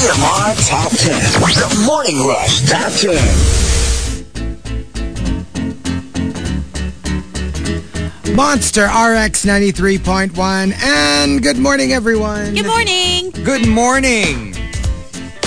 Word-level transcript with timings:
TMR 0.00 0.56
Top 0.66 0.90
10. 0.92 1.12
The 1.42 1.84
Morning 1.84 2.26
Rush 2.26 2.62
Top 2.70 2.90
10. 8.24 8.34
Monster 8.34 8.86
RX 8.86 9.44
93.1 9.44 10.72
and 10.82 11.42
good 11.42 11.58
morning 11.58 11.92
everyone. 11.92 12.54
Good 12.54 12.64
morning. 12.66 13.30
Good 13.44 13.68
morning. 13.68 14.54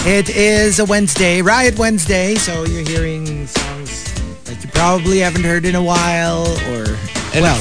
It 0.05 0.29
is 0.29 0.77
a 0.79 0.85
Wednesday, 0.85 1.41
Riot 1.41 1.79
Wednesday, 1.79 2.35
so 2.35 2.63
you're 2.65 2.87
hearing 2.87 3.47
songs 3.47 4.13
that 4.43 4.63
you 4.63 4.69
probably 4.69 5.17
haven't 5.17 5.45
heard 5.45 5.65
in 5.65 5.73
a 5.73 5.83
while 5.83 6.45
or 6.69 6.85
And 7.33 7.41
well, 7.41 7.59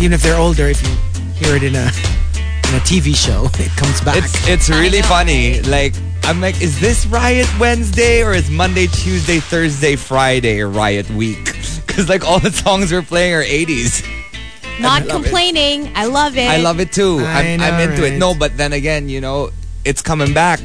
even 0.00 0.12
if 0.12 0.24
they're 0.24 0.40
older 0.40 0.66
if 0.66 0.82
you 0.82 0.88
hear 1.34 1.54
it 1.54 1.62
in 1.62 1.76
a 1.76 1.86
in 1.86 2.74
a 2.74 2.82
TV 2.82 3.14
show, 3.14 3.44
it 3.62 3.70
comes 3.76 4.00
back. 4.00 4.16
It's 4.16 4.48
it's 4.48 4.68
really 4.68 5.02
funny. 5.02 5.60
Like 5.60 5.94
I'm 6.24 6.40
like, 6.40 6.60
is 6.62 6.78
this 6.80 7.04
Riot 7.06 7.48
Wednesday 7.58 8.22
or 8.22 8.32
is 8.32 8.50
Monday, 8.50 8.86
Tuesday, 8.86 9.38
Thursday, 9.40 9.96
Friday 9.96 10.60
Riot 10.62 11.08
Week? 11.10 11.56
Because 11.92 12.08
like 12.08 12.24
all 12.24 12.40
the 12.40 12.50
songs 12.50 12.90
we're 12.90 13.02
playing 13.02 13.34
are 13.34 13.42
80s. 13.42 14.02
Not 14.80 15.02
love 15.02 15.08
it. 15.08 15.10
complaining. 15.12 15.92
I 15.94 16.06
love 16.06 16.38
it. 16.38 16.48
I 16.48 16.56
love 16.56 16.80
it 16.80 16.90
too. 16.90 17.18
I 17.20 17.52
I'm, 17.52 17.60
know, 17.60 17.66
I'm 17.66 17.80
into 17.90 18.02
right? 18.04 18.14
it. 18.14 18.18
No, 18.18 18.34
but 18.34 18.56
then 18.56 18.72
again, 18.72 19.10
you 19.10 19.20
know, 19.20 19.50
it's 19.84 20.00
coming 20.00 20.32
back. 20.32 20.58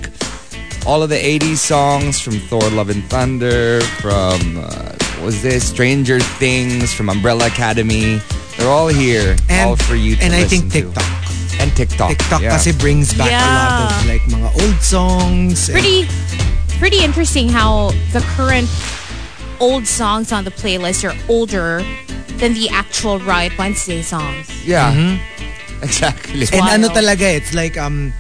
All 0.86 1.04
of 1.04 1.10
the 1.10 1.18
80s 1.18 1.58
songs 1.58 2.22
from 2.22 2.40
Thor 2.48 2.62
Love 2.70 2.90
and 2.90 3.04
Thunder, 3.10 3.82
from, 4.00 4.58
uh, 4.58 4.94
what 5.18 5.26
was 5.26 5.42
this? 5.42 5.68
Stranger 5.68 6.22
Things, 6.22 6.94
from 6.94 7.10
Umbrella 7.10 7.48
Academy. 7.48 8.22
They're 8.58 8.70
all 8.70 8.88
here. 8.88 9.36
and 9.50 9.70
all 9.70 9.76
for 9.76 9.96
you 9.96 10.16
to 10.16 10.24
and 10.24 10.34
I 10.34 10.44
listen 10.44 10.70
think 10.70 10.94
to. 10.96 11.02
TikTok. 11.76 12.10
And 12.10 12.18
TikTok. 12.18 12.40
TikTok 12.40 12.42
yeah. 12.42 12.52
kasi 12.52 12.72
brings 12.72 13.14
back 13.14 13.32
a 13.32 13.42
lot 13.42 13.92
of 13.92 14.08
like 14.08 14.22
mga 14.30 14.50
old 14.64 14.80
songs. 14.82 15.70
Pretty, 15.70 16.08
pretty 16.80 17.04
interesting 17.04 17.50
how 17.50 17.92
the 18.14 18.22
current 18.36 18.70
old 19.60 19.88
songs 19.88 20.32
on 20.32 20.44
the 20.44 20.52
playlist 20.52 21.04
are 21.04 21.16
older 21.30 21.84
than 22.38 22.54
the 22.54 22.70
actual 22.70 23.20
Riot 23.20 23.58
Wednesday 23.58 24.02
songs. 24.02 24.50
Yeah. 24.66 24.94
Mm-hmm. 24.94 25.34
Exactly. 25.84 26.42
And 26.58 26.66
ano 26.66 26.90
talaga, 26.90 27.38
it's 27.38 27.54
like 27.54 27.78
um 27.78 28.12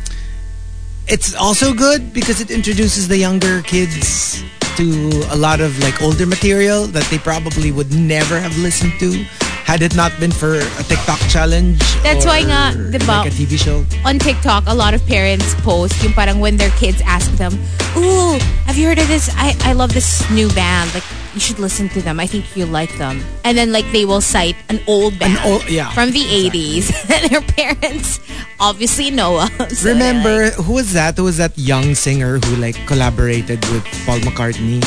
it's 1.07 1.33
also 1.33 1.73
good 1.73 2.13
because 2.13 2.39
it 2.39 2.52
introduces 2.52 3.07
the 3.07 3.17
younger 3.17 3.63
kids 3.63 4.44
to 4.77 5.09
a 5.31 5.35
lot 5.35 5.59
of 5.59 5.73
like 5.79 6.00
older 6.03 6.27
material 6.27 6.85
that 6.85 7.03
they 7.09 7.17
probably 7.17 7.72
would 7.72 7.91
never 7.91 8.39
have 8.39 8.55
listened 8.59 8.94
to 9.00 9.25
had 9.67 9.81
it 9.83 9.93
not 9.99 10.15
been 10.17 10.31
for 10.31 10.55
a 10.55 10.83
TikTok 10.87 11.19
challenge. 11.27 11.83
That's 12.01 12.23
or 12.23 12.31
why 12.31 12.47
nga, 12.47 12.71
di 12.87 13.03
ba? 13.03 13.27
Like 13.27 13.27
a 13.27 13.35
TV 13.35 13.59
show. 13.59 13.83
On 14.07 14.15
TikTok, 14.15 14.63
a 14.65 14.73
lot 14.73 14.95
of 14.95 15.03
parents 15.05 15.53
post 15.59 15.91
yung 15.99 16.15
parang 16.15 16.39
when 16.39 16.55
their 16.55 16.71
kids 16.79 17.03
ask 17.03 17.27
them, 17.35 17.51
Ooh, 17.99 18.39
have 18.63 18.79
you 18.79 18.88
heard 18.88 18.97
of 18.97 19.11
this? 19.11 19.27
I, 19.35 19.51
I 19.67 19.73
love 19.75 19.91
this 19.91 20.23
new 20.31 20.47
band. 20.55 20.93
Like, 20.95 21.03
you 21.35 21.41
should 21.43 21.59
listen 21.59 21.89
to 21.89 22.01
them. 22.01 22.15
I 22.17 22.25
think 22.25 22.47
you'll 22.55 22.71
like 22.71 22.95
them. 22.97 23.19
And 23.43 23.57
then 23.57 23.75
like 23.75 23.83
they 23.91 24.05
will 24.05 24.21
cite 24.23 24.55
an 24.69 24.79
old 24.88 25.19
band 25.19 25.38
old- 25.43 25.67
yeah, 25.69 25.91
from 25.91 26.11
the 26.15 26.23
80s 26.23 26.88
that 27.11 27.27
their 27.29 27.41
parents 27.43 28.23
obviously 28.59 29.11
know 29.11 29.43
of. 29.43 29.51
So 29.77 29.91
Remember 29.91 30.45
like, 30.45 30.53
who 30.63 30.73
was 30.79 30.93
that? 30.93 31.17
Who 31.19 31.25
was 31.27 31.38
that 31.38 31.57
young 31.59 31.93
singer 31.93 32.39
who 32.39 32.55
like 32.55 32.79
collaborated 32.88 33.59
with 33.69 33.83
Paul 34.07 34.23
McCartney? 34.23 34.79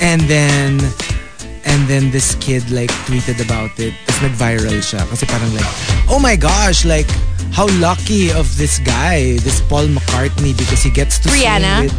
And 0.00 0.22
then 0.22 0.78
and 1.66 1.86
then 1.88 2.10
this 2.10 2.34
kid 2.36 2.62
like 2.70 2.90
tweeted 3.08 3.40
about 3.44 3.72
it. 3.80 3.94
Tapos 4.06 4.20
nag-viral 4.22 4.78
siya. 4.80 5.02
Kasi 5.08 5.26
parang 5.26 5.50
like, 5.54 5.66
oh 6.08 6.18
my 6.20 6.36
gosh, 6.36 6.84
like 6.84 7.08
how 7.52 7.66
lucky 7.78 8.30
of 8.32 8.46
this 8.58 8.78
guy, 8.80 9.38
this 9.46 9.60
Paul 9.68 9.86
McCartney 9.88 10.56
because 10.56 10.82
he 10.82 10.90
gets 10.90 11.18
to 11.22 11.28
Rihanna? 11.30 11.88
sing 11.88 11.90
with 11.90 11.96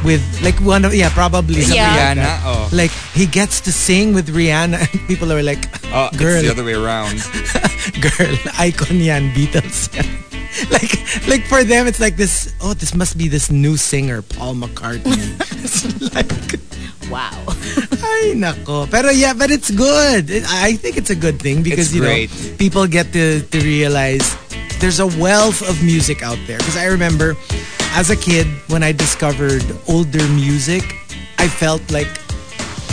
with 0.00 0.24
like 0.40 0.56
one 0.64 0.84
of 0.88 0.94
yeah 0.96 1.12
probably 1.12 1.60
Yeah. 1.60 1.92
like 1.92 2.16
Rihanna, 2.16 2.32
oh. 2.48 2.68
like 2.72 2.90
he 3.12 3.26
gets 3.28 3.60
to 3.68 3.72
sing 3.72 4.16
with 4.16 4.32
Rihanna 4.32 4.80
and 4.92 5.00
people 5.08 5.28
are 5.32 5.42
like 5.44 5.68
Oh, 5.92 6.08
girl 6.16 6.40
it's 6.40 6.48
the 6.48 6.52
other 6.56 6.64
way 6.64 6.72
around. 6.78 7.20
girl, 8.00 8.32
icon 8.56 8.96
yan, 8.96 9.28
Beatles 9.36 9.92
yan. 9.92 10.08
like, 10.70 10.92
like 11.28 11.44
for 11.46 11.64
them, 11.64 11.86
it's 11.86 12.00
like 12.00 12.16
this, 12.16 12.54
oh, 12.60 12.74
this 12.74 12.94
must 12.94 13.16
be 13.16 13.28
this 13.28 13.50
new 13.50 13.76
singer, 13.76 14.22
Paul 14.22 14.54
McCartney. 14.54 15.16
it's 15.62 15.84
like, 16.14 16.30
wow. 17.10 17.30
ay 18.02 18.34
nako. 18.34 18.90
Pero 18.90 19.10
yeah, 19.10 19.32
but 19.34 19.50
it's 19.50 19.70
good. 19.70 20.30
It- 20.30 20.44
I 20.48 20.74
think 20.74 20.96
it's 20.96 21.10
a 21.10 21.16
good 21.16 21.40
thing 21.40 21.62
because, 21.62 21.94
you 21.94 22.02
know, 22.02 22.26
people 22.58 22.86
get 22.86 23.12
to, 23.12 23.42
to 23.42 23.58
realize 23.60 24.36
there's 24.80 25.00
a 25.00 25.06
wealth 25.20 25.62
of 25.68 25.82
music 25.84 26.22
out 26.22 26.38
there. 26.46 26.58
Because 26.58 26.76
I 26.76 26.86
remember 26.86 27.36
as 27.92 28.10
a 28.10 28.16
kid, 28.16 28.46
when 28.68 28.82
I 28.82 28.92
discovered 28.92 29.64
older 29.88 30.26
music, 30.28 30.82
I 31.38 31.48
felt 31.48 31.82
like 31.90 32.08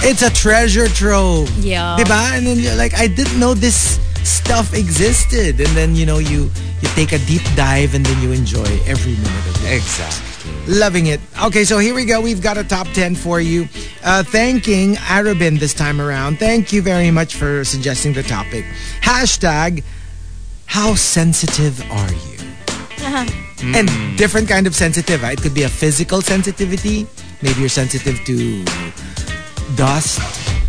it's 0.03 0.21
a 0.21 0.29
treasure 0.29 0.87
trove. 0.87 1.49
Yeah. 1.63 1.97
Diba? 1.99 2.37
And 2.37 2.45
then 2.45 2.59
you're 2.59 2.75
like, 2.75 2.93
I 2.93 3.07
didn't 3.07 3.39
know 3.39 3.53
this 3.53 3.99
stuff 4.27 4.73
existed. 4.73 5.59
And 5.59 5.69
then, 5.69 5.95
you 5.95 6.05
know, 6.05 6.19
you 6.19 6.51
you 6.81 6.87
take 6.95 7.11
a 7.13 7.19
deep 7.19 7.41
dive 7.55 7.95
and 7.95 8.05
then 8.05 8.21
you 8.21 8.31
enjoy 8.31 8.67
every 8.85 9.13
minute 9.13 9.47
of 9.47 9.65
it. 9.65 9.75
exactly. 9.77 10.23
Loving 10.67 11.07
it. 11.07 11.19
Okay, 11.43 11.63
so 11.63 11.77
here 11.77 11.95
we 11.95 12.05
go. 12.05 12.21
We've 12.21 12.41
got 12.41 12.57
a 12.57 12.63
top 12.63 12.87
10 12.87 13.15
for 13.15 13.39
you. 13.39 13.67
Uh, 14.03 14.23
thanking 14.23 14.95
Arabin 14.95 15.59
this 15.59 15.73
time 15.73 15.99
around. 16.01 16.39
Thank 16.39 16.71
you 16.73 16.81
very 16.81 17.09
much 17.11 17.35
for 17.35 17.63
suggesting 17.63 18.13
the 18.13 18.23
topic. 18.23 18.65
Hashtag, 19.01 19.83
how 20.65 20.95
sensitive 20.95 21.79
are 21.91 22.11
you? 22.11 22.37
And 23.63 23.89
different 24.17 24.47
kind 24.47 24.67
of 24.67 24.75
sensitive. 24.75 25.23
ah. 25.23 25.29
It 25.31 25.41
could 25.41 25.53
be 25.53 25.63
a 25.63 25.69
physical 25.69 26.21
sensitivity. 26.21 27.07
Maybe 27.41 27.59
you're 27.61 27.69
sensitive 27.69 28.19
to 28.25 28.63
dust 29.75 30.19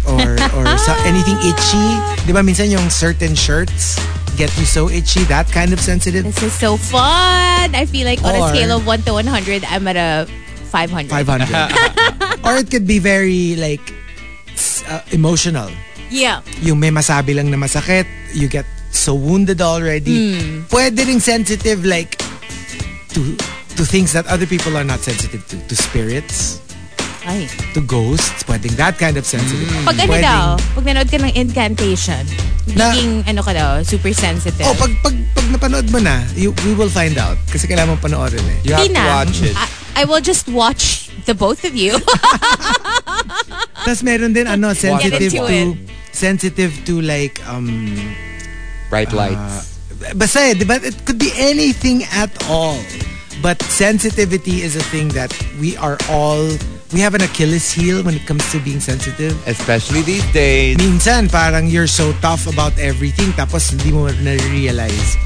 or 0.09 0.35
or 0.57 0.65
so- 0.81 0.97
anything 1.11 1.37
itchy. 1.45 1.89
Di 2.25 2.33
ba 2.33 2.41
minsan 2.41 2.73
yung 2.73 2.89
certain 2.89 3.37
shirts 3.37 4.01
get 4.39 4.55
you 4.57 4.65
so 4.65 4.87
itchy, 4.89 5.27
that 5.27 5.51
kind 5.51 5.75
of 5.75 5.81
sensitive. 5.83 6.23
This 6.23 6.43
is 6.43 6.55
so 6.55 6.79
fun. 6.79 7.75
I 7.75 7.85
feel 7.91 8.07
like 8.07 8.23
on 8.23 8.39
Or- 8.39 8.47
a 8.47 8.55
scale 8.55 8.71
of 8.71 8.87
1 8.87 9.03
to 9.11 9.13
100, 9.19 9.67
I'm 9.67 9.83
at 9.91 9.99
a 9.99 10.31
500. 10.71 11.11
500. 11.11 12.47
or 12.47 12.55
it 12.63 12.71
could 12.71 12.87
be 12.87 13.01
very 13.03 13.57
like 13.59 13.83
uh, 14.87 15.03
emotional. 15.11 15.69
Yeah. 16.09 16.41
Yung 16.63 16.79
may 16.79 16.91
masabi 16.91 17.35
lang 17.35 17.51
na 17.51 17.59
masakit, 17.59 18.07
you 18.33 18.47
get 18.49 18.65
so 18.95 19.13
wounded 19.15 19.61
already. 19.61 20.39
Pwede 20.71 21.03
ring 21.05 21.21
sensitive 21.21 21.85
like 21.85 22.17
to 23.13 23.37
to 23.77 23.83
things 23.85 24.13
that 24.15 24.27
other 24.31 24.47
people 24.47 24.77
are 24.79 24.85
not 24.87 25.01
sensitive 25.01 25.43
to. 25.51 25.59
To 25.69 25.75
spirits, 25.77 26.63
Ay. 27.23 27.47
to 27.73 27.81
ghosts, 27.81 28.43
pwedeng 28.45 28.75
that 28.75 28.97
kind 28.97 29.17
of 29.17 29.25
sensitive. 29.25 29.67
Pag 29.83 29.99
ano 29.99 30.11
Pwedeng- 30.11 30.25
daw, 30.25 30.45
pag 30.75 30.84
nanood 30.84 31.09
ka 31.09 31.19
ng 31.19 31.33
incantation, 31.33 32.23
Na- 32.73 32.91
naging 32.91 33.25
ano 33.25 33.41
ka 33.41 33.53
daw, 33.53 33.83
super 33.83 34.12
sensitive. 34.12 34.65
Oh, 34.65 34.75
pag, 34.75 34.93
pag, 35.03 35.15
pag 35.33 35.47
napanood 35.49 35.89
mo 35.89 35.99
na, 35.99 36.23
you, 36.33 36.55
we 36.62 36.73
will 36.73 36.89
find 36.89 37.17
out. 37.17 37.37
Kasi 37.47 37.67
kailangan 37.67 37.95
mo 37.95 37.99
panoorin 37.99 38.41
eh. 38.41 38.59
You 38.62 38.73
have 38.73 38.87
Hindi 38.87 38.97
to 38.97 39.03
na. 39.03 39.12
watch 39.17 39.37
it. 39.43 39.55
I, 39.55 39.67
I 39.99 40.05
will 40.05 40.21
just 40.21 40.47
watch 40.47 41.11
the 41.25 41.34
both 41.34 41.65
of 41.65 41.75
you. 41.75 41.97
Tapos 43.84 44.03
meron 44.03 44.33
din 44.33 44.47
ano, 44.47 44.73
sensitive 44.73 45.33
into 45.33 45.43
to, 45.43 45.49
it. 45.49 45.69
sensitive 46.12 46.73
to 46.84 47.01
like, 47.01 47.41
um, 47.47 47.97
Bright 48.89 49.12
lights. 49.12 49.77
basta 50.15 50.41
eh, 50.41 50.55
di 50.55 50.65
ba? 50.65 50.78
It 50.78 50.97
could 51.05 51.19
be 51.19 51.33
anything 51.37 52.05
at 52.11 52.31
all. 52.49 52.78
But 53.39 53.62
sensitivity 53.62 54.62
is 54.62 54.75
a 54.75 54.83
thing 54.89 55.09
that 55.12 55.31
we 55.59 55.77
are 55.77 55.95
all, 56.09 56.43
we 56.93 57.00
have 57.00 57.15
an 57.15 57.22
Achilles 57.22 57.71
heel 57.71 58.03
when 58.03 58.15
it 58.15 58.26
comes 58.26 58.44
to 58.53 58.60
being 58.60 58.81
sensitive. 58.81 59.37
Especially 59.47 60.03
these 60.03 60.25
days. 60.32 60.78
Minsan, 60.78 61.28
parang 61.28 61.66
you're 61.69 61.87
so 61.91 62.12
tough 62.21 62.47
about 62.47 62.76
everything 62.78 63.32
tapos 63.37 63.71
hindi 63.71 63.93
mo 63.93 64.09
na-realize. 64.25 65.16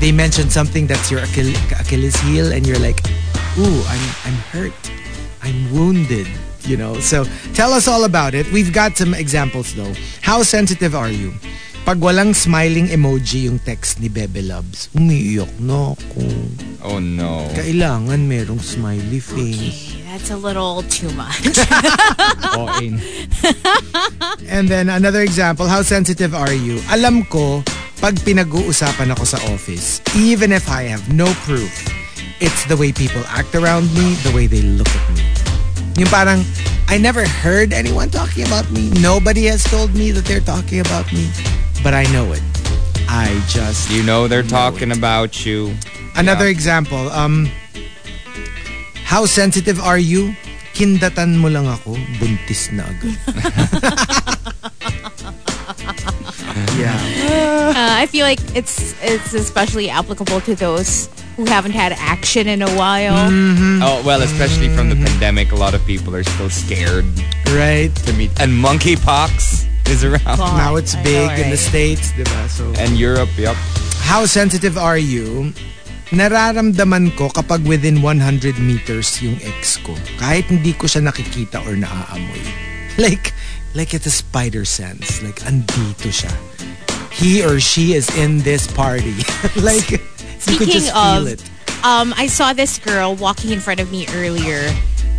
They 0.00 0.12
mentioned 0.12 0.50
something 0.50 0.86
that's 0.86 1.10
your 1.10 1.20
Achille- 1.20 1.56
Achilles 1.78 2.16
heel 2.24 2.52
and 2.52 2.66
you're 2.66 2.80
like, 2.80 3.00
ooh, 3.58 3.80
I'm, 3.86 4.04
I'm 4.24 4.38
hurt. 4.50 4.76
I'm 5.42 5.70
wounded. 5.72 6.26
You 6.64 6.78
know, 6.80 6.96
so 6.96 7.28
tell 7.52 7.76
us 7.76 7.84
all 7.86 8.04
about 8.08 8.32
it. 8.32 8.48
We've 8.50 8.72
got 8.72 8.96
some 8.96 9.12
examples 9.12 9.74
though. 9.76 9.92
How 10.24 10.40
sensitive 10.42 10.96
are 10.96 11.12
you? 11.12 11.36
Pag 11.84 12.00
walang 12.00 12.32
smiling 12.32 12.88
emoji 12.88 13.44
yung 13.44 13.60
text 13.60 14.00
ni 14.00 14.08
Bebe 14.08 14.40
Loves, 14.40 14.88
umiiyak 14.96 15.52
na 15.60 15.92
ako. 15.92 16.24
Oh 16.80 16.96
no. 16.96 17.44
Kailangan 17.52 18.16
merong 18.24 18.64
smiley 18.64 19.20
face. 19.20 20.00
That's 20.14 20.30
a 20.30 20.36
little 20.36 20.82
too 20.94 21.10
much. 21.18 21.58
Oh. 22.56 22.70
And 24.48 24.68
then 24.68 24.88
another 24.88 25.22
example, 25.22 25.66
how 25.66 25.82
sensitive 25.82 26.32
are 26.38 26.54
you? 26.54 26.78
Alam 26.94 27.24
ko, 27.26 27.66
pag 27.98 28.14
pinag-uusapan 28.22 29.10
ako 29.10 29.24
sa 29.26 29.42
office, 29.50 29.98
even 30.14 30.54
if 30.54 30.70
I 30.70 30.86
have 30.86 31.02
no 31.10 31.26
proof, 31.42 31.66
it's 32.38 32.62
the 32.70 32.78
way 32.78 32.94
people 32.94 33.26
act 33.26 33.58
around 33.58 33.90
me, 33.90 34.14
the 34.22 34.30
way 34.30 34.46
they 34.46 34.62
look 34.62 34.86
at 34.86 35.02
me. 35.18 35.26
Yung 35.98 36.10
parang, 36.14 36.46
I 36.86 36.94
never 36.94 37.26
heard 37.26 37.74
anyone 37.74 38.06
talking 38.14 38.46
about 38.46 38.70
me. 38.70 38.94
Nobody 39.02 39.50
has 39.50 39.66
told 39.66 39.98
me 39.98 40.14
that 40.14 40.22
they're 40.30 40.46
talking 40.46 40.78
about 40.78 41.10
me. 41.10 41.26
But 41.82 41.90
I 41.90 42.06
know 42.14 42.30
it. 42.30 42.42
I 43.10 43.34
just... 43.50 43.90
You 43.90 44.06
know 44.06 44.30
they're 44.30 44.46
talking 44.46 44.94
about 44.94 45.42
you. 45.42 45.74
Another 46.14 46.46
Yeah. 46.46 46.54
example, 46.54 47.10
um, 47.10 47.50
How 49.04 49.26
sensitive 49.26 49.78
are 49.80 49.98
you? 49.98 50.34
Kindatan 50.74 51.38
mo 51.38 51.46
lang 51.48 51.66
ako, 51.70 51.94
buntis 52.18 52.72
na 52.74 52.82
agad. 52.82 53.14
yeah. 56.74 56.98
Uh, 57.74 57.94
I 58.02 58.06
feel 58.10 58.26
like 58.26 58.40
it's 58.56 58.94
it's 59.02 59.34
especially 59.34 59.88
applicable 59.88 60.40
to 60.42 60.54
those 60.56 61.08
who 61.36 61.44
haven't 61.46 61.72
had 61.72 61.92
action 61.94 62.46
in 62.48 62.62
a 62.62 62.70
while. 62.74 63.14
Oh, 63.82 64.02
well, 64.06 64.22
especially 64.22 64.68
from 64.74 64.88
the 64.90 64.96
pandemic, 64.96 65.52
a 65.52 65.56
lot 65.56 65.74
of 65.74 65.84
people 65.86 66.14
are 66.14 66.22
still 66.22 66.50
scared 66.50 67.04
Right? 67.54 67.90
to 68.06 68.12
meet. 68.14 68.30
And 68.40 68.52
monkeypox 68.52 69.66
is 69.90 70.04
around. 70.04 70.38
God, 70.38 70.56
Now 70.58 70.76
it's 70.76 70.94
I 70.94 70.98
know, 70.98 71.04
big 71.04 71.38
in 71.38 71.50
the? 71.50 71.56
States, 71.58 72.12
diba? 72.12 72.48
So, 72.48 72.70
And 72.78 72.96
Europe, 72.98 73.30
yep. 73.36 73.56
how 74.06 74.26
sensitive 74.26 74.78
are 74.78 74.98
you? 74.98 75.52
Nararamdaman 76.14 77.10
ko 77.18 77.26
kapag 77.28 77.66
within 77.66 77.98
100 78.00 78.58
meters 78.62 79.18
yung 79.20 79.34
ex 79.42 79.76
ko. 79.82 79.92
Kahit 80.16 80.46
hindi 80.46 80.70
ko 80.72 80.86
siya 80.86 81.02
nakikita 81.02 81.58
or 81.66 81.74
naaamoy. 81.74 82.42
Like, 82.96 83.34
like 83.74 83.92
it's 83.92 84.06
a 84.06 84.14
spider 84.14 84.64
sense. 84.64 85.18
Like, 85.22 85.42
andito 85.42 86.08
siya. 86.14 86.30
He 87.10 87.42
or 87.42 87.58
she 87.58 87.94
is 87.94 88.06
in 88.14 88.38
this 88.46 88.66
party. 88.70 89.14
like, 89.58 89.90
you 89.90 89.98
could 89.98 90.70
Speaking 90.70 90.70
just 90.70 90.94
feel 90.94 91.26
of, 91.26 91.26
it. 91.26 91.42
um, 91.82 92.14
I 92.16 92.26
saw 92.26 92.52
this 92.54 92.78
girl 92.78 93.14
walking 93.18 93.50
in 93.50 93.58
front 93.58 93.80
of 93.80 93.90
me 93.90 94.06
earlier. 94.14 94.70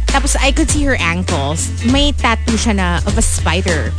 Tapos 0.07 0.35
I 0.39 0.51
could 0.51 0.71
see 0.71 0.83
her 0.87 0.95
ankles. 0.95 1.67
May 1.83 2.11
tattoo 2.15 2.55
siya 2.55 2.75
na 2.79 2.97
of 3.03 3.17
a 3.17 3.21
spider. 3.21 3.91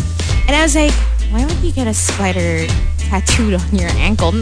And 0.48 0.56
I 0.56 0.62
was 0.64 0.72
like, 0.74 0.96
why 1.28 1.44
would 1.44 1.60
you 1.60 1.72
get 1.72 1.86
a 1.86 1.94
spider 1.94 2.64
tattooed 2.96 3.54
on 3.60 3.68
your 3.76 3.90
ankle? 4.00 4.32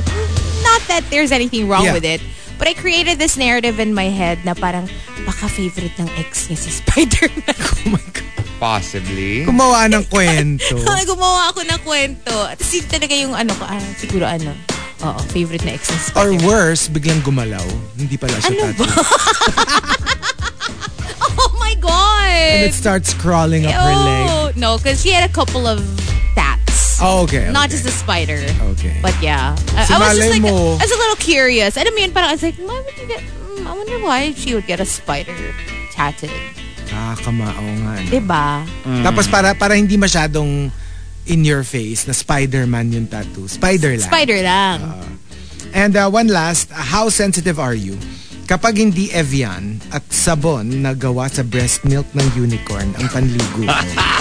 Not 0.62 0.80
that 0.86 1.02
there's 1.10 1.32
anything 1.32 1.66
wrong 1.66 1.84
Yeah. 1.90 1.94
with 1.98 2.04
it. 2.04 2.20
But 2.56 2.68
I 2.68 2.74
created 2.74 3.18
this 3.18 3.36
narrative 3.36 3.80
in 3.80 3.92
my 3.92 4.08
head 4.08 4.44
na 4.44 4.54
parang 4.54 4.86
baka 5.26 5.48
favorite 5.48 5.92
ng 5.98 6.08
ex 6.16 6.46
niya 6.48 6.58
si 6.58 6.70
Spider-Man. 6.70 7.58
Oh 7.84 7.90
my 7.92 8.00
God. 8.16 8.24
Possibly. 8.56 9.44
Gumawa 9.44 9.90
ng 9.92 10.08
kwento. 10.08 10.80
Gumawa 11.10 11.52
ako 11.52 11.60
ng 11.68 11.80
kwento. 11.84 12.32
Tapos 12.32 12.70
yun 12.72 12.86
talaga 12.88 13.12
yung 13.12 13.34
ano 13.36 13.52
ko, 13.52 13.64
ah, 13.68 13.82
siguro 14.00 14.24
ano, 14.24 14.56
oo, 15.04 15.20
favorite 15.36 15.60
na 15.68 15.76
ex 15.76 15.92
ni 15.92 15.98
Or 16.16 16.32
Spider-Man. 16.32 16.46
worse, 16.48 16.88
biglang 16.88 17.20
gumalaw. 17.20 17.66
Hindi 17.98 18.16
pala 18.16 18.32
siya 18.40 18.56
Ano 18.56 18.72
tattoo. 18.72 18.88
Oh 21.36 21.50
my 21.58 21.74
God! 21.76 22.30
And 22.30 22.64
it 22.70 22.74
starts 22.74 23.12
crawling 23.14 23.66
up 23.66 23.74
her 23.74 23.92
leg. 23.92 24.24
Oh, 24.30 24.46
no, 24.56 24.76
because 24.78 25.02
she 25.02 25.10
had 25.10 25.28
a 25.28 25.32
couple 25.32 25.66
of 25.66 25.82
Oh, 27.02 27.24
okay. 27.24 27.50
Not 27.50 27.66
okay. 27.66 27.78
just 27.78 27.86
a 27.86 27.94
spider. 27.94 28.42
Okay. 28.74 28.98
But 29.02 29.14
yeah. 29.22 29.56
I, 29.74 29.84
Si 29.84 29.94
I 29.94 29.98
was 29.98 30.18
just 30.18 30.30
like, 30.30 30.42
mo. 30.42 30.78
I 30.78 30.84
was 30.84 30.92
a 30.92 31.00
little 31.00 31.20
curious. 31.20 31.76
Alam 31.76 31.94
mo 31.94 32.00
yun, 32.00 32.12
parang 32.12 32.30
I 32.30 32.34
was 32.38 32.44
like, 32.44 32.58
why 32.60 32.78
would 32.78 32.96
you 32.98 33.06
get, 33.08 33.22
mm, 33.22 33.66
I 33.66 33.72
wonder 33.72 33.98
why 34.04 34.32
she 34.32 34.54
would 34.54 34.66
get 34.66 34.78
a 34.78 34.86
spider 34.86 35.34
tattooed. 35.94 36.34
Nakakamao 36.90 37.54
nga. 37.54 37.94
no? 37.98 38.10
Diba? 38.10 38.46
Tapos 39.06 39.30
para 39.30 39.54
para 39.54 39.78
hindi 39.78 39.94
masyadong 39.94 40.70
in 41.26 41.40
your 41.46 41.64
face 41.64 42.04
na 42.04 42.12
Spider-Man 42.12 42.92
yung 42.92 43.06
tattoo. 43.08 43.48
Spider 43.48 43.96
lang. 43.96 44.10
Spider 44.10 44.40
lang. 44.44 44.78
And 45.72 45.96
uh, 45.96 46.10
one 46.12 46.28
last, 46.28 46.70
uh, 46.70 46.76
how 46.76 47.08
sensitive 47.08 47.56
are 47.58 47.74
you? 47.74 47.96
Kapag 48.44 48.76
hindi 48.76 49.08
Evian 49.08 49.80
at 49.88 50.04
sabon 50.12 50.84
na 50.84 50.92
gawa 50.92 51.32
sa 51.32 51.40
breast 51.40 51.80
milk 51.88 52.04
ng 52.12 52.28
unicorn 52.36 52.92
ang 53.00 53.08
panligo 53.08 53.64
ko, 53.64 53.64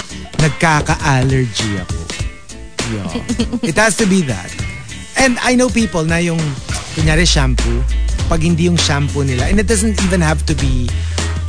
nagkaka-allergy 0.44 1.76
ako. 1.84 2.23
Yeah. 2.92 3.08
It 3.70 3.76
has 3.76 3.96
to 3.98 4.06
be 4.06 4.22
that. 4.28 4.50
And 5.16 5.38
I 5.40 5.54
know 5.54 5.68
people 5.68 6.04
na 6.04 6.18
yung, 6.18 6.40
kunyari 6.94 7.24
shampoo, 7.24 7.80
pag 8.28 8.42
hindi 8.42 8.64
yung 8.66 8.76
shampoo 8.76 9.22
nila, 9.22 9.46
and 9.48 9.58
it 9.58 9.66
doesn't 9.66 9.96
even 10.02 10.20
have 10.20 10.44
to 10.46 10.54
be 10.56 10.90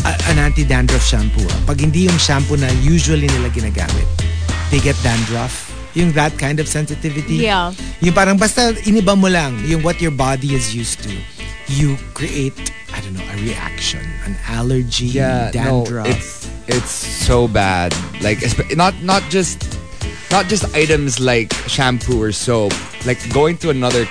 a- 0.06 0.20
an 0.30 0.38
anti-dandruff 0.38 1.04
shampoo. 1.04 1.44
ah. 1.50 1.60
Pag 1.66 1.82
hindi 1.82 2.06
yung 2.08 2.18
shampoo 2.18 2.56
na 2.56 2.70
usually 2.80 3.28
nila 3.28 3.50
ginagamit, 3.50 4.06
they 4.70 4.80
get 4.80 4.96
dandruff. 5.02 5.72
Yung 5.96 6.12
that 6.12 6.36
kind 6.38 6.60
of 6.60 6.68
sensitivity. 6.68 7.48
Yeah. 7.48 7.72
Yung 8.04 8.12
parang 8.14 8.36
basta 8.36 8.76
iniba 8.84 9.16
mo 9.16 9.32
lang 9.32 9.56
yung 9.64 9.80
what 9.82 10.04
your 10.04 10.12
body 10.12 10.52
is 10.52 10.76
used 10.76 11.00
to. 11.08 11.12
You 11.72 11.96
create, 12.14 12.54
I 12.92 13.00
don't 13.00 13.16
know, 13.16 13.24
a 13.32 13.38
reaction, 13.40 14.04
an 14.28 14.36
allergy, 14.46 15.16
Yeah, 15.16 15.50
no, 15.56 15.88
dandruff. 15.88 16.06
it's 16.12 16.52
it's 16.68 16.92
so 16.92 17.48
bad. 17.48 17.96
Like 18.20 18.44
espe- 18.44 18.76
not 18.76 18.92
not 19.08 19.24
just 19.32 19.64
not 20.32 20.48
just 20.48 20.66
items 20.76 21.20
like 21.20 21.54
shampoo 21.68 22.22
or 22.22 22.32
soap. 22.32 22.74
Like 23.06 23.20
going 23.32 23.58
to 23.60 23.70
another 23.70 24.06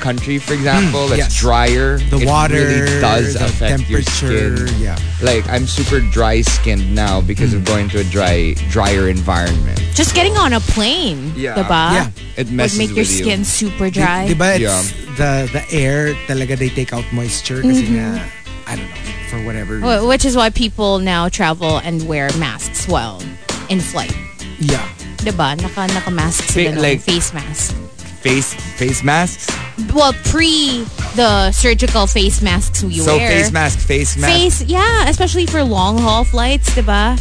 country, 0.00 0.38
for 0.38 0.52
example, 0.54 1.06
that's 1.06 1.30
yes. 1.30 1.38
drier. 1.40 1.98
the 2.10 2.18
it 2.18 2.26
water, 2.26 2.54
really 2.54 3.00
does 3.00 3.34
the 3.34 3.44
affect 3.46 3.88
your 3.88 4.02
temperature. 4.02 4.66
skin. 4.66 4.80
Yeah. 4.82 4.98
Like 5.22 5.48
I'm 5.48 5.66
super 5.66 6.00
dry 6.00 6.40
skinned 6.42 6.92
now 6.94 7.20
because 7.20 7.52
Hmm. 7.52 7.58
of 7.58 7.64
going 7.64 7.88
to 7.90 8.00
a 8.00 8.04
dry 8.04 8.54
drier 8.68 9.08
environment. 9.08 9.78
Just 9.94 10.14
getting 10.14 10.36
on 10.36 10.52
a 10.54 10.60
plane. 10.60 11.32
Yeah. 11.36 11.54
Diba? 11.54 11.92
Yeah. 11.94 12.10
It 12.36 12.46
Would 12.48 12.52
messes 12.52 12.78
make 12.78 12.88
your 12.90 13.06
with 13.06 13.12
you. 13.14 13.22
skin 13.24 13.44
super 13.44 13.90
Di, 13.90 14.00
dry. 14.02 14.26
diba 14.28 14.58
it's 14.58 14.62
Yeah. 14.66 14.82
the 15.16 15.32
the 15.52 15.62
air 15.70 16.14
talaga 16.26 16.58
they 16.58 16.68
take 16.68 16.92
out 16.92 17.04
moisture 17.12 17.62
kasi 17.62 17.86
nga 17.94 18.18
I 18.66 18.74
don't 18.74 18.88
know 18.90 18.96
for 19.30 19.38
whatever 19.46 19.78
reason. 19.78 20.08
Which 20.10 20.24
is 20.26 20.34
why 20.34 20.50
people 20.50 20.98
now 20.98 21.28
travel 21.30 21.78
and 21.78 22.02
wear 22.10 22.26
masks 22.42 22.88
while 22.90 23.22
in 23.70 23.78
flight. 23.80 24.10
yeah. 24.58 24.82
Diba? 25.22 25.54
Naka, 25.60 25.86
naka-mask 25.94 26.42
Fa- 26.44 26.52
sila 26.52 26.70
ng 26.74 26.82
like- 26.82 27.00
face 27.02 27.32
mask. 27.32 27.74
Face 28.22 28.54
face 28.78 29.02
masks. 29.02 29.50
Well, 29.90 30.14
pre 30.30 30.86
the 31.18 31.50
surgical 31.50 32.06
face 32.06 32.38
masks 32.42 32.82
we 32.86 32.98
So 33.02 33.16
wear. 33.18 33.26
face 33.30 33.50
mask, 33.50 33.78
face 33.82 34.14
mask. 34.16 34.30
Face, 34.30 34.58
yeah, 34.70 35.08
especially 35.10 35.46
for 35.46 35.62
long 35.64 35.98
haul 35.98 36.22
flights, 36.22 36.70
diba? 36.70 37.18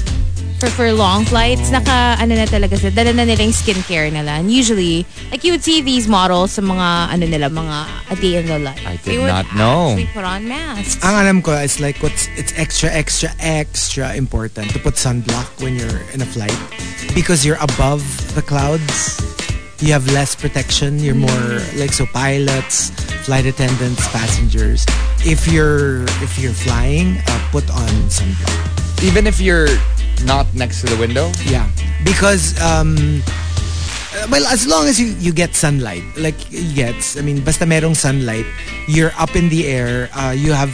For, 0.62 0.70
for 0.70 0.94
long 0.94 1.26
flights, 1.26 1.72
naka, 1.74 2.22
ano 2.22 2.38
na 2.38 2.46
talaga 2.46 2.78
sila, 2.78 2.94
dala 2.94 3.18
na 3.18 3.26
nila 3.26 3.50
yung 3.50 3.52
skincare 3.52 4.14
nila. 4.14 4.38
And 4.38 4.54
usually, 4.54 5.10
like 5.34 5.42
you 5.44 5.58
would 5.58 5.64
see 5.66 5.82
these 5.82 6.06
models 6.08 6.52
sa 6.54 6.62
mga, 6.62 7.18
ano 7.18 7.26
nila, 7.26 7.50
mga 7.50 7.78
a 8.14 8.16
day 8.22 8.38
in 8.38 8.46
the 8.46 8.60
life. 8.62 8.78
I 8.86 9.02
did 9.02 9.06
They 9.10 9.18
would 9.18 9.34
not 9.34 9.50
know. 9.58 9.98
actually 9.98 10.14
put 10.14 10.22
on 10.22 10.46
masks. 10.46 11.02
Ang 11.02 11.16
alam 11.18 11.42
ko 11.42 11.58
is 11.58 11.82
like 11.82 11.98
what's 12.06 12.30
it's 12.38 12.54
extra 12.62 12.94
extra 12.94 13.34
extra 13.42 14.14
important 14.14 14.70
to 14.70 14.78
put 14.78 15.02
sunblock 15.02 15.50
when 15.66 15.82
you're 15.82 16.06
in 16.14 16.22
a 16.22 16.30
flight 16.30 16.54
because 17.18 17.42
you're 17.42 17.58
above 17.58 18.06
the 18.38 18.46
clouds. 18.46 19.18
You 19.82 19.98
have 19.98 20.06
less 20.14 20.38
protection. 20.38 21.02
You're 21.02 21.18
more 21.18 21.58
like 21.74 21.90
so 21.90 22.06
pilots, 22.06 22.94
flight 23.26 23.50
attendants, 23.50 24.06
passengers. 24.14 24.86
If 25.26 25.50
you're 25.50 26.06
if 26.22 26.38
you're 26.38 26.54
flying, 26.54 27.18
uh, 27.26 27.42
put 27.50 27.66
on 27.74 27.90
sunblock. 28.14 29.02
Even 29.02 29.26
if 29.26 29.42
you're 29.42 29.66
not 30.24 30.48
next 30.54 30.82
to 30.82 30.88
the 30.88 30.98
window. 30.98 31.32
Yeah, 31.46 31.68
because 32.04 32.58
um, 32.62 33.22
well, 34.30 34.46
as 34.48 34.68
long 34.68 34.88
as 34.88 35.00
you 35.00 35.16
you 35.20 35.32
get 35.34 35.56
sunlight, 35.56 36.04
like 36.18 36.38
gets, 36.76 37.18
I 37.18 37.22
mean, 37.22 37.42
basta 37.44 37.66
merong 37.66 37.96
sunlight, 37.96 38.46
you're 38.88 39.16
up 39.18 39.36
in 39.36 39.50
the 39.50 39.68
air. 39.68 40.10
Uh, 40.14 40.36
you 40.36 40.54
have 40.54 40.72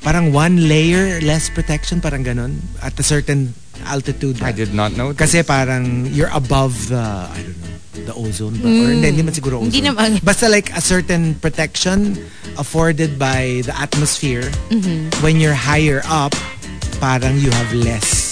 parang 0.00 0.32
one 0.32 0.68
layer 0.68 1.20
less 1.20 1.50
protection, 1.50 2.00
parang 2.00 2.24
ganon 2.24 2.62
at 2.82 2.98
a 2.98 3.02
certain 3.02 3.54
altitude. 3.86 4.40
I 4.42 4.52
did 4.52 4.74
not 4.74 4.96
know. 4.96 5.12
Kasi 5.14 5.42
parang 5.42 6.06
you're 6.06 6.32
above 6.32 6.88
the 6.88 7.02
I 7.02 7.42
don't 7.42 7.60
know 7.60 7.78
the 7.98 8.14
ozone 8.14 8.54
ba? 8.62 8.68
or 8.70 8.94
hindi, 8.94 9.10
hindi 9.10 9.22
man 9.26 9.34
siguro 9.34 9.58
ozone. 9.58 9.74
Hindi 9.74 9.90
naman. 9.90 10.22
Basta 10.28 10.48
like 10.48 10.70
a 10.70 10.80
certain 10.80 11.34
protection 11.34 12.14
afforded 12.54 13.18
by 13.18 13.62
the 13.66 13.74
atmosphere 13.74 14.46
when 15.20 15.42
you're 15.42 15.56
higher 15.56 16.02
up, 16.06 16.32
parang 17.02 17.38
you 17.38 17.50
have 17.50 17.74
less 17.74 18.27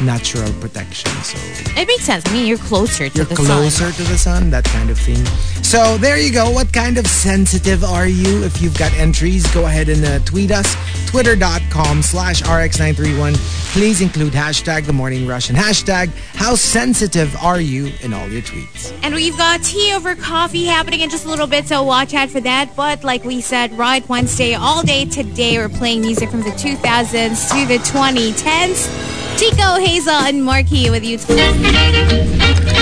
natural 0.00 0.52
protection. 0.60 1.10
So 1.22 1.38
It 1.80 1.86
makes 1.86 2.04
sense. 2.04 2.24
I 2.26 2.32
mean, 2.32 2.46
you're 2.46 2.58
closer 2.58 3.08
to 3.08 3.14
you're 3.16 3.24
the 3.24 3.34
closer 3.36 3.90
sun. 3.90 3.92
to 3.92 4.02
the 4.04 4.18
sun, 4.18 4.50
that 4.50 4.64
kind 4.64 4.90
of 4.90 4.98
thing. 4.98 5.24
So 5.62 5.96
there 5.98 6.18
you 6.18 6.32
go. 6.32 6.50
What 6.50 6.72
kind 6.72 6.98
of 6.98 7.06
sensitive 7.06 7.84
are 7.84 8.06
you? 8.06 8.42
If 8.44 8.60
you've 8.62 8.76
got 8.78 8.92
entries, 8.94 9.46
go 9.54 9.66
ahead 9.66 9.88
and 9.88 10.04
uh, 10.04 10.18
tweet 10.20 10.50
us. 10.50 10.74
Twitter.com 11.10 12.02
slash 12.02 12.42
RX931. 12.42 13.34
Please 13.74 14.00
include 14.00 14.32
hashtag 14.32 14.86
The 14.86 14.92
Morning 14.92 15.26
Rush 15.26 15.50
and 15.50 15.58
hashtag 15.58 16.08
How 16.34 16.54
Sensitive 16.54 17.34
Are 17.42 17.60
You 17.60 17.92
in 18.02 18.12
all 18.14 18.28
your 18.28 18.42
tweets. 18.42 18.92
And 19.02 19.14
we've 19.14 19.36
got 19.36 19.62
tea 19.62 19.92
over 19.94 20.14
coffee 20.14 20.64
happening 20.64 21.00
in 21.00 21.10
just 21.10 21.26
a 21.26 21.28
little 21.28 21.46
bit, 21.46 21.66
so 21.66 21.82
watch 21.82 22.14
out 22.14 22.30
for 22.30 22.40
that. 22.40 22.74
But 22.76 23.04
like 23.04 23.24
we 23.24 23.40
said, 23.40 23.72
Ride 23.78 24.08
Wednesday 24.08 24.54
all 24.54 24.82
day 24.82 25.04
today. 25.04 25.58
We're 25.58 25.68
playing 25.68 26.00
music 26.00 26.30
from 26.30 26.40
the 26.40 26.50
2000s 26.50 27.50
to 27.50 27.66
the 27.68 27.78
2010s. 27.84 29.21
Chico, 29.36 29.76
Hazel, 29.78 30.12
and 30.12 30.42
Markki 30.42 30.90
with 30.90 31.04
you. 31.04 31.18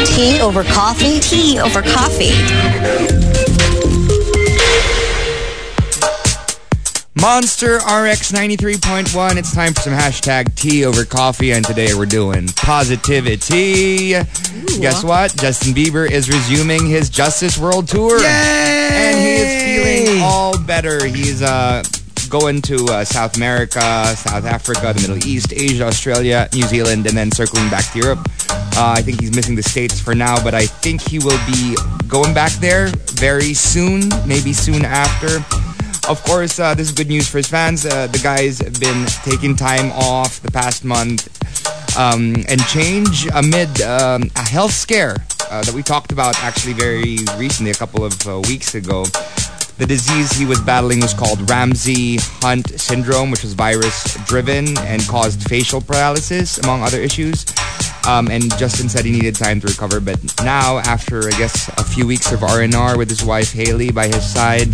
Tea 0.06 0.40
over 0.40 0.64
coffee? 0.64 1.20
Tea 1.20 1.58
over 1.58 1.82
coffee. 1.82 2.30
Monster 7.20 7.76
RX 7.76 8.32
93.1. 8.32 9.36
It's 9.36 9.54
time 9.54 9.74
for 9.74 9.80
some 9.80 9.92
hashtag 9.92 10.54
tea 10.54 10.86
over 10.86 11.04
coffee, 11.04 11.52
and 11.52 11.64
today 11.64 11.92
we're 11.92 12.06
doing 12.06 12.48
positivity. 12.48 14.12
Guess 14.80 15.04
what? 15.04 15.36
Justin 15.36 15.74
Bieber 15.74 16.10
is 16.10 16.28
resuming 16.28 16.86
his 16.86 17.10
Justice 17.10 17.58
World 17.58 17.88
Tour. 17.88 18.18
And 18.24 19.18
he 19.18 19.34
is 19.36 20.06
feeling 20.06 20.22
all 20.22 20.58
better. 20.58 21.04
He's 21.04 21.42
uh, 21.42 21.82
going 22.30 22.62
to 22.62 22.86
uh, 22.86 23.04
South 23.04 23.36
America, 23.36 23.80
South 24.14 24.46
Africa, 24.46 24.94
the 24.94 25.00
Middle 25.00 25.28
East, 25.28 25.52
Asia, 25.52 25.84
Australia, 25.84 26.48
New 26.54 26.62
Zealand, 26.62 27.06
and 27.06 27.16
then 27.16 27.30
circling 27.32 27.68
back 27.68 27.92
to 27.92 27.98
Europe. 27.98 28.20
Uh, 28.48 28.94
I 28.96 29.02
think 29.02 29.20
he's 29.20 29.34
missing 29.34 29.56
the 29.56 29.62
States 29.62 30.00
for 30.00 30.14
now, 30.14 30.42
but 30.42 30.54
I 30.54 30.66
think 30.66 31.00
he 31.02 31.18
will 31.18 31.38
be 31.46 31.76
going 32.06 32.32
back 32.32 32.52
there 32.52 32.86
very 33.18 33.52
soon, 33.52 34.08
maybe 34.26 34.52
soon 34.52 34.84
after. 34.84 35.38
Of 36.08 36.22
course, 36.24 36.58
uh, 36.58 36.74
this 36.74 36.88
is 36.88 36.92
good 36.92 37.08
news 37.08 37.28
for 37.28 37.38
his 37.38 37.48
fans. 37.48 37.84
Uh, 37.84 38.06
the 38.06 38.20
guy's 38.20 38.62
been 38.78 39.06
taking 39.24 39.56
time 39.56 39.90
off 39.92 40.40
the 40.40 40.50
past 40.50 40.84
month 40.84 41.28
um, 41.98 42.36
and 42.48 42.64
change 42.66 43.26
amid 43.34 43.82
um, 43.82 44.30
a 44.36 44.48
health 44.48 44.72
scare 44.72 45.16
uh, 45.50 45.62
that 45.62 45.74
we 45.74 45.82
talked 45.82 46.12
about 46.12 46.40
actually 46.42 46.74
very 46.74 47.18
recently, 47.36 47.72
a 47.72 47.74
couple 47.74 48.04
of 48.04 48.14
uh, 48.26 48.40
weeks 48.48 48.74
ago. 48.76 49.04
The 49.80 49.86
disease 49.86 50.30
he 50.32 50.44
was 50.44 50.60
battling 50.60 51.00
was 51.00 51.14
called 51.14 51.48
Ramsay 51.48 52.18
Hunt 52.42 52.78
syndrome, 52.78 53.30
which 53.30 53.42
was 53.42 53.54
virus 53.54 54.14
driven 54.26 54.76
and 54.80 55.00
caused 55.08 55.48
facial 55.48 55.80
paralysis, 55.80 56.58
among 56.58 56.82
other 56.82 57.00
issues. 57.00 57.46
Um, 58.06 58.28
and 58.28 58.54
Justin 58.58 58.90
said 58.90 59.06
he 59.06 59.10
needed 59.10 59.36
time 59.36 59.58
to 59.62 59.66
recover, 59.66 59.98
but 59.98 60.18
now, 60.44 60.80
after 60.80 61.26
I 61.26 61.30
guess 61.30 61.68
a 61.78 61.84
few 61.84 62.06
weeks 62.06 62.30
of 62.30 62.42
R&R 62.42 62.98
with 62.98 63.08
his 63.08 63.24
wife 63.24 63.54
Hailey 63.54 63.90
by 63.90 64.08
his 64.08 64.30
side, 64.30 64.68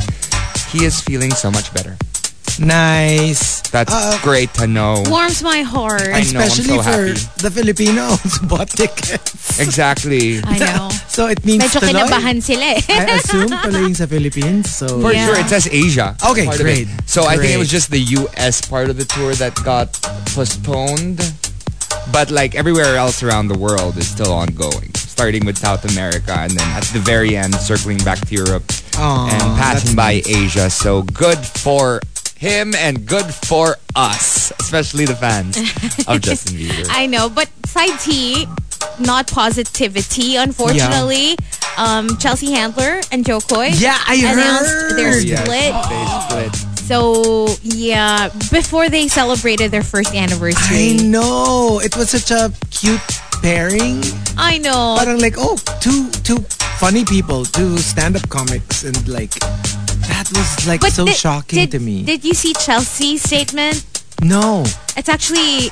he 0.70 0.84
is 0.84 1.00
feeling 1.00 1.30
so 1.30 1.52
much 1.52 1.72
better. 1.72 1.96
Nice. 2.58 3.60
That's 3.70 3.92
Uh, 3.92 4.18
great 4.22 4.52
to 4.54 4.66
know. 4.66 5.02
Warms 5.08 5.42
my 5.42 5.60
heart. 5.62 6.00
I 6.08 6.24
know, 6.32 6.40
I'm 6.40 6.48
Especially 6.48 6.76
so 6.76 6.82
for 6.82 6.90
happy. 7.12 7.20
the 7.44 7.50
Filipinos 7.50 8.20
who 8.40 8.46
bought 8.46 8.68
tickets. 8.70 9.60
Exactly. 9.60 10.40
I 10.44 10.58
know. 10.64 10.88
So 11.08 11.26
it 11.28 11.44
means 11.44 11.64
Medyo 11.64 11.80
tuloy? 11.80 11.92
kinabahan 11.92 12.36
sila 12.42 12.76
eh. 12.76 12.80
I 12.88 13.20
assume 13.20 13.48
tuloy 13.64 13.82
yung 13.90 13.94
sa 13.96 14.06
Philippines. 14.06 14.70
So 14.72 15.00
For 15.00 15.12
Yeah. 15.12 15.26
sure, 15.26 15.38
it 15.40 15.48
says 15.48 15.68
Asia. 15.70 16.16
Okay, 16.24 16.46
part 16.46 16.60
of 16.60 16.66
it. 16.66 16.86
great. 16.86 16.88
So 17.06 17.24
I 17.28 17.36
think 17.36 17.52
it 17.52 17.60
was 17.60 17.68
just 17.68 17.90
the 17.90 18.00
US 18.20 18.60
part 18.64 18.88
of 18.88 18.96
the 18.96 19.04
tour 19.04 19.34
that 19.36 19.52
got 19.64 19.92
postponed. 20.32 21.20
But 22.12 22.30
like 22.30 22.54
everywhere 22.54 22.96
else 22.96 23.22
around 23.22 23.48
the 23.48 23.58
world 23.58 23.98
is 23.98 24.06
still 24.06 24.32
ongoing. 24.32 24.94
Starting 24.94 25.44
with 25.44 25.56
South 25.58 25.82
America 25.90 26.32
and 26.36 26.52
then 26.52 26.68
at 26.76 26.84
the 26.92 27.00
very 27.00 27.36
end 27.36 27.54
circling 27.56 27.98
back 28.04 28.20
to 28.28 28.32
Europe 28.36 28.64
Aw, 29.00 29.32
and 29.32 29.42
passing 29.58 29.96
that's 29.96 29.98
by 29.98 30.22
Asia. 30.28 30.68
So 30.70 31.02
good 31.16 31.40
for 31.40 32.00
him 32.36 32.74
and 32.74 33.06
good 33.06 33.26
for 33.26 33.76
us, 33.94 34.52
especially 34.60 35.06
the 35.06 35.16
fans 35.16 35.56
of 36.06 36.20
Justin 36.26 36.56
Bieber. 36.56 36.86
I 36.90 37.06
know, 37.06 37.28
but 37.28 37.48
side 37.66 37.98
T, 38.00 38.46
not 39.00 39.26
positivity, 39.30 40.36
unfortunately. 40.36 41.36
Um, 41.78 42.16
Chelsea 42.18 42.52
Handler 42.52 43.00
and 43.12 43.24
Jo 43.26 43.38
Koy 43.40 43.66
Yeah, 43.74 43.98
I 44.06 44.14
announced 44.16 44.70
heard. 44.70 44.96
their 44.98 45.20
Yes, 45.20 45.44
split. 45.44 45.74
they 45.90 46.52
split. 46.54 46.78
So, 46.86 47.48
yeah, 47.62 48.28
before 48.50 48.88
they 48.88 49.08
celebrated 49.08 49.70
their 49.72 49.82
first 49.82 50.14
anniversary. 50.14 50.92
I 50.92 50.96
know. 51.02 51.80
It 51.82 51.96
was 51.96 52.10
such 52.10 52.30
a 52.30 52.52
cute 52.70 53.00
pairing. 53.42 54.02
I 54.38 54.58
know. 54.58 54.96
Parang 54.98 55.18
like, 55.20 55.34
oh, 55.36 55.56
two 55.80 56.08
two 56.22 56.38
funny 56.78 57.04
people, 57.04 57.44
two 57.44 57.76
stand-up 57.78 58.28
comics, 58.28 58.84
and 58.84 58.96
like 59.08 59.32
that 60.08 60.30
was 60.32 60.66
like 60.66 60.82
so 60.92 61.04
did- 61.04 61.16
shocking 61.16 61.58
did, 61.58 61.70
to 61.72 61.78
me. 61.78 62.02
Did 62.04 62.24
you 62.24 62.34
see 62.34 62.52
Chelsea's 62.54 63.22
statement? 63.22 63.84
no. 64.22 64.64
It's 64.96 65.08
actually, 65.08 65.68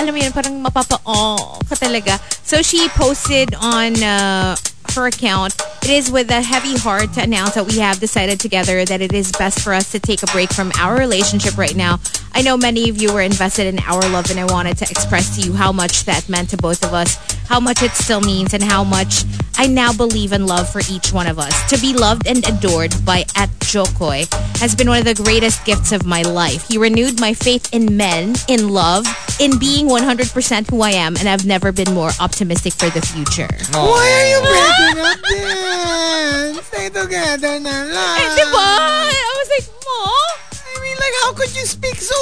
alam 0.00 0.14
mo 0.16 0.20
yun, 0.20 0.32
parang 0.32 0.56
mapapa-oh 0.64 1.60
ka 1.68 1.76
talaga. 1.76 2.16
So 2.42 2.62
she 2.62 2.88
posted 2.96 3.54
on 3.54 4.00
uh, 4.02 4.56
her 4.96 5.06
account, 5.06 5.54
it 5.84 5.90
is 5.90 6.10
with 6.10 6.30
a 6.30 6.40
heavy 6.40 6.76
heart 6.78 7.12
to 7.14 7.22
announce 7.22 7.54
that 7.54 7.66
we 7.66 7.78
have 7.78 8.00
decided 8.00 8.40
together 8.40 8.84
that 8.86 9.00
it 9.02 9.12
is 9.12 9.30
best 9.32 9.60
for 9.60 9.74
us 9.74 9.92
to 9.92 10.00
take 10.00 10.22
a 10.22 10.26
break 10.32 10.50
from 10.52 10.72
our 10.80 10.96
relationship 10.96 11.58
right 11.58 11.76
now. 11.76 12.00
I 12.32 12.40
know 12.40 12.56
many 12.56 12.88
of 12.88 12.96
you 13.00 13.12
were 13.12 13.20
invested 13.20 13.66
in 13.68 13.78
our 13.84 14.00
love 14.08 14.30
and 14.30 14.40
I 14.40 14.46
wanted 14.48 14.78
to 14.78 14.88
express 14.90 15.36
to 15.36 15.42
you 15.44 15.52
how 15.52 15.72
much 15.72 16.04
that 16.04 16.28
meant 16.28 16.50
to 16.50 16.56
both 16.56 16.82
of 16.84 16.94
us, 16.94 17.16
how 17.48 17.60
much 17.60 17.82
it 17.82 17.92
still 17.92 18.20
means 18.20 18.54
and 18.54 18.62
how 18.62 18.82
much 18.82 19.24
I 19.56 19.66
now 19.66 19.92
believe 19.92 20.32
in 20.32 20.46
love 20.46 20.68
for 20.68 20.80
each 20.90 21.12
one 21.12 21.26
of 21.26 21.38
us. 21.38 21.54
To 21.70 21.78
be 21.78 21.92
loved 21.92 22.26
and 22.26 22.46
adored 22.46 22.94
by 23.04 23.24
at 23.36 23.50
Jo 23.60 23.84
Koy 23.84 24.24
has 24.56 24.74
been 24.74 24.88
one 24.88 24.98
of 24.98 25.04
the 25.04 25.14
greatest 25.14 25.64
gifts 25.64 25.92
of 25.92 26.04
my 26.04 26.22
life. 26.22 26.66
He 26.68 26.78
renewed 26.78 27.20
my 27.20 27.34
faith 27.34 27.72
in 27.72 27.96
men, 27.96 28.34
in 28.48 28.68
love, 28.68 29.06
in 29.40 29.58
being 29.58 29.88
100% 29.88 30.70
who 30.70 30.82
I 30.82 30.90
am, 30.90 31.16
and 31.16 31.28
I've 31.28 31.46
never 31.46 31.72
been 31.72 31.92
more 31.94 32.10
optimistic 32.20 32.72
for 32.74 32.90
the 32.90 33.00
future. 33.02 33.48
Why 33.72 34.06
are 34.14 34.26
you 34.30 34.40
breaking 34.42 35.04
up 35.04 35.18
then? 35.30 36.62
Stay 36.64 36.88
together 36.90 37.60
na 37.60 37.82
lang. 37.90 38.18
Eh, 38.20 38.36
diba? 38.38 38.70
I 39.10 39.32
was 39.38 39.48
like, 39.54 39.68
Mom? 39.86 40.34
I 40.54 40.80
mean, 40.82 40.96
like, 40.96 41.14
how 41.22 41.32
could 41.32 41.54
you 41.56 41.66
speak 41.66 41.96
so 41.96 42.18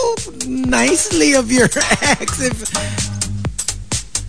nicely 0.47 1.35
of 1.35 1.51
your 1.51 1.67
ex 2.03 2.41
if... 2.41 3.12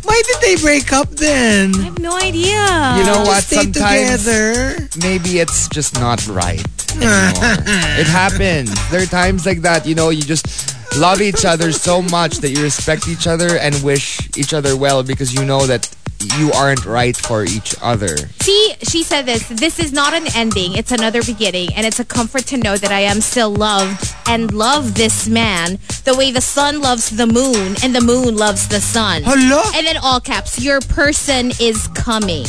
Why 0.04 0.22
did 0.28 0.42
they 0.42 0.56
break 0.62 0.92
up 0.94 1.10
then? 1.12 1.74
I 1.76 1.82
have 1.84 2.00
no 2.00 2.16
idea. 2.18 2.52
You 2.98 3.04
know 3.06 3.24
Just 3.24 3.28
what? 3.28 3.44
stay 3.44 3.56
Sometimes 3.64 4.24
together. 4.24 4.90
maybe 5.02 5.40
it's 5.40 5.68
just 5.70 5.96
not 5.96 6.26
right 6.28 6.64
anymore. 6.92 7.64
it 8.00 8.08
happens. 8.08 8.72
There 8.92 9.02
are 9.02 9.06
times 9.06 9.46
like 9.46 9.62
that, 9.62 9.86
you 9.86 9.96
know, 9.96 10.10
you 10.10 10.22
just 10.22 10.76
love 10.98 11.22
each 11.22 11.46
other 11.46 11.72
so 11.72 12.02
much 12.02 12.38
that 12.38 12.50
you 12.52 12.62
respect 12.62 13.08
each 13.08 13.26
other 13.28 13.58
and 13.58 13.74
wish 13.84 14.20
each 14.38 14.54
other 14.54 14.78
well 14.78 15.02
because 15.04 15.34
you 15.34 15.44
know 15.46 15.66
that 15.66 15.90
you 16.38 16.52
aren't 16.52 16.86
right 16.86 17.16
for 17.16 17.44
each 17.44 17.76
other. 17.82 18.18
See, 18.42 18.76
she 18.84 19.04
said 19.04 19.26
this. 19.26 19.48
This 19.50 19.80
is 19.80 19.94
not 19.94 20.14
an 20.14 20.26
ending. 20.36 20.76
It's 20.76 20.92
another 20.92 21.24
beginning. 21.24 21.70
And 21.76 21.86
it's 21.86 22.00
a 22.00 22.06
comfort 22.06 22.46
to 22.48 22.58
know 22.58 22.78
that 22.78 22.92
I 22.92 23.02
am 23.02 23.22
still 23.22 23.54
loved 23.54 24.14
and 24.28 24.54
love 24.54 24.96
this 24.96 25.28
man 25.28 25.80
the 26.04 26.16
way 26.16 26.32
the 26.32 26.42
sun 26.42 26.82
loves 26.82 27.10
the 27.10 27.28
moon 27.28 27.76
and 27.84 27.96
the 27.96 28.02
moon 28.02 28.36
loves 28.36 28.68
the 28.68 28.82
sun. 28.82 29.24
Hala? 29.24 29.64
And 29.76 29.86
then 29.88 29.98
all 29.98 30.20
caps, 30.20 30.62
your 30.62 30.82
person 30.82 31.52
is 31.60 31.88
coming. 31.90 32.46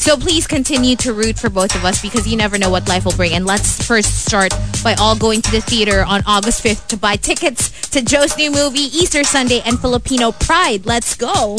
So 0.00 0.16
please 0.16 0.46
continue 0.46 0.96
to 0.96 1.12
root 1.12 1.38
for 1.38 1.50
both 1.50 1.74
of 1.74 1.84
us 1.84 2.00
because 2.00 2.26
you 2.26 2.34
never 2.34 2.56
know 2.56 2.70
what 2.70 2.88
life 2.88 3.04
will 3.04 3.12
bring. 3.12 3.32
And 3.32 3.44
let's 3.44 3.86
first 3.86 4.24
start 4.24 4.50
by 4.82 4.94
all 4.94 5.14
going 5.14 5.42
to 5.42 5.50
the 5.50 5.60
theater 5.60 6.04
on 6.04 6.22
August 6.26 6.64
5th 6.64 6.86
to 6.88 6.96
buy 6.96 7.16
tickets 7.16 7.90
to 7.90 8.00
Jo's 8.00 8.34
new 8.36 8.50
movie, 8.50 8.80
Easter 8.80 9.24
Sunday 9.24 9.60
and 9.66 9.78
Filipino 9.78 10.32
Pride. 10.32 10.86
Let's 10.86 11.14
go. 11.14 11.58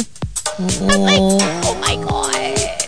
I'm 0.60 1.01
like, 1.01 1.19
oh 1.65 1.77
my 1.81 1.95
God. 1.95 2.88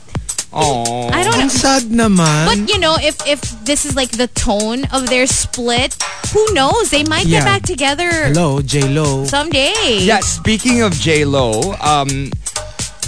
Oh. 0.56 1.10
I 1.10 1.24
don't 1.24 1.34
know. 1.34 1.42
Ang 1.42 1.50
sad 1.50 1.84
naman. 1.90 2.46
But 2.46 2.70
you 2.70 2.78
know, 2.78 2.96
if 3.02 3.18
if 3.26 3.42
this 3.66 3.86
is 3.90 3.96
like 3.98 4.12
the 4.12 4.28
tone 4.38 4.86
of 4.94 5.10
their 5.10 5.26
split, 5.26 5.98
who 6.30 6.46
knows? 6.54 6.92
They 6.94 7.04
might 7.04 7.26
Yeah. 7.26 7.40
get 7.42 7.46
back 7.46 7.62
together 7.66 8.10
Hello, 8.30 8.62
J-Lo. 8.62 9.26
someday. 9.26 9.98
Yeah, 10.06 10.20
speaking 10.22 10.82
of 10.86 10.94
J 10.94 11.26
Lo, 11.26 11.74
um, 11.82 12.30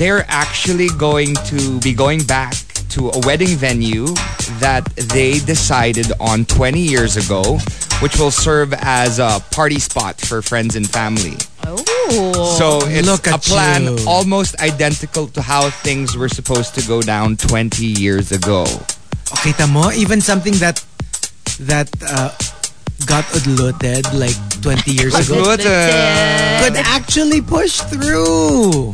they're 0.02 0.25
actually 0.28 0.90
going 0.98 1.38
to 1.54 1.78
be 1.86 1.94
going 1.94 2.24
back 2.25 2.58
to 2.96 3.10
a 3.10 3.20
wedding 3.28 3.56
venue 3.60 4.08
that 4.64 4.86
they 5.12 5.40
decided 5.40 6.08
on 6.22 6.46
20 6.46 6.80
years 6.80 7.18
ago, 7.18 7.60
which 8.00 8.18
will 8.18 8.32
serve 8.32 8.74
as 8.74 9.20
a 9.20 9.44
party 9.52 9.80
spot 9.80 10.20
for 10.22 10.42
friends 10.42 10.78
and 10.78 10.90
family. 10.90 11.36
Oh. 11.68 12.56
So 12.58 12.88
it's 12.88 13.06
Look 13.06 13.28
a 13.28 13.38
plan 13.38 13.84
you. 13.84 13.98
almost 14.08 14.56
identical 14.62 15.28
to 15.36 15.42
how 15.42 15.70
things 15.84 16.16
were 16.16 16.30
supposed 16.30 16.74
to 16.75 16.88
go 16.88 17.02
down 17.02 17.36
20 17.36 17.84
years 17.84 18.32
ago. 18.32 18.64
Okay, 19.34 19.52
tamo, 19.52 19.92
even 19.92 20.22
something 20.22 20.54
that 20.64 20.80
that 21.60 21.92
uh, 22.00 22.32
got 23.06 23.25
udluted 23.36 24.08
like 24.16 24.38
20 24.62 24.92
years 24.92 25.16
ago 25.28 25.58
could 25.58 26.78
actually 26.80 27.42
push 27.42 27.82
through. 27.92 28.94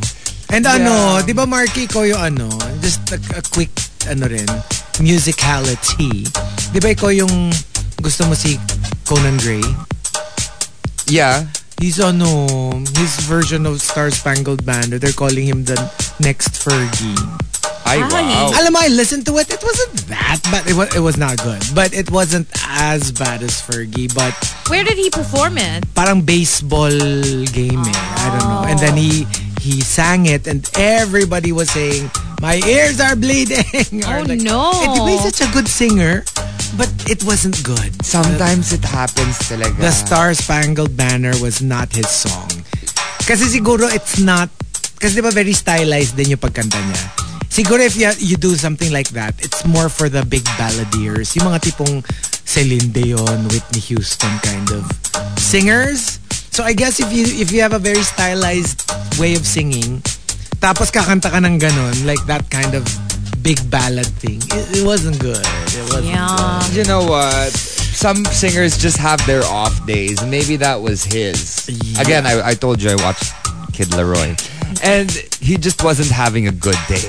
And 0.52 0.68
ano, 0.68 1.24
di 1.24 1.32
ba 1.32 1.48
Marky, 1.48 1.88
ikaw 1.88 2.04
yung 2.04 2.20
ano, 2.20 2.48
just 2.84 3.08
a, 3.08 3.18
a 3.32 3.40
quick, 3.40 3.72
ano 4.04 4.28
rin, 4.28 4.44
musicality. 5.00 6.28
Di 6.76 6.78
ba 6.78 6.92
ikaw 6.92 7.08
yung 7.08 7.48
gusto 8.04 8.28
mo 8.28 8.36
si 8.36 8.60
Conan 9.08 9.40
Gray? 9.40 9.64
Yeah. 11.08 11.48
He's 11.80 11.98
ano, 11.98 12.28
his 13.00 13.16
version 13.26 13.64
of 13.64 13.80
Star 13.80 14.12
Spangled 14.12 14.62
Banner, 14.62 15.00
they're 15.00 15.16
calling 15.16 15.48
him 15.48 15.64
the 15.64 15.80
next 16.20 16.60
Fergie. 16.60 17.16
Ay, 17.82 17.98
Ay. 17.98 18.06
wow. 18.06 18.52
Alam 18.54 18.76
mo, 18.76 18.78
I 18.84 18.88
listened 18.92 19.26
to 19.26 19.34
it. 19.42 19.50
It 19.50 19.58
wasn't 19.64 20.06
that 20.06 20.38
bad. 20.52 20.68
It 20.68 20.76
was, 20.76 20.94
it 20.94 21.00
was 21.02 21.16
not 21.16 21.42
good. 21.42 21.58
But 21.74 21.90
it 21.96 22.12
wasn't 22.12 22.46
as 22.78 23.10
bad 23.10 23.42
as 23.42 23.58
Fergie. 23.58 24.12
But 24.14 24.36
Where 24.70 24.84
did 24.84 25.00
he 25.00 25.10
perform 25.10 25.58
it? 25.58 25.82
parang 25.96 26.22
baseball 26.22 26.92
game 27.50 27.82
eh. 27.82 27.96
I 28.20 28.26
don't 28.38 28.46
know. 28.46 28.62
And 28.68 28.78
then 28.78 28.94
he 28.94 29.26
he 29.62 29.78
sang 29.80 30.26
it 30.26 30.50
and 30.50 30.66
everybody 30.74 31.54
was 31.54 31.70
saying, 31.70 32.10
my 32.42 32.58
ears 32.66 32.98
are 32.98 33.14
bleeding. 33.14 33.62
Oh, 34.02 34.26
no. 34.26 34.74
Eh, 34.82 34.88
di 34.90 34.98
ba 34.98 35.10
he's 35.14 35.22
such 35.22 35.46
a 35.46 35.50
good 35.54 35.70
singer? 35.70 36.26
But 36.74 36.90
it 37.06 37.22
wasn't 37.22 37.62
good. 37.62 37.94
Sometimes 38.02 38.74
it 38.74 38.82
happens 38.82 39.38
talaga. 39.46 39.78
The 39.78 39.94
Star 39.94 40.34
Spangled 40.34 40.96
Banner 40.98 41.36
was 41.38 41.62
not 41.62 41.94
his 41.94 42.10
song. 42.10 42.50
Kasi 43.22 43.46
siguro 43.46 43.86
it's 43.86 44.18
not, 44.18 44.50
kasi 44.98 45.20
di 45.20 45.22
ba 45.22 45.30
very 45.30 45.54
stylized 45.54 46.18
din 46.18 46.34
yung 46.34 46.42
pagkanta 46.42 46.80
niya. 46.82 47.02
Siguro 47.52 47.84
if 47.84 47.94
you, 47.94 48.08
you 48.18 48.34
do 48.40 48.56
something 48.56 48.90
like 48.90 49.12
that, 49.14 49.36
it's 49.44 49.62
more 49.68 49.92
for 49.92 50.08
the 50.08 50.24
big 50.24 50.42
balladeers. 50.58 51.36
Yung 51.36 51.52
mga 51.52 51.60
tipong 51.70 52.00
Celine 52.48 52.90
Dion, 52.90 53.46
Whitney 53.52 53.80
Houston 53.92 54.32
kind 54.42 54.66
of 54.72 54.82
singers. 55.38 56.18
So 56.52 56.62
I 56.64 56.72
guess 56.74 57.00
if 57.00 57.08
you 57.12 57.24
if 57.40 57.50
you 57.50 57.62
have 57.62 57.72
a 57.72 57.78
very 57.80 58.02
stylized 58.04 58.84
way 59.18 59.34
of 59.34 59.46
singing, 59.46 60.04
tapos 60.60 60.92
kakanta 60.92 61.32
ka 61.32 61.40
ng 61.40 61.56
ganon, 61.58 61.96
like 62.04 62.20
that 62.28 62.44
kind 62.52 62.74
of 62.76 62.84
big 63.40 63.56
ballad 63.72 64.06
thing, 64.20 64.36
it, 64.52 64.80
it 64.80 64.84
wasn't 64.84 65.16
good. 65.18 65.40
It 65.72 65.84
wasn't 65.88 66.12
Yeah. 66.12 66.60
You 66.76 66.84
know 66.84 67.08
what? 67.08 67.50
Some 67.92 68.24
singers 68.28 68.76
just 68.76 68.96
have 69.00 69.24
their 69.26 69.42
off 69.48 69.72
days, 69.86 70.20
and 70.20 70.30
maybe 70.30 70.56
that 70.60 70.80
was 70.80 71.04
his. 71.04 71.68
Yeah. 71.72 72.00
Again, 72.04 72.26
I, 72.26 72.52
I 72.52 72.54
told 72.54 72.82
you 72.82 72.90
I 72.90 72.96
watched 73.00 73.32
Kid 73.72 73.88
LAROI, 73.96 74.36
and 74.84 75.08
he 75.40 75.56
just 75.56 75.80
wasn't 75.82 76.10
having 76.12 76.48
a 76.48 76.52
good 76.54 76.78
day. 76.88 77.04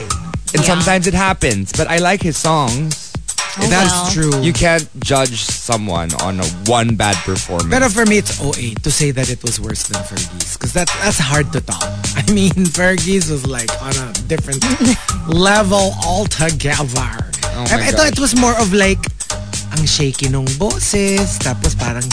And 0.56 0.62
Yeah. 0.64 0.72
sometimes 0.78 1.08
it 1.08 1.14
happens, 1.18 1.72
but 1.76 1.88
I 1.92 1.98
like 1.98 2.22
his 2.22 2.38
songs. 2.38 3.12
Oh, 3.60 3.68
That's 3.70 3.94
well. 3.94 4.32
true. 4.32 4.42
You 4.42 4.52
can't 4.52 4.90
judge 5.04 5.46
someone 5.46 6.10
on 6.22 6.40
a 6.40 6.46
one 6.66 6.96
bad 6.96 7.16
performance. 7.22 7.70
Pero 7.70 7.90
for 7.90 8.06
me, 8.06 8.18
it's 8.18 8.42
08 8.42 8.82
to 8.82 8.90
say 8.90 9.12
that 9.12 9.30
it 9.30 9.44
was 9.44 9.62
worse 9.62 9.86
than 9.88 10.02
Fergie's. 10.02 10.58
Because 10.58 10.74
that, 10.74 10.90
that's 11.04 11.20
hard 11.20 11.54
to 11.54 11.62
top. 11.62 11.84
I 12.18 12.26
mean, 12.34 12.66
Fergie's 12.74 13.30
was 13.30 13.46
like 13.46 13.70
on 13.82 13.94
a 13.94 14.10
different 14.26 14.66
level 15.30 15.94
altogether. 16.02 17.30
Oh 17.54 17.66
I, 17.70 17.78
my 17.78 17.88
I 17.88 17.92
thought 17.94 18.10
it 18.10 18.20
was 18.20 18.34
more 18.34 18.58
of 18.58 18.74
like, 18.74 19.06
ang 19.78 19.86
shaky 19.86 20.30
nung 20.30 20.50
boses, 20.58 21.38
tapos 21.38 21.78
parang 21.78 22.06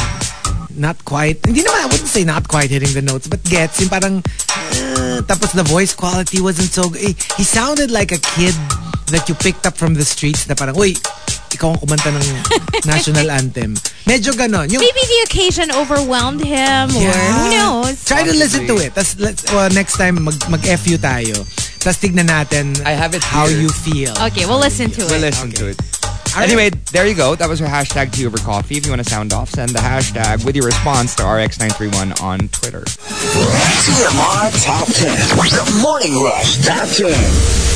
not 0.76 1.00
quite, 1.04 1.40
hindi 1.44 1.64
naman, 1.64 1.80
I 1.80 1.86
wouldn't 1.88 2.08
say 2.08 2.24
not 2.24 2.48
quite 2.48 2.68
hitting 2.68 2.92
the 2.92 3.02
notes, 3.02 3.28
but 3.28 3.42
gets, 3.44 3.80
yung 3.80 3.88
parang, 3.88 4.20
uh, 4.20 5.20
tapos 5.24 5.52
the 5.52 5.64
voice 5.64 5.94
quality 5.94 6.40
wasn't 6.40 6.68
so 6.68 6.88
good. 6.88 7.00
He, 7.00 7.16
he 7.36 7.44
sounded 7.44 7.90
like 7.90 8.12
a 8.12 8.20
kid 8.36 8.52
that 9.08 9.28
you 9.28 9.34
picked 9.34 9.66
up 9.66 9.76
from 9.76 9.94
the 9.94 10.04
streets 10.04 10.48
na 10.48 10.54
parang, 10.54 10.76
uy, 10.76 10.96
ikaw 11.60 11.76
ang 11.76 11.80
kumanta 11.84 12.08
ng 12.08 12.24
national 12.88 13.28
anthem. 13.28 13.76
Medyo 14.08 14.32
ganon. 14.32 14.72
Yung, 14.72 14.80
Maybe 14.80 15.04
the 15.04 15.20
occasion 15.28 15.68
overwhelmed 15.76 16.40
him 16.40 16.88
or 16.88 17.12
who 17.12 17.44
knows. 17.52 18.00
Try 18.08 18.24
to 18.24 18.32
listen 18.32 18.64
to 18.64 18.80
it. 18.80 18.96
Tas, 18.96 19.20
let's, 19.20 19.44
well, 19.52 19.68
next 19.68 20.00
time, 20.00 20.24
mag, 20.24 20.40
mag-FU 20.48 20.96
tayo. 20.96 21.44
Tapos 21.80 22.00
tignan 22.00 22.32
natin 22.32 22.72
I 22.88 22.96
have 22.96 23.12
it 23.12 23.20
how 23.20 23.44
here. 23.44 23.60
you 23.60 23.68
feel. 23.68 24.16
Okay, 24.32 24.48
we'll 24.48 24.60
listen 24.60 24.88
to 24.88 25.04
it. 25.04 25.12
We'll 25.12 25.20
it. 25.20 25.36
listen 25.36 25.52
to 25.60 25.68
it. 25.68 25.76
All 26.36 26.44
Anyway, 26.44 26.70
there 26.92 27.04
you 27.08 27.16
go. 27.16 27.34
That 27.34 27.48
was 27.48 27.60
our 27.60 27.68
hashtag 27.68 28.12
tea 28.12 28.24
over 28.24 28.38
coffee. 28.38 28.76
If 28.76 28.86
you 28.86 28.92
want 28.92 29.02
to 29.02 29.08
sound 29.08 29.32
off, 29.32 29.50
send 29.50 29.72
the 29.76 29.80
hashtag 29.82 30.44
with 30.44 30.54
your 30.56 30.64
response 30.64 31.14
to 31.16 31.24
RX931 31.24 32.22
on 32.22 32.48
Twitter. 32.54 32.84
TMR 32.86 34.48
Top 34.64 34.86
10. 34.88 35.10
The 35.50 35.80
Morning 35.82 36.22
Rush 36.22 36.64
Top 36.64 36.86
10. 36.88 37.69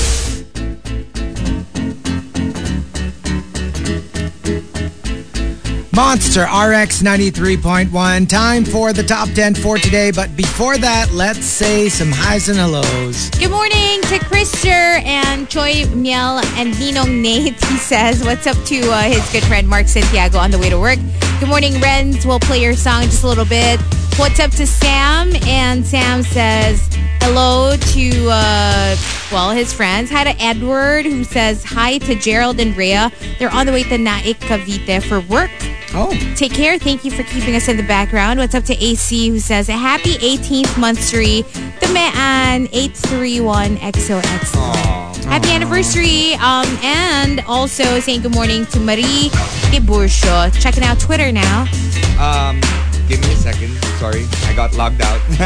Monster 5.94 6.42
RX 6.42 7.02
93.1. 7.02 8.28
Time 8.28 8.64
for 8.64 8.92
the 8.92 9.04
top 9.04 9.28
10 9.30 9.54
for 9.54 9.78
today. 9.78 10.10
But 10.10 10.36
before 10.36 10.76
that, 10.76 11.12
let's 11.12 11.44
say 11.44 11.88
some 11.88 12.10
highs 12.10 12.48
and 12.48 12.58
hellos. 12.58 13.30
Good 13.30 13.52
morning 13.52 14.00
to 14.02 14.18
Krister 14.18 15.00
and 15.04 15.48
Choi 15.48 15.86
Miel 15.94 16.40
and 16.56 16.74
Ninong 16.74 17.22
Nate. 17.22 17.54
He 17.64 17.76
says, 17.78 18.24
What's 18.24 18.48
up 18.48 18.56
to 18.66 18.80
uh, 18.90 19.02
his 19.02 19.30
good 19.30 19.44
friend 19.44 19.68
Mark 19.68 19.86
Santiago 19.86 20.38
on 20.38 20.50
the 20.50 20.58
way 20.58 20.68
to 20.68 20.80
work? 20.80 20.98
Good 21.38 21.48
morning, 21.48 21.74
Renz. 21.74 22.26
We'll 22.26 22.40
play 22.40 22.60
your 22.60 22.74
song 22.74 23.04
just 23.04 23.22
a 23.22 23.28
little 23.28 23.44
bit. 23.44 23.78
What's 24.16 24.38
up 24.38 24.52
to 24.52 24.66
Sam? 24.66 25.32
And 25.44 25.84
Sam 25.84 26.22
says, 26.22 26.88
Hello 27.20 27.74
to, 27.76 28.28
uh, 28.30 28.96
well, 29.32 29.50
his 29.50 29.72
friends. 29.72 30.08
Hi 30.10 30.22
to 30.22 30.40
Edward, 30.40 31.04
who 31.04 31.24
says, 31.24 31.64
Hi 31.64 31.98
to 31.98 32.14
Gerald 32.14 32.60
and 32.60 32.76
Rhea. 32.76 33.10
They're 33.40 33.50
on 33.50 33.66
the 33.66 33.72
way 33.72 33.82
to 33.82 33.98
Naic, 33.98 34.38
Cavite 34.38 35.02
for 35.02 35.18
work. 35.20 35.50
Oh, 35.94 36.12
Take 36.36 36.52
care. 36.54 36.78
Thank 36.78 37.04
you 37.04 37.10
for 37.10 37.24
keeping 37.24 37.56
us 37.56 37.68
in 37.68 37.76
the 37.76 37.82
background. 37.82 38.38
What's 38.38 38.54
up 38.54 38.62
to 38.64 38.84
AC 38.84 39.30
who 39.30 39.40
says 39.40 39.68
a 39.68 39.72
happy 39.72 40.14
18th 40.14 40.76
monthsary 40.78 41.42
to 41.80 41.92
Mean 41.92 42.68
831 42.72 43.78
XOXO. 43.78 45.24
Happy 45.24 45.50
anniversary. 45.50 46.34
Um, 46.34 46.66
and 46.84 47.40
also 47.48 47.98
saying 47.98 48.22
good 48.22 48.34
morning 48.34 48.64
to 48.66 48.78
Marie 48.78 49.30
Tiburcio. 49.72 50.52
Checking 50.62 50.84
out 50.84 51.00
Twitter 51.00 51.32
now. 51.32 51.62
Um, 52.20 52.60
give 53.08 53.20
me 53.22 53.32
a 53.32 53.36
second. 53.36 53.73
Sorry, 54.04 54.28
I 54.44 54.52
got 54.52 54.76
logged 54.76 55.00
out. 55.00 55.18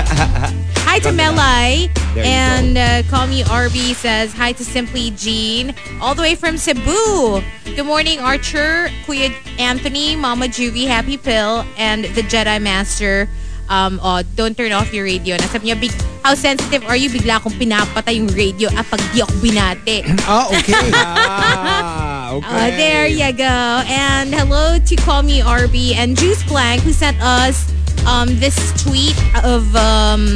Hi 0.83 0.99
to 1.07 1.11
Melai. 1.15 1.95
And 2.19 2.75
uh, 2.75 3.09
Call 3.09 3.29
Me 3.29 3.45
RB 3.45 3.95
says 3.95 4.33
hi 4.33 4.51
to 4.51 4.65
Simply 4.65 5.13
Jean. 5.13 5.77
All 6.03 6.17
the 6.17 6.23
way 6.23 6.35
from 6.35 6.59
Cebu. 6.59 7.41
Good 7.77 7.87
morning, 7.87 8.19
Archer, 8.19 8.91
Kuya 9.07 9.31
Anthony, 9.61 10.17
Mama 10.17 10.47
Juvie, 10.47 10.89
Happy 10.89 11.17
Pill, 11.17 11.65
and 11.77 12.07
the 12.19 12.23
Jedi 12.23 12.61
Master. 12.61 13.29
Um, 13.69 14.01
oh, 14.03 14.25
don't 14.35 14.57
turn 14.57 14.73
off 14.73 14.93
your 14.93 15.05
radio. 15.05 15.37
Nasabi 15.37 15.71
niya, 15.71 15.79
big, 15.79 15.95
how 16.25 16.35
sensitive 16.35 16.83
are 16.91 16.97
you? 16.97 17.11
Bigla 17.15 17.39
akong 17.39 17.55
pinapatay 17.63 18.19
yung 18.19 18.27
radio 18.35 18.75
at 18.75 18.91
pag 18.91 18.99
di 19.15 19.23
ako 19.23 19.39
binate. 19.39 20.03
oh 20.27 20.51
okay. 20.59 20.91
ah, 20.99 22.35
okay. 22.35 22.43
Uh, 22.59 22.71
there 22.75 23.07
you 23.07 23.31
go. 23.39 23.87
And 23.87 24.35
hello 24.35 24.83
to 24.83 24.95
Call 24.99 25.23
Me 25.23 25.47
RB 25.47 25.95
and 25.95 26.19
Juice 26.19 26.43
Blank 26.43 26.83
who 26.83 26.91
sent 26.91 27.23
us 27.23 27.78
um, 28.07 28.29
this 28.39 28.57
tweet 28.83 29.17
of 29.45 29.75
um, 29.77 30.27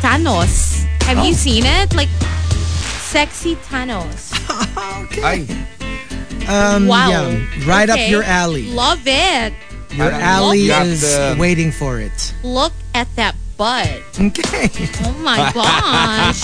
Thanos. 0.00 0.84
Have 1.02 1.24
you 1.24 1.34
seen 1.34 1.64
it? 1.66 1.94
Like 1.94 2.08
sexy 3.12 3.56
Thanos. 3.56 4.32
Ay, 5.22 5.46
Um, 6.48 6.86
Wow. 6.88 7.08
yeah, 7.10 7.38
right 7.66 7.88
up 7.88 7.98
your 8.10 8.22
alley. 8.22 8.66
Love 8.72 9.02
it. 9.06 9.52
Your 9.92 10.08
Parang 10.10 10.22
alley 10.22 10.70
is 10.70 11.02
the- 11.02 11.36
waiting 11.38 11.70
for 11.70 12.00
it. 12.00 12.34
Look 12.42 12.72
at 12.94 13.08
that 13.16 13.34
butt. 13.56 13.88
Okay. 14.18 14.70
Oh 15.04 15.12
my 15.22 15.50
gosh. 15.54 16.42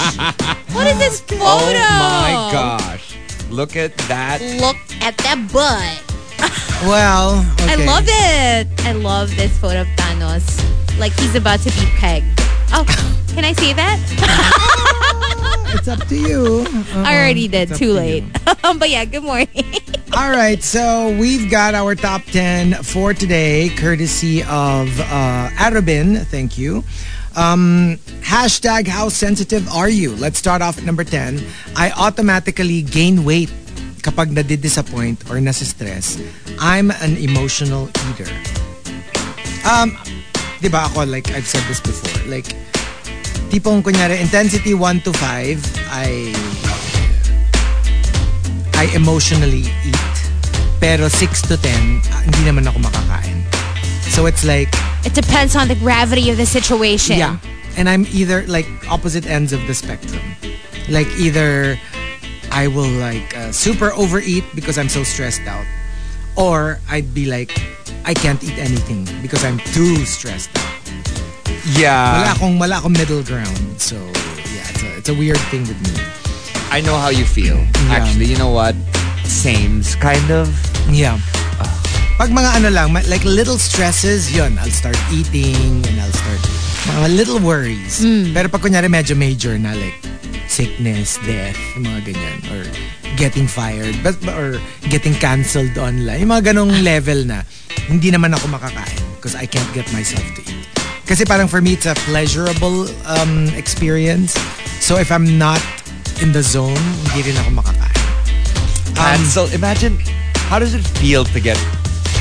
what 0.74 0.86
is 0.86 0.98
this 0.98 1.20
photo? 1.22 1.40
oh 1.42 2.20
my 2.22 2.52
gosh. 2.52 3.16
Look 3.50 3.74
at 3.76 3.96
that. 4.08 4.40
Look 4.60 4.76
at 5.02 5.16
that 5.18 5.38
butt. 5.52 6.04
Well, 6.82 7.44
I 7.60 7.74
love 7.84 8.04
it. 8.06 8.68
I 8.86 8.92
love 8.92 9.34
this 9.36 9.56
photo 9.58 9.80
of 9.82 9.88
Thanos. 9.96 10.46
Like 10.98 11.12
he's 11.18 11.34
about 11.34 11.60
to 11.60 11.70
be 11.70 11.86
pegged. 11.96 12.40
Oh, 12.72 12.84
can 13.34 13.44
I 13.44 13.52
say 13.52 13.72
that? 13.72 14.94
It's 15.70 15.86
up 15.86 16.06
to 16.08 16.16
you. 16.16 16.64
Uh-uh. 16.66 17.02
I 17.04 17.14
already 17.18 17.46
did. 17.46 17.70
It's 17.70 17.78
Too 17.78 17.92
late. 17.92 18.24
you. 18.24 18.74
but 18.78 18.88
yeah, 18.88 19.04
good 19.04 19.22
morning. 19.22 19.48
All 20.16 20.30
right, 20.30 20.62
so 20.62 21.14
we've 21.18 21.50
got 21.50 21.74
our 21.74 21.94
top 21.94 22.22
10 22.22 22.82
for 22.82 23.12
today, 23.12 23.68
courtesy 23.76 24.40
of 24.44 24.88
uh, 24.98 25.50
Arabin. 25.60 26.24
Thank 26.26 26.56
you. 26.56 26.84
Um, 27.36 27.98
hashtag 28.22 28.86
how 28.86 29.10
sensitive 29.10 29.68
are 29.68 29.90
you? 29.90 30.16
Let's 30.16 30.38
start 30.38 30.62
off 30.62 30.78
at 30.78 30.84
number 30.84 31.04
10. 31.04 31.44
I 31.76 31.90
automatically 31.92 32.80
gain 32.82 33.24
weight 33.24 33.50
kapag 34.00 34.30
nadidisappoint 34.32 35.28
or 35.30 35.42
nasistress. 35.42 36.18
I'm 36.58 36.90
an 37.02 37.16
emotional 37.18 37.90
eater. 38.10 38.30
Um, 39.68 39.98
di 40.62 40.68
ba 40.70 40.88
ako, 40.88 41.04
like 41.06 41.30
I've 41.34 41.46
said 41.46 41.62
this 41.68 41.80
before, 41.82 42.14
like, 42.30 42.48
tipong 43.50 43.82
kunyari, 43.82 44.20
intensity 44.20 44.72
1 44.72 45.04
to 45.04 45.12
5, 45.12 45.60
I 45.92 46.32
I 48.78 48.86
emotionally 48.94 49.66
eat. 49.82 50.14
Pero 50.78 51.10
6 51.10 51.50
to 51.50 51.58
10, 51.58 52.06
ah, 52.14 52.22
hindi 52.22 52.42
naman 52.46 52.62
ako 52.70 52.78
makakain. 52.78 53.42
So 54.14 54.26
it's 54.30 54.46
like, 54.46 54.70
it 55.02 55.12
depends 55.14 55.58
on 55.58 55.66
the 55.66 55.74
gravity 55.74 56.30
of 56.30 56.38
the 56.38 56.46
situation. 56.46 57.18
yeah. 57.18 57.38
And 57.78 57.88
I'm 57.88 58.06
either 58.10 58.42
like 58.46 58.66
opposite 58.90 59.26
ends 59.26 59.52
of 59.52 59.62
the 59.66 59.74
spectrum. 59.74 60.22
Like 60.90 61.06
either 61.18 61.78
I 62.58 62.66
will 62.66 62.90
like 62.98 63.38
uh, 63.38 63.54
super 63.54 63.94
overeat 63.94 64.42
because 64.52 64.82
I'm 64.82 64.90
so 64.90 65.06
stressed 65.06 65.46
out. 65.46 65.62
Or 66.34 66.82
I'd 66.90 67.14
be 67.14 67.30
like, 67.30 67.54
I 68.02 68.14
can't 68.14 68.42
eat 68.42 68.58
anything 68.58 69.06
because 69.22 69.46
I'm 69.46 69.62
too 69.70 70.02
stressed 70.02 70.50
out. 70.58 70.66
Wala 70.66 71.78
Yeah, 71.78 72.34
akong, 72.34 72.58
wala 72.58 72.82
akong 72.82 72.98
middle 72.98 73.22
ground. 73.22 73.78
So 73.78 73.94
yeah, 74.50 74.66
it's 74.74 74.82
a, 74.82 74.90
it's 74.98 75.08
a 75.08 75.14
weird 75.14 75.38
thing 75.54 75.70
with 75.70 75.78
me. 75.86 76.02
I 76.74 76.82
know 76.82 76.98
how 76.98 77.14
you 77.14 77.22
feel. 77.22 77.62
Actually, 77.94 78.26
you 78.26 78.36
know 78.36 78.50
what? 78.50 78.74
Sames, 79.22 79.94
kind 79.94 80.26
of. 80.34 80.50
Yeah. 80.90 81.22
Pag 82.18 82.34
mga 82.34 82.58
ano 82.58 82.74
lang, 82.74 82.90
like 83.06 83.22
little 83.22 83.62
stresses, 83.62 84.34
yun, 84.34 84.58
I'll 84.58 84.74
start 84.74 84.98
eating 85.14 85.86
and 85.86 86.02
I'll 86.02 86.10
start, 86.10 86.42
mga 86.96 87.08
little 87.16 87.40
worries. 87.40 88.00
Pero 88.32 88.48
pag 88.48 88.60
kunyari 88.64 88.88
medyo 88.88 89.12
major 89.16 89.58
na, 89.60 89.76
like 89.76 89.96
sickness, 90.48 91.20
death, 91.28 91.56
yung 91.76 91.84
mga 91.84 92.12
ganyan, 92.12 92.38
or 92.50 92.62
getting 93.20 93.46
fired, 93.46 93.94
but, 94.02 94.16
or 94.32 94.56
getting 94.88 95.12
cancelled 95.20 95.76
online, 95.76 96.24
yung 96.24 96.32
mga 96.32 96.54
ganong 96.54 96.72
level 96.80 97.20
na, 97.28 97.44
hindi 97.86 98.08
naman 98.10 98.32
ako 98.34 98.48
makakain 98.48 99.00
because 99.16 99.36
I 99.36 99.44
can't 99.44 99.68
get 99.76 99.86
myself 99.92 100.24
to 100.36 100.42
eat. 100.48 100.66
Kasi 101.08 101.24
parang 101.24 101.48
for 101.48 101.60
me, 101.60 101.72
it's 101.72 101.88
a 101.88 101.96
pleasurable 102.04 102.84
um, 103.08 103.48
experience. 103.56 104.36
So 104.80 105.00
if 105.00 105.08
I'm 105.08 105.40
not 105.40 105.60
in 106.20 106.32
the 106.32 106.44
zone, 106.44 106.76
hindi 107.12 107.32
rin 107.32 107.36
ako 107.40 107.64
makakain. 107.64 107.96
Cancel. 108.92 109.46
Imagine, 109.56 109.96
how 110.52 110.58
does 110.58 110.74
it 110.74 110.84
feel 111.00 111.24
to 111.24 111.40
get 111.40 111.56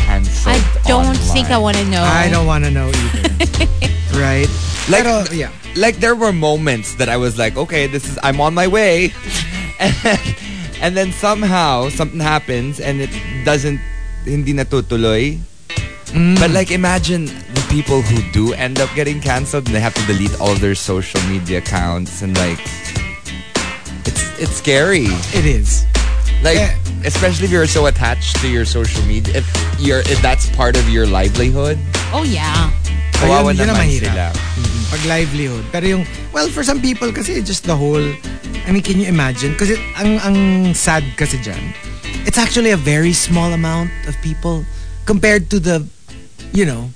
cancelled? 0.08 0.56
canceled. 0.56 0.56
I 0.56 0.88
don't 0.88 1.18
think 1.34 1.50
I 1.50 1.60
online. 1.60 1.64
want 1.64 1.78
to 1.78 1.86
know. 1.92 2.04
I 2.04 2.30
don't 2.30 2.48
want 2.48 2.64
to 2.64 2.72
know 2.72 2.88
either. 2.88 3.68
right? 4.90 5.04
Like, 5.04 5.04
Pero, 5.04 5.36
yeah. 5.36 5.52
like 5.76 5.98
there 5.98 6.16
were 6.16 6.32
moments 6.34 6.96
that 6.96 7.10
I 7.10 7.18
was 7.18 7.38
like, 7.38 7.58
okay, 7.58 7.88
this 7.88 8.08
is 8.10 8.18
I'm 8.24 8.40
on 8.42 8.54
my 8.54 8.68
way, 8.68 9.12
and, 9.80 9.94
and 10.82 10.96
then 10.98 11.12
somehow 11.12 11.90
something 11.90 12.20
happens 12.20 12.80
and 12.80 13.02
it 13.02 13.12
doesn't 13.46 13.80
hindi 14.26 14.54
natutuloy. 14.54 15.40
Mm. 16.16 16.40
But 16.40 16.52
like 16.52 16.72
imagine 16.72 17.26
the 17.28 17.66
people 17.70 18.02
who 18.02 18.24
do 18.32 18.54
end 18.54 18.80
up 18.80 18.88
getting 18.96 19.20
canceled 19.20 19.68
and 19.68 19.76
they 19.76 19.84
have 19.84 19.94
to 19.96 20.06
delete 20.08 20.32
all 20.40 20.52
of 20.56 20.62
their 20.62 20.76
social 20.76 21.20
media 21.28 21.58
accounts 21.60 22.22
and 22.24 22.32
like 22.38 22.60
it's 24.08 24.24
it's 24.40 24.56
scary. 24.56 25.06
It 25.36 25.46
is. 25.46 25.84
Like 26.44 26.58
Eh. 26.58 26.72
especially 27.04 27.46
if 27.46 27.52
you're 27.52 27.68
so 27.68 27.88
attached 27.88 28.40
to 28.40 28.48
your 28.48 28.64
social 28.64 29.04
media 29.04 29.36
if 29.44 29.46
you're 29.80 30.00
if 30.08 30.22
that's 30.22 30.48
part 30.56 30.78
of 30.78 30.88
your 30.90 31.06
livelihood. 31.08 31.78
Oh, 32.14 32.24
yeah. 32.24 32.72
Kawawa 33.20 33.52
Ayun, 33.52 33.58
yun 33.58 33.68
ang 33.68 33.76
naman 33.76 33.86
mahirap. 33.90 34.14
sila. 34.14 34.28
Pag 34.32 34.77
livelihood. 35.06 35.66
Pero 35.72 36.00
yung, 36.00 36.04
well, 36.32 36.48
for 36.50 36.64
some 36.64 36.80
people 36.82 37.12
kasi 37.12 37.42
just 37.42 37.64
the 37.64 37.76
whole, 37.76 38.04
I 38.68 38.72
mean, 38.72 38.84
can 38.84 39.00
you 39.00 39.08
imagine? 39.08 39.56
Kasi 39.56 39.76
ang, 39.96 40.20
ang 40.24 40.38
sad 40.74 41.04
kasi 41.18 41.38
dyan, 41.44 41.74
it's 42.26 42.38
actually 42.38 42.72
a 42.72 42.80
very 42.80 43.12
small 43.14 43.52
amount 43.52 43.92
of 44.08 44.16
people 44.22 44.64
compared 45.06 45.50
to 45.52 45.60
the, 45.60 45.84
you 46.54 46.66
know, 46.66 46.90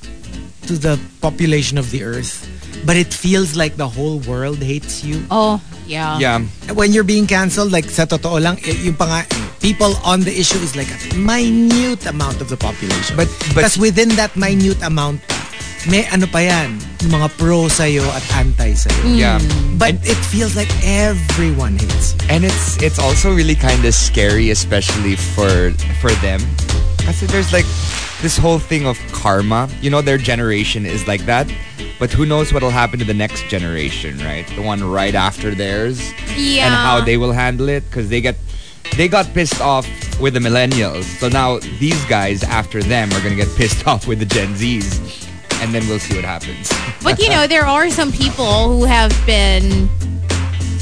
to 0.67 0.77
the 0.77 0.99
population 1.19 1.77
of 1.77 1.91
the 1.91 2.04
earth. 2.04 2.47
But 2.86 2.97
it 2.97 3.13
feels 3.13 3.56
like 3.56 3.77
the 3.77 3.88
whole 3.88 4.17
world 4.25 4.58
hates 4.58 5.04
you. 5.04 5.21
Oh, 5.30 5.62
yeah. 5.86 6.17
Yeah. 6.17 6.41
When 6.73 6.93
you're 6.93 7.06
being 7.06 7.27
canceled, 7.27 7.71
like 7.71 7.86
sa 7.86 8.06
totoo 8.10 8.41
lang, 8.41 8.58
eh, 8.65 8.73
yung 8.82 8.95
pa 8.97 9.06
nga, 9.06 9.19
eh, 9.30 9.41
people 9.62 9.93
on 10.01 10.25
the 10.25 10.34
issue 10.34 10.58
is 10.65 10.73
like 10.73 10.89
a 10.89 10.97
minute 11.13 12.10
amount 12.10 12.41
of 12.41 12.49
the 12.49 12.58
population. 12.58 13.13
But- 13.15 13.30
but- 13.54 13.77
within 13.77 14.10
that 14.17 14.34
minute 14.34 14.82
amount, 14.82 15.21
may 15.89 16.05
ano 16.09 16.27
pa 16.27 16.39
yan, 16.39 16.77
yung 17.01 17.17
mga 17.17 17.29
pro 17.37 17.67
sa'yo 17.67 18.05
at 18.13 18.21
anti 18.37 18.73
sa'yo. 18.73 19.01
Mm. 19.07 19.17
Yeah. 19.17 19.39
But 19.77 19.95
it 20.05 20.19
feels 20.29 20.55
like 20.55 20.69
everyone 20.83 21.77
hates 21.77 22.13
you. 22.13 22.27
And 22.29 22.45
it's 22.45 22.77
it's 22.81 22.99
also 22.99 23.33
really 23.33 23.55
kind 23.55 23.83
of 23.85 23.93
scary, 23.93 24.51
especially 24.51 25.15
for 25.15 25.71
for 25.97 26.11
them. 26.21 26.41
Kasi 27.01 27.25
there's 27.25 27.49
like 27.49 27.65
this 28.21 28.37
whole 28.37 28.59
thing 28.59 28.85
of 28.85 28.97
karma. 29.11 29.69
You 29.81 29.89
know, 29.89 30.01
their 30.01 30.21
generation 30.21 30.85
is 30.85 31.07
like 31.07 31.25
that. 31.25 31.49
But 31.97 32.13
who 32.13 32.25
knows 32.25 32.53
what'll 32.53 32.73
happen 32.73 32.97
to 32.99 33.05
the 33.05 33.13
next 33.13 33.45
generation, 33.49 34.17
right? 34.19 34.45
The 34.53 34.61
one 34.61 34.83
right 34.83 35.13
after 35.13 35.53
theirs. 35.53 36.13
Yeah. 36.37 36.69
And 36.69 36.73
how 36.73 37.01
they 37.01 37.17
will 37.17 37.33
handle 37.33 37.69
it. 37.69 37.85
Because 37.85 38.09
they 38.09 38.21
get 38.21 38.37
they 38.97 39.07
got 39.07 39.33
pissed 39.33 39.61
off 39.61 39.87
with 40.19 40.33
the 40.33 40.39
millennials. 40.39 41.05
So 41.17 41.29
now 41.29 41.57
these 41.79 42.03
guys 42.05 42.43
after 42.43 42.83
them 42.83 43.11
are 43.13 43.21
gonna 43.21 43.35
get 43.35 43.49
pissed 43.55 43.87
off 43.89 44.05
with 44.07 44.19
the 44.19 44.29
Gen 44.29 44.53
Zs. 44.53 45.30
And 45.62 45.74
then 45.74 45.88
we'll 45.88 46.00
see 46.00 46.15
what 46.15 46.26
happens. 46.26 46.71
But 47.04 47.19
you 47.19 47.30
know, 47.30 47.47
there 47.47 47.65
are 47.65 47.89
some 47.89 48.12
people 48.12 48.67
who 48.67 48.86
have 48.86 49.13
been 49.26 49.88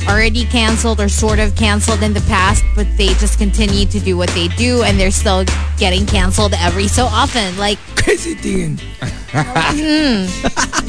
already 0.07 0.45
canceled 0.45 0.99
or 0.99 1.09
sort 1.09 1.39
of 1.39 1.55
canceled 1.55 2.01
in 2.01 2.13
the 2.13 2.21
past, 2.21 2.63
but 2.75 2.87
they 2.97 3.07
just 3.15 3.37
continue 3.37 3.85
to 3.85 3.99
do 3.99 4.17
what 4.17 4.29
they 4.29 4.47
do 4.49 4.83
and 4.83 4.99
they're 4.99 5.11
still 5.11 5.45
getting 5.77 6.05
canceled 6.05 6.53
every 6.57 6.87
so 6.87 7.05
often. 7.05 7.57
Like 7.57 7.77
Crazy 7.95 8.35
tingin. 8.35 8.77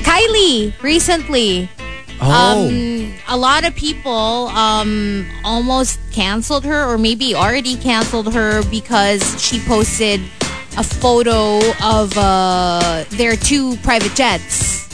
Kylie 0.03 0.81
recently. 0.83 1.69
Oh. 2.23 2.69
Um, 2.69 3.15
a 3.29 3.37
lot 3.37 3.67
of 3.67 3.75
people 3.75 4.49
um, 4.49 5.27
almost 5.45 5.99
canceled 6.13 6.65
her 6.65 6.85
or 6.85 6.99
maybe 6.99 7.35
already 7.35 7.77
canceled 7.77 8.33
her 8.35 8.63
because 8.71 9.43
she 9.43 9.59
posted 9.61 10.21
a 10.77 10.85
photo 10.85 11.59
of 11.83 12.17
uh, 12.17 13.05
their 13.11 13.37
two 13.37 13.77
private 13.79 14.15
jets. 14.15 14.89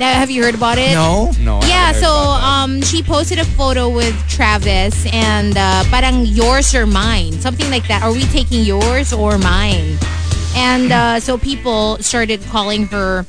Now, 0.00 0.10
have 0.14 0.30
you 0.30 0.42
heard 0.42 0.54
about 0.54 0.78
it? 0.78 0.94
no? 0.94 1.30
No. 1.38 1.58
I 1.62 1.66
Yeah, 1.68 1.92
so 1.92 2.08
um, 2.10 2.80
she 2.80 3.02
posted 3.02 3.38
a 3.38 3.44
photo 3.44 3.88
with 3.88 4.16
Travis 4.28 5.06
and 5.12 5.56
uh, 5.56 5.84
parang 5.90 6.24
yours 6.24 6.74
or 6.74 6.86
mine, 6.86 7.32
something 7.34 7.70
like 7.70 7.86
that. 7.88 8.02
Are 8.02 8.12
we 8.12 8.22
taking 8.32 8.64
yours 8.64 9.12
or 9.12 9.38
mine? 9.38 9.98
And 10.56 10.90
uh, 10.90 11.20
so 11.20 11.36
people 11.38 11.98
started 11.98 12.42
calling 12.50 12.86
her 12.88 13.26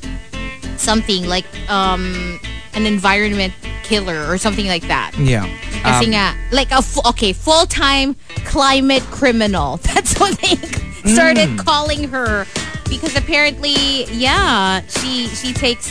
something 0.76 1.26
like 1.28 1.44
um, 1.70 2.40
an 2.72 2.86
environment 2.86 3.52
killer 3.84 4.26
or 4.28 4.38
something 4.38 4.66
like 4.66 4.88
that. 4.88 5.12
Yeah. 5.18 5.44
Kasi 5.84 6.06
Um, 6.06 6.12
nga, 6.12 6.34
like 6.50 6.72
a 6.72 6.80
okay 7.12 7.32
full-time 7.32 8.16
climate 8.48 9.04
criminal. 9.12 9.76
That's 9.92 10.18
what 10.18 10.38
they 10.40 10.56
started 11.06 11.48
Mm. 11.54 11.64
calling 11.64 12.08
her 12.08 12.46
because 12.88 13.16
apparently, 13.16 14.04
yeah, 14.12 14.80
she 14.88 15.28
she 15.32 15.52
takes 15.52 15.90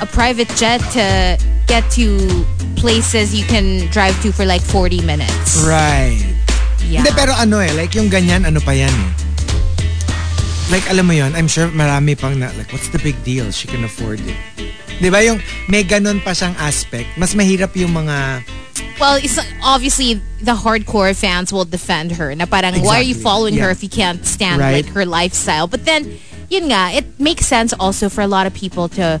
a 0.00 0.06
private 0.06 0.48
jet 0.54 0.78
to 0.94 1.38
get 1.66 1.84
to 1.98 2.18
places 2.78 3.34
you 3.34 3.44
can 3.46 3.86
drive 3.90 4.14
to 4.22 4.30
for 4.30 4.46
like 4.46 4.62
40 4.62 5.02
minutes. 5.02 5.58
Right. 5.66 6.22
Yeah. 6.86 7.02
Hindi, 7.02 7.10
pero 7.18 7.34
ano 7.34 7.58
eh, 7.58 7.74
like 7.74 7.92
yung 7.98 8.08
ganyan, 8.08 8.46
ano 8.46 8.62
pa 8.62 8.70
yan 8.72 8.88
eh. 8.90 9.10
Like, 10.70 10.84
alam 10.92 11.08
mo 11.08 11.16
yon 11.16 11.32
I'm 11.32 11.48
sure 11.48 11.66
marami 11.72 12.12
pang 12.12 12.36
na, 12.38 12.52
like, 12.60 12.68
what's 12.76 12.92
the 12.92 13.00
big 13.00 13.16
deal? 13.24 13.48
She 13.50 13.64
can 13.66 13.84
afford 13.88 14.20
it. 14.20 14.36
Di 15.00 15.10
ba 15.10 15.22
yung 15.22 15.38
may 15.68 15.82
ganun 15.82 16.18
pa 16.20 16.30
siyang 16.34 16.54
aspect, 16.58 17.06
mas 17.16 17.34
mahirap 17.34 17.74
yung 17.76 17.94
mga, 17.94 18.42
Well, 18.98 19.14
it's 19.22 19.38
obviously 19.62 20.18
the 20.42 20.54
hardcore 20.58 21.14
fans 21.14 21.52
will 21.52 21.64
defend 21.64 22.12
her. 22.18 22.34
Na 22.34 22.46
parang, 22.46 22.74
why 22.82 22.98
are 22.98 23.02
you 23.02 23.14
Exactly. 23.14 23.22
following 23.22 23.54
her 23.62 23.70
Yeah. 23.70 23.76
if 23.78 23.82
you 23.82 23.88
can't 23.88 24.26
stand 24.26 24.58
Right. 24.58 24.82
like 24.82 24.90
her 24.94 25.06
lifestyle? 25.06 25.66
But 25.70 25.84
then, 25.86 26.18
yun 26.50 26.66
nga, 26.66 26.90
it 26.90 27.06
makes 27.18 27.46
sense 27.46 27.70
also 27.78 28.08
for 28.10 28.22
a 28.22 28.26
lot 28.26 28.46
of 28.50 28.54
people 28.54 28.88
to 28.98 29.20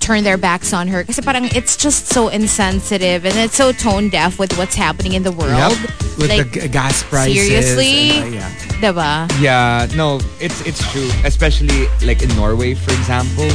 turn 0.00 0.24
their 0.24 0.36
backs 0.36 0.72
on 0.76 0.88
her. 0.88 1.04
Kasi 1.04 1.20
parang 1.24 1.48
it's 1.56 1.76
just 1.76 2.08
so 2.12 2.28
insensitive 2.28 3.24
and 3.24 3.36
it's 3.36 3.56
so 3.56 3.72
tone 3.72 4.08
deaf 4.12 4.38
with 4.38 4.56
what's 4.60 4.76
happening 4.76 5.12
in 5.16 5.22
the 5.24 5.32
world. 5.32 5.76
with 6.20 6.28
like, 6.28 6.52
the 6.52 6.60
g- 6.64 6.68
gas 6.68 7.00
prices. 7.04 7.32
seriously? 7.48 8.10
and, 8.20 8.34
uh, 8.34 8.38
yeah. 8.44 8.50
diba? 8.84 9.12
Yeah, 9.40 9.86
no, 9.96 10.20
it's 10.40 10.60
it's 10.68 10.80
true. 10.92 11.08
Especially 11.24 11.88
like 12.04 12.20
in 12.20 12.28
Norway, 12.36 12.74
for 12.76 12.92
example, 12.92 13.48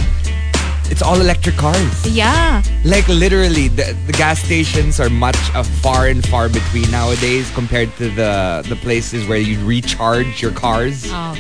it's 0.93 1.01
all 1.01 1.19
electric 1.19 1.57
cars. 1.57 2.05
Yeah. 2.05 2.61
Like 2.85 3.07
literally, 3.07 3.67
the, 3.67 3.97
the 4.05 4.13
gas 4.13 4.37
stations 4.37 4.99
are 4.99 5.09
much 5.09 5.41
uh, 5.57 5.63
far 5.81 6.05
and 6.05 6.21
far 6.29 6.49
between 6.49 6.85
nowadays 6.91 7.49
compared 7.57 7.89
to 7.97 8.13
the 8.13 8.61
the 8.69 8.77
places 8.85 9.25
where 9.25 9.41
you 9.41 9.57
recharge 9.65 10.37
your 10.37 10.53
cars. 10.53 11.09
Oh. 11.09 11.33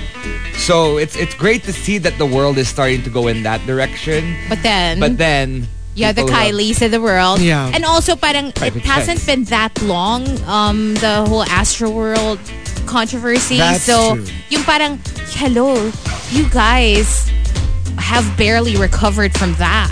So 0.57 0.97
it's 0.97 1.15
it's 1.15 1.37
great 1.37 1.61
to 1.69 1.73
see 1.73 2.01
that 2.01 2.17
the 2.17 2.25
world 2.25 2.57
is 2.57 2.67
starting 2.67 3.05
to 3.05 3.11
go 3.13 3.29
in 3.29 3.43
that 3.45 3.61
direction. 3.69 4.33
But 4.49 4.65
then, 4.65 4.97
But 4.99 5.21
then, 5.21 5.69
Yeah, 5.93 6.09
the 6.09 6.25
people 6.25 6.33
who 6.33 6.49
Kylie's 6.49 6.81
of 6.81 6.89
the 6.89 6.97
world. 6.97 7.37
Yeah. 7.37 7.69
And 7.69 7.85
also 7.85 8.17
parang 8.17 8.49
it 8.49 8.57
Private 8.57 8.81
hasn't 8.81 9.21
jets. 9.21 9.29
been 9.29 9.43
that 9.53 9.77
long, 9.85 10.25
um, 10.49 10.97
the 10.97 11.21
whole 11.29 11.45
Astro 11.45 11.93
World 11.93 12.41
controversy. 12.89 13.61
That's 13.61 13.85
so 13.85 14.17
true. 14.17 14.25
yung 14.49 14.65
parang, 14.65 14.97
hello, 15.37 15.77
you 16.33 16.49
guys 16.49 17.29
have 17.97 18.25
barely 18.37 18.75
recovered 18.77 19.33
from 19.37 19.53
that. 19.55 19.91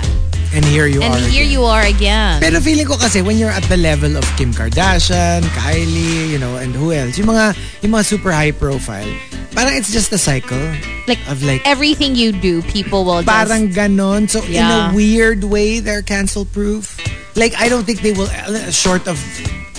And 0.53 0.65
here 0.65 0.85
you 0.85 1.01
and 1.01 1.13
are. 1.13 1.17
And 1.17 1.25
here 1.31 1.43
again. 1.43 1.51
you 1.51 1.63
are 1.63 1.85
again. 1.87 2.41
Pero 2.41 2.59
feeling 2.59 2.85
ko 2.85 2.97
kasi 2.97 3.21
when 3.21 3.37
you're 3.37 3.53
at 3.53 3.63
the 3.71 3.77
level 3.77 4.17
of 4.17 4.23
Kim 4.35 4.51
Kardashian, 4.51 5.41
Kylie, 5.55 6.27
you 6.27 6.37
know, 6.37 6.57
and 6.57 6.75
who 6.75 6.91
else, 6.91 7.17
yung 7.17 7.31
mga, 7.31 7.55
yung 7.81 7.91
mga 7.95 8.03
super 8.03 8.31
high 8.31 8.51
profile, 8.51 9.07
parang 9.55 9.75
it's 9.75 9.91
just 9.91 10.11
a 10.11 10.17
cycle 10.17 10.59
like 11.07 11.19
of 11.31 11.43
like, 11.43 11.63
everything 11.63 12.15
you 12.15 12.31
do, 12.31 12.61
people 12.67 13.05
will 13.05 13.23
parang 13.23 13.71
just 13.71 13.79
ganon. 13.79 14.29
So 14.29 14.43
in 14.43 14.59
a 14.59 14.91
weird 14.93 15.43
way, 15.43 15.79
they're 15.79 16.03
cancel 16.03 16.43
proof. 16.43 16.99
Like 17.35 17.55
I 17.55 17.69
don't 17.69 17.85
think 17.85 18.01
they 18.01 18.11
will, 18.11 18.27
uh, 18.27 18.71
short 18.71 19.07
of 19.07 19.15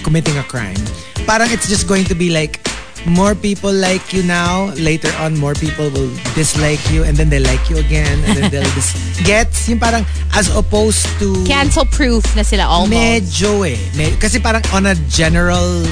committing 0.02 0.38
a 0.38 0.44
crime, 0.44 0.80
parang 1.28 1.52
it's 1.52 1.68
just 1.68 1.86
going 1.86 2.04
to 2.08 2.14
be 2.14 2.32
like 2.32 2.64
more 3.06 3.34
people 3.34 3.72
like 3.72 4.12
you 4.12 4.22
now. 4.22 4.72
Later 4.78 5.10
on, 5.18 5.36
more 5.38 5.54
people 5.54 5.90
will 5.90 6.10
dislike 6.34 6.80
you, 6.90 7.04
and 7.04 7.16
then 7.16 7.28
they 7.28 7.40
like 7.40 7.68
you 7.70 7.78
again, 7.78 8.18
and 8.24 8.36
then 8.38 8.50
they'll 8.50 8.74
dis- 8.74 8.94
gets 9.28 9.68
yung 9.68 9.78
parang 9.78 10.06
as 10.34 10.48
opposed 10.54 11.06
to 11.18 11.34
cancel 11.44 11.84
proof 11.84 12.22
na 12.36 12.42
sila 12.42 12.64
almost. 12.64 12.92
Medyo 12.94 13.66
eh. 13.66 13.78
Me- 13.96 14.16
kasi 14.18 14.38
parang 14.38 14.62
on 14.72 14.86
a 14.86 14.94
general 15.10 15.82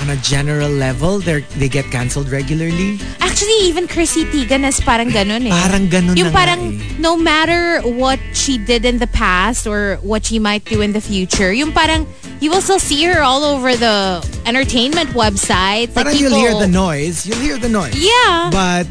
on 0.00 0.10
a 0.10 0.18
general 0.22 0.70
level, 0.70 1.18
they 1.18 1.40
they 1.58 1.68
get 1.68 1.84
cancelled 1.90 2.30
regularly. 2.30 2.98
Actually, 3.18 3.66
even 3.66 3.86
Chrissy 3.90 4.24
Teigen 4.30 4.62
is 4.66 4.78
parang 4.80 5.10
ganun 5.10 5.46
eh. 5.46 5.54
Parang 5.54 5.90
ganun 5.90 6.14
Yung 6.14 6.30
parang 6.30 6.78
eh. 6.78 6.96
no 7.02 7.16
matter 7.18 7.82
what 7.82 8.18
she 8.32 8.58
did 8.58 8.84
in 8.84 8.98
the 8.98 9.10
past 9.10 9.66
or 9.66 9.98
what 10.02 10.26
she 10.26 10.38
might 10.38 10.64
do 10.64 10.80
in 10.82 10.92
the 10.92 11.02
future, 11.02 11.52
yung 11.52 11.72
parang 11.74 12.06
you 12.40 12.50
will 12.50 12.60
still 12.60 12.78
see 12.78 13.04
her 13.04 13.20
all 13.22 13.44
over 13.44 13.76
the 13.76 14.42
entertainment 14.46 15.10
websites. 15.10 15.94
Parang 15.94 16.12
like 16.12 16.20
you'll 16.20 16.34
hear 16.34 16.54
the 16.54 16.68
noise. 16.68 17.26
You'll 17.26 17.38
hear 17.38 17.58
the 17.58 17.68
noise. 17.68 17.94
Yeah. 17.94 18.50
But 18.52 18.86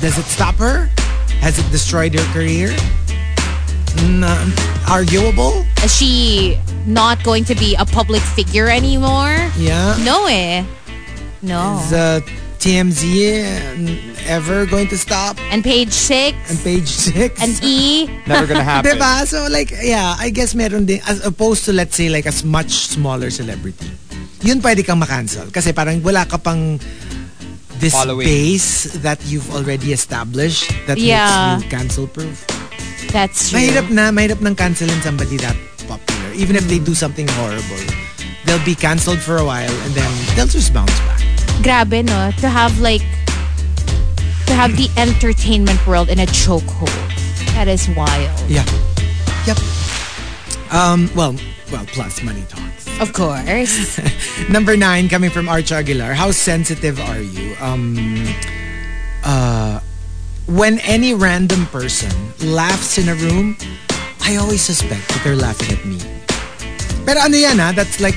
does 0.00 0.18
it 0.18 0.24
stop 0.24 0.56
her? 0.56 0.90
Has 1.40 1.58
it 1.58 1.70
destroyed 1.70 2.14
her 2.14 2.32
career? 2.32 2.74
Nah, 4.08 4.50
arguable? 4.90 5.64
Is 5.84 5.94
she 5.96 6.58
not 6.86 7.22
going 7.22 7.44
to 7.44 7.54
be 7.54 7.76
a 7.76 7.84
public 7.86 8.20
figure 8.20 8.68
anymore? 8.68 9.36
Yeah. 9.56 9.96
No 10.04 10.26
eh. 10.26 10.64
No. 11.42 11.80
Is 11.84 11.92
uh, 11.92 12.20
TMZ 12.64 14.24
ever 14.24 14.64
going 14.64 14.88
to 14.88 14.96
stop? 14.96 15.36
And 15.52 15.60
page 15.62 15.92
six. 15.92 16.32
And 16.48 16.56
page 16.64 16.88
six? 16.88 17.36
and 17.36 17.52
E. 17.60 18.08
Never 18.26 18.46
gonna 18.48 18.64
happen. 18.64 18.96
Diba? 18.96 19.28
So 19.28 19.48
like, 19.52 19.68
yeah, 19.84 20.16
I 20.18 20.30
guess 20.32 20.54
meron 20.56 20.86
din, 20.88 21.04
as 21.04 21.20
opposed 21.26 21.68
to 21.68 21.76
let's 21.76 21.92
say 21.94 22.08
like 22.08 22.24
a 22.24 22.32
much 22.48 22.88
smaller 22.88 23.28
celebrity. 23.28 23.92
Yun 24.40 24.64
pwede 24.64 24.80
kang 24.80 24.96
makancel. 24.96 25.52
Kasi 25.52 25.76
parang 25.76 26.00
wala 26.00 26.24
ka 26.24 26.40
pang 26.40 26.80
this 27.84 27.92
Following. 27.92 28.24
base 28.24 28.96
that 29.04 29.20
you've 29.28 29.52
already 29.52 29.92
established 29.92 30.72
that 30.88 30.96
Yeah. 30.96 31.60
makes 31.60 31.64
you 31.64 31.68
cancel 31.68 32.06
proof. 32.08 32.48
That's 33.12 33.52
true. 33.52 33.60
Mahirap 33.60 33.92
na, 33.92 34.08
mahirap 34.08 34.40
nang 34.40 34.56
cancelin 34.56 34.96
somebody 35.04 35.36
that 35.44 35.56
popular. 35.84 36.32
Even 36.32 36.56
if 36.56 36.64
they 36.72 36.80
do 36.80 36.96
something 36.96 37.28
horrible. 37.36 37.84
They'll 38.48 38.64
be 38.64 38.76
cancelled 38.76 39.20
for 39.20 39.36
a 39.36 39.44
while 39.44 39.72
and 39.84 39.92
then 39.96 40.08
they'll 40.36 40.48
just 40.48 40.72
bounce 40.72 40.92
back. 41.08 41.23
Grabe, 41.62 42.04
no? 42.04 42.30
To 42.38 42.48
have 42.48 42.78
like, 42.80 43.02
to 44.46 44.52
have 44.52 44.76
the 44.76 44.88
entertainment 44.96 45.84
world 45.86 46.08
in 46.08 46.18
a 46.20 46.26
chokehold. 46.26 46.90
That 47.54 47.68
is 47.68 47.88
wild. 47.90 48.38
Yeah. 48.48 48.64
Yep. 49.46 49.58
Um, 50.72 51.10
well, 51.14 51.36
well, 51.70 51.86
plus 51.86 52.22
money 52.22 52.44
talks. 52.48 52.86
Of 53.00 53.12
course. 53.12 54.00
Number 54.50 54.76
nine, 54.76 55.08
coming 55.08 55.30
from 55.30 55.48
Arch 55.48 55.72
Aguilar. 55.72 56.14
How 56.14 56.30
sensitive 56.30 57.00
are 57.00 57.20
you? 57.20 57.56
Um, 57.60 58.26
uh, 59.24 59.80
when 60.46 60.78
any 60.80 61.14
random 61.14 61.66
person 61.66 62.10
laughs 62.40 62.98
in 62.98 63.08
a 63.08 63.14
room, 63.14 63.56
I 64.20 64.36
always 64.36 64.62
suspect 64.62 65.08
that 65.08 65.20
they're 65.24 65.36
laughing 65.36 65.78
at 65.78 65.84
me. 65.84 65.98
Pero 67.06 67.20
ano 67.20 67.36
yan 67.36 67.58
ha? 67.58 67.72
That's 67.72 68.00
like, 68.00 68.16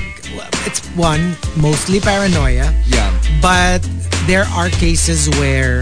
it's 0.66 0.80
one, 0.96 1.36
mostly 1.56 2.00
paranoia. 2.00 2.72
Yeah. 2.86 3.12
But 3.40 3.78
there 4.26 4.44
are 4.52 4.68
cases 4.68 5.28
where 5.38 5.80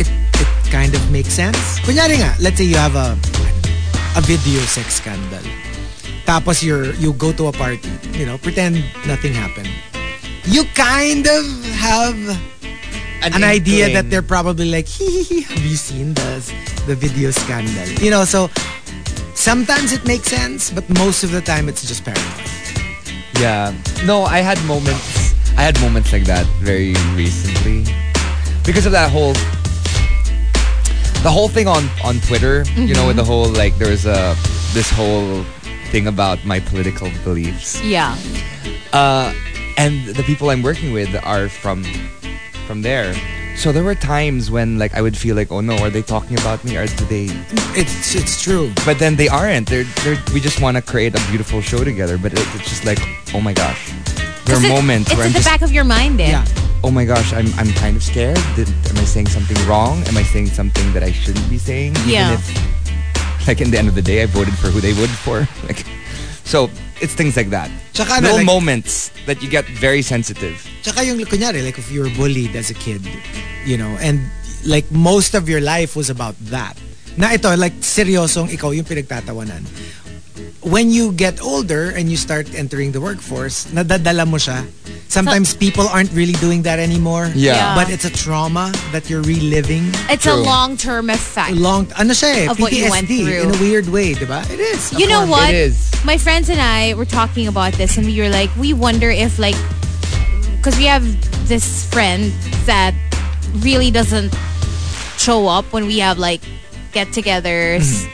it 0.00 0.08
it 0.40 0.50
kind 0.70 0.94
of 0.94 1.02
makes 1.10 1.32
sense. 1.32 1.78
Kunyari 1.84 2.18
nga, 2.18 2.34
let's 2.40 2.56
say 2.56 2.64
you 2.64 2.80
have 2.80 2.96
a 2.96 3.18
a 4.16 4.22
video 4.22 4.60
sex 4.66 4.98
scandal. 4.98 5.44
Tapos 6.24 6.62
you're 6.62 6.94
you 6.96 7.12
go 7.14 7.32
to 7.32 7.46
a 7.48 7.52
party, 7.52 7.90
you 8.16 8.24
know, 8.26 8.38
pretend 8.38 8.82
nothing 9.06 9.34
happened. 9.34 9.68
You 10.48 10.64
kind 10.74 11.26
of 11.26 11.44
have 11.78 12.16
an, 13.22 13.44
idea 13.44 13.92
that 13.92 14.10
they're 14.10 14.22
probably 14.24 14.70
like, 14.70 14.86
hee 14.86 15.22
hee, 15.22 15.42
have 15.42 15.64
you 15.64 15.76
seen 15.76 16.14
the 16.14 16.40
the 16.86 16.94
video 16.94 17.30
scandal? 17.30 17.86
You 18.02 18.10
know, 18.10 18.24
so 18.24 18.48
sometimes 19.34 19.92
it 19.92 20.06
makes 20.06 20.28
sense, 20.28 20.70
but 20.70 20.88
most 20.88 21.22
of 21.24 21.30
the 21.30 21.40
time 21.40 21.68
it's 21.68 21.86
just 21.86 22.04
paranoia. 22.04 22.50
Yeah. 23.38 23.72
No, 24.04 24.24
I 24.24 24.40
had 24.40 24.58
moments. 24.64 25.19
I 25.60 25.64
had 25.64 25.78
moments 25.82 26.10
like 26.10 26.24
that 26.24 26.46
very 26.64 26.94
recently 27.14 27.84
because 28.64 28.86
of 28.86 28.92
that 28.92 29.10
whole 29.10 29.34
the 31.22 31.30
whole 31.30 31.48
thing 31.50 31.68
on 31.68 31.84
on 32.02 32.18
Twitter. 32.20 32.64
You 32.76 32.94
know, 32.94 33.06
with 33.06 33.16
the 33.16 33.24
whole 33.24 33.46
like 33.52 33.76
there 33.76 33.90
was 33.90 34.06
a 34.06 34.34
this 34.72 34.88
whole 34.90 35.44
thing 35.92 36.06
about 36.06 36.42
my 36.46 36.60
political 36.60 37.10
beliefs. 37.24 37.78
yeah. 37.84 38.16
Uh, 38.94 39.34
and 39.76 40.06
the 40.16 40.22
people 40.22 40.48
I'm 40.48 40.62
working 40.62 40.94
with 40.94 41.14
are 41.26 41.50
from 41.50 41.84
from 42.66 42.80
there. 42.80 43.12
So 43.54 43.70
there 43.70 43.84
were 43.84 43.94
times 43.94 44.50
when 44.50 44.78
like 44.78 44.94
I 44.94 45.02
would 45.02 45.14
feel 45.14 45.36
like, 45.36 45.52
oh 45.52 45.60
no, 45.60 45.76
are 45.84 45.90
they 45.90 46.00
talking 46.00 46.38
about 46.40 46.64
me 46.64 46.78
or 46.78 46.86
do 46.86 47.04
they? 47.04 47.28
It's 47.76 48.14
it's 48.14 48.42
true. 48.42 48.72
But 48.86 48.98
then 48.98 49.16
they 49.16 49.28
aren't. 49.28 49.68
They're 49.68 49.84
they're. 50.04 50.16
We 50.32 50.40
just 50.40 50.62
want 50.62 50.78
to 50.78 50.82
create 50.82 51.14
a 51.14 51.20
beautiful 51.28 51.60
show 51.60 51.84
together. 51.84 52.16
But 52.16 52.32
it, 52.32 52.48
it's 52.56 52.70
just 52.70 52.86
like, 52.86 52.98
oh 53.34 53.42
my 53.42 53.52
gosh. 53.52 53.92
There 54.44 54.56
are 54.56 54.60
'Cause 54.60 54.64
it- 54.64 54.74
moments 54.74 55.10
It's 55.10 55.16
where 55.18 55.26
in 55.26 55.30
I'm 55.30 55.32
the 55.32 55.38
just, 55.44 55.48
back 55.50 55.62
of 55.62 55.72
your 55.72 55.84
mind 55.84 56.20
eh. 56.20 56.30
Yeah. 56.32 56.44
oh 56.82 56.90
my 56.90 57.04
gosh, 57.04 57.32
I'm 57.32 57.48
I'm 57.60 57.70
kind 57.78 57.96
of 57.96 58.02
scared. 58.02 58.40
Did, 58.56 58.68
am 58.90 58.96
I 58.98 59.04
saying 59.04 59.28
something 59.28 59.56
wrong? 59.68 60.02
Am 60.08 60.16
I 60.16 60.24
saying 60.24 60.48
something 60.50 60.86
that 60.92 61.02
I 61.02 61.12
shouldn't 61.12 61.46
be 61.50 61.58
saying? 61.58 61.92
Even 62.04 62.08
Yeah. 62.08 62.34
if, 62.34 62.44
like, 63.46 63.60
in 63.60 63.70
the 63.70 63.78
end 63.78 63.88
of 63.88 63.94
the 63.94 64.02
day, 64.02 64.22
I 64.22 64.26
voted 64.26 64.54
for 64.58 64.68
who 64.72 64.80
they 64.80 64.92
voted 64.92 65.16
for. 65.22 65.46
Like, 65.68 65.84
so 66.44 66.68
it's 67.00 67.14
things 67.14 67.36
like 67.36 67.50
that. 67.54 67.70
Tsaka 67.94 68.18
na, 68.20 68.32
Little 68.32 68.36
like- 68.42 68.46
moments 68.48 69.12
that 69.28 69.38
you 69.44 69.48
get 69.48 69.64
very 69.78 70.02
sensitive. 70.02 70.56
Tsaka 70.82 71.04
yung 71.04 71.20
kunyari, 71.24 71.62
like 71.62 71.78
if 71.78 71.92
you 71.92 72.00
were 72.02 72.10
bullied 72.16 72.56
as 72.56 72.70
a 72.70 72.74
kid, 72.76 73.04
you 73.68 73.76
know, 73.76 73.92
and 74.00 74.18
like 74.64 74.88
most 74.90 75.34
of 75.38 75.48
your 75.48 75.60
life 75.60 75.94
was 75.94 76.08
about 76.10 76.34
that. 76.50 76.76
Na 77.16 77.30
ito, 77.36 77.52
like 77.56 77.74
seryosong 77.84 78.48
ikaw 78.50 78.72
yung 78.74 78.84
pinagtatawanan. 78.88 79.62
When 80.62 80.90
you 80.90 81.12
get 81.12 81.40
older 81.40 81.88
and 81.88 82.10
you 82.10 82.16
start 82.16 82.52
entering 82.54 82.92
the 82.92 83.00
workforce, 83.00 83.64
nadadala 83.72 84.28
mo 84.28 84.36
siya. 84.36 84.68
Sometimes 85.08 85.54
people 85.54 85.88
aren't 85.88 86.12
really 86.12 86.34
doing 86.36 86.62
that 86.68 86.78
anymore. 86.78 87.32
Yeah. 87.34 87.56
Yeah. 87.56 87.74
But 87.74 87.88
it's 87.90 88.04
a 88.04 88.10
trauma 88.10 88.70
that 88.92 89.08
you're 89.08 89.22
reliving. 89.22 89.88
It's 90.12 90.26
a 90.26 90.36
long-term 90.36 91.08
effect. 91.10 91.56
Long, 91.56 91.88
ano 91.98 92.12
siya 92.12 92.44
eh, 92.44 92.50
Of 92.50 92.60
what 92.60 92.72
you 92.72 92.90
went 92.90 93.08
PTSD 93.08 93.24
through. 93.24 93.42
in 93.42 93.54
a 93.56 93.58
weird 93.58 93.88
way, 93.88 94.12
di 94.14 94.26
ba? 94.28 94.44
It 94.52 94.60
is. 94.60 94.92
You 94.92 95.08
know 95.08 95.24
what? 95.26 95.48
It 95.48 95.56
is. 95.72 95.90
My 96.04 96.18
friends 96.18 96.48
and 96.50 96.60
I 96.60 96.92
were 96.94 97.08
talking 97.08 97.48
about 97.48 97.72
this 97.74 97.96
and 97.96 98.06
we 98.06 98.20
were 98.20 98.28
like, 98.28 98.54
we 98.54 98.72
wonder 98.76 99.10
if 99.10 99.38
like, 99.38 99.56
because 100.60 100.76
we 100.76 100.84
have 100.84 101.02
this 101.48 101.88
friend 101.88 102.30
that 102.68 102.92
really 103.64 103.90
doesn't 103.90 104.30
show 105.16 105.48
up 105.48 105.64
when 105.72 105.86
we 105.86 105.98
have 105.98 106.18
like 106.18 106.42
get-togethers. 106.92 108.06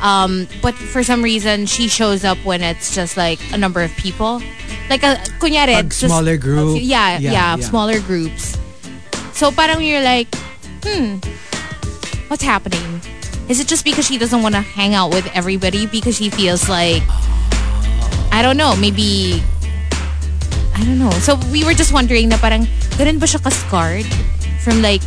Um, 0.00 0.46
but 0.62 0.74
for 0.74 1.02
some 1.02 1.22
reason, 1.22 1.66
she 1.66 1.88
shows 1.88 2.24
up 2.24 2.38
when 2.44 2.62
it's 2.62 2.94
just 2.94 3.16
like 3.16 3.40
a 3.52 3.58
number 3.58 3.82
of 3.82 3.90
people. 3.96 4.40
Like 4.88 5.02
a, 5.02 5.16
kunyari, 5.42 5.74
Pag 5.74 5.90
just 5.90 6.06
smaller 6.06 6.36
group. 6.36 6.78
yeah, 6.80 7.18
Yeah, 7.18 7.32
yeah, 7.32 7.56
yeah. 7.56 7.64
smaller 7.64 8.00
groups. 8.00 8.56
So 9.32 9.50
parang 9.50 9.82
you're 9.82 10.02
like, 10.02 10.28
hmm, 10.82 11.18
what's 12.28 12.42
happening? 12.42 13.00
Is 13.48 13.60
it 13.60 13.66
just 13.66 13.84
because 13.84 14.06
she 14.06 14.18
doesn't 14.18 14.42
want 14.42 14.54
to 14.54 14.60
hang 14.60 14.94
out 14.94 15.10
with 15.10 15.26
everybody 15.34 15.86
because 15.86 16.16
she 16.16 16.28
feels 16.30 16.68
like 16.68 17.02
I 18.30 18.42
don't 18.42 18.56
know, 18.56 18.76
maybe 18.76 19.42
I 20.74 20.84
don't 20.84 20.98
know. 20.98 21.10
So 21.24 21.36
we 21.50 21.64
were 21.64 21.74
just 21.74 21.92
wondering 21.92 22.28
na 22.28 22.36
parang 22.36 22.66
ganun 23.00 23.18
ba 23.18 23.26
siya 23.26 23.42
ka-scarred 23.42 24.06
from 24.62 24.82
like 24.82 25.00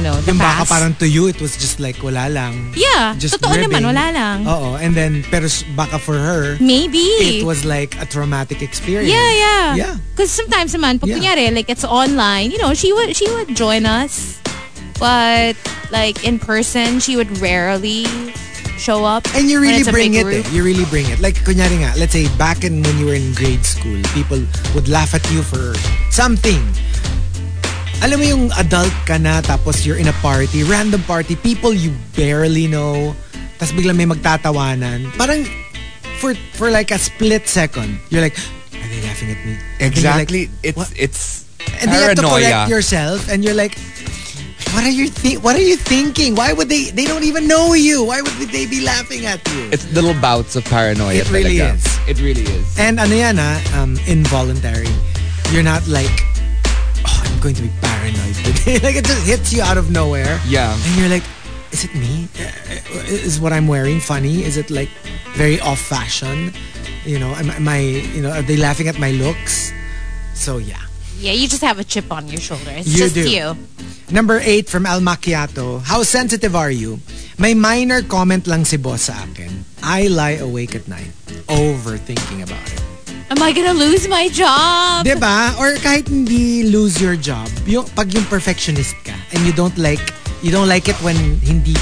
Don't 0.00 0.16
know, 0.16 0.20
the 0.24 0.32
Yung 0.32 0.40
baka 0.40 0.64
parang 0.64 0.96
to 0.96 1.04
you, 1.06 1.28
it 1.28 1.36
was 1.44 1.60
just 1.60 1.76
like 1.76 2.00
wala 2.00 2.32
lang. 2.32 2.72
yeah, 2.72 3.12
Just 3.20 3.36
totoo 3.36 3.52
naman, 3.52 3.84
ribbing. 3.84 3.84
wala 3.92 4.06
lang. 4.16 4.36
Oo, 4.48 4.80
and 4.80 4.96
then, 4.96 5.20
pero 5.28 5.44
baka 5.76 6.00
for 6.00 6.16
her, 6.16 6.56
Maybe. 6.56 7.04
it 7.36 7.44
was 7.44 7.68
like 7.68 8.00
a 8.00 8.06
traumatic 8.08 8.62
experience. 8.64 9.12
Yeah, 9.12 9.30
yeah. 9.36 9.66
Yeah. 9.76 9.94
Because 10.16 10.32
sometimes 10.32 10.72
naman, 10.72 11.04
pag 11.04 11.12
Yeah. 11.12 11.20
kunyari, 11.20 11.52
like 11.52 11.68
it's 11.68 11.84
online, 11.84 12.48
you 12.48 12.56
know, 12.56 12.72
she 12.72 12.96
would 12.96 13.12
she 13.12 13.28
would 13.28 13.52
join 13.52 13.84
us. 13.84 14.40
But 14.96 15.60
like 15.92 16.24
in 16.24 16.40
person, 16.40 16.96
she 17.00 17.20
would 17.20 17.28
rarely 17.36 18.08
show 18.80 19.04
up. 19.04 19.28
And 19.36 19.52
you 19.52 19.60
really 19.60 19.84
bring 19.84 20.16
it 20.16 20.24
eh. 20.24 20.40
You 20.48 20.64
really 20.64 20.88
bring 20.88 21.04
it. 21.12 21.20
Like, 21.20 21.36
kunyari 21.44 21.84
nga, 21.84 21.92
let's 22.00 22.16
say 22.16 22.24
back 22.40 22.64
in 22.64 22.80
when 22.80 22.96
you 22.96 23.12
were 23.12 23.18
in 23.20 23.36
grade 23.36 23.68
school, 23.68 24.00
people 24.16 24.40
would 24.72 24.88
laugh 24.88 25.12
at 25.12 25.20
you 25.28 25.44
for 25.44 25.76
something. 26.08 26.64
Alam 28.00 28.16
mo 28.16 28.24
yung 28.24 28.44
adult 28.56 28.92
ka 29.04 29.20
na 29.20 29.44
tapos 29.44 29.84
you're 29.84 30.00
in 30.00 30.08
a 30.08 30.16
party, 30.24 30.64
random 30.64 31.02
party, 31.04 31.36
people 31.36 31.72
you 31.76 31.92
barely 32.16 32.64
know, 32.64 33.12
tapos 33.60 33.76
biglang 33.76 33.96
may 34.00 34.08
magtatawanan. 34.08 35.12
Parang 35.20 35.44
for 36.16 36.32
for 36.56 36.72
like 36.72 36.88
a 36.90 36.98
split 36.98 37.44
second, 37.44 38.00
you're 38.08 38.24
like, 38.24 38.36
are 38.72 38.88
they 38.88 39.00
laughing 39.04 39.28
at 39.32 39.40
me? 39.44 39.52
You're 39.52 39.92
like, 40.16 40.32
Exactly. 40.32 40.42
it's 40.64 40.76
what? 40.76 40.88
it's 40.96 41.44
And 41.80 41.92
then 41.92 42.00
you 42.00 42.08
have 42.08 42.16
to 42.20 42.28
correct 42.28 42.68
yourself 42.72 43.28
and 43.28 43.44
you're 43.44 43.56
like, 43.56 43.76
what 44.72 44.84
are 44.84 44.92
you 44.92 45.08
thi- 45.12 45.36
what 45.36 45.52
are 45.56 45.64
you 45.64 45.76
thinking? 45.76 46.32
Why 46.36 46.52
would 46.56 46.68
they 46.72 46.88
they 46.92 47.04
don't 47.04 47.24
even 47.24 47.44
know 47.48 47.76
you? 47.76 48.04
Why 48.08 48.24
would 48.24 48.48
they 48.48 48.64
be 48.64 48.80
laughing 48.80 49.28
at 49.28 49.44
you? 49.52 49.68
It's 49.76 49.84
little 49.92 50.16
bouts 50.24 50.56
of 50.56 50.64
paranoia. 50.64 51.20
It 51.20 51.28
really 51.28 51.60
talaga. 51.60 51.76
is. 51.76 51.84
It 52.08 52.16
really 52.24 52.48
is. 52.48 52.64
and 52.80 52.96
ano 52.96 53.12
yan 53.12 53.36
ah, 53.36 53.60
um, 53.76 54.00
involuntary. 54.08 54.88
You're 55.52 55.66
not 55.66 55.84
like, 55.84 56.12
oh, 57.04 57.16
I'm 57.28 57.36
going 57.44 57.56
to 57.58 57.64
be 57.66 57.72
paranoid 58.00 58.36
like 58.82 58.96
it 58.96 59.04
just 59.04 59.26
hits 59.26 59.52
you 59.52 59.62
out 59.62 59.76
of 59.76 59.90
nowhere. 59.90 60.40
Yeah. 60.48 60.72
And 60.72 60.96
you're 60.96 61.08
like, 61.12 61.24
is 61.72 61.84
it 61.84 61.94
me? 61.94 62.28
Is 63.06 63.38
what 63.40 63.52
I'm 63.52 63.68
wearing 63.68 64.00
funny? 64.00 64.42
Is 64.42 64.56
it 64.56 64.70
like 64.70 64.88
very 65.36 65.60
off 65.60 65.78
fashion? 65.78 66.52
You 67.04 67.18
know, 67.18 67.28
am, 67.36 67.50
am 67.50 67.68
I, 67.68 67.80
you 68.16 68.22
know, 68.22 68.30
are 68.30 68.42
they 68.42 68.56
laughing 68.56 68.88
at 68.88 68.98
my 68.98 69.10
looks? 69.12 69.72
So 70.34 70.58
yeah. 70.58 70.80
Yeah, 71.18 71.32
you 71.32 71.48
just 71.48 71.60
have 71.62 71.78
a 71.78 71.84
chip 71.84 72.10
on 72.10 72.28
your 72.28 72.40
shoulder. 72.40 72.72
It's 72.72 72.88
You 72.88 72.96
just 72.98 73.14
do. 73.14 73.28
you. 73.28 73.56
Number 74.10 74.40
eight 74.40 74.68
from 74.68 74.86
Al 74.86 75.00
Macchiato. 75.00 75.82
How 75.82 76.02
sensitive 76.02 76.56
are 76.56 76.70
you? 76.70 76.98
May 77.38 77.52
minor 77.54 78.02
comment 78.02 78.46
lang 78.46 78.64
si 78.64 78.76
boss 78.76 79.12
sa 79.12 79.22
akin. 79.28 79.64
I 79.84 80.08
lie 80.08 80.40
awake 80.40 80.74
at 80.74 80.88
night, 80.88 81.12
overthinking 81.48 82.42
about 82.42 82.64
it. 82.72 82.89
Am 83.30 83.38
I 83.42 83.52
gonna 83.52 83.74
lose 83.74 84.08
my 84.08 84.26
job? 84.28 85.06
Diba? 85.06 85.54
Or 85.54 85.78
kahit 85.78 86.10
hindi 86.10 86.66
lose 86.66 86.98
your 86.98 87.14
job, 87.14 87.46
yung, 87.62 87.86
pag 87.94 88.10
yung 88.10 88.26
perfectionist 88.26 88.98
ka 89.06 89.14
and 89.30 89.46
you 89.46 89.54
don't 89.54 89.78
like, 89.78 90.02
you 90.42 90.50
don't 90.50 90.66
like 90.66 90.90
it 90.90 90.98
when 90.98 91.14
hindi, 91.38 91.78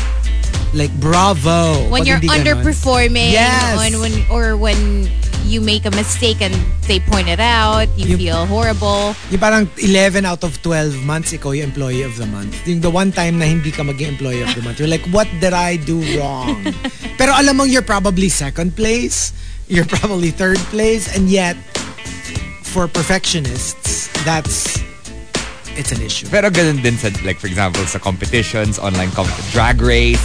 like 0.77 0.93
bravo. 1.01 1.89
when 1.89 2.05
you're 2.05 2.21
underperforming 2.21 3.33
Yes. 3.33 3.81
on 3.81 3.97
when 3.97 4.13
or 4.29 4.61
when 4.61 5.09
you 5.49 5.65
make 5.65 5.89
a 5.89 5.95
mistake 5.97 6.45
and 6.45 6.53
they 6.85 7.01
point 7.01 7.33
it 7.33 7.41
out, 7.41 7.89
you 7.97 8.13
You- 8.13 8.21
feel 8.21 8.45
horrible. 8.45 9.17
Yung 9.33 9.41
parang 9.41 9.65
11 9.81 10.29
out 10.29 10.45
of 10.45 10.61
12 10.61 11.01
months, 11.09 11.33
ikaw 11.33 11.57
yung 11.57 11.73
employee 11.73 12.05
of 12.05 12.13
the 12.21 12.29
month. 12.29 12.53
Yung 12.69 12.85
the 12.85 12.93
one 12.93 13.09
time 13.09 13.41
na 13.41 13.49
hindi 13.49 13.73
ka 13.73 13.81
maging 13.81 14.21
employee 14.21 14.45
of 14.45 14.53
the 14.53 14.61
month, 14.61 14.77
you're 14.77 14.93
like, 14.93 15.09
what 15.09 15.25
did 15.41 15.57
I 15.57 15.81
do 15.81 16.05
wrong? 16.21 16.61
Pero 17.19 17.33
alam 17.33 17.57
mo, 17.57 17.65
you're 17.65 17.81
probably 17.81 18.29
second 18.29 18.77
place, 18.77 19.33
you're 19.69 19.85
probably 19.87 20.31
third 20.31 20.59
place, 20.73 21.15
and 21.15 21.29
yet, 21.29 21.57
for 22.65 22.89
perfectionists, 22.89 24.09
that's, 24.25 24.81
it's 25.77 25.93
an 25.93 26.03
issue. 26.03 26.27
Pero 26.29 26.51
ganun 26.51 26.83
din 26.83 26.97
sa, 26.97 27.09
like, 27.25 27.39
for 27.39 27.47
example, 27.47 27.85
sa 27.87 27.99
competitions, 27.99 28.79
online 28.79 29.11
comp 29.13 29.29
drag 29.53 29.81
race. 29.81 30.21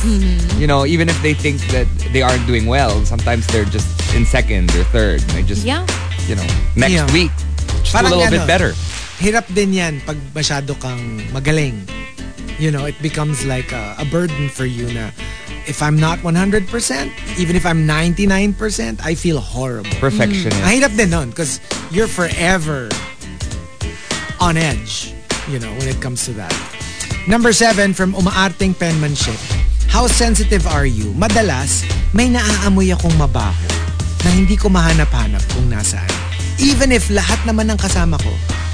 You 0.58 0.67
know, 0.67 0.86
even 0.86 1.10
if 1.10 1.19
they 1.21 1.34
think 1.34 1.62
that 1.75 1.88
they 2.12 2.21
aren't 2.21 2.45
doing 2.47 2.65
well, 2.65 3.06
sometimes 3.06 3.45
they're 3.47 3.67
just 3.69 3.88
in 4.15 4.25
second 4.25 4.71
or 4.75 4.84
third. 4.95 5.21
They 5.36 5.43
just, 5.43 5.63
Yeah. 5.63 5.86
you 6.27 6.36
know, 6.36 6.47
next 6.75 6.93
Yeah. 6.93 7.12
week, 7.13 7.32
just 7.84 7.93
Parang 7.93 8.12
a 8.12 8.15
little 8.15 8.25
ano, 8.27 8.39
bit 8.39 8.47
better. 8.47 8.71
Hirap 9.19 9.45
din 9.53 9.73
yan 9.73 10.01
pag 10.03 10.17
masyado 10.34 10.73
kang 10.82 11.21
magaling. 11.32 11.86
You 12.60 12.72
know, 12.72 12.86
it 12.86 13.00
becomes 13.02 13.46
like 13.46 13.72
a, 13.72 13.96
a 13.98 14.06
burden 14.06 14.50
for 14.50 14.66
you 14.66 14.92
na 14.94 15.10
if 15.66 15.82
I'm 15.82 15.96
not 15.98 16.20
100%, 16.20 16.70
even 17.39 17.56
if 17.56 17.66
I'm 17.66 17.88
99%, 17.88 19.00
I 19.04 19.16
feel 19.16 19.39
horrible. 19.39 19.89
Perfectionist. 20.00 20.60
Mahirap 20.62 20.96
din 20.96 21.10
nun 21.10 21.30
because 21.30 21.60
you're 21.92 22.08
forever 22.08 22.89
on 24.39 24.58
edge, 24.58 25.13
you 25.50 25.60
know, 25.60 25.72
when 25.80 25.88
it 25.88 26.00
comes 26.02 26.26
to 26.26 26.34
that. 26.34 26.54
Number 27.28 27.54
seven, 27.54 27.94
from 27.94 28.12
Umaarting 28.13 28.76
Penmanship. 28.76 29.39
How 29.88 30.08
sensitive 30.08 30.68
are 30.68 30.86
you? 30.86 31.16
Madalas, 31.16 31.88
may 32.12 32.28
naaamoy 32.28 32.92
akong 32.92 33.16
mabaho 33.16 33.70
na 34.26 34.30
hindi 34.36 34.60
ko 34.60 34.68
mahanap-hanap 34.68 35.39
kung 35.56 35.72
nasaan. 35.72 36.10
Even 36.60 36.92
if 36.92 37.08
lahat 37.08 37.39
naman 37.48 37.72
ng 37.72 37.80
kasama 37.80 38.20
ko, 38.20 38.34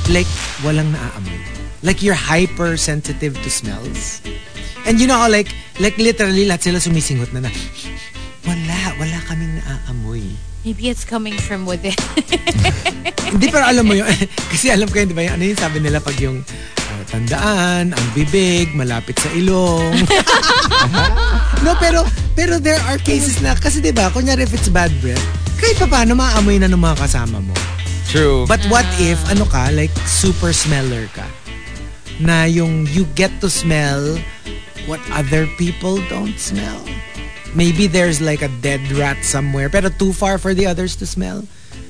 like, 0.09 0.29
walang 0.65 0.89
naaamoy. 0.89 1.58
Like, 1.81 2.03
you're 2.03 2.17
hypersensitive 2.17 3.39
to 3.39 3.49
smells. 3.49 4.21
And 4.83 4.99
you 4.99 5.07
know 5.07 5.15
how, 5.15 5.31
like, 5.31 5.47
like 5.79 5.95
literally, 5.95 6.43
lahat 6.43 6.67
sila 6.67 6.79
sumisingot 6.83 7.31
na 7.31 7.47
na, 7.47 7.51
wala, 8.43 8.77
wala 8.99 9.17
kaming 9.27 9.59
naaamoy. 9.63 10.23
Maybe 10.67 10.91
it's 10.91 11.07
coming 11.07 11.39
from 11.39 11.63
within. 11.63 11.95
Hindi, 13.31 13.47
pero 13.47 13.63
alam 13.63 13.87
mo 13.87 13.95
yun. 13.95 14.11
kasi 14.51 14.67
alam 14.67 14.91
ko 14.91 14.99
yun, 14.99 15.07
di 15.07 15.15
ba? 15.15 15.23
Ano 15.31 15.43
yung 15.47 15.55
sabi 15.55 15.79
nila 15.79 16.03
pag 16.03 16.19
yung 16.19 16.43
ah, 16.91 17.03
tandaan, 17.07 17.95
ang 17.95 18.07
bibig, 18.11 18.75
malapit 18.75 19.15
sa 19.23 19.31
ilong. 19.31 20.03
no, 21.63 21.79
pero, 21.79 22.03
pero 22.35 22.59
there 22.59 22.81
are 22.91 22.99
cases 22.99 23.39
na, 23.39 23.55
kasi 23.55 23.79
di 23.79 23.95
ba, 23.95 24.11
kunyari 24.11 24.43
if 24.43 24.51
it's 24.51 24.67
bad 24.67 24.91
breath, 24.99 25.23
kahit 25.63 25.79
pa 25.79 25.87
paano 25.87 26.19
maamoy 26.19 26.59
na 26.59 26.67
ng 26.67 26.79
mga 26.79 27.07
kasama 27.07 27.39
mo. 27.39 27.55
True. 28.09 28.43
But 28.49 28.59
what 28.67 28.89
if, 28.99 29.21
ano 29.31 29.47
ka, 29.47 29.71
like 29.71 29.93
super 30.09 30.51
smeller 30.51 31.07
ka? 31.15 31.23
Na 32.19 32.43
yung 32.43 32.85
you 32.87 33.05
get 33.15 33.31
to 33.41 33.49
smell 33.49 34.19
what 34.87 34.99
other 35.11 35.47
people 35.57 36.03
don't 36.09 36.37
smell. 36.37 36.83
Maybe 37.55 37.87
there's 37.87 38.21
like 38.21 38.41
a 38.41 38.51
dead 38.61 38.83
rat 38.91 39.23
somewhere, 39.23 39.69
pero 39.69 39.89
too 39.89 40.13
far 40.13 40.37
for 40.37 40.53
the 40.53 40.67
others 40.67 40.95
to 40.97 41.05
smell. 41.07 41.47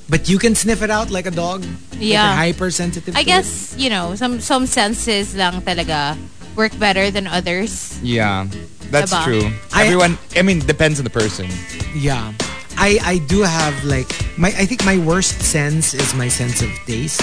But 0.09 0.29
you 0.29 0.39
can 0.39 0.55
sniff 0.55 0.81
it 0.81 0.89
out 0.89 1.09
like 1.11 1.25
a 1.25 1.33
dog. 1.33 1.61
Like 1.93 2.01
Yeah. 2.01 2.29
you're 2.29 2.53
hypersensitive 2.53 3.15
I 3.15 3.21
to 3.21 3.25
guess, 3.25 3.75
you 3.77 3.89
know, 3.89 4.15
some 4.15 4.39
some 4.41 4.65
senses 4.65 5.35
lang 5.35 5.61
talaga 5.61 6.17
work 6.55 6.73
better 6.79 7.11
than 7.11 7.27
others. 7.27 7.97
Yeah, 8.01 8.47
that's 8.89 9.13
Diba? 9.13 9.23
true. 9.25 9.45
I- 9.73 9.85
Everyone, 9.85 10.17
I 10.37 10.41
mean, 10.41 10.59
depends 10.65 10.97
on 10.99 11.05
the 11.05 11.13
person. 11.13 11.45
Yeah. 11.93 12.33
I, 12.79 12.95
I 13.03 13.15
do 13.27 13.43
have 13.43 13.75
like, 13.83 14.07
my 14.39 14.49
I 14.55 14.63
think 14.65 14.85
my 14.87 14.97
worst 14.97 15.41
sense 15.43 15.91
is 15.93 16.15
my 16.15 16.29
sense 16.31 16.63
of 16.63 16.71
taste. 16.87 17.21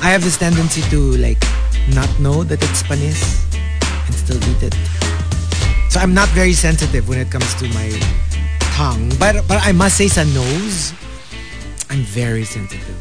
I 0.00 0.14
have 0.14 0.22
this 0.22 0.38
tendency 0.38 0.80
to 0.94 1.18
like 1.18 1.42
not 1.90 2.10
know 2.20 2.44
that 2.44 2.62
it's 2.62 2.82
panis 2.82 3.46
and 4.06 4.14
still 4.14 4.38
eat 4.38 4.62
it. 4.62 4.74
So 5.90 6.00
I'm 6.00 6.14
not 6.14 6.28
very 6.30 6.54
sensitive 6.54 7.08
when 7.08 7.18
it 7.18 7.30
comes 7.30 7.52
to 7.60 7.68
my 7.76 7.90
tongue. 8.72 9.12
But 9.18 9.44
but 9.46 9.60
I 9.60 9.72
must 9.72 9.96
say 9.98 10.08
sa 10.08 10.24
nose, 10.24 10.94
I'm 11.90 12.06
very 12.08 12.44
sensitive. 12.44 12.96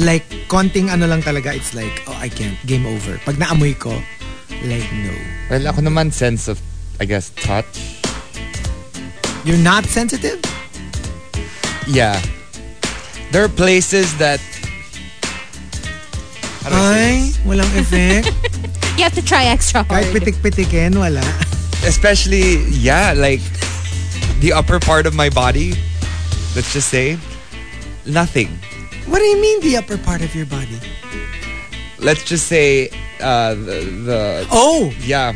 Like, 0.00 0.24
konting 0.48 0.88
ano 0.88 1.04
lang 1.04 1.20
talaga, 1.20 1.52
it's 1.52 1.76
like, 1.76 1.92
oh, 2.08 2.16
I 2.16 2.32
can't. 2.32 2.56
Game 2.64 2.88
over. 2.88 3.20
Pag 3.28 3.36
naamoy 3.36 3.76
ko, 3.76 3.92
like, 4.64 4.88
no. 5.04 5.12
Well, 5.52 5.68
ako 5.68 5.84
naman 5.84 6.12
sense 6.16 6.48
of, 6.48 6.56
I 6.96 7.04
guess, 7.04 7.28
touch. 7.36 8.00
You're 9.44 9.60
not 9.60 9.84
sensitive? 9.84 10.40
Yeah. 11.84 12.16
There 13.32 13.44
are 13.44 13.52
places 13.52 14.16
that. 14.16 14.40
Ay, 16.66 17.32
this? 17.32 17.38
walang 17.42 17.72
effect. 17.78 18.30
You 18.92 19.08
have 19.08 19.16
to 19.16 19.24
try 19.24 19.48
extra 19.48 19.82
hard. 19.88 20.04
Kahit 20.04 20.12
pitik-pitikin, 20.12 20.92
wala. 21.00 21.24
Especially, 21.82 22.60
yeah, 22.68 23.16
like 23.16 23.40
the 24.44 24.52
upper 24.52 24.76
part 24.78 25.08
of 25.08 25.16
my 25.16 25.32
body. 25.32 25.72
Let's 26.52 26.76
just 26.76 26.92
say, 26.92 27.16
nothing. 28.04 28.52
What 29.08 29.18
do 29.18 29.24
you 29.24 29.40
mean 29.40 29.64
the 29.64 29.80
upper 29.80 29.96
part 29.96 30.20
of 30.20 30.36
your 30.36 30.44
body? 30.44 30.76
Let's 31.98 32.22
just 32.28 32.46
say, 32.52 32.92
uh, 33.18 33.56
the, 33.56 33.76
the 34.04 34.20
Oh! 34.52 34.92
yeah, 35.00 35.32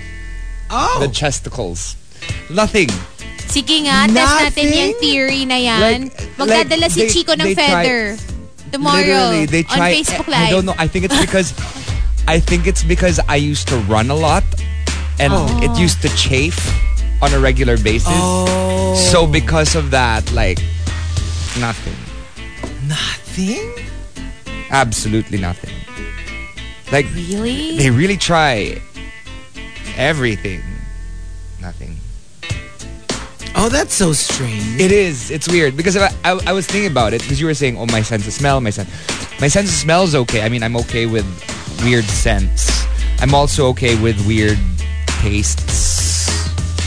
Oh! 0.69 1.01
the 1.01 1.09
chesticles. 1.09 1.97
Nothing. 2.53 2.93
Sige 3.49 3.89
nga, 3.89 4.05
test 4.05 4.53
natin 4.53 4.69
Nothing? 4.69 4.69
yung 4.77 4.95
theory 5.01 5.43
na 5.49 5.57
yan. 5.57 5.81
Like- 6.13 6.37
Magdadala 6.37 6.87
like 6.87 6.91
si 6.93 7.09
they- 7.09 7.09
Chico 7.09 7.33
ng 7.33 7.41
they 7.41 7.55
feather. 7.57 8.21
Tomorrow. 8.73 8.97
Literally, 8.99 9.47
they 9.47 9.63
try. 9.63 9.91
on 9.91 10.03
Facebook 10.03 10.33
I 10.33 10.51
don't 10.51 10.65
know. 10.67 10.75
I 10.79 10.87
think 10.87 11.05
it's 11.07 11.21
because, 11.21 11.53
I 12.29 12.41
think 12.41 12.67
it's 12.67 12.83
because 12.85 13.21
I 13.29 13.37
used 13.37 13.69
to 13.69 13.77
run 13.89 14.11
a 14.11 14.15
lot, 14.15 14.45
and 15.19 15.33
Oh. 15.33 15.61
it 15.63 15.79
used 15.79 16.03
to 16.03 16.09
chafe 16.17 16.59
on 17.23 17.33
a 17.33 17.39
regular 17.39 17.77
basis. 17.79 18.09
Oh. 18.13 18.95
So 19.11 19.27
because 19.27 19.75
of 19.75 19.91
that, 19.93 20.31
like, 20.33 20.59
nothing. 21.59 21.97
Nothing? 22.87 23.73
Absolutely 24.71 25.39
nothing. 25.39 25.73
Like, 26.93 27.07
Really? 27.15 27.79
they 27.79 27.91
really 27.91 28.17
try 28.17 28.81
everything. 29.97 30.63
Nothing. 33.57 33.67
Oh, 33.67 33.69
that's 33.71 33.95
so 33.95 34.13
strange. 34.13 34.81
It 34.81 34.93
is. 34.93 35.31
It's 35.31 35.49
weird 35.49 35.77
because 35.77 35.97
I, 35.97 36.11
I, 36.25 36.39
I 36.47 36.53
was 36.53 36.67
thinking 36.67 36.91
about 36.91 37.15
it 37.15 37.23
because 37.23 37.41
you 37.41 37.47
were 37.47 37.55
saying, 37.55 37.79
oh, 37.79 37.87
my 37.87 38.03
sense 38.03 38.27
of 38.27 38.33
smell, 38.33 38.61
my 38.61 38.71
sense, 38.71 38.91
my 39.41 39.49
sense 39.49 39.71
of 39.71 39.75
smell 39.75 40.03
is 40.05 40.15
okay. 40.15 40.43
I 40.43 40.49
mean, 40.49 40.63
I'm 40.63 40.77
okay 40.77 41.07
with 41.07 41.25
weird 41.83 42.05
scents. 42.05 42.85
I'm 43.19 43.35
also 43.35 43.69
okay 43.69 44.01
with 44.01 44.25
weird 44.27 44.59
tastes. 45.21 46.27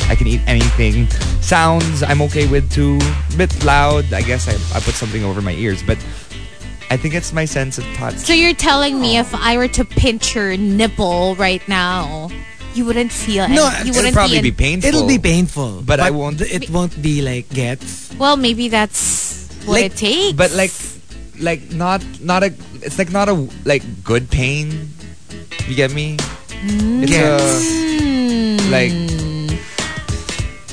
I 0.10 0.16
can 0.16 0.28
eat 0.28 0.42
anything. 0.48 1.08
Sounds, 1.42 2.04
I'm 2.04 2.22
okay 2.24 2.48
with 2.48 2.72
too. 2.72 3.00
A 3.34 3.38
bit 3.38 3.64
loud. 3.64 4.14
I 4.14 4.22
guess 4.22 4.48
I, 4.48 4.54
I 4.78 4.80
put 4.80 4.94
something 4.94 5.24
over 5.24 5.42
my 5.42 5.54
ears, 5.54 5.82
but 5.82 5.98
I 6.92 6.98
think 6.98 7.14
it's 7.14 7.34
my 7.34 7.46
sense 7.46 7.78
of 7.78 7.84
touch. 7.96 8.16
So 8.16 8.34
you're 8.34 8.54
telling 8.54 9.00
me 9.00 9.18
if 9.18 9.34
I 9.34 9.58
were 9.58 9.68
to 9.70 9.86
pinch 9.86 10.36
your 10.36 10.56
nipple 10.58 11.36
right 11.36 11.68
now, 11.68 12.30
you 12.76 12.86
wouldn't 12.86 13.12
feel 13.12 13.44
any, 13.44 13.56
No, 13.56 13.66
you 13.84 13.90
it'll 13.90 13.96
wouldn't 13.96 14.14
probably 14.14 14.42
be 14.42 14.50
in- 14.50 14.56
painful. 14.56 14.88
It'll 14.90 15.08
be 15.08 15.20
painful. 15.20 15.82
But 15.86 16.00
I 16.00 16.12
won't- 16.12 16.42
It 16.42 16.70
won't 16.70 17.02
be 17.02 17.22
like 17.22 17.50
gets. 17.50 18.10
Well, 18.18 18.38
maybe 18.38 18.68
that's 18.70 19.48
what 19.66 19.82
Like, 19.82 19.92
it 19.92 19.98
takes. 19.98 20.34
But 20.38 20.52
like, 20.52 20.72
like 21.40 21.72
not 21.72 22.02
not 22.22 22.44
a. 22.44 22.54
It's 22.82 22.98
like 22.98 23.12
not 23.12 23.28
a 23.30 23.36
like 23.66 23.84
good 24.04 24.30
pain. 24.30 24.90
You 25.68 25.76
get 25.76 25.92
me? 25.92 26.18
It's 26.64 27.12
Gets. 27.12 27.64
Hmm. 28.02 28.60
a 28.60 28.72
like 28.72 28.94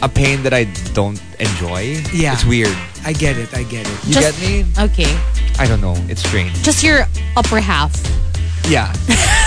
a 0.03 0.09
pain 0.09 0.43
that 0.43 0.53
I 0.53 0.65
don't 0.95 1.21
enjoy. 1.41 2.03
Yeah. 2.13 2.35
it's 2.35 2.45
weird. 2.45 2.77
I 3.05 3.13
get 3.13 3.37
it. 3.39 3.55
I 3.55 3.63
get 3.65 3.87
it. 3.87 3.99
You 4.07 4.15
Just- 4.15 4.39
get 4.41 4.49
me? 4.49 4.65
Okay. 4.79 5.13
I 5.59 5.67
don't 5.67 5.81
know. 5.81 5.97
It's 6.09 6.23
strange. 6.27 6.53
Just 6.63 6.83
your 6.85 7.07
upper 7.37 7.61
half. 7.61 7.95
Yeah. 8.69 8.93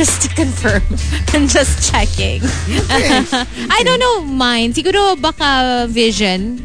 Just 0.00 0.24
to 0.24 0.28
confirm. 0.32 0.80
I'm 1.36 1.44
just 1.44 1.92
checking. 1.92 2.40
I 3.68 3.84
don't 3.84 4.00
know 4.00 4.24
mine. 4.24 4.72
Siguro 4.72 5.12
baka 5.20 5.84
vision 5.92 6.56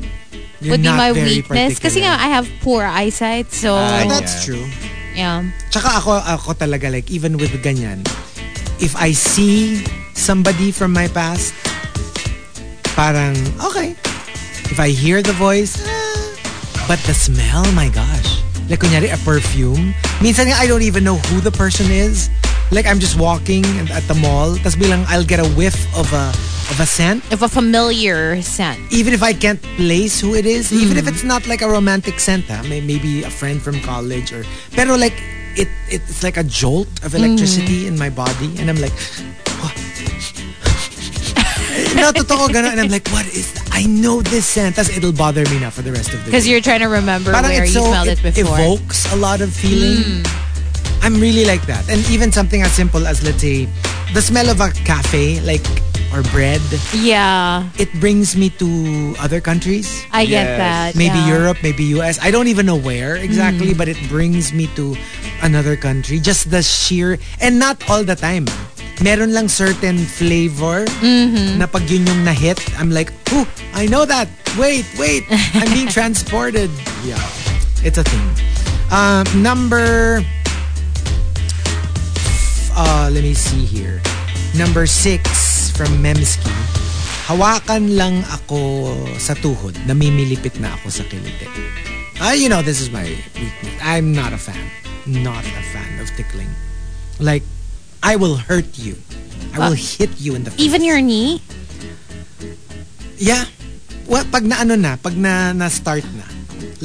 You're 0.64 0.80
would 0.80 0.82
be 0.82 0.88
my 0.88 1.12
very 1.12 1.44
weakness. 1.44 1.76
Kasi 1.76 2.00
nga, 2.00 2.16
particular. 2.16 2.32
I 2.32 2.32
have 2.32 2.48
poor 2.64 2.88
eyesight. 2.88 3.52
So, 3.52 3.76
Oh, 3.76 4.08
that's 4.08 4.40
Yeah. 4.40 4.46
true. 4.48 4.66
yeah. 5.20 5.44
Tsaka 5.68 6.00
ako, 6.00 6.12
ako 6.24 6.50
talaga, 6.56 6.88
like, 6.88 7.12
even 7.12 7.36
with 7.36 7.52
ganyan, 7.60 8.08
if 8.80 8.96
I 8.96 9.12
see 9.12 9.84
somebody 10.16 10.72
from 10.72 10.96
my 10.96 11.12
past, 11.12 11.52
parang, 12.96 13.36
okay. 13.68 14.00
If 14.72 14.80
I 14.80 14.96
hear 14.96 15.20
the 15.20 15.36
voice, 15.36 15.76
ah, 15.84 16.88
but 16.88 17.04
the 17.04 17.12
smell, 17.12 17.68
my 17.76 17.92
gosh. 17.92 18.40
Like, 18.72 18.80
kunyari, 18.80 19.12
a 19.12 19.20
perfume. 19.28 19.92
Minsan 20.24 20.48
nga, 20.50 20.56
I 20.56 20.72
don't 20.72 20.88
even 20.88 21.04
know 21.04 21.20
who 21.30 21.44
the 21.44 21.52
person 21.52 21.92
is. 21.92 22.32
Like, 22.72 22.88
I'm 22.88 23.00
just 23.00 23.18
walking 23.20 23.64
at 23.94 24.04
the 24.10 24.16
mall, 24.16 24.56
tas 24.58 24.76
bilang 24.76 25.06
I'll 25.08 25.24
get 25.24 25.40
a 25.40 25.46
whiff 25.56 25.78
of 25.96 26.12
a 26.14 26.34
of 26.74 26.80
a 26.82 26.86
scent. 26.86 27.22
Of 27.32 27.44
a 27.46 27.48
familiar 27.48 28.42
scent. 28.42 28.80
Even 28.92 29.14
if 29.14 29.22
I 29.22 29.34
can't 29.38 29.62
place 29.78 30.20
who 30.20 30.34
it 30.34 30.48
is, 30.50 30.74
even 30.74 30.98
Mm. 30.98 31.02
if 31.02 31.08
it's 31.08 31.22
not 31.24 31.46
like 31.46 31.62
a 31.62 31.70
romantic 31.70 32.18
scent, 32.20 32.46
ah, 32.50 32.64
may- 32.66 32.82
maybe 32.82 33.22
a 33.22 33.30
friend 33.30 33.62
from 33.62 33.78
college 33.86 34.34
or 34.34 34.42
pero 34.74 34.98
like 34.98 35.14
it 35.56 35.70
it's 35.94 36.24
like 36.26 36.38
a 36.42 36.44
jolt 36.44 36.90
of 37.06 37.14
electricity 37.14 37.86
Mm. 37.86 37.94
in 37.94 37.96
my 38.02 38.10
body 38.10 38.50
and 38.58 38.66
I'm 38.68 38.82
like 38.82 38.96
no, 41.96 42.12
totoo 42.12 42.50
ganun. 42.50 42.76
And 42.76 42.82
I'm 42.82 42.90
like, 42.92 43.08
what 43.14 43.28
is 43.30 43.54
that? 43.56 43.70
I 43.72 43.86
know 43.86 44.22
this 44.26 44.44
scent. 44.46 44.76
Tapos 44.76 44.90
it'll 44.96 45.14
bother 45.16 45.46
me 45.54 45.60
now 45.62 45.70
for 45.70 45.82
the 45.86 45.92
rest 45.94 46.10
of 46.12 46.20
the 46.26 46.28
day. 46.28 46.32
Because 46.34 46.48
you're 46.50 46.62
trying 46.66 46.82
to 46.82 46.90
remember 46.90 47.30
Parang 47.32 47.52
where 47.52 47.64
you 47.66 47.72
so, 47.78 47.86
smelled 47.88 48.10
it, 48.10 48.20
before. 48.26 48.58
Mm. 48.58 48.82
evokes 48.82 49.06
a 49.14 49.18
lot 49.22 49.40
of 49.42 49.54
feeling. 49.54 50.26
I'm 51.06 51.22
really 51.22 51.46
like 51.46 51.62
that. 51.70 51.86
And 51.86 52.02
even 52.10 52.32
something 52.34 52.66
as 52.66 52.72
simple 52.74 53.06
as, 53.06 53.22
let's 53.22 53.38
say, 53.42 53.70
the 54.18 54.22
smell 54.22 54.50
of 54.50 54.58
a 54.60 54.74
cafe, 54.90 55.38
like, 55.46 55.62
or 56.14 56.24
bread, 56.34 56.62
yeah, 56.94 57.68
it 57.78 57.92
brings 58.00 58.36
me 58.38 58.50
to 58.58 59.14
other 59.20 59.42
countries. 59.42 60.02
I 60.12 60.26
get 60.26 60.58
that. 60.58 60.96
Maybe 60.96 61.20
yeah. 61.20 61.28
Europe, 61.28 61.58
maybe 61.62 61.84
US. 62.00 62.18
I 62.22 62.32
don't 62.32 62.48
even 62.48 62.66
know 62.66 62.78
where 62.80 63.18
exactly, 63.18 63.74
Mm. 63.74 63.78
but 63.78 63.88
it 63.90 64.00
brings 64.08 64.54
me 64.54 64.66
to 64.80 64.96
another 65.44 65.76
country. 65.76 66.18
Just 66.20 66.50
the 66.50 66.64
sheer, 66.64 67.20
and 67.42 67.60
not 67.60 67.78
all 67.90 68.04
the 68.04 68.16
time. 68.16 68.48
Meron 69.04 69.34
lang 69.36 69.50
certain 69.52 69.98
flavor 70.00 70.86
Mm-hmm. 71.04 71.60
na 71.60 71.68
pag 71.68 71.84
yun 71.92 72.08
yung 72.08 72.24
na-hit, 72.24 72.58
I'm 72.80 72.90
like, 72.90 73.12
oh, 73.36 73.44
I 73.76 73.86
know 73.86 74.06
that. 74.08 74.30
Wait, 74.58 74.88
wait. 74.98 75.28
I'm 75.54 75.68
being 75.76 75.92
transported. 75.98 76.72
Yeah. 77.04 77.20
It's 77.84 78.00
a 78.00 78.06
thing. 78.08 78.24
Um, 78.90 79.28
number, 79.44 80.24
uh, 82.76 83.10
let 83.12 83.24
me 83.24 83.34
see 83.34 83.66
here. 83.66 84.02
Number 84.56 84.86
six 84.86 85.72
from 85.72 85.90
Memski. 86.04 86.52
Hawakan 87.26 87.98
lang 87.98 88.22
ako 88.30 88.94
sa 89.18 89.34
tuhod. 89.34 89.74
Namimilipit 89.90 90.62
na 90.62 90.76
ako 90.78 90.94
sa 90.94 91.04
kiliti. 91.10 91.50
Ah, 92.22 92.38
you 92.38 92.48
know, 92.48 92.62
this 92.62 92.80
is 92.80 92.94
my 92.94 93.04
weakness. 93.36 93.76
I'm 93.82 94.14
not 94.14 94.32
a 94.32 94.40
fan. 94.40 94.62
Not 95.10 95.44
a 95.44 95.64
fan 95.74 96.00
of 96.00 96.08
tickling. 96.14 96.48
Like, 97.20 97.44
I 98.04 98.16
will 98.16 98.38
hurt 98.38 98.78
you. 98.78 98.96
I 99.56 99.72
will 99.72 99.80
hit 99.80 100.20
you 100.20 100.36
in 100.36 100.44
the 100.44 100.52
face. 100.52 100.62
Even 100.62 100.84
your 100.84 101.02
knee? 101.02 101.42
Yeah. 103.18 103.48
Well, 104.06 104.28
pag 104.30 104.46
na 104.46 104.62
ano 104.62 104.76
na, 104.76 105.00
pag 105.00 105.18
na, 105.18 105.56
na 105.56 105.72
start 105.72 106.06
na. 106.14 106.25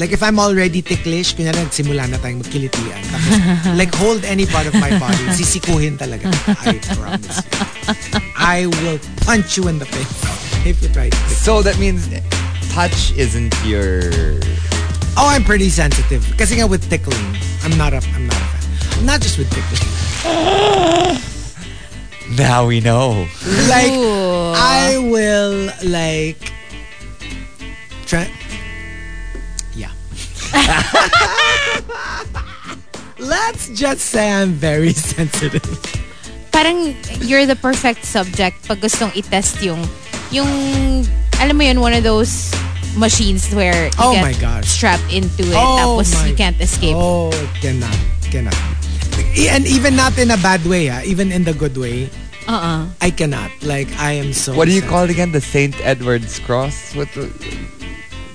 Like 0.01 0.13
if 0.17 0.23
I'm 0.23 0.41
already 0.41 0.81
ticklish, 0.81 1.37
kunyari 1.37 1.61
nagsimula 1.61 2.09
na 2.09 2.17
tayong 2.17 2.41
magkilitian. 2.41 3.05
Tapos, 3.05 3.77
like 3.81 3.93
hold 3.93 4.25
any 4.25 4.49
part 4.49 4.65
of 4.65 4.73
my 4.81 4.89
body, 4.97 5.29
sisikuhin 5.37 6.01
talaga. 6.01 6.33
I 6.65 6.81
promise 6.97 7.45
you. 7.45 7.53
I 8.33 8.65
will 8.81 8.97
punch 9.29 9.61
you 9.61 9.69
in 9.69 9.77
the 9.77 9.85
face 9.85 10.09
if 10.65 10.81
you 10.81 10.89
try 10.89 11.13
to. 11.13 11.23
So 11.37 11.61
that 11.61 11.77
means 11.77 12.09
touch 12.73 13.13
isn't 13.13 13.53
your... 13.69 14.09
Oh, 15.21 15.29
I'm 15.29 15.45
pretty 15.45 15.69
sensitive. 15.69 16.25
Kasi 16.41 16.57
nga 16.57 16.65
with 16.65 16.89
tickling, 16.89 17.37
I'm 17.61 17.77
not 17.77 17.93
a, 17.93 18.01
I'm 18.17 18.25
not 18.25 18.41
a 18.41 18.49
fan. 18.57 19.05
Not 19.05 19.21
just 19.21 19.37
with 19.37 19.53
tickling. 19.53 21.21
Now 22.39 22.65
we 22.65 22.79
know. 22.79 23.27
Like, 23.67 23.91
Ooh. 23.91 24.55
I 24.55 25.03
will 25.03 25.69
like 25.83 26.39
try. 28.07 28.31
Let's 33.21 33.69
just 33.77 34.01
say 34.01 34.33
I'm 34.33 34.53
very 34.57 34.93
sensitive. 34.97 35.63
Parang 36.53 36.97
you're 37.21 37.47
the 37.47 37.57
perfect 37.57 38.05
subject 38.05 38.67
pag 38.67 38.81
gustong 38.81 39.13
i-test 39.15 39.63
yung, 39.63 39.81
yung, 40.33 40.49
alam 41.39 41.57
mo 41.57 41.63
yun, 41.63 41.81
one 41.81 41.93
of 41.93 42.03
those 42.03 42.51
machines 42.97 43.47
where 43.55 43.87
you 43.87 44.01
Oh 44.03 44.13
get 44.17 44.23
my 44.25 44.33
gosh. 44.35 44.67
strapped 44.67 45.07
into 45.13 45.45
it 45.47 45.55
Oh 45.55 45.79
tapos 46.01 46.11
my- 46.17 46.27
you 46.27 46.35
can't 46.35 46.59
escape. 46.61 46.97
Oh, 46.97 47.31
cannot, 47.61 47.95
cannot. 48.33 48.57
E- 49.37 49.47
And 49.49 49.63
even 49.69 49.95
not 49.95 50.19
in 50.19 50.31
a 50.33 50.37
bad 50.41 50.65
way, 50.67 50.89
ah. 50.91 51.01
even 51.05 51.31
in 51.31 51.45
the 51.45 51.53
good 51.55 51.77
way, 51.77 52.09
Uh-uh. 52.49 52.89
I 53.01 53.11
cannot. 53.15 53.53
Like 53.63 53.87
I 54.01 54.19
am 54.19 54.33
so. 54.33 54.57
What 54.57 54.65
do 54.67 54.73
you 54.75 54.81
sensitive. 54.83 54.91
call 54.91 55.05
it 55.07 55.11
again? 55.15 55.31
The 55.31 55.45
St. 55.45 55.77
Edward's 55.87 56.41
Cross? 56.41 56.97
What? 56.99 57.07
the- 57.15 57.31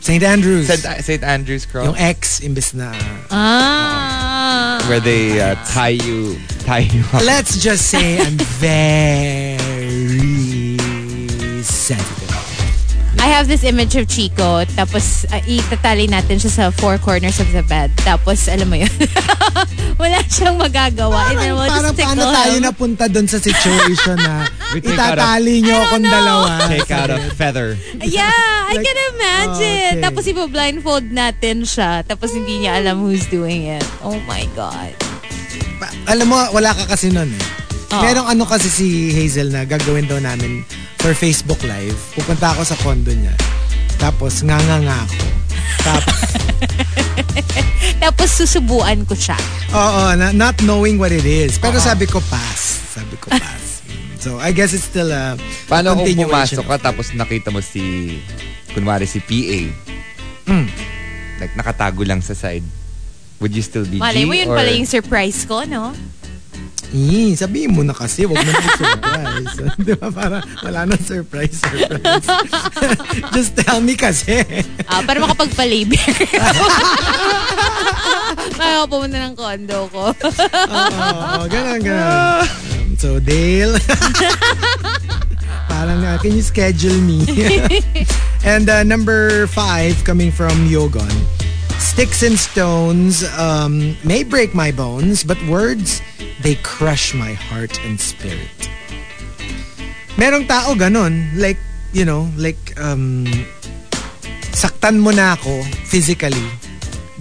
St. 0.06 0.22
Andrews? 0.22 0.68
St. 0.68 1.04
St. 1.04 1.24
Andrew's 1.24 1.66
Cross? 1.66 1.88
Yung 1.88 1.98
X 1.98 2.40
imbes 2.42 2.76
na. 2.78 2.94
Ah. 3.34 4.78
Where 4.86 5.00
they 5.00 5.42
uh, 5.42 5.56
tie 5.66 5.98
you, 5.98 6.38
tie 6.62 6.86
you 6.86 7.02
up. 7.12 7.26
Let's 7.26 7.58
just 7.58 7.90
say 7.90 8.22
I'm 8.22 8.38
very 8.62 9.58
sensitive. 11.64 12.25
I 13.18 13.28
have 13.32 13.48
this 13.48 13.64
image 13.64 13.96
of 13.96 14.06
Chico, 14.06 14.64
tapos 14.76 15.24
uh, 15.28 15.40
itatali 15.44 16.06
natin 16.06 16.38
siya 16.38 16.52
sa 16.52 16.64
four 16.70 17.00
corners 17.00 17.40
of 17.40 17.50
the 17.52 17.64
bed. 17.64 17.90
Tapos, 17.98 18.46
alam 18.46 18.68
mo 18.68 18.78
yun, 18.78 18.92
wala 20.02 20.20
siyang 20.26 20.56
magagawa. 20.56 21.32
And 21.32 21.40
then 21.40 21.52
we'll 21.54 21.66
Parang 21.66 21.96
just 21.96 22.00
paano 22.00 22.24
tayo 22.28 22.56
napunta 22.60 23.06
doon 23.08 23.26
sa 23.26 23.40
situation 23.40 24.20
na 24.20 24.46
itatali 24.78 25.64
nyo 25.64 25.76
akong 25.82 26.06
dalawa. 26.06 26.50
Take 26.68 26.92
out 26.92 27.10
a 27.10 27.18
feather. 27.34 27.80
Yeah, 27.98 28.30
I 28.70 28.76
Like, 28.76 28.84
can 28.84 29.00
imagine. 29.16 29.92
okay. 29.96 30.04
Tapos 30.04 30.24
ipa-blindfold 30.28 31.08
natin 31.10 31.64
siya. 31.64 32.04
Tapos 32.04 32.30
hindi 32.30 32.62
niya 32.62 32.78
alam 32.78 33.00
who's 33.02 33.26
doing 33.28 33.66
it. 33.66 33.86
Oh 34.04 34.20
my 34.28 34.44
God. 34.54 34.92
Pa- 35.80 35.96
alam 36.06 36.28
mo, 36.28 36.38
wala 36.52 36.72
ka 36.72 36.86
kasi 36.86 37.10
nun 37.10 37.32
eh. 37.32 37.46
Oh. 37.90 38.02
Merong 38.02 38.28
ano 38.28 38.44
kasi 38.44 38.68
si 38.68 38.88
Hazel 39.14 39.50
na 39.50 39.64
gagawin 39.64 40.04
daw 40.04 40.20
namin 40.20 40.66
for 41.06 41.14
Facebook 41.14 41.62
Live. 41.62 41.94
Pupunta 42.18 42.50
ako 42.50 42.66
sa 42.66 42.74
condo 42.82 43.14
niya. 43.14 43.38
Tapos, 44.02 44.42
nga 44.42 44.58
nga 44.58 44.78
nga 44.82 44.98
ako. 45.06 45.26
Tapos, 45.86 46.18
Tapos 48.04 48.30
susubuan 48.34 49.06
ko 49.06 49.14
siya. 49.14 49.38
oo, 49.70 50.18
na, 50.18 50.34
not 50.34 50.58
knowing 50.66 50.98
what 50.98 51.14
it 51.14 51.22
is. 51.22 51.62
Pero 51.62 51.78
Oo. 51.78 51.86
sabi 51.86 52.10
ko, 52.10 52.18
pass. 52.26 52.82
Sabi 52.90 53.22
ko, 53.22 53.30
pass. 53.30 53.62
So, 54.26 54.42
I 54.42 54.50
guess 54.50 54.74
it's 54.74 54.90
still 54.90 55.14
a 55.14 55.38
Paano 55.70 55.94
kung 55.94 56.10
continuation 56.10 56.58
pumasok 56.58 56.66
ka 56.66 56.76
of- 56.82 56.86
tapos 56.90 57.14
nakita 57.14 57.54
mo 57.54 57.62
si, 57.62 58.18
kunwari 58.74 59.06
si 59.06 59.22
PA, 59.22 59.62
Mm. 60.50 60.66
like 61.38 61.54
nakatago 61.54 62.02
lang 62.02 62.26
sa 62.26 62.34
side, 62.34 62.66
would 63.38 63.54
you 63.54 63.62
still 63.62 63.86
be 63.86 64.02
Malay 64.02 64.26
G? 64.26 64.26
mo 64.26 64.34
yun 64.34 64.50
or- 64.50 64.58
pala 64.58 64.74
yung 64.74 64.90
surprise 64.90 65.46
ko, 65.46 65.62
no? 65.62 65.94
Eh, 66.94 67.34
sabihin 67.34 67.74
mo 67.74 67.82
na 67.82 67.96
kasi, 67.96 68.28
wag 68.28 68.38
mo 68.38 68.52
na 68.52 68.62
surprise. 68.78 69.56
Di 69.86 69.94
ba? 69.98 70.08
Para 70.12 70.38
wala 70.62 70.86
nang 70.86 71.02
surprise, 71.02 71.58
surprise. 71.58 72.28
Just 73.36 73.58
tell 73.58 73.82
me 73.82 73.98
kasi. 73.98 74.44
Ah, 74.86 75.02
para 75.02 75.18
makapagpa-labor. 75.24 75.98
Kaya 78.60 78.86
pumunta 78.86 79.18
ng 79.18 79.36
condo 79.36 79.90
ko. 79.90 80.04
Oo, 80.14 81.44
ganun, 81.50 81.80
ganun. 81.82 82.46
Um, 82.46 82.94
so, 83.00 83.20
Dale. 83.20 83.76
Parang, 85.68 86.00
uh, 86.06 86.18
can 86.22 86.32
you 86.32 86.46
schedule 86.46 86.96
me? 87.02 87.26
and 88.46 88.70
uh, 88.70 88.84
number 88.84 89.48
five, 89.52 89.98
coming 90.06 90.32
from 90.32 90.70
Yogon. 90.70 91.12
Sticks 91.86 92.24
and 92.24 92.34
stones 92.34 93.24
um, 93.38 93.96
may 94.04 94.24
break 94.24 94.58
my 94.58 94.72
bones, 94.72 95.24
but 95.24 95.38
words, 95.46 96.02
they 96.42 96.56
crush 96.66 97.14
my 97.14 97.34
heart 97.34 97.78
and 97.86 98.02
spirit. 98.02 98.50
Merong 100.18 100.50
tao 100.50 100.74
ganun. 100.74 101.30
Like, 101.38 101.62
you 101.94 102.04
know, 102.04 102.28
like, 102.36 102.58
um, 102.82 103.30
saktan 104.52 105.00
mo 105.00 105.12
na 105.14 105.38
ako 105.38 105.62
physically, 105.86 106.50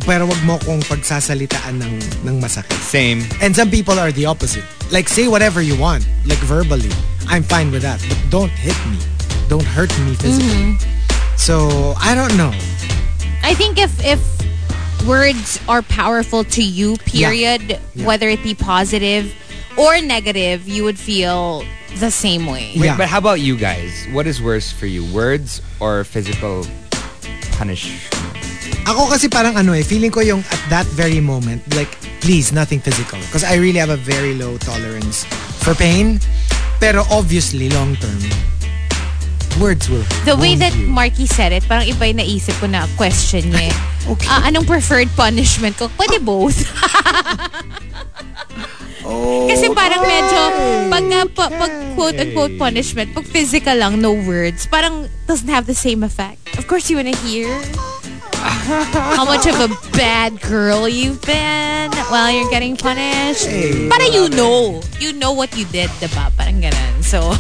pero 0.03 0.27
wag 0.27 0.43
mo 0.43 0.59
kong 0.65 0.81
pagsasalitaan 0.89 1.79
ng, 1.79 1.95
ng 2.25 2.37
masakit. 2.41 2.81
Same. 2.81 3.23
And 3.45 3.55
some 3.55 3.71
people 3.71 4.01
are 4.01 4.11
the 4.11 4.27
opposite. 4.27 4.65
Like, 4.91 5.13
say 5.13 5.29
whatever 5.29 5.61
you 5.61 5.77
want, 5.79 6.09
like 6.25 6.41
verbally. 6.49 6.91
I'm 7.29 7.45
fine 7.45 7.71
with 7.71 7.83
that. 7.85 8.01
But 8.09 8.19
don't 8.27 8.51
hit 8.51 8.81
me. 8.91 8.99
Don't 9.47 9.67
hurt 9.67 9.93
me 10.09 10.17
physically. 10.17 10.81
So, 11.37 11.95
I 12.01 12.17
don't 12.17 12.35
know. 12.41 12.51
I 13.45 13.53
think 13.53 13.77
if 13.77 13.93
if 14.01 14.19
words 15.07 15.61
are 15.69 15.83
powerful 15.83 16.45
to 16.57 16.63
you, 16.63 16.97
period, 17.05 17.79
Yeah. 17.95 18.05
whether 18.07 18.29
it 18.29 18.43
be 18.43 18.55
positive 18.55 19.33
or 19.77 20.01
negative, 20.01 20.69
you 20.69 20.85
would 20.85 20.99
feel 20.99 21.65
the 22.01 22.11
same 22.11 22.47
way. 22.47 22.73
Wait, 22.77 22.87
Yeah. 22.93 22.97
but 22.97 23.09
how 23.09 23.19
about 23.19 23.41
you 23.41 23.57
guys? 23.57 23.93
What 24.13 24.27
is 24.27 24.41
worse 24.41 24.71
for 24.73 24.87
you, 24.87 25.05
words 25.13 25.61
or 25.81 26.05
physical 26.05 26.67
punish? 27.59 27.91
Ako 28.85 29.09
kasi 29.09 29.29
parang 29.29 29.57
ano 29.57 29.73
eh, 29.73 29.83
feeling 29.83 30.11
ko 30.13 30.21
yung 30.21 30.45
at 30.53 30.61
that 30.69 30.87
very 30.93 31.21
moment, 31.21 31.65
like, 31.75 31.89
please, 32.21 32.53
nothing 32.53 32.81
physical. 32.81 33.17
Because 33.29 33.45
I 33.45 33.57
really 33.57 33.81
have 33.81 33.89
a 33.93 33.97
very 34.01 34.35
low 34.37 34.57
tolerance 34.61 35.25
for 35.65 35.73
pain. 35.75 36.21
Pero 36.81 37.07
obviously, 37.09 37.71
long 37.73 37.97
term, 37.97 38.21
words 39.57 39.87
will 39.89 40.03
The 40.25 40.35
way 40.35 40.55
that 40.57 40.75
you. 40.75 40.87
Marky 40.87 41.27
said 41.27 41.53
it, 41.53 41.65
parang 41.65 41.85
iba 41.85 42.05
yung 42.05 42.19
naisip 42.19 42.55
ko 42.59 42.67
na 42.67 42.87
question 42.95 43.51
niya. 43.51 43.71
eh. 43.71 43.75
Okay. 44.05 44.29
Ah, 44.29 44.45
anong 44.45 44.69
preferred 44.69 45.09
punishment 45.17 45.81
ko? 45.81 45.89
Pwede 45.97 46.21
both. 46.21 46.61
Oh, 49.01 49.45
Kasi 49.51 49.73
parang 49.73 50.05
medyo, 50.05 50.41
pag, 50.89 51.05
uh, 51.09 51.25
pa- 51.33 51.49
pag 51.49 51.73
quote-unquote 51.97 52.61
punishment, 52.61 53.13
pag 53.13 53.25
physical 53.25 53.73
lang, 53.73 54.01
no 54.01 54.13
words, 54.13 54.69
parang 54.69 55.09
doesn't 55.25 55.49
have 55.49 55.65
the 55.65 55.73
same 55.77 56.05
effect. 56.05 56.37
Of 56.57 56.69
course, 56.69 56.93
you 56.93 57.01
wanna 57.01 57.17
hear 57.25 57.49
how 59.17 59.25
much 59.25 59.47
of 59.47 59.57
a 59.57 59.69
bad 59.97 60.41
girl 60.41 60.89
you've 60.89 61.21
been 61.23 61.91
while 62.13 62.31
you're 62.31 62.51
getting 62.51 62.77
punished. 62.77 63.47
Hey, 63.47 63.89
Para 63.89 64.05
uh, 64.05 64.13
you 64.13 64.29
know. 64.29 64.83
You 65.01 65.13
know 65.15 65.33
what 65.33 65.57
you 65.57 65.65
did, 65.67 65.89
diba? 65.97 66.29
Parang 66.37 66.61
ganun. 66.61 67.01
So, 67.05 67.33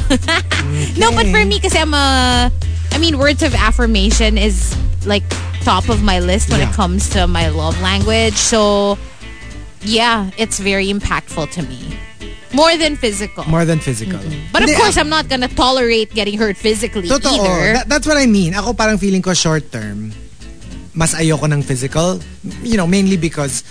no, 1.00 1.12
but 1.12 1.26
for 1.28 1.44
me, 1.44 1.56
because 1.60 1.76
I'm 1.76 1.92
a, 1.92 2.50
I 2.92 2.98
mean, 2.98 3.18
words 3.18 3.42
of 3.42 3.54
affirmation 3.54 4.38
is 4.38 4.72
like 5.04 5.24
top 5.60 5.88
of 5.88 6.02
my 6.02 6.20
list 6.20 6.48
when 6.50 6.60
Yeah. 6.60 6.70
it 6.70 6.74
comes 6.74 7.08
to 7.10 7.26
my 7.26 7.48
love 7.48 7.76
language. 7.82 8.34
So, 8.36 8.96
yeah, 9.82 10.30
it's 10.38 10.58
very 10.58 10.88
impactful 10.88 11.50
to 11.52 11.62
me. 11.62 11.96
More 12.54 12.76
than 12.78 12.94
physical. 12.96 13.44
More 13.50 13.64
than 13.64 13.80
physical. 13.80 14.20
But 14.52 14.62
of 14.62 14.68
Hindi, 14.70 14.74
course, 14.80 14.96
ah 14.96 15.00
I'm 15.02 15.08
not 15.10 15.28
gonna 15.28 15.48
tolerate 15.48 16.14
getting 16.14 16.38
hurt 16.38 16.56
physically 16.56 17.08
Totoo. 17.10 17.26
either. 17.42 17.72
That- 17.82 17.88
that's 17.88 18.06
what 18.06 18.16
I 18.16 18.26
mean. 18.26 18.54
Ako 18.54 18.72
parang 18.72 18.96
feeling 18.96 19.22
ko 19.22 19.34
short 19.34 19.72
term, 19.74 20.03
mas 20.94 21.14
ayoko 21.14 21.46
ng 21.50 21.62
physical. 21.62 22.18
You 22.62 22.76
know, 22.78 22.86
mainly 22.86 23.16
because 23.16 23.62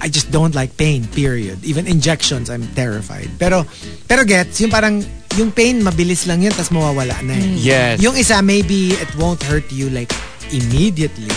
I 0.00 0.08
just 0.08 0.30
don't 0.30 0.54
like 0.54 0.76
pain, 0.76 1.06
period. 1.08 1.64
Even 1.64 1.86
injections, 1.86 2.50
I'm 2.50 2.66
terrified. 2.76 3.30
Pero, 3.38 3.64
pero 4.08 4.24
gets, 4.24 4.60
yung 4.60 4.70
parang, 4.70 5.00
yung 5.36 5.52
pain, 5.52 5.80
mabilis 5.80 6.26
lang 6.26 6.42
yun, 6.42 6.52
tas 6.52 6.68
mawawala 6.68 7.16
na 7.24 7.32
eh. 7.32 7.56
Yes. 7.56 8.00
Yung 8.04 8.16
isa, 8.16 8.42
maybe 8.42 8.92
it 8.92 9.08
won't 9.16 9.42
hurt 9.42 9.64
you 9.72 9.88
like 9.88 10.12
immediately, 10.52 11.32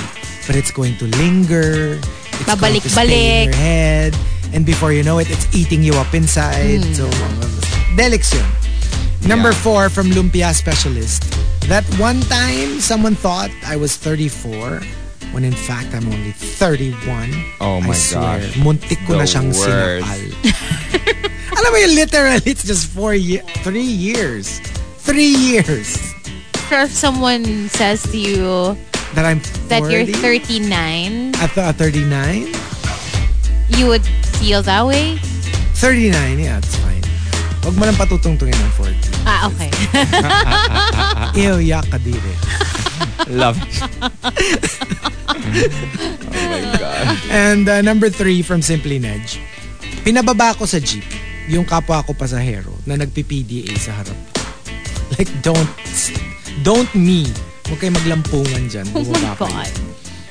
but 0.47 0.55
it's 0.55 0.71
going 0.71 0.95
to 0.99 1.07
linger. 1.19 1.99
It's 2.39 2.51
going 2.59 2.79
to 2.79 2.89
stay 2.89 3.43
in 3.43 3.49
your 3.51 3.55
head. 3.55 4.11
And 4.51 4.65
before 4.65 4.91
you 4.91 5.03
know 5.03 5.19
it, 5.19 5.29
it's 5.29 5.47
eating 5.55 5.83
you 5.83 5.93
up 5.95 6.13
inside. 6.13 6.83
So, 6.95 7.07
delix 7.95 8.33
yun. 8.35 8.47
Number 9.27 9.51
Yeah. 9.51 9.63
four 9.63 9.89
from 9.89 10.11
Lumpia 10.11 10.51
Specialist. 10.55 11.23
That 11.67 11.83
one 11.99 12.19
time 12.27 12.79
someone 12.79 13.15
thought 13.15 13.51
I 13.67 13.75
was 13.75 13.95
34 13.95 14.81
when 15.31 15.43
in 15.43 15.53
fact 15.53 15.93
I'm 15.93 16.07
only 16.07 16.31
31. 16.31 16.95
Oh 17.61 17.77
I 17.77 17.87
my 17.87 17.93
swear, 17.95 18.39
gosh. 18.39 18.55
Muntik 18.61 18.99
ko 19.07 19.17
na 19.17 19.25
siyang 19.25 19.53
worst. 19.53 19.65
sinapal. 19.65 20.21
Alam 21.59 21.69
mo 21.73 21.77
yun, 21.81 21.93
literally, 21.95 22.45
it's 22.45 22.63
just 22.63 22.87
four 22.87 23.13
years, 23.13 23.43
three 23.65 23.83
years. 23.83 24.59
Three 25.03 25.33
years 25.33 26.09
if 26.71 26.91
someone 26.91 27.67
says 27.69 28.03
to 28.03 28.17
you 28.17 28.77
that 29.15 29.25
I'm 29.25 29.39
40. 29.39 29.67
that 29.69 29.91
you're 29.91 30.05
39, 30.05 31.35
At 31.35 31.57
uh, 31.57 31.73
39? 31.73 32.53
you 33.69 33.87
would 33.87 34.05
feel 34.37 34.61
that 34.63 34.85
way? 34.85 35.17
39, 35.81 36.39
yeah, 36.39 36.57
it's 36.59 36.75
fine. 36.77 36.98
Huwag 37.59 37.75
mo 37.75 37.83
lang 37.83 37.97
patutungtungin 37.99 38.55
ng 38.55 38.73
40. 38.75 39.27
Ah, 39.27 39.47
okay. 39.51 39.69
Ew, 41.35 41.59
yak 41.59 41.85
kadiri. 41.91 42.33
Love 43.29 43.59
it. 43.59 43.73
oh 46.33 46.45
my 46.49 46.61
God. 46.79 47.05
And 47.29 47.67
uh, 47.67 47.81
number 47.83 48.09
three 48.09 48.41
from 48.41 48.63
Simply 48.63 48.97
Nedge. 48.97 49.37
Pinababa 50.07 50.55
ko 50.55 50.63
sa 50.63 50.79
jeep 50.79 51.03
yung 51.49 51.65
kapwa 51.67 52.05
ko 52.05 52.13
pasahero 52.15 52.71
na 52.85 52.95
nagpi-PDA 52.95 53.73
sa 53.75 53.91
harap 53.99 54.15
ko. 54.15 54.41
Like, 55.17 55.29
don't, 55.41 55.69
don't 56.61 56.91
me. 56.93 57.25
Huwag 57.67 57.81
kayo 57.81 57.93
maglampungan 57.93 58.69
dyan. 58.69 58.87
Oh 58.93 59.01
my 59.01 59.05
Bumaba 59.05 59.45
kayo. 59.45 59.51
God. 59.51 59.73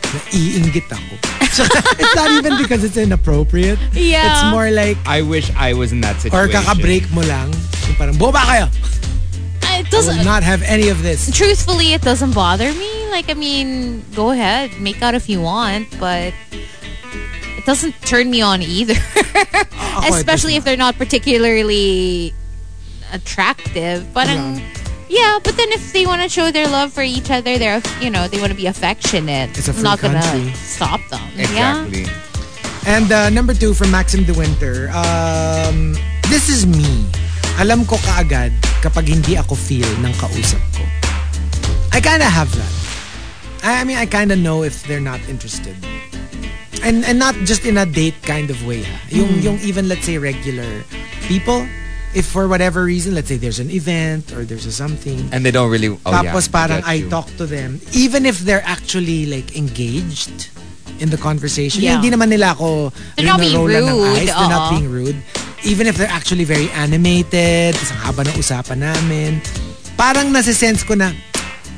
Naiinggit 0.08 0.88
ako. 0.88 1.37
it's 1.98 2.14
not 2.16 2.30
even 2.32 2.56
because 2.58 2.84
it's 2.84 2.96
inappropriate. 2.96 3.78
Yeah. 3.92 4.26
It's 4.30 4.50
more 4.52 4.70
like, 4.70 4.96
I 5.06 5.22
wish 5.22 5.50
I 5.56 5.72
was 5.74 5.92
in 5.92 6.00
that 6.02 6.20
situation. 6.20 6.38
or 6.38 6.52
kaka-break 6.52 7.10
mo 7.12 7.22
lang. 7.22 7.52
Yung 7.86 7.96
parang, 7.96 8.14
bumaba 8.14 8.42
kayo! 8.46 8.66
Uh, 8.68 8.70
it 8.70 9.62
I 9.64 9.82
will 9.82 9.90
doesn't, 9.90 10.24
not 10.24 10.42
have 10.42 10.62
any 10.62 10.88
of 10.88 11.02
this. 11.02 11.30
truthfully, 11.34 11.92
it 11.92 12.02
doesn't 12.02 12.32
bother 12.34 12.72
me. 12.72 12.90
Like, 13.10 13.30
I 13.30 13.34
mean, 13.34 14.04
go 14.14 14.30
ahead, 14.30 14.70
make 14.80 15.02
out 15.02 15.14
if 15.14 15.28
you 15.28 15.40
want, 15.40 15.88
but 15.98 16.32
it 16.52 17.64
doesn't 17.66 17.92
turn 18.02 18.30
me 18.30 18.40
on 18.42 18.62
either. 18.62 18.94
Oh, 20.00 20.14
Especially 20.14 20.54
if 20.54 20.62
they're 20.62 20.76
not 20.78 20.94
particularly 20.96 22.32
attractive. 23.12 24.06
Parang, 24.14 24.54
yeah, 24.62 24.74
but 25.42 25.56
then 25.56 25.72
if 25.72 25.92
they 25.92 26.04
want 26.06 26.22
to 26.22 26.28
show 26.28 26.50
their 26.50 26.68
love 26.68 26.92
for 26.92 27.02
each 27.02 27.30
other, 27.30 27.56
they're, 27.58 27.80
you 28.00 28.10
know, 28.10 28.28
they 28.28 28.38
want 28.38 28.52
to 28.52 28.56
be 28.56 28.66
affectionate. 28.66 29.56
It's 29.56 29.68
a 29.68 29.72
free 29.72 29.82
not 29.82 30.00
gonna 30.00 30.20
country. 30.20 30.52
stop 30.52 31.00
them. 31.10 31.24
Yeah. 31.36 31.84
Exactly. 31.86 32.06
And 32.86 33.12
uh, 33.12 33.30
number 33.30 33.54
two 33.54 33.74
from 33.74 33.90
Maxim 33.90 34.24
De 34.24 34.32
Winter. 34.34 34.88
Um, 34.92 35.94
this 36.28 36.48
is 36.48 36.66
me. 36.66 37.04
Alam 37.58 37.84
ko 37.84 37.96
kaagad 37.96 38.52
kapag 38.80 39.08
hindi 39.08 39.36
ako 39.36 39.54
feel 39.56 39.88
ng 40.04 40.12
kausap 40.20 40.62
ko. 40.76 40.84
I 41.92 42.00
kinda 42.00 42.28
have 42.28 42.48
that. 42.54 42.72
I 43.64 43.82
mean, 43.84 43.98
I 43.98 44.06
kinda 44.06 44.36
know 44.36 44.62
if 44.62 44.86
they're 44.86 45.02
not 45.02 45.20
interested. 45.28 45.74
And 46.84 47.02
and 47.04 47.18
not 47.18 47.34
just 47.42 47.66
in 47.66 47.76
a 47.76 47.84
date 47.84 48.14
kind 48.22 48.50
of 48.54 48.62
way. 48.62 48.86
Ha? 48.86 48.96
Yung, 49.10 49.42
yung 49.42 49.58
even, 49.66 49.88
let's 49.90 50.06
say, 50.06 50.16
regular 50.16 50.86
people, 51.26 51.66
if 52.14 52.26
for 52.26 52.48
whatever 52.48 52.84
reason, 52.84 53.14
let's 53.14 53.28
say 53.28 53.36
there's 53.36 53.60
an 53.60 53.70
event 53.70 54.32
or 54.32 54.44
there's 54.44 54.66
a 54.66 54.72
something, 54.72 55.28
And 55.32 55.44
they 55.44 55.50
don't 55.50 55.70
really. 55.70 55.88
Oh, 55.88 55.98
tapos 56.04 56.48
yeah, 56.48 56.52
parang 56.52 56.80
I 56.84 57.02
talk 57.08 57.28
to 57.36 57.46
them, 57.46 57.80
even 57.92 58.26
if 58.26 58.40
they're 58.40 58.64
actually 58.64 59.26
like 59.26 59.56
engaged 59.56 60.50
in 61.00 61.10
the 61.10 61.16
conversation. 61.16 61.82
Yeah. 61.82 62.00
Hindi 62.00 62.10
naman 62.14 62.28
nila 62.28 62.54
ako 62.54 62.90
They're 63.16 63.26
not 63.26 63.40
being 63.40 63.54
rinorola 63.54 63.78
ng 63.78 63.98
rude, 63.98 64.18
eyes. 64.18 64.26
They're 64.26 64.50
not 64.50 64.64
oo. 64.66 64.74
being 64.74 64.88
rude. 64.90 65.18
Even 65.64 65.86
if 65.86 65.96
they're 65.96 66.10
actually 66.10 66.44
very 66.44 66.70
animated, 66.70 67.74
tas 67.74 67.90
ang 67.90 68.00
haba 68.10 68.22
ng 68.26 68.36
usapan 68.38 68.78
namin, 68.78 69.42
parang 69.98 70.30
nasisense 70.30 70.86
ko 70.86 70.94
na, 70.94 71.10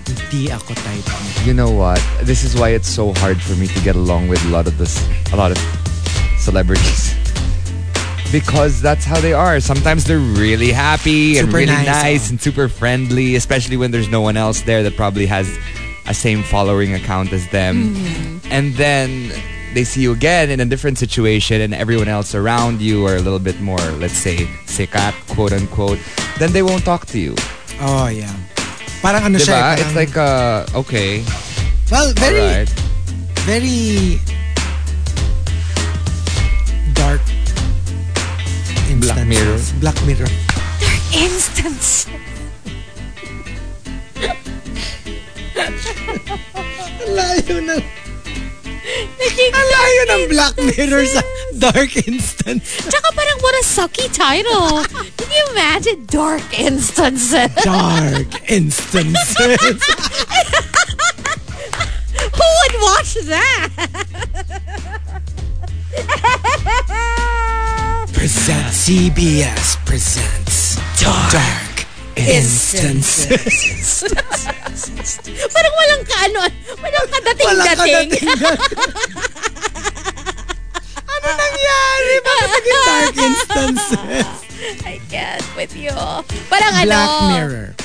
hindi 0.04 0.52
ako 0.52 0.76
type. 0.76 1.06
You 1.48 1.56
know 1.56 1.72
what? 1.72 2.00
This 2.22 2.44
is 2.44 2.52
why 2.52 2.76
it's 2.76 2.88
so 2.88 3.16
hard 3.24 3.40
for 3.40 3.56
me 3.56 3.68
to 3.72 3.80
get 3.80 3.96
along 3.96 4.28
with 4.28 4.40
a 4.44 4.50
lot 4.52 4.68
of 4.68 4.76
this, 4.76 5.00
a 5.32 5.36
lot 5.36 5.50
of 5.52 5.58
celebrities. 6.36 7.16
Because 8.32 8.80
that's 8.80 9.04
how 9.04 9.20
they 9.20 9.32
are. 9.32 9.58
Sometimes 9.60 10.04
they're 10.04 10.18
really 10.18 10.70
happy 10.70 11.38
and 11.38 11.48
Super 11.48 11.56
really 11.58 11.72
nice, 11.72 11.86
nice, 11.86 12.28
oh. 12.28 12.30
and 12.30 12.40
super 12.40 12.68
friendly, 12.68 13.34
especially 13.34 13.76
when 13.76 13.90
there's 13.90 14.08
no 14.08 14.20
one 14.20 14.36
else 14.36 14.62
there 14.62 14.82
that 14.82 14.96
probably 14.96 15.26
has 15.26 15.58
a 16.06 16.14
same 16.14 16.42
following 16.42 16.94
account 16.94 17.32
as 17.32 17.48
them. 17.50 17.94
And 18.50 18.74
then 18.74 19.32
they 19.74 19.84
see 19.84 20.02
you 20.02 20.12
again 20.12 20.50
in 20.50 20.60
a 20.60 20.64
different 20.64 20.98
situation 20.98 21.60
and 21.60 21.74
everyone 21.74 22.08
else 22.08 22.34
around 22.34 22.80
you 22.80 23.06
are 23.06 23.16
a 23.16 23.20
little 23.20 23.38
bit 23.38 23.60
more, 23.60 23.78
let's 23.98 24.14
say, 24.18 24.46
sikat, 24.66 25.14
quote 25.34 25.52
unquote, 25.52 25.98
then 26.38 26.52
they 26.52 26.62
won't 26.62 26.84
talk 26.84 27.06
to 27.06 27.18
you. 27.18 27.34
Oh, 27.80 28.08
yeah. 28.08 28.34
Parang 29.02 29.24
ano 29.24 29.38
siya, 29.38 29.74
parang, 29.74 29.78
It's 29.80 29.96
like, 29.96 30.16
uh, 30.16 30.66
okay, 30.74 31.24
well, 31.90 32.12
very, 32.14 32.40
alright. 32.40 32.68
very 33.48 34.20
Black 39.00 39.26
Mirror. 39.26 39.54
instances. 39.54 39.72
Black 39.80 39.96
Mirror. 40.04 40.28
Instance. 41.16 42.06
Ang 47.00 47.12
layo 47.16 47.56
ng... 47.64 47.80
Ang 49.40 49.68
layo 49.72 50.02
ng 50.04 50.22
Black 50.28 50.56
Mirror 50.60 51.04
sa 51.08 51.22
Dark 51.56 51.96
Instance. 52.04 52.62
Tsaka 52.88 53.08
parang 53.16 53.38
what 53.40 53.54
a 53.56 53.64
sucky 53.64 54.12
title. 54.12 54.84
Can 55.16 55.30
you 55.32 55.44
imagine 55.56 56.04
dark 56.06 56.44
instances? 56.58 57.48
Dark 57.64 58.28
Instances. 58.50 59.80
Who 62.36 62.46
would 62.60 62.76
watch 62.84 63.14
that? 63.24 63.68
Present 68.20 68.68
CBS 68.68 69.80
presents 69.88 70.76
Dark, 71.00 71.88
Instances. 72.20 74.04
parang 75.56 75.72
walang 75.80 76.04
kaano, 76.04 76.44
walang 76.84 77.06
Wala 77.08 77.64
ka 77.64 77.80
kadating-dating. 77.80 78.28
ano 81.16 81.28
nangyari? 81.32 82.14
Bakit 82.20 82.48
naging 82.52 82.84
Dark 82.84 83.16
Instances? 83.32 84.28
I 84.84 85.00
can't 85.08 85.48
with 85.56 85.72
you. 85.72 85.96
Parang 86.52 86.76
Black 86.84 86.92
ano? 86.92 87.24
Mirror. 87.24 87.79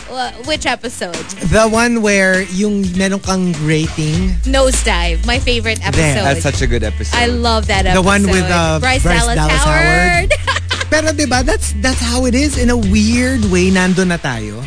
Which 0.45 0.65
episode? 0.65 1.17
The 1.49 1.67
one 1.67 2.01
where 2.01 2.43
yung 2.53 2.85
meron 2.97 3.19
kang 3.19 3.53
rating. 3.65 4.37
Nosedive. 4.45 5.25
My 5.25 5.39
favorite 5.39 5.81
episode. 5.81 6.21
That's 6.21 6.43
such 6.45 6.61
a 6.61 6.67
good 6.67 6.83
episode. 6.83 7.17
I 7.17 7.25
love 7.25 7.65
that 7.67 7.83
The 7.83 7.97
episode. 7.97 8.05
one 8.05 8.23
with, 8.29 8.45
uh, 8.45 8.77
Bryce, 8.79 9.01
Bryce 9.01 9.25
Dallas, 9.25 9.35
Dallas 9.35 9.63
Howard. 9.65 10.29
Pero 10.93 11.09
'di 11.11 11.25
ba 11.25 11.41
that's 11.41 11.73
that's 11.81 11.97
how 11.99 12.29
it 12.29 12.37
is 12.37 12.61
in 12.61 12.69
a 12.69 12.77
weird 12.77 13.41
way 13.49 13.73
nando 13.73 14.05
na 14.05 14.21
tayo. 14.21 14.61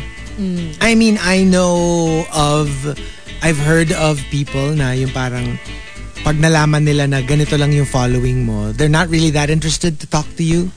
I 0.79 0.95
mean, 0.95 1.19
I 1.19 1.43
know 1.43 2.23
of 2.31 2.71
I've 3.43 3.59
heard 3.59 3.91
of 3.91 4.19
people 4.31 4.71
na 4.75 4.91
yung 4.95 5.11
parang 5.11 5.59
pag 6.23 6.35
nalaman 6.39 6.83
nila 6.87 7.07
na 7.07 7.19
ganito 7.23 7.55
lang 7.59 7.71
yung 7.75 7.87
following 7.87 8.43
mo, 8.47 8.71
they're 8.75 8.91
not 8.91 9.07
really 9.07 9.31
that 9.35 9.47
interested 9.51 9.99
to 9.99 10.07
talk 10.07 10.27
to 10.35 10.43
you. 10.43 10.71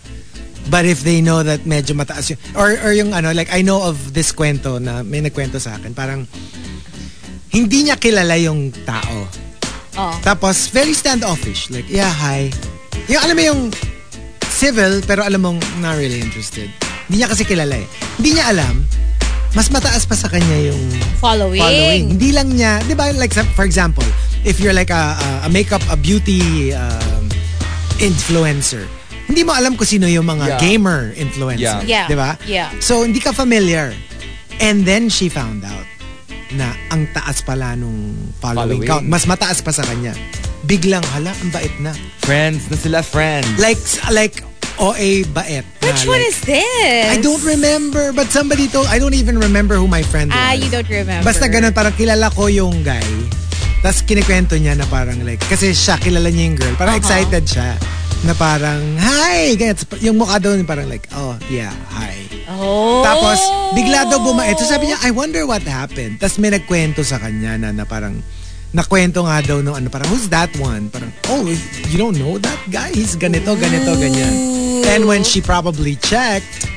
But 0.70 0.86
if 0.86 1.02
they 1.02 1.18
know 1.20 1.42
that 1.42 1.66
medyo 1.66 1.98
mataas 1.98 2.30
yung, 2.30 2.40
or, 2.54 2.78
or 2.82 2.92
yung 2.94 3.10
ano, 3.12 3.34
like 3.34 3.50
I 3.50 3.62
know 3.62 3.82
of 3.82 4.14
this 4.14 4.30
kwento 4.30 4.78
na 4.78 5.02
may 5.02 5.18
nagkwento 5.20 5.58
sa 5.58 5.74
akin, 5.76 5.92
parang 5.92 6.26
hindi 7.52 7.84
niya 7.84 8.00
kilala 8.00 8.38
yung 8.40 8.72
tao. 8.86 9.28
Oh. 10.00 10.16
Tapos, 10.24 10.72
very 10.72 10.96
standoffish. 10.96 11.68
Like, 11.68 11.84
yeah, 11.92 12.08
hi. 12.08 12.48
Yung, 13.12 13.20
alam 13.20 13.36
mo 13.36 13.44
yung 13.44 13.60
civil, 14.48 15.04
pero 15.04 15.20
alam 15.20 15.44
mong 15.44 15.60
not 15.84 16.00
really 16.00 16.16
interested. 16.22 16.72
Hindi 17.08 17.20
niya 17.20 17.28
kasi 17.28 17.44
kilala 17.44 17.76
eh. 17.76 17.84
Hindi 18.16 18.40
niya 18.40 18.56
alam, 18.56 18.88
mas 19.52 19.68
mataas 19.68 20.08
pa 20.08 20.16
sa 20.16 20.32
kanya 20.32 20.72
yung 20.72 20.80
Following. 21.20 21.60
following. 21.60 22.04
Hindi 22.16 22.30
lang 22.32 22.48
niya, 22.56 22.80
di 22.88 22.96
ba, 22.96 23.12
like, 23.12 23.36
for 23.52 23.68
example, 23.68 24.06
if 24.48 24.56
you're 24.56 24.72
like 24.72 24.88
a, 24.88 25.12
a, 25.12 25.28
a 25.44 25.48
makeup, 25.52 25.84
a 25.92 25.96
beauty 25.96 26.72
um, 26.72 27.28
influencer, 28.00 28.88
hindi 29.32 29.42
mo 29.42 29.52
alam 29.52 29.72
kung 29.74 29.88
sino 29.88 30.04
yung 30.04 30.24
mga 30.24 30.44
Yeah. 30.46 30.60
gamer 30.60 31.00
influencer. 31.16 31.80
Yeah. 31.82 32.04
Di 32.06 32.14
ba? 32.14 32.36
Yeah. 32.44 32.68
So, 32.78 33.02
hindi 33.02 33.18
ka 33.18 33.32
familiar. 33.32 33.96
And 34.60 34.84
then 34.84 35.08
she 35.08 35.26
found 35.26 35.64
out 35.64 35.88
na 36.52 36.70
ang 36.88 37.08
taas 37.10 37.40
pala 37.40 37.72
nung 37.72 38.12
following, 38.38 38.84
Following. 38.84 38.86
count. 38.86 39.04
Mas 39.08 39.24
mataas 39.24 39.58
pa 39.58 39.72
sa 39.72 39.82
kanya. 39.82 40.12
Biglang, 40.62 41.02
hala, 41.10 41.32
ang 41.32 41.50
bait 41.50 41.72
na. 41.80 41.90
Friends 42.20 42.68
na 42.68 42.76
sila, 42.76 43.00
friends. 43.00 43.48
Like, 43.56 43.80
like, 44.12 44.44
OA 44.76 45.24
bait. 45.26 45.64
na 45.64 45.82
Which 45.82 46.04
one 46.04 46.20
like- 46.20 46.28
is 46.28 46.38
this? 46.44 47.08
I 47.08 47.18
don't 47.18 47.42
remember, 47.42 48.12
but 48.12 48.28
somebody 48.28 48.68
told, 48.68 48.86
I 48.86 48.96
don't 48.96 49.16
even 49.16 49.40
remember 49.40 49.74
who 49.74 49.88
my 49.88 50.04
friend 50.04 50.28
was. 50.28 50.38
Ah, 50.38 50.52
you 50.52 50.68
don't 50.68 50.86
remember. 50.86 51.24
Basta 51.24 51.48
ganun, 51.48 51.72
parang 51.72 51.92
kilala 51.92 52.28
ko 52.30 52.46
yung 52.46 52.84
guy. 52.84 53.02
Tapos 53.80 54.04
kinikwento 54.04 54.54
niya 54.54 54.76
na 54.76 54.86
parang 54.86 55.18
like, 55.26 55.42
kasi 55.42 55.72
siya, 55.72 55.98
kilala 55.98 56.30
niya 56.30 56.44
yung 56.46 56.56
girl. 56.56 56.74
Parang 56.76 56.94
Uh-huh. 56.94 57.02
excited 57.02 57.42
siya. 57.42 57.74
Na 58.22 58.38
parang, 58.38 58.78
hi! 59.02 59.58
Ganyan. 59.58 59.74
Yung 59.98 60.16
mukha 60.22 60.38
daw 60.38 60.54
parang 60.62 60.86
like, 60.86 61.10
oh, 61.18 61.34
yeah, 61.50 61.74
hi. 61.90 62.14
Oh. 62.46 63.02
Tapos, 63.02 63.38
bigla 63.74 64.06
daw 64.06 64.22
bumait. 64.22 64.54
So 64.62 64.66
sabi 64.66 64.94
niya, 64.94 64.98
I 65.02 65.10
wonder 65.10 65.42
what 65.42 65.66
happened. 65.66 66.22
Tapos 66.22 66.38
may 66.38 66.54
nagkwento 66.54 67.02
sa 67.02 67.18
kanya 67.18 67.58
na, 67.58 67.74
na 67.74 67.82
parang, 67.82 68.22
nakwento 68.70 69.26
nga 69.26 69.42
daw 69.42 69.58
nung 69.58 69.74
ano, 69.74 69.90
parang, 69.90 70.06
who's 70.06 70.30
that 70.30 70.54
one? 70.62 70.86
Parang, 70.88 71.10
oh, 71.34 71.50
you 71.90 71.98
don't 71.98 72.14
know 72.14 72.38
that 72.38 72.62
guy? 72.70 72.94
He's 72.94 73.18
ganito, 73.18 73.58
ganito, 73.58 73.90
ganyan. 73.98 74.34
And 74.86 75.10
when 75.10 75.26
she 75.26 75.42
probably 75.42 75.98
checked 75.98 76.71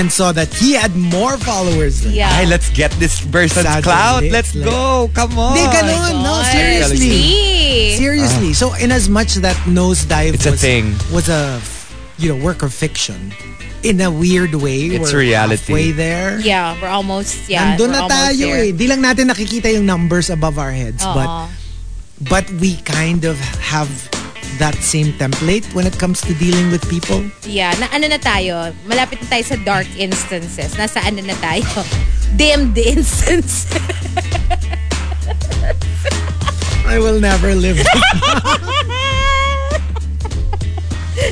and 0.00 0.08
saw 0.08 0.32
that 0.32 0.48
he 0.56 0.72
had 0.72 0.96
more 0.96 1.36
followers 1.36 2.00
than 2.00 2.16
Yeah. 2.16 2.32
Ay, 2.32 2.48
let's 2.48 2.72
get 2.72 2.88
this 2.96 3.20
person's 3.20 3.68
Suddenly, 3.68 3.84
clout. 3.84 4.24
it's 4.24 4.32
Let's 4.32 4.52
like- 4.56 4.64
go. 4.64 5.10
Come 5.12 5.36
on. 5.36 5.52
Hindi, 5.60 5.68
ganun. 5.76 6.24
No, 6.24 6.40
God. 6.40 6.48
seriously. 6.48 6.96
See? 6.96 7.96
Seriously. 8.00 8.50
So, 8.56 8.72
in 8.80 8.88
as 8.90 9.12
much 9.12 9.36
that 9.44 9.56
nosedive 9.68 10.34
It's 10.40 10.48
a 10.48 10.56
was, 10.56 10.60
thing. 10.64 10.96
was 11.12 11.28
a, 11.28 11.60
you 12.16 12.32
know, 12.32 12.40
work 12.40 12.64
of 12.64 12.72
fiction, 12.72 13.32
in 13.84 14.00
a 14.00 14.08
weird 14.10 14.54
way, 14.56 14.88
It's 14.96 15.12
we're 15.12 15.20
reality. 15.20 15.56
halfway 15.60 15.92
there. 15.92 16.40
Yeah, 16.40 16.76
we're 16.80 16.88
almost, 16.88 17.48
yeah. 17.48 17.76
Nandun 17.76 17.92
we're 17.92 17.92
na 17.92 18.00
almost 18.08 18.16
tayo 18.16 18.46
there. 18.56 18.64
eh. 18.68 18.72
Di 18.72 18.86
lang 18.88 19.00
natin 19.04 19.28
nakikita 19.28 19.68
yung 19.72 19.84
numbers 19.84 20.28
above 20.32 20.56
our 20.56 20.72
heads. 20.72 21.04
But, 21.04 21.28
but 22.24 22.44
we 22.60 22.76
kind 22.88 23.24
of 23.24 23.36
have 23.60 23.88
that 24.60 24.76
same 24.84 25.16
template 25.16 25.64
when 25.74 25.88
it 25.88 25.98
comes 25.98 26.20
to 26.20 26.36
dealing 26.36 26.70
with 26.70 26.84
people. 26.92 27.24
Yeah, 27.48 27.72
na 27.80 27.88
ano 27.96 28.12
na 28.12 28.20
tayo, 28.20 28.76
malapit 28.84 29.24
na 29.24 29.40
tayo 29.40 29.44
sa 29.48 29.56
dark 29.64 29.88
instances. 29.96 30.76
Nasa 30.76 31.00
ano 31.00 31.24
na 31.24 31.34
tayo? 31.40 31.64
Dimmed 32.38 32.76
instances. 32.76 33.66
I 36.86 37.00
will 37.00 37.18
never 37.18 37.56
live. 37.56 37.80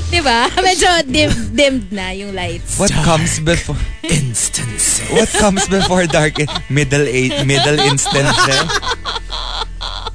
diba? 0.08 0.48
Medyo 0.58 0.88
dim, 1.06 1.30
dimmed 1.52 1.92
na 1.92 2.10
yung 2.16 2.32
lights. 2.34 2.78
What 2.80 2.92
comes 3.04 3.40
before 3.40 3.76
Instances. 4.08 5.04
What 5.12 5.28
comes 5.36 5.68
before 5.68 6.06
dark 6.08 6.40
middle 6.70 7.04
eight 7.04 7.44
middle 7.44 7.78
instances? 7.78 8.68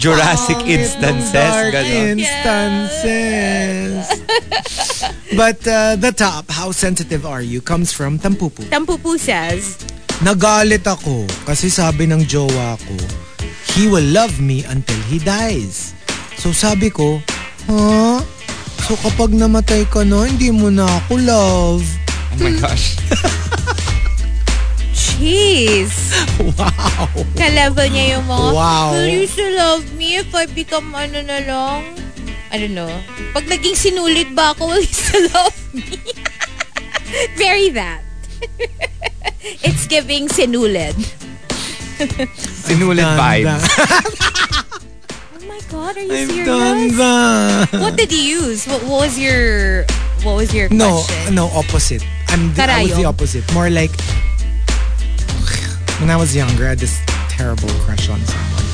Jurassic 0.00 0.56
instances. 0.64 1.28
Dark 1.30 1.74
instances. 1.76 2.24
but 5.36 5.60
uh, 5.68 5.96
the 6.00 6.10
top, 6.16 6.48
how 6.48 6.72
sensitive 6.72 7.26
are 7.28 7.42
you, 7.42 7.60
comes 7.60 7.92
from 7.92 8.18
Tampupu. 8.18 8.64
Tampupu 8.72 9.20
says, 9.20 9.76
Nagalit 10.24 10.88
ako 10.88 11.28
kasi 11.44 11.68
sabi 11.68 12.08
ng 12.08 12.24
jowa 12.24 12.80
ko, 12.80 12.96
he 13.76 13.84
will 13.92 14.08
love 14.08 14.40
me 14.40 14.64
until 14.64 14.96
he 15.12 15.20
dies. 15.20 15.92
So 16.40 16.56
sabi 16.56 16.88
ko, 16.88 17.20
ha? 17.68 18.24
So 18.88 18.96
kapag 19.04 19.36
namatay 19.36 19.84
ka 19.92 20.00
na, 20.08 20.24
hindi 20.24 20.48
mo 20.48 20.72
na 20.72 20.88
ako 21.04 21.12
love. 21.20 21.84
Oh 22.32 22.40
my 22.40 22.56
gosh. 22.56 22.96
Jeez. 25.20 25.92
Wow. 26.56 27.04
Ka-level 27.36 27.86
niya 27.92 28.16
yung 28.16 28.24
mga, 28.24 28.48
Wow. 28.56 28.96
will 28.96 29.12
you 29.12 29.26
still 29.28 29.52
love 29.52 29.84
me 29.92 30.16
if 30.16 30.32
I 30.32 30.48
become 30.48 30.88
ano 30.96 31.20
na 31.20 31.44
lang? 31.44 31.92
I 32.50 32.56
don't 32.56 32.72
know. 32.72 32.88
Pag 33.36 33.44
naging 33.44 33.76
sinulit 33.76 34.32
ba 34.34 34.56
ako, 34.56 34.72
will 34.72 34.80
you 34.82 34.88
still 34.90 35.28
love 35.30 35.52
me? 35.76 36.00
Very 37.40 37.68
that. 37.76 38.00
It's 39.64 39.84
giving 39.86 40.28
sinulid. 40.28 40.96
Sinulit 42.64 43.04
Done 43.04 43.20
vibes. 43.20 43.64
Oh 45.36 45.44
my 45.44 45.60
God, 45.68 45.92
are 45.96 46.04
you 46.04 46.12
I've 46.16 46.28
serious? 46.32 46.48
done 46.48 46.82
that. 46.96 47.68
What 47.76 47.94
did 47.96 48.08
you 48.10 48.24
use? 48.48 48.64
What, 48.64 48.80
what 48.88 48.98
was 49.08 49.14
your 49.20 49.84
what 50.24 50.40
was 50.40 50.52
your 50.52 50.68
No, 50.72 51.04
question? 51.04 51.34
no, 51.36 51.48
opposite. 51.52 52.02
I'm 52.32 52.52
the, 52.56 52.64
I 52.64 52.82
was 52.88 52.96
the 52.96 53.04
Karayom. 53.04 53.12
opposite. 53.12 53.44
More 53.52 53.68
like, 53.68 53.92
when 56.00 56.10
I 56.10 56.16
was 56.16 56.34
younger, 56.34 56.64
I 56.66 56.74
had 56.74 56.80
this 56.80 56.98
terrible 57.28 57.68
crush 57.84 58.08
on 58.08 58.20
someone. 58.24 58.66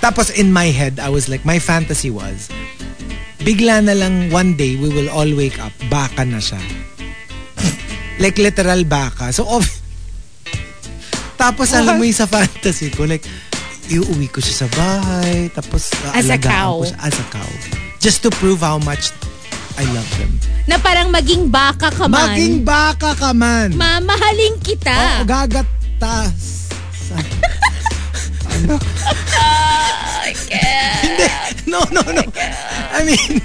Tapos 0.00 0.30
in 0.34 0.50
my 0.52 0.66
head, 0.70 0.98
I 0.98 1.08
was 1.10 1.28
like, 1.28 1.44
my 1.44 1.58
fantasy 1.58 2.10
was, 2.10 2.48
bigla 3.42 3.82
na 3.84 3.92
lang 3.94 4.30
one 4.30 4.56
day, 4.56 4.74
we 4.78 4.88
will 4.90 5.10
all 5.10 5.28
wake 5.34 5.58
up, 5.62 5.70
baka 5.90 6.24
na 6.24 6.38
siya. 6.38 6.58
like 8.22 8.38
literal 8.38 8.82
baka. 8.84 9.30
So, 9.32 9.46
ob- 9.46 9.66
tapos 11.38 11.74
alam 11.74 11.98
mo 11.98 12.06
yung 12.06 12.14
sa 12.14 12.26
fantasy 12.26 12.90
ko, 12.90 13.06
like, 13.06 13.26
iuwi 13.90 14.30
ko 14.30 14.38
siya 14.38 14.66
sa 14.66 14.68
bahay, 14.74 15.50
tapos 15.50 15.90
As 16.14 16.30
a 16.30 16.38
cow. 16.38 16.82
ko 16.82 16.86
siya 16.86 16.98
as 17.02 17.16
a 17.18 17.26
cow. 17.30 17.50
Just 17.98 18.22
to 18.26 18.30
prove 18.42 18.62
how 18.62 18.78
much 18.82 19.10
I 19.78 19.86
love 19.90 20.06
them. 20.18 20.34
Na 20.66 20.78
parang 20.78 21.10
maging 21.10 21.50
baka 21.50 21.90
ka 21.90 22.06
man. 22.06 22.34
Maging 22.34 22.54
baka 22.66 23.14
ka 23.14 23.30
man. 23.34 23.74
Mamahalin 23.74 24.58
kita. 24.62 24.90
Oo, 24.90 25.26
ano? 28.52 28.78
Hindi. 30.26 31.70
No, 31.70 31.80
no, 31.90 32.02
no. 32.12 32.22
I 32.92 33.04
mean, 33.04 33.40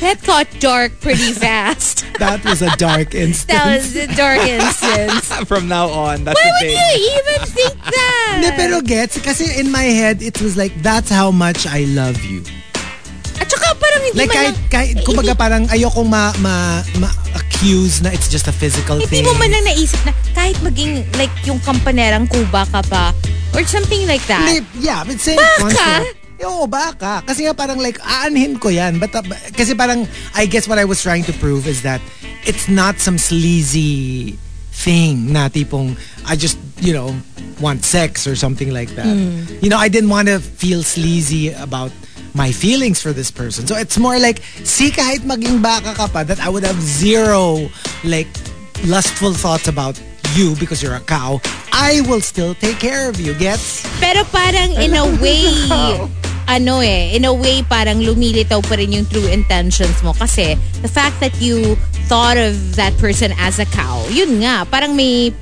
That 0.00 0.20
got 0.26 0.46
dark 0.60 1.00
pretty 1.00 1.32
fast. 1.32 2.04
that 2.18 2.44
was 2.44 2.60
a 2.62 2.68
dark 2.76 3.14
instance. 3.14 3.46
that 3.46 3.66
was 3.76 3.96
a 3.96 4.06
dark 4.14 4.40
instance. 4.44 5.32
From 5.48 5.68
now 5.68 5.88
on, 5.88 6.24
that's 6.24 6.38
Why 6.40 6.50
the 6.60 6.66
would 6.66 6.76
you 6.76 7.20
even 7.24 7.40
think 7.48 7.74
that? 7.94 8.40
Hindi, 8.42 8.50
pero 8.56 8.80
gets, 8.82 9.16
kasi 9.20 9.58
in 9.58 9.70
my 9.72 9.82
head, 9.84 10.20
it 10.22 10.40
was 10.42 10.56
like, 10.56 10.74
that's 10.82 11.08
how 11.08 11.30
much 11.30 11.66
I 11.66 11.84
love 11.88 12.22
you. 12.24 12.42
Saka 13.74 13.82
parang 13.82 14.00
hindi 14.06 14.18
Like, 14.22 14.30
man 14.30 14.38
kahit, 14.38 14.56
kahit, 14.70 14.94
eh, 14.94 15.04
kumbaga 15.04 15.32
hindi, 15.34 15.42
parang 15.42 15.62
ayokong 15.66 16.08
ma, 16.08 16.30
ma, 16.38 16.54
ma-accuse 17.02 18.06
na 18.06 18.14
it's 18.14 18.30
just 18.30 18.46
a 18.46 18.54
physical 18.54 19.02
hindi 19.02 19.10
thing. 19.10 19.26
mo 19.26 19.34
man 19.34 19.50
lang 19.50 19.66
naisip 19.66 19.98
na 20.06 20.14
kahit 20.30 20.56
maging 20.62 21.02
like 21.18 21.34
yung 21.42 21.58
kampanerang 21.58 22.30
kuba 22.30 22.62
ka 22.70 22.80
pa 22.86 23.10
or 23.54 23.66
something 23.66 24.06
like 24.06 24.22
that. 24.30 24.46
Hindi, 24.46 24.62
yeah, 24.78 25.02
but 25.02 25.18
same 25.18 25.38
Baka? 25.38 25.58
concept. 25.58 26.22
Oo, 26.44 26.66
baka. 26.66 27.22
Kasi 27.24 27.46
nga 27.46 27.54
parang 27.54 27.78
like, 27.78 27.98
aanhin 28.02 28.58
ko 28.58 28.68
yan. 28.68 28.98
But, 28.98 29.14
uh, 29.14 29.22
kasi 29.54 29.74
parang, 29.74 30.06
I 30.34 30.46
guess 30.46 30.66
what 30.66 30.78
I 30.78 30.84
was 30.86 31.02
trying 31.02 31.24
to 31.30 31.34
prove 31.38 31.66
is 31.66 31.82
that 31.82 32.02
it's 32.44 32.68
not 32.68 32.98
some 32.98 33.18
sleazy 33.18 34.34
thing 34.74 35.32
na 35.32 35.48
tipong, 35.48 35.94
I 36.26 36.34
just, 36.34 36.58
you 36.82 36.92
know, 36.92 37.14
want 37.62 37.86
sex 37.86 38.26
or 38.26 38.34
something 38.34 38.74
like 38.74 38.90
that. 38.98 39.14
You 39.62 39.70
know, 39.70 39.78
I 39.78 39.88
didn't 39.88 40.10
want 40.10 40.26
to 40.28 40.42
feel 40.42 40.82
sleazy 40.82 41.54
about 41.54 41.94
my 42.34 42.50
feelings 42.50 43.00
for 43.00 43.14
this 43.14 43.30
person. 43.30 43.66
So 43.66 43.76
it's 43.78 43.96
more 43.96 44.18
like, 44.18 44.42
see 44.66 44.90
kahit 44.90 45.22
maging 45.22 45.62
baka 45.62 45.94
ka 45.94 46.10
pa, 46.10 46.24
that 46.24 46.42
I 46.42 46.50
would 46.50 46.64
have 46.66 46.80
zero, 46.82 47.70
like, 48.02 48.28
lustful 48.84 49.32
thoughts 49.32 49.68
about 49.68 49.96
you 50.34 50.54
because 50.58 50.82
you're 50.82 50.98
a 50.98 51.06
cow. 51.06 51.40
I 51.70 52.02
will 52.06 52.20
still 52.20 52.54
take 52.54 52.78
care 52.78 53.08
of 53.08 53.20
you. 53.20 53.34
Gets? 53.34 53.86
Pero 54.02 54.26
parang 54.34 54.74
in 54.78 54.94
a 54.94 55.06
way, 55.22 55.46
ano 56.46 56.80
eh, 56.80 57.14
in 57.16 57.24
a 57.24 57.32
way 57.32 57.62
parang 57.62 58.02
lumilitaw 58.02 58.62
pa 58.66 58.74
rin 58.74 58.92
yung 58.92 59.06
true 59.06 59.26
intentions 59.30 60.02
mo 60.02 60.12
kasi 60.12 60.58
the 60.82 60.90
fact 60.90 61.18
that 61.20 61.32
you 61.40 61.74
thought 62.10 62.36
of 62.36 62.76
that 62.76 62.92
person 62.98 63.32
as 63.38 63.58
a 63.58 63.66
cow, 63.70 64.04
yun 64.10 64.42
nga, 64.42 64.66
parang 64.68 64.94
may 64.94 65.32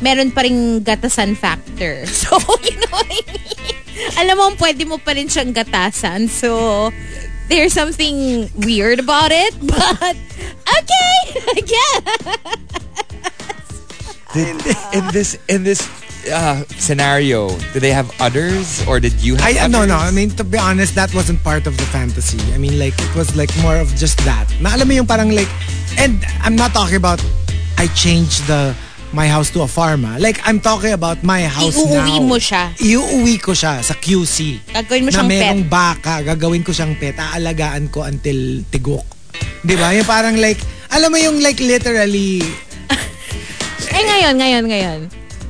meron 0.00 0.30
pa 0.30 0.42
rin 0.46 0.82
gatasan 0.84 1.36
factor. 1.36 2.06
So, 2.18 2.38
you 2.64 2.76
know 2.76 2.92
what 2.92 3.06
I 3.06 3.20
mean? 3.24 3.74
Alam 4.18 4.34
mo, 4.38 4.46
pwede 4.58 4.86
mo 4.86 4.98
pa 4.98 5.14
rin 5.14 5.26
siyang 5.26 5.54
gatasan. 5.54 6.30
So, 6.30 6.90
there's 7.48 7.72
something 7.72 8.48
weird 8.62 9.00
about 9.00 9.32
it, 9.32 9.54
but 9.62 10.16
okay, 10.68 11.18
I 11.34 11.58
guess. 11.64 12.02
Did, 14.34 14.60
in 14.92 15.04
this 15.08 15.40
in 15.48 15.64
this 15.64 15.80
uh, 16.28 16.60
scenario, 16.76 17.48
do 17.72 17.80
they 17.80 17.92
have 17.92 18.12
others 18.20 18.84
or 18.86 19.00
did 19.00 19.16
you 19.24 19.36
have 19.40 19.44
I 19.44 19.56
others? 19.64 19.72
no 19.72 19.86
no. 19.88 19.96
I 19.96 20.12
mean 20.12 20.30
to 20.36 20.44
be 20.44 20.58
honest, 20.58 20.94
that 20.94 21.14
wasn't 21.14 21.42
part 21.42 21.66
of 21.66 21.76
the 21.80 21.88
fantasy. 21.88 22.38
I 22.52 22.58
mean 22.58 22.78
like 22.78 22.92
it 23.00 23.14
was 23.16 23.34
like 23.34 23.50
more 23.64 23.76
of 23.80 23.88
just 23.96 24.20
that. 24.28 24.44
Na 24.60 24.76
alam 24.76 24.86
mo 24.86 24.94
yung 25.00 25.08
parang 25.08 25.32
like, 25.32 25.48
and 25.96 26.20
I'm 26.44 26.54
not 26.54 26.76
talking 26.76 27.00
about 27.00 27.24
I 27.80 27.88
changed 27.96 28.44
the 28.44 28.76
my 29.10 29.26
house 29.26 29.48
to 29.48 29.62
a 29.62 29.68
farm. 29.68 30.04
ah. 30.04 30.16
Like 30.16 30.40
I'm 30.44 30.60
talking 30.60 30.92
about 30.92 31.22
my 31.22 31.42
house 31.42 31.74
Iuuwi 31.74 32.20
now. 32.20 32.28
mo 32.28 32.36
siya. 32.36 32.72
Iuuwi 32.76 33.40
ko 33.40 33.52
siya 33.52 33.80
sa 33.80 33.94
QC. 33.94 34.60
Gagawin 34.68 35.00
mo 35.02 35.08
na 35.08 35.14
siyang 35.14 35.28
merong 35.28 35.62
pet. 35.64 35.70
baka, 35.70 36.14
gagawin 36.22 36.60
ko 36.60 36.70
siyang 36.70 36.94
pet, 36.94 37.16
aalagaan 37.16 37.88
ko 37.88 38.04
until 38.04 38.36
tigok. 38.68 39.04
Di 39.60 39.74
ba? 39.74 39.90
Yung 39.90 40.04
parang 40.04 40.36
like, 40.36 40.60
alam 40.90 41.08
mo 41.08 41.16
yung 41.16 41.40
like 41.40 41.58
literally, 41.58 42.40
Eh 43.88 44.02
ngayon, 44.04 44.34
ngayon, 44.36 44.64
ngayon. 44.66 44.98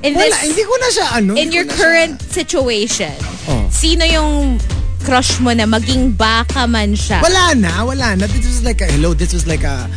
In 0.00 0.14
this, 0.14 0.30
wala, 0.30 0.36
hindi 0.40 0.62
ko 0.62 0.74
na 0.78 0.88
siya 0.88 1.06
ano. 1.12 1.32
in 1.34 1.50
your 1.50 1.66
na 1.66 1.74
siya- 1.74 1.76
current 1.76 2.16
situation, 2.22 3.16
Oh. 3.50 3.66
sino 3.68 4.04
yung 4.04 4.56
crush 5.02 5.40
mo 5.40 5.50
na 5.50 5.66
maging 5.66 6.14
baka 6.14 6.64
man 6.64 6.94
siya? 6.94 7.18
Wala 7.18 7.52
na, 7.52 7.82
wala 7.82 8.14
na. 8.14 8.24
This 8.24 8.46
was 8.46 8.62
like 8.62 8.78
a, 8.78 8.86
hello, 8.86 9.12
this 9.12 9.34
was 9.34 9.44
like 9.44 9.66
a, 9.66 9.90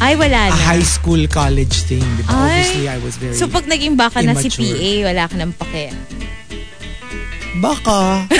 Ay, 0.00 0.16
wala 0.16 0.46
a 0.46 0.48
na. 0.48 0.56
high 0.66 0.82
school 0.82 1.26
college 1.28 1.84
thing. 1.84 2.02
Di 2.16 2.22
ba? 2.24 2.32
Ay. 2.32 2.64
Obviously, 2.64 2.88
I 2.88 2.98
was 2.98 3.14
very, 3.16 3.34
So 3.36 3.46
pag 3.46 3.64
naging 3.64 3.94
baka 3.94 4.20
na 4.20 4.34
si 4.34 4.48
immature. 4.48 4.72
PA, 4.72 4.92
wala 5.06 5.22
ka 5.24 5.34
ng 5.36 5.52
pake. 5.54 5.92
baka. 7.60 8.24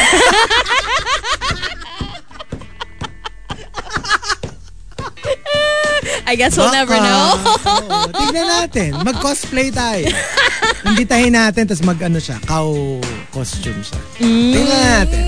I 6.27 6.35
guess 6.37 6.57
we'll 6.57 6.71
never 6.71 6.95
Baka. 6.95 7.03
know. 7.03 7.27
Oo, 7.91 8.07
tignan 8.15 8.47
natin. 8.47 8.91
Mag-cosplay 9.03 9.69
tayo. 9.71 10.07
Imbitahin 10.87 11.35
natin, 11.35 11.67
tapos 11.67 11.83
mag-ano 11.83 12.17
siya, 12.17 12.39
cow 12.41 12.71
costume 13.29 13.83
siya. 13.83 14.01
Tingnan 14.17 14.67
natin. 14.71 15.25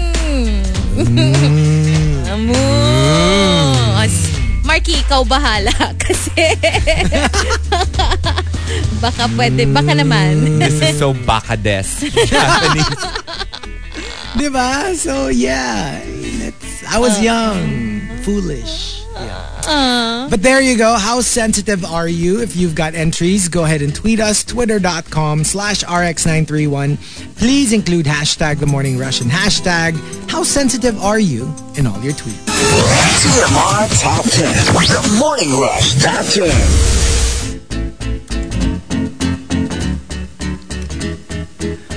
Amos. 2.28 3.02
Marky, 4.73 5.05
ikaw 5.05 5.20
bahala. 5.29 5.68
Kasi 6.01 6.33
baka 9.05 9.29
pwede, 9.37 9.68
baka 9.68 9.93
naman. 9.93 10.57
This 10.57 10.81
is 10.81 10.97
so 10.97 11.12
bakades. 11.29 12.01
Japanese. 12.09 13.05
Di 14.33 14.49
ba? 14.49 14.97
So, 14.97 15.29
yeah. 15.29 16.01
It's, 16.01 16.89
I 16.89 16.97
was 16.97 17.20
young. 17.20 18.01
Foolish. 18.25 19.02
But 20.31 20.43
there 20.43 20.61
you 20.61 20.77
go. 20.79 20.95
How 20.95 21.20
sensitive 21.20 21.85
are 21.85 22.09
you? 22.09 22.41
If 22.41 22.57
you've 22.57 22.75
got 22.75 22.95
entries, 22.95 23.49
go 23.49 23.64
ahead 23.64 23.83
and 23.83 23.95
tweet 23.95 24.20
us. 24.20 24.45
Twitter.com 24.45 25.45
slash 25.45 25.85
RX931. 25.85 27.37
Please 27.37 27.73
include 27.73 28.07
hashtag 28.07 28.59
The 28.59 28.66
Morning 28.66 28.99
Rush 28.99 29.20
and 29.20 29.31
hashtag 29.31 29.95
How 30.31 30.43
sensitive 30.43 31.03
are 31.03 31.18
you 31.20 31.53
in 31.77 31.87
all 31.87 32.01
your 32.03 32.14
tweets. 32.14 32.47
TMR 32.47 34.03
Top 34.03 34.25
10. 34.25 34.75
The 34.75 35.16
Morning 35.18 35.61
Rush 35.61 36.03
Top 36.03 36.25
10. 36.27 37.02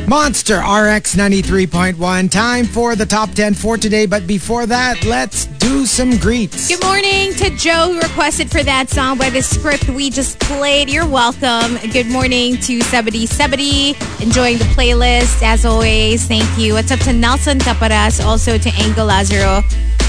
Monster 0.07 0.57
RX 0.57 1.15
93.1. 1.15 2.29
Time 2.29 2.65
for 2.65 2.95
the 2.95 3.07
top 3.07 3.31
10 3.31 3.55
for 3.55 3.75
today. 3.75 4.05
But 4.05 4.27
before 4.27 4.67
that, 4.67 5.03
let's 5.03 5.47
do 5.57 5.87
some 5.87 6.17
greets. 6.17 6.67
Good 6.67 6.83
morning 6.83 7.33
to 7.33 7.49
Joe 7.57 7.91
who 7.91 7.99
requested 7.99 8.51
for 8.51 8.61
that 8.61 8.89
song 8.89 9.17
by 9.17 9.31
the 9.31 9.41
script 9.41 9.89
we 9.89 10.11
just 10.11 10.39
played. 10.41 10.91
You're 10.91 11.07
welcome. 11.07 11.77
Good 11.91 12.05
morning 12.05 12.57
to 12.57 12.81
7070. 12.81 13.95
Enjoying 14.21 14.59
the 14.59 14.65
playlist 14.75 15.41
as 15.41 15.65
always. 15.65 16.27
Thank 16.27 16.55
you. 16.55 16.73
What's 16.73 16.91
up 16.91 16.99
to 16.99 17.13
Nelson 17.13 17.57
Taparas, 17.57 18.23
also 18.23 18.59
to 18.59 18.69
Angel 18.79 19.07
Lazaro 19.07 19.61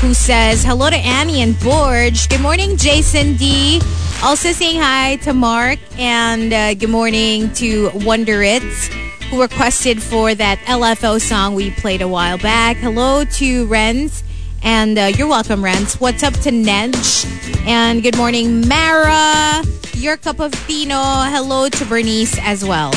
who 0.03 0.13
says 0.13 0.63
hello 0.63 0.91
to 0.91 0.97
Annie 0.97 1.41
and 1.41 1.55
Borge. 1.55 2.29
Good 2.29 2.43
morning, 2.43 2.77
Jason 2.77 3.35
D. 3.37 3.81
Also 4.23 4.53
saying 4.53 4.79
hi 4.79 5.17
to 5.17 5.33
Mark 5.33 5.79
and 5.99 6.53
uh, 6.53 6.75
good 6.75 6.91
morning 6.91 7.51
to 7.55 7.91
Wonder 7.95 8.43
It's 8.43 8.91
who 9.31 9.41
requested 9.41 10.03
for 10.03 10.35
that 10.35 10.59
LFO 10.61 11.21
song 11.21 11.55
we 11.55 11.71
played 11.71 12.03
a 12.03 12.09
while 12.09 12.39
back. 12.39 12.77
Hello 12.77 13.25
to 13.25 13.67
Renz. 13.67 14.23
And 14.63 14.99
uh, 14.99 15.13
you're 15.17 15.29
welcome, 15.29 15.63
Renz. 15.63 16.01
What's 16.01 16.23
up 16.23 16.35
to 16.35 16.51
Nedge? 16.51 17.27
And 17.67 18.03
good 18.03 18.17
morning, 18.17 18.67
Mara. 18.67 19.63
Your 19.95 20.17
cup 20.17 20.41
of 20.41 20.53
Tino. 20.67 20.95
Hello 20.95 21.69
to 21.69 21.85
Bernice 21.87 22.39
as 22.41 22.65
well. 22.65 22.93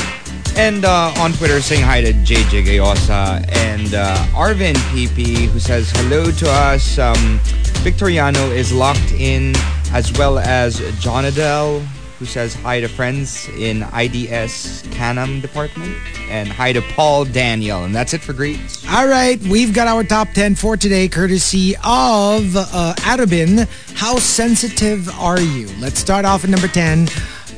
And 0.56 0.86
uh, 0.86 1.14
on 1.18 1.32
Twitter, 1.34 1.62
saying 1.62 1.84
hi 1.84 2.02
to 2.02 2.12
JJ 2.12 2.66
Gayosa 2.66 3.48
and 3.56 3.94
uh, 3.94 4.16
Arvin 4.34 4.76
PP, 4.92 5.46
who 5.48 5.60
says 5.60 5.90
hello 5.92 6.32
to 6.32 6.50
us. 6.50 7.00
Um, 7.00 7.40
Victoriano 7.82 8.52
is 8.52 8.74
locked 8.74 9.14
in, 9.14 9.54
as 9.94 10.12
well 10.18 10.38
as 10.38 10.80
John 11.00 11.26
Adele, 11.26 11.82
who 12.20 12.26
says 12.26 12.54
hi 12.54 12.82
to 12.82 12.90
friends 12.90 13.48
in 13.56 13.82
IDS 13.96 14.84
Canam 14.92 15.42
department. 15.42 15.96
And 16.30 16.50
hi 16.50 16.74
to 16.74 16.82
Paul 16.82 17.24
Daniel. 17.24 17.86
And 17.86 17.96
that's 17.96 18.14
it 18.14 18.20
for 18.20 18.34
greets. 18.34 18.86
All 18.90 19.08
right, 19.08 19.42
we've 19.44 19.74
got 19.74 19.88
our 19.88 20.04
top 20.04 20.28
10 20.34 20.56
for 20.56 20.76
today, 20.76 21.08
courtesy 21.08 21.76
of 21.78 22.56
uh, 22.58 22.94
Arabin. 23.08 23.68
How 23.96 24.18
sensitive 24.18 25.10
are 25.18 25.40
you? 25.40 25.70
Let's 25.80 26.00
start 26.00 26.26
off 26.26 26.44
at 26.44 26.50
number 26.50 26.68
10, 26.68 27.08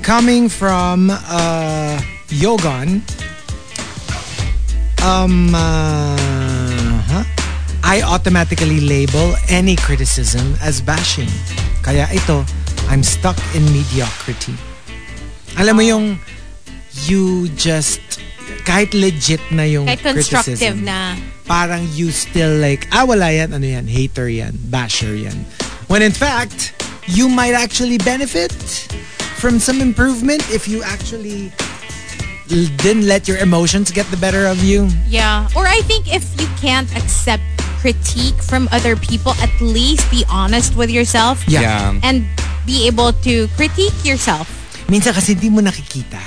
coming 0.04 0.48
from 0.48 1.10
uh, 1.10 2.00
Yogon. 2.28 3.02
Um, 5.04 5.56
uh, 5.56 7.02
huh? 7.10 7.24
I 7.84 8.04
automatically 8.04 8.80
label 8.80 9.34
any 9.50 9.76
criticism 9.76 10.54
as 10.62 10.80
bashing. 10.82 11.28
Kaya 11.82 12.06
ito, 12.14 12.46
I'm 12.92 13.08
stuck 13.08 13.40
in 13.56 13.64
mediocrity. 13.72 14.52
Alam 15.56 15.80
mo 15.80 15.84
yung 15.88 16.06
you 17.08 17.48
just 17.56 18.04
kahit 18.68 18.92
legit 18.92 19.40
na 19.48 19.64
yung 19.64 19.88
Kahit 19.88 20.04
constructive 20.04 20.60
criticism, 20.60 20.84
na. 20.84 21.16
parang 21.48 21.88
you 21.96 22.12
still 22.12 22.52
like, 22.60 22.92
ah, 22.92 23.08
wala 23.08 23.32
yan, 23.32 23.56
ano 23.56 23.64
yan, 23.64 23.88
hater 23.88 24.28
yan, 24.28 24.60
basher 24.68 25.16
yan. 25.16 25.48
When 25.88 26.04
in 26.04 26.12
fact, 26.12 26.76
you 27.08 27.32
might 27.32 27.56
actually 27.56 27.96
benefit 27.96 28.52
from 29.40 29.56
some 29.56 29.80
improvement 29.80 30.44
if 30.52 30.68
you 30.68 30.84
actually 30.84 31.48
didn't 32.78 33.08
let 33.08 33.28
your 33.28 33.38
emotions 33.38 33.92
get 33.92 34.06
the 34.12 34.18
better 34.18 34.46
of 34.46 34.64
you. 34.64 34.90
Yeah. 35.08 35.48
Or 35.56 35.68
I 35.68 35.80
think 35.88 36.12
if 36.12 36.24
you 36.40 36.48
can't 36.60 36.90
accept 36.96 37.44
critique 37.80 38.38
from 38.44 38.70
other 38.72 38.96
people, 38.96 39.34
at 39.42 39.50
least 39.60 40.10
be 40.12 40.24
honest 40.30 40.76
with 40.76 40.90
yourself. 40.90 41.44
Yeah. 41.48 41.98
And 42.04 42.26
be 42.66 42.88
able 42.88 43.14
to 43.26 43.48
critique 43.58 43.96
yourself. 44.06 44.48
Minsan 44.88 45.16
kasi 45.16 45.34
hindi 45.34 45.50
mo 45.50 45.62
nakikita. 45.62 46.20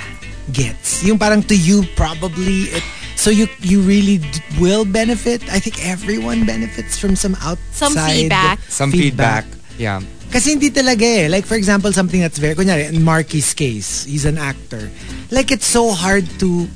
Gets. 0.51 1.03
Yung 1.05 1.17
parang 1.17 1.41
to 1.47 1.55
you, 1.55 1.85
probably, 1.95 2.69
it, 2.73 2.83
so 3.15 3.29
you 3.29 3.47
you 3.61 3.81
really 3.81 4.19
d- 4.21 4.41
will 4.61 4.85
benefit. 4.85 5.41
I 5.49 5.57
think 5.57 5.81
everyone 5.81 6.45
benefits 6.45 6.97
from 6.97 7.15
some 7.15 7.33
outside 7.41 7.61
Some 7.73 7.93
feedback. 7.97 8.57
Some 8.69 8.91
feedback. 8.91 9.45
Yeah. 9.77 10.01
Kasi 10.31 10.51
hindi 10.51 10.69
talaga 10.69 11.03
eh. 11.03 11.27
Like 11.29 11.45
for 11.45 11.55
example, 11.55 11.93
something 11.93 12.19
that's 12.19 12.37
very, 12.37 12.55
kunyari, 12.55 12.91
in 12.91 13.01
Markki's 13.01 13.53
case, 13.53 14.03
he's 14.05 14.25
an 14.25 14.37
actor. 14.37 14.89
Like 15.31 15.51
it's 15.51 15.65
so 15.65 15.91
hard 15.91 16.27
to, 16.39 16.67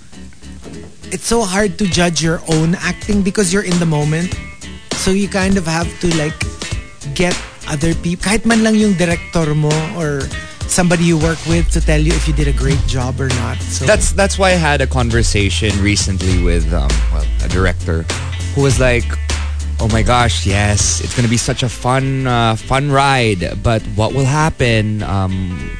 it's 1.11 1.25
so 1.25 1.43
hard 1.43 1.77
to 1.79 1.85
judge 1.85 2.23
your 2.23 2.41
own 2.47 2.75
acting 2.75 3.21
because 3.21 3.53
you're 3.53 3.65
in 3.65 3.77
the 3.79 3.85
moment. 3.85 4.37
So 4.95 5.11
you 5.11 5.27
kind 5.27 5.57
of 5.57 5.65
have 5.65 5.87
to 6.01 6.07
like 6.15 6.35
get 7.15 7.35
other 7.67 7.93
people, 7.95 8.23
kahit 8.23 8.45
man 8.45 8.63
lang 8.63 8.75
yung 8.75 8.93
director 8.93 9.53
mo 9.55 9.71
or 9.95 10.21
somebody 10.69 11.03
you 11.03 11.17
work 11.17 11.39
with 11.45 11.69
to 11.71 11.81
tell 11.81 11.99
you 11.99 12.13
if 12.13 12.27
you 12.27 12.33
did 12.33 12.47
a 12.47 12.53
great 12.53 12.79
job 12.85 13.19
or 13.19 13.27
not. 13.41 13.57
So 13.61 13.85
That's 13.85 14.11
that's 14.13 14.37
why 14.37 14.51
I 14.51 14.59
had 14.59 14.81
a 14.81 14.87
conversation 14.87 15.73
recently 15.81 16.41
with 16.43 16.71
um, 16.73 16.89
well, 17.11 17.25
a 17.43 17.49
director 17.49 18.03
who 18.53 18.61
was 18.61 18.79
like, 18.79 19.05
"Oh 19.79 19.87
my 19.87 20.03
gosh, 20.03 20.45
yes, 20.45 21.01
it's 21.01 21.15
gonna 21.15 21.31
be 21.31 21.37
such 21.37 21.63
a 21.63 21.69
fun 21.69 22.27
uh, 22.27 22.55
fun 22.55 22.91
ride, 22.91 23.63
but 23.63 23.81
what 23.95 24.13
will 24.13 24.25
happen 24.27 25.03
um, 25.03 25.71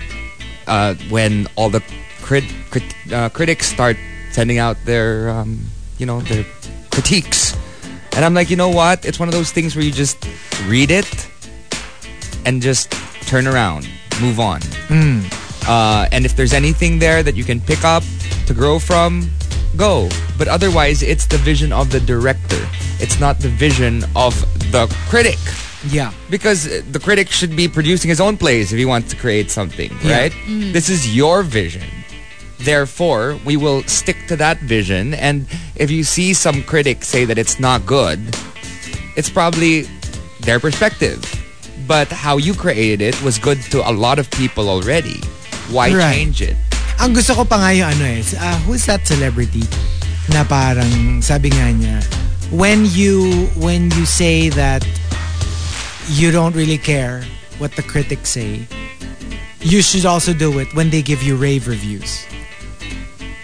uh, 0.67 0.95
when 1.09 1.47
all 1.55 1.69
the 1.69 1.83
crit- 2.21 2.53
crit- 2.71 2.95
uh, 3.11 3.29
critics 3.29 3.67
start 3.67 3.97
sending 4.31 4.57
out 4.57 4.77
their 4.85 5.29
um, 5.29 5.59
you 5.97 6.05
know 6.05 6.21
their 6.21 6.45
critiques?" 6.91 7.55
And 8.15 8.25
I'm 8.25 8.33
like, 8.33 8.49
you 8.49 8.57
know 8.57 8.69
what? 8.69 9.05
It's 9.05 9.19
one 9.19 9.29
of 9.29 9.33
those 9.33 9.51
things 9.51 9.75
where 9.75 9.85
you 9.85 9.91
just 9.91 10.17
read 10.65 10.91
it 10.91 11.07
and 12.45 12.61
just 12.61 12.91
turn 13.27 13.47
around, 13.47 13.87
move 14.19 14.39
on. 14.39 14.59
Uh, 15.67 16.07
and 16.11 16.25
if 16.25 16.35
there's 16.35 16.51
anything 16.51 16.97
there 16.99 17.21
that 17.21 17.35
you 17.35 17.43
can 17.43 17.61
pick 17.61 17.83
up 17.85 18.03
to 18.47 18.53
grow 18.53 18.79
from, 18.79 19.29
go. 19.78 20.09
But 20.38 20.47
otherwise, 20.47 21.01
it's 21.03 21.26
the 21.26 21.38
vision 21.38 21.72
of 21.74 21.91
the 21.91 21.99
director. 21.99 22.59
It's 22.99 23.20
not 23.20 23.39
the 23.39 23.49
vision 23.49 24.03
of 24.15 24.34
the 24.72 24.88
critic. 25.09 25.39
Yeah. 25.89 26.11
because 26.30 26.67
the 26.91 26.99
critic 26.99 27.30
should 27.30 27.55
be 27.55 27.70
producing 27.70 28.09
his 28.09 28.20
own 28.20 28.36
plays 28.36 28.74
if 28.74 28.78
he 28.78 28.84
wants 28.84 29.11
to 29.11 29.15
create 29.15 29.49
something, 29.49 29.89
Yeah. 30.03 30.20
right? 30.20 30.32
Mm. 30.45 30.74
This 30.74 30.89
is 30.89 31.15
your 31.15 31.41
vision. 31.41 31.88
Therefore, 32.59 33.39
we 33.45 33.55
will 33.55 33.84
stick 33.84 34.17
to 34.28 34.36
that 34.36 34.59
vision. 34.59 35.13
And 35.13 35.47
if 35.78 35.89
you 35.89 36.03
see 36.03 36.34
some 36.34 36.63
critics 36.63 37.07
say 37.07 37.24
that 37.24 37.38
it's 37.38 37.61
not 37.61 37.86
good, 37.86 38.20
it's 39.15 39.30
probably 39.30 39.88
their 40.41 40.59
perspective. 40.59 41.24
But 41.88 42.09
how 42.11 42.36
you 42.36 42.53
created 42.53 43.01
it 43.01 43.15
was 43.24 43.39
good 43.39 43.61
to 43.72 43.80
a 43.89 43.93
lot 43.93 44.20
of 44.20 44.30
people 44.32 44.67
already. 44.70 45.22
Why 45.72 45.93
Right. 45.95 46.13
change 46.13 46.41
it? 46.41 46.57
Ang 46.99 47.15
gusto 47.15 47.31
ko 47.31 47.43
pa 47.47 47.55
nga 47.63 47.71
yung 47.71 47.87
ano 47.95 48.03
eh, 48.03 48.19
uh, 48.35 48.57
who's 48.67 48.83
that 48.85 49.07
celebrity 49.07 49.63
na 50.35 50.43
parang 50.43 51.23
sabi 51.23 51.47
nga 51.47 51.71
niya, 51.71 51.97
when 52.51 52.83
you 52.91 53.47
when 53.55 53.87
you 53.95 54.03
say 54.03 54.51
that 54.51 54.83
you 56.11 56.27
don't 56.29 56.53
really 56.59 56.77
care 56.77 57.23
what 57.57 57.71
the 57.79 57.83
critics 57.83 58.35
say, 58.35 58.67
you 59.63 59.81
should 59.81 60.03
also 60.05 60.33
do 60.35 60.51
it 60.59 60.67
when 60.75 60.91
they 60.91 61.01
give 61.01 61.23
you 61.23 61.39
rave 61.39 61.67
reviews. 61.71 62.27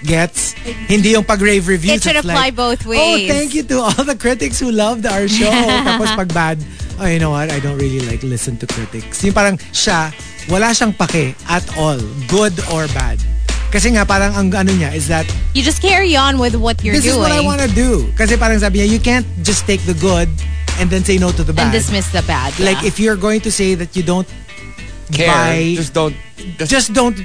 Gets? 0.05 0.53
Hindi 0.85 1.17
yung 1.17 1.23
pag-rave 1.25 1.65
reviews. 1.65 1.97
It 1.97 2.03
should 2.03 2.19
apply 2.19 2.53
like, 2.53 2.55
both 2.59 2.85
Oh, 2.85 2.91
ways." 2.93 3.25
thank 3.31 3.55
you 3.55 3.63
to 3.71 3.81
all 3.81 4.03
the 4.05 4.13
critics 4.19 4.59
who 4.59 4.69
loved 4.69 5.07
our 5.07 5.25
show. 5.27 5.49
Tapos 5.87 6.13
pag 6.13 6.29
bad, 6.29 6.57
oh, 6.99 7.07
you 7.09 7.17
know 7.17 7.31
what? 7.33 7.49
I 7.49 7.57
don't 7.63 7.79
really 7.79 8.05
like 8.05 8.21
listen 8.21 8.59
to 8.61 8.67
critics. 8.67 9.23
Yung 9.25 9.33
parang 9.33 9.57
siya, 9.73 10.13
wala 10.45 10.75
siyang 10.77 10.93
pake 10.93 11.33
at 11.49 11.65
all. 11.73 11.97
Good 12.29 12.53
or 12.69 12.85
bad. 12.93 13.17
Kasi 13.72 13.91
nga 13.91 14.05
parang 14.05 14.32
ang 14.36 14.47
ano 14.55 14.72
niya 14.72 14.93
is 14.95 15.07
that 15.07 15.26
You 15.53 15.61
just 15.63 15.82
carry 15.82 16.16
on 16.16 16.39
with 16.39 16.55
what 16.55 16.80
you're 16.84 16.95
this 16.95 17.03
doing 17.03 17.20
This 17.20 17.20
is 17.20 17.20
what 17.20 17.32
I 17.36 17.43
want 17.43 17.59
to 17.61 17.72
do. 17.72 18.07
Kasi 18.16 18.38
parang 18.38 18.59
sabi 18.59 18.80
niya, 18.80 18.88
you 18.91 18.99
can't 18.99 19.28
just 19.43 19.68
take 19.68 19.82
the 19.84 19.97
good 19.99 20.30
and 20.80 20.88
then 20.89 21.03
say 21.03 21.18
no 21.18 21.32
to 21.32 21.43
the 21.43 21.51
bad. 21.51 21.70
and 21.70 21.72
dismiss 21.76 22.07
the 22.11 22.24
bad. 22.24 22.55
Like 22.59 22.84
if 22.84 22.99
you're 22.99 23.16
going 23.20 23.41
to 23.43 23.51
say 23.51 23.76
that 23.76 23.95
you 23.95 24.03
don't 24.03 24.28
Care. 25.11 25.28
buy, 25.28 25.76
Just 25.76 25.93
don't. 25.93 26.16
Just, 26.57 26.72
just 26.72 26.89
don't 26.93 27.20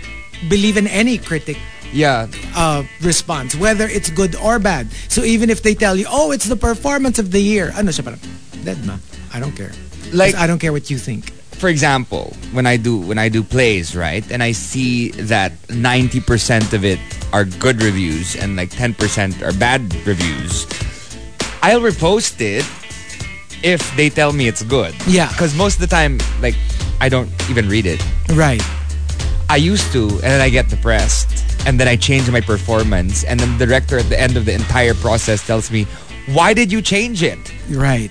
believe 0.49 0.76
in 0.76 0.86
any 0.86 1.18
critic 1.18 1.57
yeah. 1.93 2.26
uh, 2.55 2.82
response, 3.03 3.55
whether 3.57 3.86
it's 3.86 4.11
good 4.11 4.34
or 4.36 4.59
bad. 4.59 4.91
So 5.09 5.22
even 5.22 5.51
if 5.51 5.62
they 5.62 5.74
tell 5.74 5.97
you, 5.97 6.07
oh, 6.09 6.30
it's 6.30 6.47
the 6.47 6.57
performance 6.57 7.18
of 7.18 7.30
the 7.30 7.41
year, 7.41 7.72
ano 7.76 7.91
siya 7.91 8.05
parang, 8.05 8.20
dead 8.64 8.78
ma. 8.86 8.97
I 9.32 9.38
don't 9.41 9.55
care. 9.55 9.72
Like- 10.12 10.34
Like 10.34 10.43
I 10.43 10.47
don't 10.47 10.59
care 10.59 10.72
what 10.72 10.91
you 10.91 10.99
think. 10.99 11.32
For 11.61 11.68
example, 11.68 12.32
when 12.52 12.66
I 12.66 12.78
do 12.78 12.96
when 12.96 13.18
I 13.18 13.28
do 13.28 13.44
plays, 13.44 13.94
right, 13.94 14.24
and 14.32 14.42
I 14.42 14.52
see 14.52 15.11
that 15.28 15.52
ninety 15.68 16.18
percent 16.18 16.72
of 16.72 16.84
it 16.84 16.98
are 17.34 17.44
good 17.44 17.82
reviews 17.82 18.34
and 18.34 18.56
like 18.56 18.70
ten 18.70 18.94
percent 18.94 19.42
are 19.42 19.52
bad 19.52 19.82
reviews, 20.06 20.64
I'll 21.61 21.84
repost 21.84 22.40
it 22.40 22.64
if 23.62 23.84
they 23.94 24.08
tell 24.08 24.32
me 24.32 24.48
it's 24.48 24.62
good. 24.62 24.94
Yeah. 25.06 25.28
because 25.28 25.54
most 25.54 25.74
of 25.74 25.80
the 25.82 25.86
time, 25.86 26.18
like, 26.40 26.56
I 26.98 27.11
don't 27.11 27.28
even 27.50 27.68
read 27.68 27.84
it. 27.84 28.00
Right. 28.32 28.62
I 29.50 29.56
used 29.56 29.92
to, 29.92 30.08
and 30.08 30.32
then 30.32 30.40
I 30.40 30.48
get 30.48 30.70
depressed, 30.70 31.28
and 31.66 31.78
then 31.78 31.88
I 31.88 31.96
change 31.96 32.30
my 32.30 32.40
performance, 32.40 33.22
and 33.24 33.38
then 33.38 33.58
the 33.58 33.66
director 33.66 33.98
at 33.98 34.08
the 34.08 34.18
end 34.18 34.38
of 34.38 34.46
the 34.46 34.54
entire 34.54 34.94
process 34.94 35.46
tells 35.46 35.70
me, 35.70 35.84
"Why 36.32 36.54
did 36.54 36.72
you 36.72 36.80
change 36.80 37.22
it?" 37.22 37.52
Right. 37.68 38.11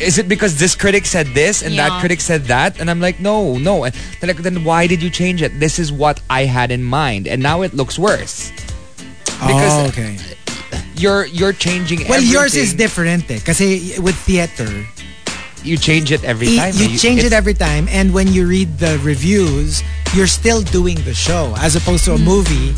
Is 0.00 0.18
it 0.18 0.28
because 0.28 0.58
this 0.58 0.74
critic 0.74 1.06
said 1.06 1.26
this 1.28 1.62
and 1.62 1.78
that 1.78 2.00
critic 2.00 2.20
said 2.20 2.44
that? 2.44 2.80
And 2.80 2.90
I'm 2.90 3.00
like, 3.00 3.20
no, 3.20 3.56
no. 3.58 3.84
And 3.84 3.94
like, 4.22 4.38
then 4.38 4.64
why 4.64 4.86
did 4.86 5.02
you 5.02 5.10
change 5.10 5.42
it? 5.42 5.58
This 5.58 5.78
is 5.78 5.92
what 5.92 6.20
I 6.30 6.44
had 6.44 6.70
in 6.70 6.82
mind, 6.82 7.26
and 7.26 7.42
now 7.42 7.62
it 7.62 7.74
looks 7.74 7.98
worse. 7.98 8.52
Because 9.24 9.84
oh, 9.84 9.88
okay. 9.88 10.18
You're 10.96 11.26
you're 11.26 11.52
changing. 11.52 12.08
Well, 12.08 12.22
yours 12.22 12.54
is 12.54 12.72
everything. 12.72 12.76
different 12.78 13.30
eh. 13.30 13.38
Kasi 13.44 14.00
with 14.00 14.16
theater, 14.16 14.68
You 15.66 15.76
change 15.76 16.12
it 16.12 16.22
every 16.22 16.56
time. 16.56 16.74
you 16.76 16.96
change 16.96 17.24
it 17.24 17.32
every 17.32 17.54
time. 17.54 17.88
And 17.90 18.14
when 18.14 18.30
you 18.30 18.46
read 18.46 18.78
the 18.78 18.98
reviews, 19.02 19.82
you're 20.14 20.30
still 20.30 20.62
doing 20.62 20.96
the 21.02 21.12
show. 21.12 21.54
As 21.58 21.74
opposed 21.74 22.04
to 22.06 22.14
a 22.14 22.18
movie, 22.18 22.72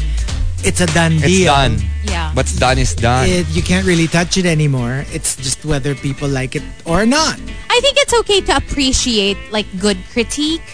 it's 0.64 0.80
a 0.80 0.86
done 0.86 1.12
deal. 1.18 1.24
It's 1.24 1.32
deal. 1.32 1.52
done. 1.52 1.76
Yeah. 2.04 2.32
What's 2.34 2.56
done 2.56 2.78
is 2.78 2.94
done. 2.94 3.28
It, 3.28 3.48
you 3.50 3.62
can't 3.62 3.86
really 3.86 4.06
touch 4.06 4.36
it 4.36 4.46
anymore. 4.46 5.04
It's 5.12 5.36
just 5.36 5.64
whether 5.64 5.94
people 5.94 6.28
like 6.28 6.56
it 6.56 6.62
or 6.84 7.06
not. 7.06 7.38
I 7.70 7.80
think 7.80 7.96
it's 7.98 8.14
okay 8.20 8.40
to 8.42 8.56
appreciate 8.56 9.36
like 9.50 9.66
good 9.78 9.98
critique. 10.12 10.64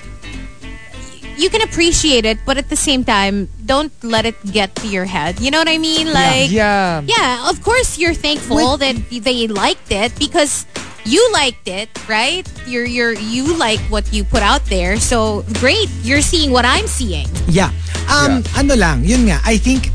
You 1.37 1.51
can 1.51 1.63
appreciate 1.63 2.25
it, 2.25 2.39
but 2.47 2.59
at 2.59 2.71
the 2.71 2.77
same 2.77 3.03
time, 3.03 3.49
don't 3.67 3.93
let 4.05 4.25
it 4.25 4.39
get 4.53 4.75
to 4.77 4.87
your 4.87 5.05
head. 5.05 5.41
You 5.41 5.51
know 5.51 5.59
what 5.59 5.69
I 5.69 5.79
mean? 5.79 6.13
Like, 6.13 6.51
yeah. 6.51 7.03
yeah, 7.05 7.51
of 7.51 7.61
course 7.61 7.99
you're 7.99 8.15
thankful 8.15 8.77
that 8.77 8.95
they 9.11 9.49
liked 9.49 9.91
it 9.91 10.15
because 10.17 10.65
you 11.05 11.21
liked 11.33 11.69
it, 11.69 11.89
right? 12.09 12.45
You're 12.67 12.85
you're 12.89 13.13
you 13.13 13.57
like 13.57 13.81
what 13.93 14.09
you 14.13 14.25
put 14.25 14.43
out 14.43 14.65
there. 14.67 14.97
So 14.97 15.45
great, 15.61 15.89
you're 16.03 16.25
seeing 16.25 16.51
what 16.51 16.65
I'm 16.65 16.87
seeing. 16.87 17.29
Yeah. 17.49 17.71
Um, 18.09 18.45
ano 18.57 18.75
lang, 18.75 19.05
yun 19.05 19.29
nga. 19.29 19.41
I 19.45 19.57
think 19.57 19.89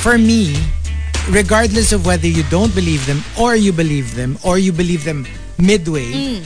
for 0.00 0.18
me, 0.18 0.56
regardless 1.30 1.92
of 1.92 2.04
whether 2.04 2.28
you 2.28 2.44
don't 2.52 2.74
believe 2.74 3.04
them 3.06 3.24
or 3.40 3.56
you 3.56 3.72
believe 3.72 4.14
them 4.16 4.36
or 4.44 4.58
you 4.58 4.72
believe 4.72 5.04
them 5.04 5.24
midway, 5.56 6.40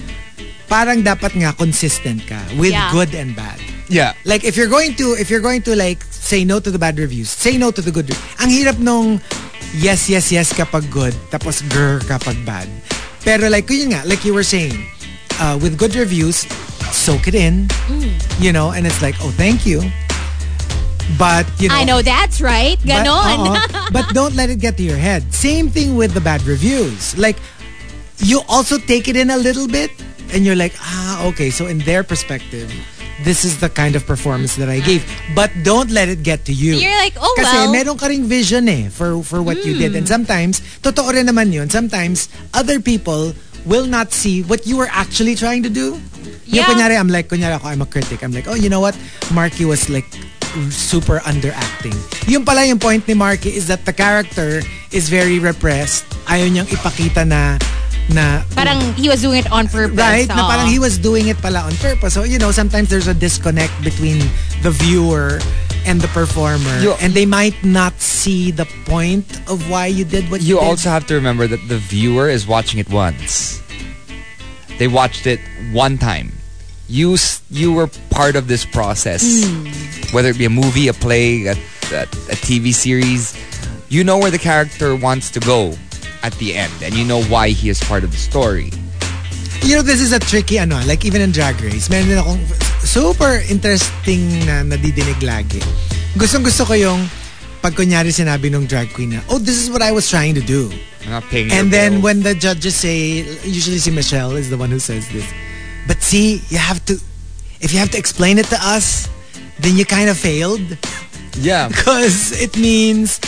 parang 0.69 1.03
dapat 1.03 1.35
nga 1.35 1.51
consistent 1.57 2.23
ka 2.27 2.39
with 2.59 2.71
Yeah. 2.71 2.91
good 2.95 3.15
and 3.15 3.35
bad. 3.35 3.59
Yeah. 3.89 4.13
Like 4.29 4.45
if 4.45 4.55
you're 4.55 4.71
going 4.71 4.95
to 5.01 5.17
if 5.17 5.31
you're 5.33 5.43
going 5.43 5.63
to 5.65 5.75
like 5.75 6.05
say 6.13 6.45
no 6.45 6.61
to 6.61 6.71
the 6.71 6.79
bad 6.79 6.99
reviews, 6.99 7.31
say 7.33 7.57
no 7.57 7.71
to 7.73 7.81
the 7.81 7.91
good. 7.91 8.13
Ang 8.39 8.51
hirap 8.53 8.77
nung 8.79 9.19
yes 9.81 10.07
yes 10.09 10.29
yes 10.31 10.53
kapag 10.53 10.87
good 10.93 11.17
tapos 11.33 11.65
grr 11.67 11.99
kapag 12.05 12.37
bad. 12.45 12.69
Pero 13.25 13.49
like 13.49 13.69
yun 13.71 13.91
nga, 13.93 14.03
like 14.07 14.25
you 14.25 14.35
were 14.35 14.47
saying, 14.47 14.87
uh, 15.41 15.59
with 15.61 15.79
good 15.79 15.95
reviews, 15.95 16.47
soak 16.93 17.29
it 17.29 17.35
in, 17.35 17.69
you 18.41 18.53
know, 18.53 18.71
and 18.73 18.87
it's 18.87 19.03
like, 19.03 19.15
oh, 19.21 19.31
thank 19.37 19.67
you. 19.67 19.83
But 21.19 21.49
you 21.59 21.69
know, 21.69 21.75
I 21.75 21.85
know 21.85 22.03
that's 22.03 22.41
right. 22.41 22.77
but, 22.85 23.07
Ganon. 23.07 23.57
oo, 23.57 23.91
but 23.93 24.05
don't 24.13 24.35
let 24.35 24.51
it 24.51 24.61
get 24.61 24.77
to 24.77 24.83
your 24.83 24.99
head. 24.99 25.33
Same 25.33 25.71
thing 25.71 25.97
with 25.97 26.13
the 26.13 26.21
bad 26.21 26.43
reviews. 26.43 27.17
Like, 27.17 27.37
you 28.19 28.43
also 28.49 28.77
take 28.79 29.09
it 29.09 29.17
in 29.17 29.31
a 29.31 29.37
little 29.39 29.67
bit 29.67 29.91
and 30.33 30.45
you're 30.45 30.57
like, 30.57 30.75
ah, 30.81 31.27
okay, 31.29 31.49
so 31.51 31.67
in 31.67 31.79
their 31.81 32.05
perspective, 32.05 32.69
this 33.25 33.45
is 33.45 33.59
the 33.61 33.69
kind 33.69 33.97
of 33.97 34.07
performance 34.07 34.57
that 34.57 34.69
I 34.69 34.81
gave. 34.81 35.03
But 35.35 35.51
don't 35.63 35.91
let 35.91 36.09
it 36.09 36.23
get 36.23 36.45
to 36.47 36.53
you. 36.53 36.75
You're 36.75 36.95
like, 36.99 37.15
oh, 37.19 37.35
Kasi 37.37 37.67
well. 37.67 37.73
meron 37.73 37.99
ka 37.99 38.07
ring 38.07 38.25
vision 38.25 38.69
eh 38.69 38.89
for, 38.89 39.23
for 39.23 39.43
what 39.43 39.65
you 39.65 39.75
did. 39.75 39.95
And 39.95 40.07
sometimes, 40.07 40.61
totoo 40.83 41.13
rin 41.13 41.27
naman 41.27 41.53
yun, 41.53 41.69
sometimes 41.69 42.29
other 42.55 42.79
people 42.81 43.35
will 43.67 43.87
not 43.87 44.13
see 44.13 44.43
what 44.43 44.67
you 44.67 44.77
were 44.77 44.89
actually 44.91 45.35
trying 45.35 45.63
to 45.63 45.71
do. 45.71 45.99
Yung 46.49 46.65
Yeah. 46.65 46.71
kunyari, 46.71 46.97
I'm 46.97 47.09
like, 47.09 47.29
kunyari 47.29 47.59
ako, 47.59 47.69
I'm 47.69 47.83
a 47.83 47.87
critic. 47.91 48.23
I'm 48.23 48.33
like, 48.33 48.49
oh, 48.49 48.55
you 48.55 48.71
know 48.71 48.81
what? 48.81 48.97
Marky 49.35 49.65
was 49.67 49.91
like 49.91 50.07
super 50.71 51.19
underacting. 51.29 51.93
Yung 52.27 52.45
pala 52.45 52.65
yung 52.65 52.79
point 52.79 53.07
ni 53.07 53.13
Marky 53.15 53.51
is 53.53 53.69
that 53.69 53.85
the 53.85 53.93
character 53.93 54.63
is 54.91 55.09
very 55.13 55.39
repressed. 55.39 56.09
Ayaw 56.25 56.49
niyang 56.49 56.69
ipakita 56.73 57.27
na 57.29 57.59
na 58.09 58.43
Parang 58.57 58.81
he 58.95 59.09
was 59.09 59.21
doing 59.21 59.39
it 59.45 59.51
on 59.53 59.69
purpose. 59.69 59.99
Right? 59.99 60.29
Na 60.29 60.49
parang 60.49 60.69
he 60.69 60.79
was 60.79 60.99
doing 60.99 61.29
it 61.29 61.39
pala 61.39 61.61
on 61.61 61.75
purpose. 61.77 62.15
So, 62.15 62.25
you 62.25 62.39
know, 62.39 62.51
sometimes 62.51 62.89
there's 62.89 63.09
a 63.09 63.15
disconnect 63.15 63.73
between 63.85 64.19
the 64.63 64.71
viewer 64.71 65.41
and 65.87 66.01
the 66.01 66.09
performer. 66.09 66.79
You- 66.81 66.97
and 67.01 67.13
they 67.15 67.27
might 67.27 67.57
not 67.65 68.01
see 68.01 68.51
the 68.51 68.67
point 68.85 69.25
of 69.49 69.69
why 69.71 69.87
you 69.87 70.05
did 70.05 70.31
what 70.31 70.41
you, 70.41 70.47
did. 70.47 70.49
You 70.49 70.61
did. 70.61 70.69
also 70.69 70.89
have 70.91 71.07
to 71.09 71.15
remember 71.15 71.47
that 71.47 71.61
the 71.69 71.79
viewer 71.79 72.29
is 72.29 72.47
watching 72.47 72.81
it 72.81 72.89
once. 72.91 73.63
They 74.79 74.89
watched 74.89 75.27
it 75.27 75.41
one 75.73 75.99
time. 75.99 76.33
You 76.89 77.19
you 77.51 77.73
were 77.73 77.89
part 78.09 78.37
of 78.37 78.49
this 78.49 78.65
process, 78.65 79.45
hmm. 79.45 79.69
whether 80.15 80.31
it 80.31 80.39
be 80.39 80.47
a 80.47 80.51
movie, 80.51 80.89
a 80.89 80.95
play, 80.97 81.45
a, 81.45 81.53
a, 81.93 82.09
a 82.33 82.37
TV 82.41 82.73
series. 82.73 83.37
You 83.91 84.05
know 84.05 84.17
where 84.17 84.31
the 84.31 84.39
character 84.39 84.97
wants 84.97 85.31
to 85.33 85.41
go 85.41 85.77
at 86.23 86.33
the 86.39 86.55
end, 86.55 86.73
and 86.83 86.95
you 86.95 87.05
know 87.05 87.23
why 87.25 87.51
he 87.51 87.69
is 87.69 87.81
part 87.81 88.05
of 88.05 88.11
the 88.11 88.19
story. 88.21 88.71
You 89.63 89.77
know, 89.77 89.83
this 89.83 90.01
is 90.01 90.13
a 90.13 90.19
tricky 90.19 90.59
ano, 90.59 90.79
like 90.87 91.05
even 91.05 91.21
in 91.21 91.33
Drag 91.33 91.59
Race, 91.61 91.91
meron 91.91 92.09
din 92.09 92.19
akong 92.19 92.41
super 92.83 93.43
interesting 93.51 94.47
na 94.47 94.63
nadidinig 94.63 95.19
lagi. 95.21 95.59
Gustong 96.15 96.47
gusto 96.47 96.65
ko 96.65 96.75
yung 96.79 97.11
pag 97.61 97.75
kunyari 97.75 98.15
sinabi 98.15 98.51
nung 98.51 98.67
drag 98.67 98.93
queen 98.95 99.19
na, 99.19 99.21
oh, 99.29 99.39
this 99.39 99.59
is 99.59 99.71
what 99.71 99.83
I 99.83 99.91
was 99.91 100.09
trying 100.09 100.35
to 100.35 100.41
do. 100.41 100.71
I'm 101.05 101.11
not 101.11 101.25
paying. 101.27 101.51
And 101.51 101.73
then 101.73 101.99
bills. 101.99 102.05
when 102.05 102.23
the 102.23 102.35
judges 102.35 102.77
say, 102.77 103.27
usually 103.43 103.79
si 103.79 103.91
Michelle 103.91 104.37
is 104.39 104.49
the 104.51 104.57
one 104.57 104.71
who 104.71 104.79
says 104.79 105.09
this. 105.11 105.27
But 105.87 106.01
see, 106.03 106.41
you 106.49 106.59
have 106.59 106.85
to, 106.87 106.95
if 107.61 107.73
you 107.73 107.79
have 107.79 107.91
to 107.91 107.99
explain 107.99 108.39
it 108.39 108.47
to 108.55 108.59
us, 108.63 109.09
then 109.59 109.77
you 109.77 109.85
kind 109.85 110.09
of 110.09 110.17
failed. 110.17 110.63
yeah, 111.37 111.69
Because 111.75 112.31
it 112.41 112.57
means 112.57 113.19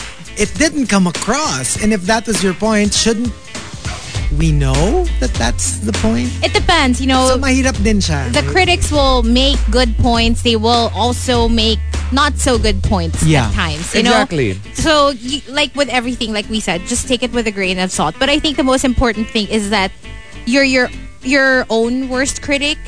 it 0.41 0.49
didn't 0.57 0.86
come 0.88 1.07
across. 1.07 1.76
And 1.82 1.93
if 1.93 2.03
that 2.09 2.26
was 2.26 2.43
your 2.43 2.55
point, 2.55 2.95
shouldn't 2.95 3.28
we 4.38 4.53
know 4.53 5.05
that 5.20 5.32
that's 5.34 5.78
the 5.84 5.93
point? 6.01 6.30
It 6.43 6.55
depends, 6.55 7.01
you 7.01 7.07
know. 7.07 7.28
So 7.28 7.36
mahirap 7.36 7.76
din 7.84 8.01
siya. 8.01 8.32
the 8.32 8.43
critics 8.49 8.91
will 8.91 9.22
make 9.22 9.59
good 9.70 9.93
points. 9.99 10.43
They 10.43 10.57
will 10.57 10.88
also 10.97 11.49
make 11.49 11.78
not 12.11 12.38
so 12.38 12.59
good 12.59 12.82
points 12.82 13.22
Yeah. 13.22 13.47
at 13.47 13.55
times. 13.55 13.95
You 13.95 14.01
Exactly. 14.01 14.55
Know? 14.55 14.61
So, 14.74 14.93
you, 15.11 15.43
like 15.47 15.74
with 15.76 15.88
everything, 15.91 16.32
like 16.32 16.49
we 16.49 16.59
said, 16.59 16.82
just 16.88 17.07
take 17.07 17.22
it 17.22 17.32
with 17.32 17.47
a 17.47 17.53
grain 17.53 17.78
of 17.78 17.93
salt. 17.93 18.16
But 18.18 18.28
I 18.30 18.38
think 18.41 18.57
the 18.57 18.66
most 18.66 18.82
important 18.84 19.28
thing 19.28 19.47
is 19.47 19.70
that 19.70 19.93
you're 20.47 20.64
your 20.66 20.88
your 21.22 21.66
own 21.68 22.09
worst 22.09 22.41
critic. 22.41 22.78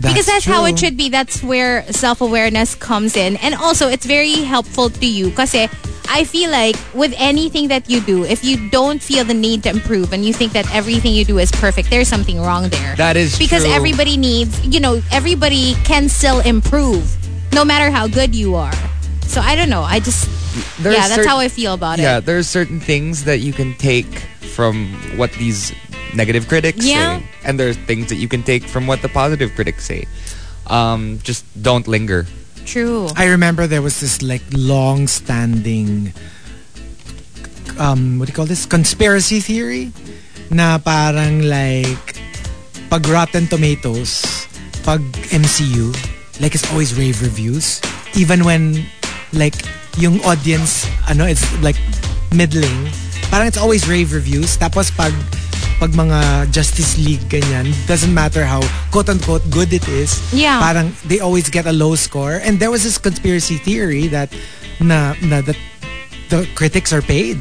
Because 0.00 0.26
that's 0.26 0.44
how 0.44 0.64
it 0.64 0.78
should 0.78 0.96
be. 0.96 1.08
That's 1.08 1.42
where 1.42 1.84
self-awareness 1.92 2.74
comes 2.76 3.16
in. 3.16 3.36
And 3.36 3.54
also, 3.54 3.88
it's 3.88 4.06
very 4.06 4.42
helpful 4.42 4.90
to 4.90 5.06
you 5.06 5.30
kasi 5.32 5.68
I 6.08 6.24
feel 6.24 6.50
like 6.50 6.76
with 6.94 7.12
anything 7.18 7.68
that 7.68 7.90
you 7.90 8.00
do, 8.00 8.24
if 8.24 8.42
you 8.42 8.70
don't 8.70 9.02
feel 9.02 9.24
the 9.24 9.34
need 9.34 9.62
to 9.64 9.70
improve 9.70 10.12
and 10.12 10.24
you 10.24 10.32
think 10.32 10.52
that 10.52 10.64
everything 10.74 11.12
you 11.12 11.24
do 11.24 11.38
is 11.38 11.52
perfect, 11.52 11.90
there's 11.90 12.08
something 12.08 12.40
wrong 12.40 12.68
there. 12.70 12.96
That 12.96 13.16
is 13.16 13.38
because 13.38 13.64
true. 13.64 13.72
everybody 13.72 14.16
needs, 14.16 14.66
you 14.66 14.80
know, 14.80 15.02
everybody 15.12 15.74
can 15.84 16.08
still 16.08 16.40
improve 16.40 17.16
no 17.52 17.64
matter 17.64 17.90
how 17.90 18.08
good 18.08 18.34
you 18.34 18.54
are. 18.54 18.72
So 19.22 19.42
I 19.42 19.54
don't 19.54 19.68
know. 19.68 19.82
I 19.82 20.00
just, 20.00 20.24
There's 20.80 20.96
yeah, 20.96 21.08
that's 21.08 21.26
how 21.26 21.38
I 21.38 21.48
feel 21.48 21.74
about 21.74 21.98
Yeah, 21.98 22.04
it. 22.04 22.08
Yeah, 22.08 22.20
there's 22.20 22.48
certain 22.48 22.80
things 22.80 23.24
that 23.24 23.40
you 23.40 23.52
can 23.52 23.74
take 23.74 24.08
from 24.54 24.94
what 25.16 25.30
these 25.32 25.72
negative 26.14 26.48
critics 26.48 26.84
Yeah. 26.84 27.18
say, 27.18 27.24
and 27.44 27.58
there's 27.58 27.76
things 27.88 28.08
that 28.08 28.16
you 28.16 28.28
can 28.28 28.42
take 28.42 28.64
from 28.64 28.86
what 28.86 29.02
the 29.02 29.08
positive 29.08 29.54
critics 29.54 29.84
say. 29.84 30.06
Um, 30.66 31.18
just 31.22 31.44
don't 31.60 31.86
linger. 31.88 32.26
True. 32.64 33.08
I 33.16 33.26
remember 33.32 33.66
there 33.66 33.80
was 33.80 34.00
this 34.00 34.20
like 34.20 34.42
long-standing, 34.52 36.12
um, 37.78 38.18
what 38.18 38.26
do 38.28 38.30
you 38.32 38.36
call 38.36 38.44
this? 38.46 38.66
Conspiracy 38.66 39.40
theory 39.40 39.92
na 40.50 40.78
parang 40.78 41.44
like 41.48 42.16
pag 42.90 43.06
Rotten 43.08 43.46
Tomatoes, 43.48 44.24
pag 44.84 45.00
MCU, 45.32 45.92
like 46.40 46.54
it's 46.54 46.68
always 46.72 46.92
rave 46.96 47.20
reviews. 47.22 47.80
Even 48.16 48.44
when 48.44 48.84
like 49.32 49.54
yung 49.96 50.20
audience, 50.24 50.84
ano, 51.08 51.24
it's 51.24 51.44
like 51.62 51.76
middling. 52.32 52.88
Parang 53.32 53.46
it's 53.48 53.58
always 53.60 53.88
rave 53.88 54.12
reviews. 54.12 54.56
Tapos 54.56 54.92
pag 54.92 55.12
pag 55.78 55.94
mga 55.94 56.50
Justice 56.50 56.98
League 56.98 57.22
ganyan, 57.30 57.70
doesn't 57.86 58.12
matter 58.12 58.44
how 58.44 58.58
quote-unquote 58.90 59.46
good 59.50 59.72
it 59.72 59.86
is, 59.86 60.18
Yeah. 60.34 60.58
parang 60.58 60.90
they 61.06 61.20
always 61.22 61.48
get 61.48 61.66
a 61.66 61.72
low 61.72 61.94
score. 61.94 62.42
And 62.42 62.58
there 62.58 62.70
was 62.70 62.82
this 62.82 62.98
conspiracy 62.98 63.58
theory 63.62 64.10
that 64.10 64.30
na, 64.82 65.14
na 65.22 65.40
that 65.42 65.56
the 66.28 66.46
critics 66.54 66.92
are 66.92 67.02
paid. 67.02 67.38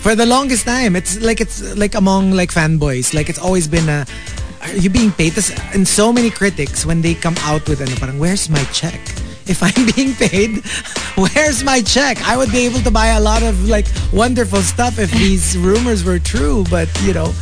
For 0.00 0.14
the 0.14 0.24
longest 0.24 0.64
time, 0.64 0.96
it's 0.96 1.20
like 1.20 1.40
it's 1.42 1.60
like 1.76 1.94
among 1.94 2.32
like 2.32 2.48
fanboys, 2.50 3.12
like 3.12 3.28
it's 3.28 3.38
always 3.38 3.68
been 3.68 3.88
a 3.90 4.06
are 4.62 4.76
you 4.76 4.88
being 4.88 5.12
paid? 5.12 5.36
And 5.74 5.86
so 5.86 6.12
many 6.12 6.30
critics 6.30 6.86
when 6.86 7.02
they 7.02 7.14
come 7.14 7.36
out 7.44 7.68
with 7.68 7.80
ano, 7.82 7.92
parang 8.00 8.18
where's 8.18 8.48
my 8.48 8.62
check? 8.72 8.96
If 9.50 9.62
I'm 9.66 9.74
being 9.96 10.14
paid, 10.14 10.62
where's 11.18 11.64
my 11.66 11.82
check? 11.82 12.22
I 12.22 12.36
would 12.38 12.52
be 12.54 12.64
able 12.70 12.80
to 12.86 12.90
buy 12.90 13.08
a 13.18 13.20
lot 13.20 13.42
of 13.42 13.66
like 13.68 13.86
wonderful 14.14 14.62
stuff 14.62 14.98
if 14.98 15.10
these 15.10 15.58
rumors 15.66 16.04
were 16.04 16.18
true, 16.22 16.62
but 16.70 16.86
you 17.02 17.12
know, 17.12 17.34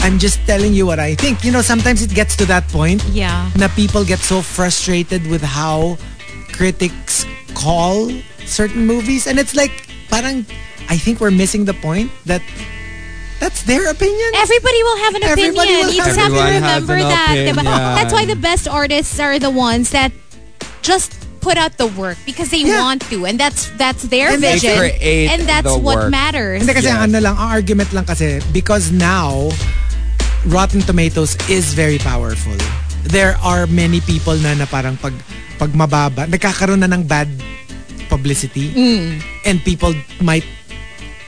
I'm 0.00 0.18
just 0.18 0.38
telling 0.46 0.72
you 0.74 0.86
what 0.86 1.00
I 1.02 1.14
think. 1.16 1.42
You 1.44 1.50
know, 1.50 1.62
sometimes 1.62 2.02
it 2.02 2.14
gets 2.14 2.36
to 2.36 2.46
that 2.46 2.68
point 2.68 3.02
Yeah. 3.10 3.50
na 3.58 3.66
people 3.74 4.04
get 4.04 4.20
so 4.20 4.42
frustrated 4.42 5.26
with 5.26 5.42
how 5.42 5.98
critics 6.52 7.26
call 7.54 8.10
certain 8.46 8.86
movies 8.86 9.26
and 9.26 9.38
it's 9.38 9.54
like 9.56 9.72
parang 10.10 10.44
I 10.90 10.98
think 10.98 11.18
we're 11.18 11.30
missing 11.34 11.64
the 11.64 11.74
point 11.74 12.10
that 12.26 12.42
that's 13.40 13.62
their 13.64 13.90
opinion. 13.90 14.30
Everybody 14.36 14.82
will 14.82 14.96
have 14.98 15.14
an 15.16 15.22
opinion. 15.24 15.38
Everybody 15.50 15.72
will 15.82 15.90
you 15.90 15.96
just 16.04 16.18
have 16.18 16.32
to 16.32 16.44
remember 16.54 16.94
that. 16.96 17.34
opinion. 17.34 17.66
Oh, 17.66 17.94
that's 17.98 18.12
why 18.12 18.24
the 18.24 18.36
best 18.36 18.68
artists 18.68 19.18
are 19.18 19.38
the 19.38 19.50
ones 19.50 19.90
that 19.90 20.12
just 20.82 21.23
put 21.44 21.60
out 21.60 21.76
the 21.76 21.86
work 21.92 22.16
because 22.24 22.48
they 22.48 22.64
Yeah. 22.64 22.80
want 22.80 23.04
to 23.12 23.28
and 23.28 23.36
that's 23.36 23.68
that's 23.76 24.08
their 24.08 24.32
And 24.32 24.40
they 24.40 24.56
vision 24.56 24.72
and 25.28 25.44
that's 25.44 25.68
the 25.68 25.76
what 25.76 26.08
work. 26.08 26.10
matters. 26.10 26.64
Hindi 26.64 26.72
kasi 26.72 26.88
Yes. 26.88 27.04
ano 27.04 27.20
lang, 27.20 27.36
ang 27.36 27.50
argument 27.52 27.92
lang 27.92 28.08
kasi 28.08 28.40
because 28.50 28.88
now 28.88 29.52
Rotten 30.48 30.80
Tomatoes 30.82 31.36
is 31.48 31.72
very 31.72 32.00
powerful. 32.00 32.56
There 33.04 33.36
are 33.44 33.68
many 33.68 34.00
people 34.00 34.36
na 34.40 34.56
na 34.56 34.64
parang 34.64 34.96
pag 34.96 35.12
pag 35.60 35.70
mababa, 35.72 36.24
nagkakaroon 36.24 36.80
na 36.80 36.88
ng 36.88 37.04
bad 37.04 37.28
publicity 38.08 38.72
and 39.44 39.60
people 39.64 39.92
might 40.20 40.44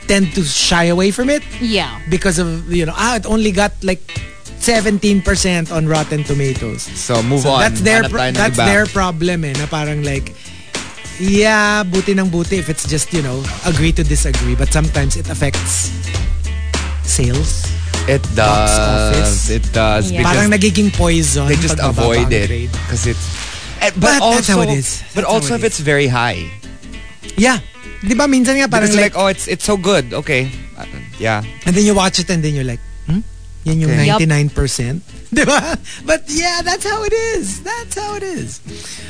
tend 0.07 0.31
to 0.33 0.41
shy 0.41 0.87
away 0.87 1.11
from 1.11 1.29
it 1.29 1.43
Yeah. 1.59 1.99
because 2.07 2.39
of 2.39 2.47
you 2.71 2.85
know 2.87 2.95
ah 2.95 3.19
it 3.19 3.25
only 3.27 3.51
got 3.51 3.75
like 3.83 3.99
17% 4.59 5.71
on 5.71 5.87
Rotten 5.87 6.23
Tomatoes. 6.23 6.81
So 6.83 7.21
move 7.23 7.41
So 7.41 7.51
on. 7.51 7.59
that's 7.61 7.81
their 7.81 8.03
pro- 8.09 8.31
that's 8.31 8.57
iba. 8.57 8.65
their 8.65 8.85
problem 8.85 9.45
eh 9.45 9.53
na 9.53 9.65
parang 9.67 10.03
like 10.03 10.33
yeah, 11.19 11.81
buti 11.81 12.13
ng 12.13 12.29
buti 12.29 12.57
if 12.61 12.69
it's 12.69 12.85
just, 12.85 13.09
you 13.11 13.21
know, 13.25 13.41
agree 13.65 13.91
to 13.91 14.03
disagree 14.03 14.53
but 14.53 14.69
sometimes 14.71 15.15
it 15.17 15.29
affects 15.29 15.89
sales. 17.03 17.65
It 18.07 18.23
does. 18.35 19.49
It 19.49 19.67
does. 19.73 20.11
Yeah. 20.11 20.23
Because 20.23 20.35
Parang 20.37 20.47
nagiging 20.51 20.93
poison. 20.95 21.47
they 21.47 21.59
just 21.59 21.79
avoid 21.81 22.31
it 22.31 22.71
because 22.71 23.03
it's. 23.05 23.19
eh, 23.83 23.91
But, 23.99 23.99
But 23.99 24.21
also, 24.21 24.35
that's 24.35 24.47
how 24.47 24.61
it 24.63 24.69
is. 24.71 25.03
But 25.11 25.27
That's 25.27 25.27
how 25.27 25.33
also 25.33 25.53
it 25.55 25.57
if 25.59 25.63
it's 25.65 25.79
very 25.83 26.07
high. 26.07 26.47
Yeah. 27.35 27.59
Di 27.99 28.15
ba 28.15 28.23
minsan 28.31 28.55
nga 28.63 28.71
parang 28.71 28.87
like, 28.95 29.11
like, 29.11 29.15
oh, 29.19 29.27
it's 29.27 29.47
it's 29.51 29.65
so 29.67 29.75
good. 29.75 30.13
Okay. 30.23 30.47
Uh, 30.79 30.85
yeah. 31.19 31.43
and 31.67 31.75
then 31.75 31.83
you 31.83 31.91
watch 31.97 32.19
it 32.23 32.29
and 32.31 32.39
then 32.39 32.55
you're 32.55 32.63
like? 32.63 32.79
Yan 33.67 33.83
yung 33.83 33.91
Okay. 33.91 34.07
Yup. 34.07 34.19
99%. 34.23 35.03
Di 35.37 35.43
ba? 35.43 35.75
But 36.07 36.23
yeah, 36.31 36.63
that's 36.63 36.87
how 36.87 37.03
it 37.03 37.11
is. 37.11 37.59
That's 37.59 37.99
how 37.99 38.15
it 38.15 38.23
is. 38.23 38.63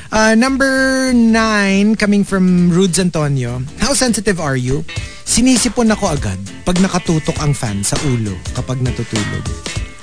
Uh, 0.10 0.34
number 0.34 1.14
nine, 1.14 1.94
coming 1.94 2.26
from 2.26 2.74
Rudes 2.74 2.98
Antonio. 2.98 3.62
How 3.78 3.94
sensitive 3.94 4.42
are 4.42 4.58
you? 4.58 4.82
Sinisipon 5.28 5.94
ako 5.94 6.18
agad 6.18 6.40
pag 6.66 6.82
nakatutok 6.82 7.38
ang 7.38 7.54
fan 7.54 7.86
sa 7.86 8.00
ulo 8.10 8.34
kapag 8.58 8.82
natutulog. 8.82 9.46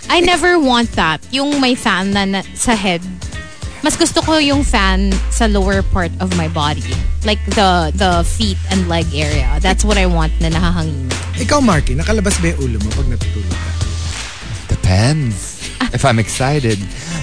I 0.07 0.21
never 0.21 0.61
want 0.61 0.93
that. 0.95 1.19
Yung 1.35 1.59
may 1.59 1.75
fan 1.75 2.13
na, 2.15 2.23
na 2.29 2.41
sa 2.55 2.77
head. 2.79 3.03
Mas 3.83 3.97
gusto 3.99 4.23
ko 4.23 4.39
yung 4.39 4.63
fan 4.63 5.11
sa 5.35 5.45
lower 5.51 5.83
part 5.83 6.13
of 6.21 6.31
my 6.39 6.47
body. 6.49 6.85
Like 7.27 7.41
the 7.53 7.91
the 7.97 8.23
feet 8.23 8.61
and 8.71 8.87
leg 8.87 9.09
area. 9.13 9.59
That's 9.61 9.83
what 9.83 9.99
I 9.99 10.07
want 10.07 10.33
na 10.41 10.53
nahahangin. 10.53 11.09
Ikaw, 11.41 11.59
Marky, 11.59 11.99
nakalabas 11.99 12.39
ba 12.39 12.55
yung 12.55 12.61
ulo 12.71 12.77
mo 12.81 12.89
pag 12.95 13.09
natutulog 13.11 13.51
ka? 13.51 13.74
Depends. 14.85 15.65
if 15.97 16.05
I'm 16.05 16.19
excited. 16.21 16.77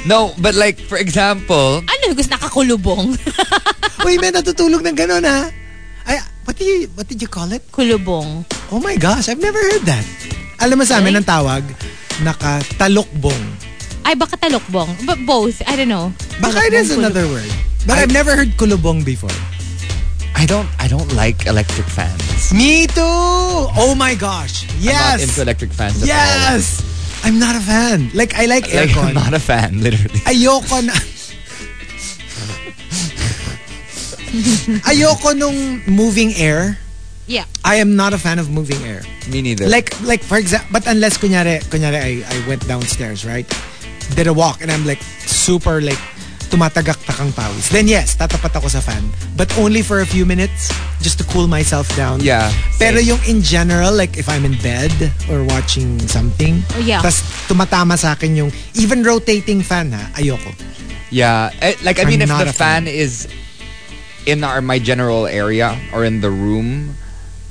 No, 0.09 0.33
but 0.41 0.57
like 0.57 0.81
for 0.81 0.97
example, 0.97 1.85
Ano, 1.85 2.03
gusto 2.17 2.33
nakakulubong? 2.33 3.13
Uy, 4.05 4.17
may 4.17 4.33
natutulog 4.33 4.81
ng 4.81 4.97
gano'n 4.97 5.21
ha? 5.21 5.45
Ay, 6.09 6.17
what 6.41 6.57
did 6.57 6.65
you, 6.65 6.89
what 6.97 7.05
did 7.05 7.21
you 7.21 7.29
call 7.29 7.45
it? 7.53 7.61
Kulubong. 7.69 8.41
Oh 8.73 8.81
my 8.81 8.97
gosh, 8.97 9.29
I've 9.29 9.37
never 9.37 9.61
heard 9.61 9.85
that. 9.85 10.01
Alam 10.57 10.81
mo 10.81 10.85
sa 10.89 10.97
amin 10.97 11.21
ang 11.21 11.27
tawag, 11.27 11.61
nakatalokbong. 12.25 13.45
Ay, 14.01 14.17
baka 14.17 14.41
talukbong. 14.41 14.89
But 15.05 15.21
both. 15.21 15.61
I 15.69 15.77
don't 15.77 15.89
know. 15.89 16.09
Baka 16.41 16.65
it 16.65 16.73
is 16.73 16.97
another 16.97 17.29
word. 17.29 17.45
But 17.85 18.01
I- 18.01 18.09
I've 18.09 18.13
never 18.13 18.33
heard 18.33 18.57
kulubong 18.57 19.05
before. 19.05 19.33
I 20.33 20.49
don't 20.49 20.65
I 20.81 20.89
don't 20.89 21.13
like 21.13 21.45
electric 21.45 21.85
fans. 21.85 22.49
Me 22.49 22.89
too! 22.89 23.05
Oh 23.77 23.93
my 23.93 24.17
gosh. 24.17 24.65
I'm 24.65 24.81
not 24.81 25.21
Yes! 25.21 25.29
into 25.29 25.45
electric 25.45 25.69
fans 25.69 26.01
at 26.01 26.09
yes! 26.09 26.81
I'm 27.23 27.39
not 27.39 27.55
a 27.55 27.59
fan. 27.59 28.09
Like, 28.13 28.35
I 28.35 28.45
like. 28.45 28.67
Like, 28.73 28.89
aircon. 28.89 29.09
I'm 29.09 29.13
not 29.13 29.33
a 29.33 29.39
fan, 29.39 29.81
literally. 29.81 30.19
Ayoko 30.25 30.85
na... 30.85 30.93
Ayoko 34.87 35.37
nung 35.37 35.83
moving 35.85 36.33
air. 36.35 36.79
Yeah. 37.27 37.45
I 37.63 37.75
am 37.75 37.95
not 37.95 38.13
a 38.13 38.17
fan 38.17 38.39
of 38.39 38.49
moving 38.49 38.81
air. 38.87 39.03
Me 39.29 39.41
neither. 39.41 39.67
Like, 39.67 39.99
like 40.01 40.23
for 40.23 40.37
example, 40.37 40.69
but 40.71 40.87
unless 40.87 41.17
kunyari, 41.17 41.63
kunyari 41.65 42.23
I, 42.23 42.23
I 42.27 42.47
went 42.47 42.67
downstairs, 42.67 43.25
right? 43.25 43.47
Did 44.15 44.27
a 44.27 44.33
walk 44.33 44.61
and 44.61 44.71
I'm 44.71 44.85
like 44.85 45.01
super 45.27 45.81
like 45.81 45.99
tumatagak-takang 46.51 47.31
pawis. 47.31 47.71
Then 47.71 47.87
yes, 47.87 48.19
tatapat 48.19 48.51
ako 48.53 48.67
sa 48.67 48.83
fan. 48.83 49.01
But 49.39 49.47
only 49.57 49.81
for 49.81 50.03
a 50.03 50.05
few 50.05 50.27
minutes 50.27 50.67
just 50.99 51.17
to 51.17 51.25
cool 51.25 51.47
myself 51.47 51.87
down. 51.95 52.19
Yeah, 52.19 52.51
Pero 52.77 52.99
same. 52.99 53.15
yung 53.15 53.21
in 53.25 53.39
general, 53.41 53.95
like 53.95 54.19
if 54.19 54.27
I'm 54.27 54.43
in 54.43 54.59
bed 54.59 54.91
or 55.31 55.47
watching 55.47 55.95
something, 56.05 56.59
Oh, 56.75 56.83
yeah. 56.83 56.99
tas 57.01 57.23
tumatama 57.47 57.95
sa 57.97 58.13
akin 58.13 58.35
yung 58.35 58.51
even 58.75 59.01
rotating 59.01 59.63
fan 59.63 59.95
ha, 59.95 60.11
ayoko. 60.19 60.51
Yeah, 61.09 61.51
eh, 61.59 61.75
like 61.83 61.97
I 61.97 62.03
I'm 62.03 62.11
mean, 62.11 62.21
if 62.21 62.29
not 62.29 62.45
the 62.45 62.53
fan. 62.53 62.85
fan 62.85 62.91
is 62.91 63.27
in 64.27 64.43
our 64.43 64.61
my 64.61 64.77
general 64.77 65.25
area 65.25 65.73
or 65.95 66.03
in 66.05 66.21
the 66.21 66.29
room, 66.29 66.95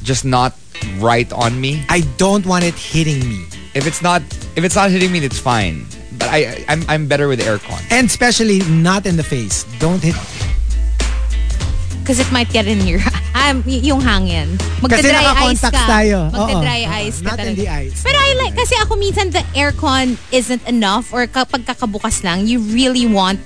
just 0.04 0.24
not 0.24 0.54
right 1.00 1.28
on 1.32 1.60
me. 1.60 1.84
I 1.88 2.04
don't 2.16 2.44
want 2.46 2.64
it 2.64 2.72
hitting 2.76 3.20
me. 3.24 3.44
If 3.74 3.86
it's 3.86 4.00
not, 4.00 4.22
if 4.56 4.64
it's 4.64 4.74
not 4.76 4.88
hitting 4.90 5.12
me, 5.12 5.20
it's 5.20 5.38
fine. 5.38 5.84
I, 6.30 6.64
I'm, 6.68 6.82
I'm 6.88 7.04
better 7.06 7.26
with 7.28 7.40
aircon. 7.40 7.80
And 7.90 8.06
especially 8.06 8.60
not 8.70 9.04
in 9.06 9.16
the 9.16 9.22
face. 9.26 9.64
Don't 9.78 10.02
hit 10.02 10.14
Because 12.00 12.18
it 12.18 12.30
might 12.32 12.50
get 12.50 12.66
in 12.66 12.86
your... 12.86 13.00
Um, 13.30 13.62
yung 13.66 14.02
hangin. 14.02 14.58
Kasi 14.58 15.06
Magda-dry 15.06 15.26
ice 15.54 15.62
ka. 15.62 15.70
tayo. 15.70 16.28
Magda-dry 16.34 16.82
Oo. 16.82 16.98
ice 17.06 17.22
ka 17.22 17.30
Not 17.30 17.38
in 17.40 17.54
talaga. 17.54 17.56
the 17.62 17.68
ice. 17.70 18.02
Pero 18.02 18.18
I 18.18 18.28
in 18.34 18.38
like... 18.42 18.54
Kasi 18.58 18.74
ako 18.82 18.98
minsan 18.98 19.30
the 19.30 19.42
aircon 19.54 20.18
isn't 20.34 20.60
enough 20.66 21.14
or 21.14 21.26
kapag 21.30 21.62
kakabukas 21.62 22.26
lang, 22.26 22.46
you 22.50 22.58
really 22.58 23.06
want 23.06 23.38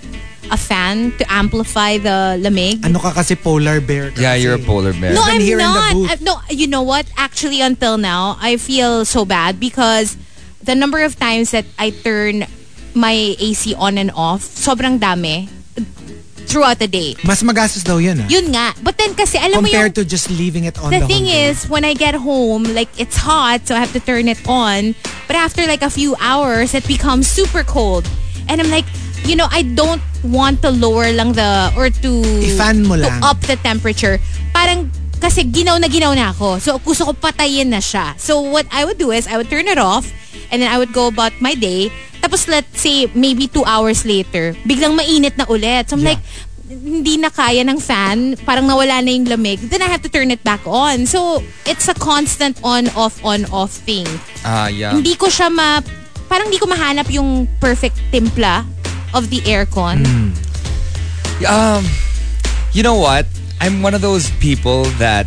a 0.51 0.57
fan 0.57 1.13
to 1.21 1.25
amplify 1.31 1.97
the 2.01 2.41
lamig. 2.41 2.81
Ano 2.85 2.99
ka 2.99 3.13
kasi 3.13 3.37
polar 3.37 3.81
bear 3.81 4.11
ka 4.11 4.21
Yeah, 4.25 4.35
you're 4.35 4.57
a 4.57 4.65
polar 4.65 4.93
bear. 4.97 5.13
No, 5.13 5.23
I'm 5.23 5.41
here 5.41 5.61
in 5.61 5.69
the 5.69 5.73
not. 5.73 5.93
booth. 5.93 6.11
Uh, 6.11 6.17
no, 6.25 6.35
you 6.49 6.67
know 6.67 6.83
what? 6.83 7.05
Actually, 7.17 7.61
until 7.61 7.97
now, 8.01 8.37
I 8.41 8.57
feel 8.57 9.05
so 9.05 9.25
bad 9.25 9.61
because 9.61 10.17
the 10.65 10.75
number 10.75 11.05
of 11.05 11.21
times 11.21 11.53
that 11.53 11.69
I 11.79 11.91
turn 11.93 12.49
my 12.95 13.37
AC 13.39 13.75
on 13.75 13.99
and 13.99 14.11
off, 14.15 14.41
sobrang 14.43 14.99
dami 14.99 15.49
throughout 16.47 16.79
the 16.79 16.89
day. 16.89 17.17
Mas 17.25 17.43
magastos 17.43 17.83
daw 17.83 17.99
yun 17.99 18.21
ah. 18.21 18.29
Yun 18.29 18.53
nga. 18.53 18.73
But 18.83 18.97
then 18.97 19.15
kasi, 19.15 19.39
alam 19.39 19.65
mo 19.65 19.67
yung... 19.67 19.75
Compared 19.75 19.95
to 19.97 20.05
just 20.05 20.31
leaving 20.31 20.65
it 20.65 20.79
on 20.79 20.93
the, 20.93 21.01
the 21.01 21.07
thing 21.07 21.27
is, 21.27 21.69
when 21.69 21.85
I 21.85 21.95
get 21.95 22.15
home, 22.15 22.65
like 22.77 22.89
it's 23.01 23.17
hot, 23.17 23.67
so 23.67 23.75
I 23.75 23.81
have 23.81 23.93
to 23.93 24.01
turn 24.01 24.29
it 24.29 24.39
on. 24.47 24.95
But 25.27 25.37
after 25.37 25.67
like 25.67 25.83
a 25.83 25.91
few 25.91 26.15
hours, 26.21 26.75
it 26.75 26.87
becomes 26.87 27.27
super 27.27 27.65
cold. 27.65 28.09
And 28.49 28.61
I'm 28.61 28.71
like, 28.71 28.85
you 29.25 29.37
know, 29.37 29.49
I 29.51 29.63
don't 29.63 30.03
want 30.23 30.61
to 30.63 30.71
lower 30.71 31.11
lang 31.13 31.33
the, 31.33 31.73
or 31.77 31.89
to, 31.89 32.11
I-fan 32.45 32.85
mo 32.85 32.97
to 32.97 33.09
lang. 33.09 33.25
up 33.25 33.41
the 33.41 33.57
temperature. 33.57 34.21
Parang, 34.53 34.93
kasi 35.21 35.45
ginaw 35.45 35.79
na 35.79 35.89
ginaw 35.89 36.13
na 36.15 36.31
ako. 36.31 36.59
So, 36.59 36.79
gusto 36.79 37.09
ko 37.09 37.13
patayin 37.13 37.71
na 37.71 37.81
siya. 37.81 38.15
So, 38.17 38.41
what 38.41 38.67
I 38.71 38.85
would 38.85 38.99
do 38.99 39.11
is, 39.11 39.27
I 39.27 39.37
would 39.37 39.49
turn 39.49 39.67
it 39.69 39.79
off, 39.79 40.09
and 40.51 40.61
then 40.61 40.71
I 40.71 40.79
would 40.79 40.93
go 40.93 41.09
about 41.09 41.33
my 41.41 41.55
day. 41.55 41.91
Tapos, 42.21 42.49
let's 42.49 42.81
say, 42.81 43.07
maybe 43.13 43.47
two 43.47 43.65
hours 43.65 44.05
later, 44.09 44.57
biglang 44.65 44.97
mainit 44.97 45.37
na 45.37 45.45
ulit. 45.45 45.89
So, 45.89 45.97
I'm 45.97 46.05
Yeah. 46.05 46.17
like, 46.17 46.23
hindi 46.65 47.21
na 47.21 47.29
kaya 47.29 47.61
ng 47.61 47.77
fan, 47.77 48.41
parang 48.49 48.65
nawala 48.65 49.05
na 49.05 49.11
yung 49.13 49.29
lamig, 49.29 49.61
then 49.69 49.85
I 49.85 49.89
have 49.93 50.01
to 50.01 50.09
turn 50.09 50.33
it 50.33 50.41
back 50.41 50.65
on. 50.65 51.05
So, 51.05 51.45
it's 51.69 51.89
a 51.93 51.95
constant 51.95 52.57
on-off, 52.65 53.21
on-off 53.21 53.85
thing. 53.85 54.09
Ah, 54.45 54.73
yeah. 54.73 54.97
Hindi 54.97 55.15
ko 55.15 55.29
siya 55.29 55.53
ma... 55.53 55.85
Parang 56.25 56.49
hindi 56.49 56.57
ko 56.57 56.65
mahanap 56.65 57.13
yung 57.13 57.45
perfect 57.61 58.01
timpla 58.09 58.65
of 59.13 59.29
the 59.29 59.45
aircon. 59.45 60.01
Um, 61.45 61.85
you 62.73 62.83
know 62.83 62.97
what? 62.97 63.29
I'm 63.61 63.83
one 63.83 63.95
of 63.95 64.01
those 64.03 64.31
people 64.39 64.85
that 65.01 65.27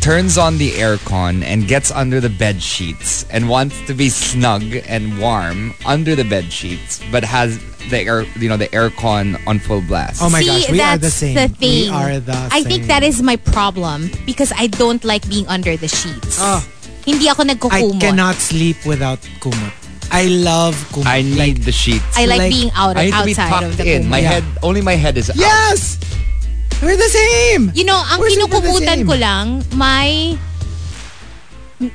turns 0.00 0.38
on 0.38 0.56
the 0.58 0.70
aircon 0.72 1.42
and 1.44 1.68
gets 1.68 1.90
under 1.90 2.20
the 2.20 2.30
bed 2.30 2.62
sheets 2.62 3.24
and 3.30 3.48
wants 3.48 3.76
to 3.86 3.94
be 3.94 4.08
snug 4.08 4.62
and 4.88 5.18
warm 5.20 5.74
under 5.84 6.16
the 6.16 6.24
bed 6.24 6.50
sheets, 6.52 7.00
but 7.12 7.22
has 7.22 7.58
the 7.90 8.00
air, 8.00 8.22
you 8.38 8.48
know, 8.48 8.56
the 8.56 8.68
aircon 8.68 9.38
on 9.46 9.58
full 9.58 9.82
blast. 9.82 10.22
Oh 10.22 10.30
my 10.30 10.40
See, 10.40 10.46
gosh, 10.46 10.70
we 10.70 10.78
that's 10.78 10.96
are 10.96 10.98
the 10.98 11.10
same. 11.10 11.34
the 11.34 11.48
thing. 11.48 11.84
We 11.84 11.88
are 11.90 12.18
the 12.18 12.32
I 12.50 12.62
same. 12.62 12.64
think 12.64 12.82
that 12.86 13.02
is 13.02 13.22
my 13.22 13.36
problem 13.36 14.10
because 14.26 14.52
I 14.56 14.66
don't 14.68 15.04
like 15.04 15.28
being 15.28 15.46
under 15.48 15.76
the 15.76 15.88
sheets. 15.88 16.38
Ah. 16.40 16.66
Hindi 17.06 17.28
ako 17.28 17.44
I 17.70 17.84
cannot 17.98 18.34
sleep 18.36 18.76
without 18.86 19.20
kumot. 19.40 19.72
I 20.12 20.26
love 20.26 20.74
kumot. 20.92 21.06
I 21.06 21.22
need 21.22 21.38
Like, 21.38 21.64
the 21.64 21.72
sheets. 21.72 22.04
I 22.16 22.26
like, 22.26 22.38
like- 22.40 22.52
being 22.52 22.70
out 22.74 22.96
I 22.96 23.06
need 23.06 23.14
to 23.14 23.24
be 23.24 23.30
outside 23.32 23.52
of 23.64 23.72
tucked 23.72 23.76
the 23.78 23.94
in. 23.94 24.08
My. 24.08 24.18
Yeah. 24.18 24.40
head, 24.40 24.44
only 24.62 24.80
my 24.82 24.94
head 24.96 25.16
is 25.16 25.30
out. 25.30 25.36
yes! 25.36 25.98
We're 26.80 26.96
the 26.96 27.12
same! 27.12 27.70
You 27.76 27.84
know, 27.84 28.00
ang 28.00 28.18
We're 28.18 28.32
kinukumutan 28.32 29.04
ko 29.04 29.12
lang, 29.12 29.60
my 29.76 30.32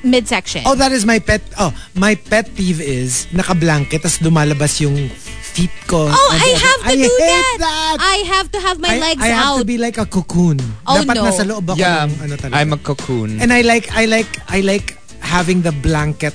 midsection. 0.03 0.61
Oh, 0.65 0.75
that 0.75 0.91
is 0.91 1.05
my 1.05 1.17
pet. 1.19 1.41
Oh, 1.57 1.73
my 1.93 2.13
pet 2.15 2.53
peeve 2.53 2.81
is 2.81 3.25
naka-blanket 3.33 4.01
tas 4.01 4.17
lumalabas 4.21 4.81
yung 4.81 5.09
feet 5.41 5.73
ko. 5.85 6.09
Oh, 6.09 6.29
And 6.33 6.41
I 6.41 6.51
have 6.57 6.79
to 6.81 6.89
I 6.89 6.93
do 6.95 7.01
hate 7.01 7.17
that. 7.21 7.57
that. 7.59 7.97
I 8.01 8.17
have 8.27 8.47
to 8.51 8.59
have 8.61 8.77
my 8.79 8.93
I, 8.93 8.99
legs 8.99 9.21
I 9.21 9.29
have 9.29 9.45
out. 9.45 9.57
to 9.61 9.65
be 9.65 9.77
like 9.77 9.97
a 9.97 10.05
cocoon. 10.05 10.57
Oh, 10.85 11.01
Dapat 11.01 11.15
no. 11.17 11.23
nasa 11.25 11.43
loob 11.45 11.65
ako 11.65 11.77
Yeah, 11.77 12.05
ng 12.05 12.11
ano 12.21 12.33
talaga. 12.35 12.57
I'm 12.57 12.73
a 12.73 12.77
cocoon. 12.77 13.41
And 13.41 13.53
I 13.53 13.61
like, 13.61 13.89
I 13.93 14.05
like, 14.05 14.29
I 14.49 14.61
like 14.61 14.97
having 15.21 15.61
the 15.61 15.73
blanket 15.73 16.33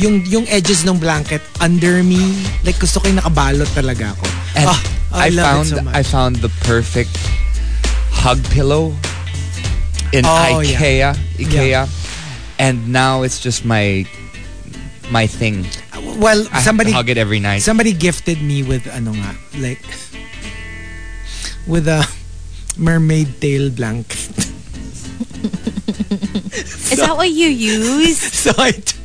yung 0.00 0.24
yung 0.24 0.48
edges 0.48 0.88
ng 0.88 0.96
blanket 0.96 1.44
under 1.60 2.00
me. 2.00 2.20
Like 2.64 2.80
gusto 2.80 3.00
ko 3.00 3.08
yung 3.08 3.20
nakabalot 3.20 3.68
talaga 3.72 4.16
ako. 4.16 4.26
And 4.56 4.68
Ah, 4.68 4.80
I, 5.12 5.26
I, 5.26 5.28
love 5.28 5.44
found 5.44 5.64
it 5.64 5.72
so 5.76 5.76
much. 5.84 5.94
I 5.94 6.02
found 6.02 6.32
the 6.40 6.52
perfect 6.64 7.12
hug 8.12 8.42
pillow 8.52 8.92
in 10.12 10.24
Oh, 10.24 10.60
IKEA. 10.60 10.98
yeah. 10.98 11.14
IKEA. 11.40 11.88
And 12.58 12.92
now 12.92 13.22
it's 13.22 13.40
just 13.40 13.64
my 13.64 14.04
my 15.10 15.26
thing. 15.26 15.66
well, 16.20 16.46
I 16.52 16.60
somebody 16.62 16.92
have 16.92 17.04
to 17.04 17.08
hug 17.08 17.10
it 17.10 17.18
every 17.18 17.40
night. 17.40 17.60
somebody 17.64 17.92
gifted 17.92 18.40
me 18.40 18.62
with 18.62 18.86
ano 18.88 19.12
nga, 19.12 19.32
like 19.58 19.82
with 21.66 21.88
a 21.88 22.06
mermaid 22.78 23.40
tail 23.40 23.70
blanket. 23.70 24.28
Is 26.92 26.98
that 27.00 27.16
what 27.16 27.30
you 27.30 27.48
use? 27.48 28.20
So 28.42 28.52
I, 28.58 28.72
t- 28.72 28.98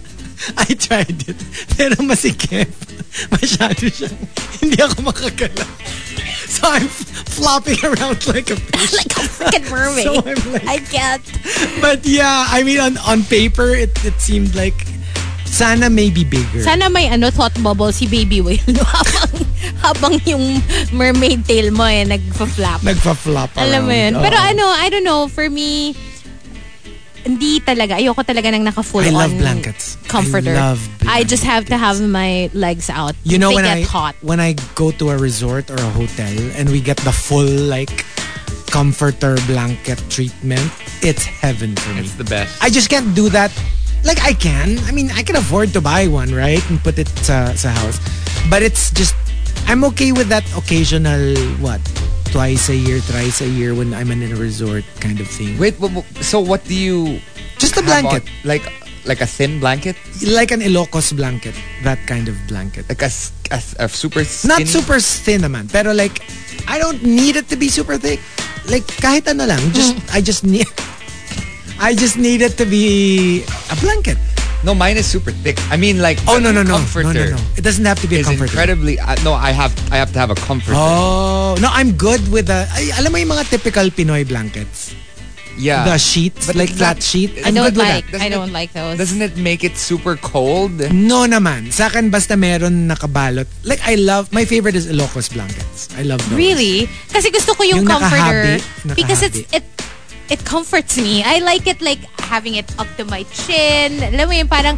I 0.57 0.65
tried 0.75 1.23
it. 1.29 1.37
Pero 1.77 1.95
masikip. 2.03 2.67
Masyado 3.33 3.87
siyang, 3.89 4.17
hindi 4.61 4.77
ako 4.81 5.09
makagalaw. 5.09 5.69
So 6.47 6.63
I'm 6.65 6.87
flopping 7.37 7.77
around 7.83 8.23
like 8.27 8.49
a 8.49 8.57
fish. 8.57 8.93
like 8.95 9.13
a 9.13 9.23
freaking 9.27 9.67
mermaid. 9.73 10.05
So 10.05 10.13
I'm 10.23 10.41
like- 10.53 10.67
I 10.67 10.77
can't. 10.79 11.25
But 11.81 12.05
yeah, 12.05 12.47
I 12.49 12.63
mean, 12.63 12.79
on, 12.79 12.97
on 13.05 13.23
paper, 13.23 13.75
it, 13.75 13.93
it 14.05 14.17
seemed 14.21 14.55
like 14.55 14.75
sana 15.45 15.89
maybe 15.89 16.23
bigger. 16.23 16.61
Sana 16.61 16.89
may 16.89 17.07
ano, 17.09 17.29
thought 17.29 17.53
bubble 17.63 17.91
si 17.91 18.05
baby 18.07 18.41
whale 18.41 18.61
no? 18.67 18.83
habang, 18.95 19.31
habang 19.81 20.13
yung 20.25 20.61
mermaid 20.93 21.45
tail 21.45 21.71
mo 21.71 21.85
eh, 21.85 22.05
nagpa-flap. 22.05 22.81
Nagpa-flop 22.83 23.55
around. 23.57 23.63
Alam 23.65 23.81
mo 23.85 23.93
yun. 23.93 24.13
Oo. 24.17 24.21
Pero 24.21 24.37
ano, 24.37 24.65
I 24.69 24.87
don't 24.89 25.05
know, 25.05 25.27
for 25.27 25.49
me, 25.49 25.95
hindi 27.23 27.59
talaga. 27.59 27.97
Ayoko 27.97 28.23
talaga 28.23 28.53
ng 28.53 28.63
naka-full 28.63 29.03
I 29.03 29.07
on 29.09 29.13
love 29.13 29.33
blankets. 29.37 29.97
comforter. 30.07 30.51
I 30.53 30.73
love 30.75 30.81
I 31.07 31.23
just 31.23 31.43
have 31.43 31.65
to 31.71 31.77
have 31.77 32.01
my 32.01 32.49
legs 32.53 32.89
out. 32.89 33.15
You 33.23 33.37
know 33.37 33.49
they 33.49 33.63
when 33.63 33.65
get 33.65 33.77
I 33.77 33.81
hot. 33.83 34.15
when 34.21 34.39
I 34.39 34.53
go 34.75 34.91
to 34.91 35.09
a 35.11 35.17
resort 35.17 35.69
or 35.71 35.77
a 35.79 35.91
hotel 35.95 36.31
and 36.55 36.69
we 36.69 36.79
get 36.81 36.97
the 37.03 37.11
full 37.11 37.47
like 37.47 38.05
comforter 38.71 39.35
blanket 39.47 40.01
treatment, 40.09 40.71
it's 41.01 41.25
heaven 41.25 41.75
for 41.75 41.93
me. 41.93 42.01
It's 42.01 42.15
the 42.15 42.27
best. 42.27 42.61
I 42.61 42.69
just 42.69 42.89
can't 42.89 43.15
do 43.15 43.29
that. 43.29 43.51
Like 44.03 44.21
I 44.21 44.33
can. 44.33 44.77
I 44.85 44.91
mean, 44.91 45.11
I 45.11 45.23
can 45.23 45.35
afford 45.35 45.73
to 45.73 45.81
buy 45.81 46.07
one, 46.07 46.31
right? 46.33 46.61
And 46.69 46.79
put 46.83 46.99
it 46.99 47.09
sa, 47.25 47.51
sa 47.55 47.69
house. 47.69 47.99
But 48.49 48.61
it's 48.61 48.91
just 48.91 49.15
I'm 49.67 49.83
okay 49.95 50.11
with 50.11 50.29
that 50.29 50.45
occasional 50.55 51.35
what? 51.59 51.81
Twice 52.31 52.69
a 52.69 52.75
year, 52.75 52.99
thrice 52.99 53.41
a 53.41 53.47
year 53.47 53.73
when 53.73 53.93
I'm 53.93 54.11
in 54.11 54.21
a 54.23 54.35
resort 54.35 54.83
kind 54.99 55.19
of 55.19 55.27
thing. 55.27 55.57
Wait, 55.57 55.75
so 56.21 56.39
what 56.39 56.63
do 56.65 56.75
you 56.75 57.19
Just 57.57 57.77
a 57.77 57.81
have 57.81 58.05
on? 58.05 58.11
blanket. 58.11 58.29
Like 58.43 58.65
like 59.07 59.21
a 59.21 59.25
thin 59.25 59.59
blanket? 59.59 59.95
Like 60.27 60.51
an 60.51 60.59
Ilocos 60.61 61.15
blanket. 61.15 61.55
That 61.83 61.97
kind 62.05 62.27
of 62.27 62.35
blanket. 62.47 62.87
Like 62.89 63.01
a 63.01 63.11
a 63.79 63.87
super 63.89 64.23
Not 64.45 64.67
super 64.67 64.99
thin 64.99 65.41
naman. 65.41 65.71
Pero 65.71 65.93
like, 65.93 66.21
I 66.67 66.77
don't 66.77 67.01
need 67.03 67.35
it 67.35 67.47
to 67.49 67.55
be 67.55 67.69
super 67.69 67.97
thick. 67.97 68.19
Like, 68.67 68.83
kahit 68.99 69.27
ano 69.27 69.47
lang. 69.47 69.63
Just. 69.71 69.95
I 70.13 70.19
just 70.21 70.43
need... 70.43 70.67
I 71.79 71.93
just 71.93 72.17
need 72.17 72.41
it 72.41 72.57
to 72.57 72.65
be 72.65 73.45
a 73.71 73.75
blanket. 73.79 74.17
No, 74.65 74.73
mine 74.73 74.97
is 74.97 75.05
super 75.05 75.31
thick. 75.31 75.55
I 75.69 75.77
mean 75.77 76.01
like 76.01 76.17
Oh, 76.27 76.39
no, 76.39 76.51
no, 76.51 76.63
no. 76.63 76.77
comforter 76.81 77.13
No, 77.13 77.37
no, 77.37 77.37
no. 77.37 77.41
It 77.55 77.61
doesn't 77.63 77.85
have 77.85 78.01
to 78.01 78.07
be 78.07 78.17
a 78.17 78.19
is 78.19 78.27
comforter. 78.27 78.49
incredibly 78.51 78.97
uh, 78.99 79.15
no, 79.23 79.33
I 79.33 79.51
have 79.51 79.71
I 79.93 79.97
have 80.01 80.11
to 80.13 80.19
have 80.19 80.31
a 80.33 80.35
comforter. 80.35 80.73
Oh, 80.75 81.55
no, 81.61 81.69
I'm 81.71 81.93
good 81.93 82.21
with 82.31 82.47
the... 82.47 82.65
Ay, 82.73 82.89
alam 82.97 83.13
mo 83.13 83.17
yung 83.21 83.29
mga 83.31 83.49
typical 83.53 83.87
Pinoy 83.93 84.27
blankets? 84.27 84.93
yeah. 85.57 85.85
The 85.89 85.97
sheets, 85.97 86.45
But 86.45 86.53
like 86.55 86.69
flat 86.69 87.01
sheet. 87.01 87.33
I 87.41 87.49
I'm 87.49 87.57
don't 87.57 87.73
good 87.73 87.81
with 87.81 87.89
like, 87.89 88.05
I 88.13 88.27
it- 88.27 88.29
don't 88.29 88.53
like 88.53 88.73
those. 88.77 88.97
Doesn't 89.01 89.21
it 89.25 89.37
make 89.41 89.63
it 89.65 89.73
super 89.77 90.13
cold? 90.17 90.73
No 90.93 91.25
naman. 91.25 91.73
Sa 91.73 91.89
akin, 91.89 92.13
basta 92.13 92.37
meron 92.37 92.85
nakabalot. 92.85 93.49
Like, 93.65 93.81
I 93.81 93.95
love... 93.97 94.29
My 94.29 94.45
favorite 94.45 94.75
is 94.77 94.85
Ilocos 94.85 95.33
blankets. 95.33 95.89
I 95.97 96.05
love 96.05 96.21
those. 96.29 96.37
Really? 96.37 96.85
Kasi 97.09 97.33
gusto 97.33 97.57
ko 97.57 97.63
yung, 97.65 97.81
Yung 97.81 97.89
comforter. 97.89 98.61
nakahabi. 98.61 98.93
Because 98.93 99.21
it's 99.25 99.41
Nakahabi. 99.49 99.57
it 99.57 99.65
it 100.29 100.43
comforts 100.45 100.97
me. 100.97 101.23
I 101.23 101.39
like 101.39 101.67
it 101.67 101.81
like 101.81 101.99
having 102.19 102.55
it 102.55 102.67
up 102.79 102.87
to 102.97 103.05
my 103.05 103.23
chin. 103.31 104.03
Alam 104.03 104.27
mo 104.27 104.33
yun, 104.35 104.47
parang 104.47 104.77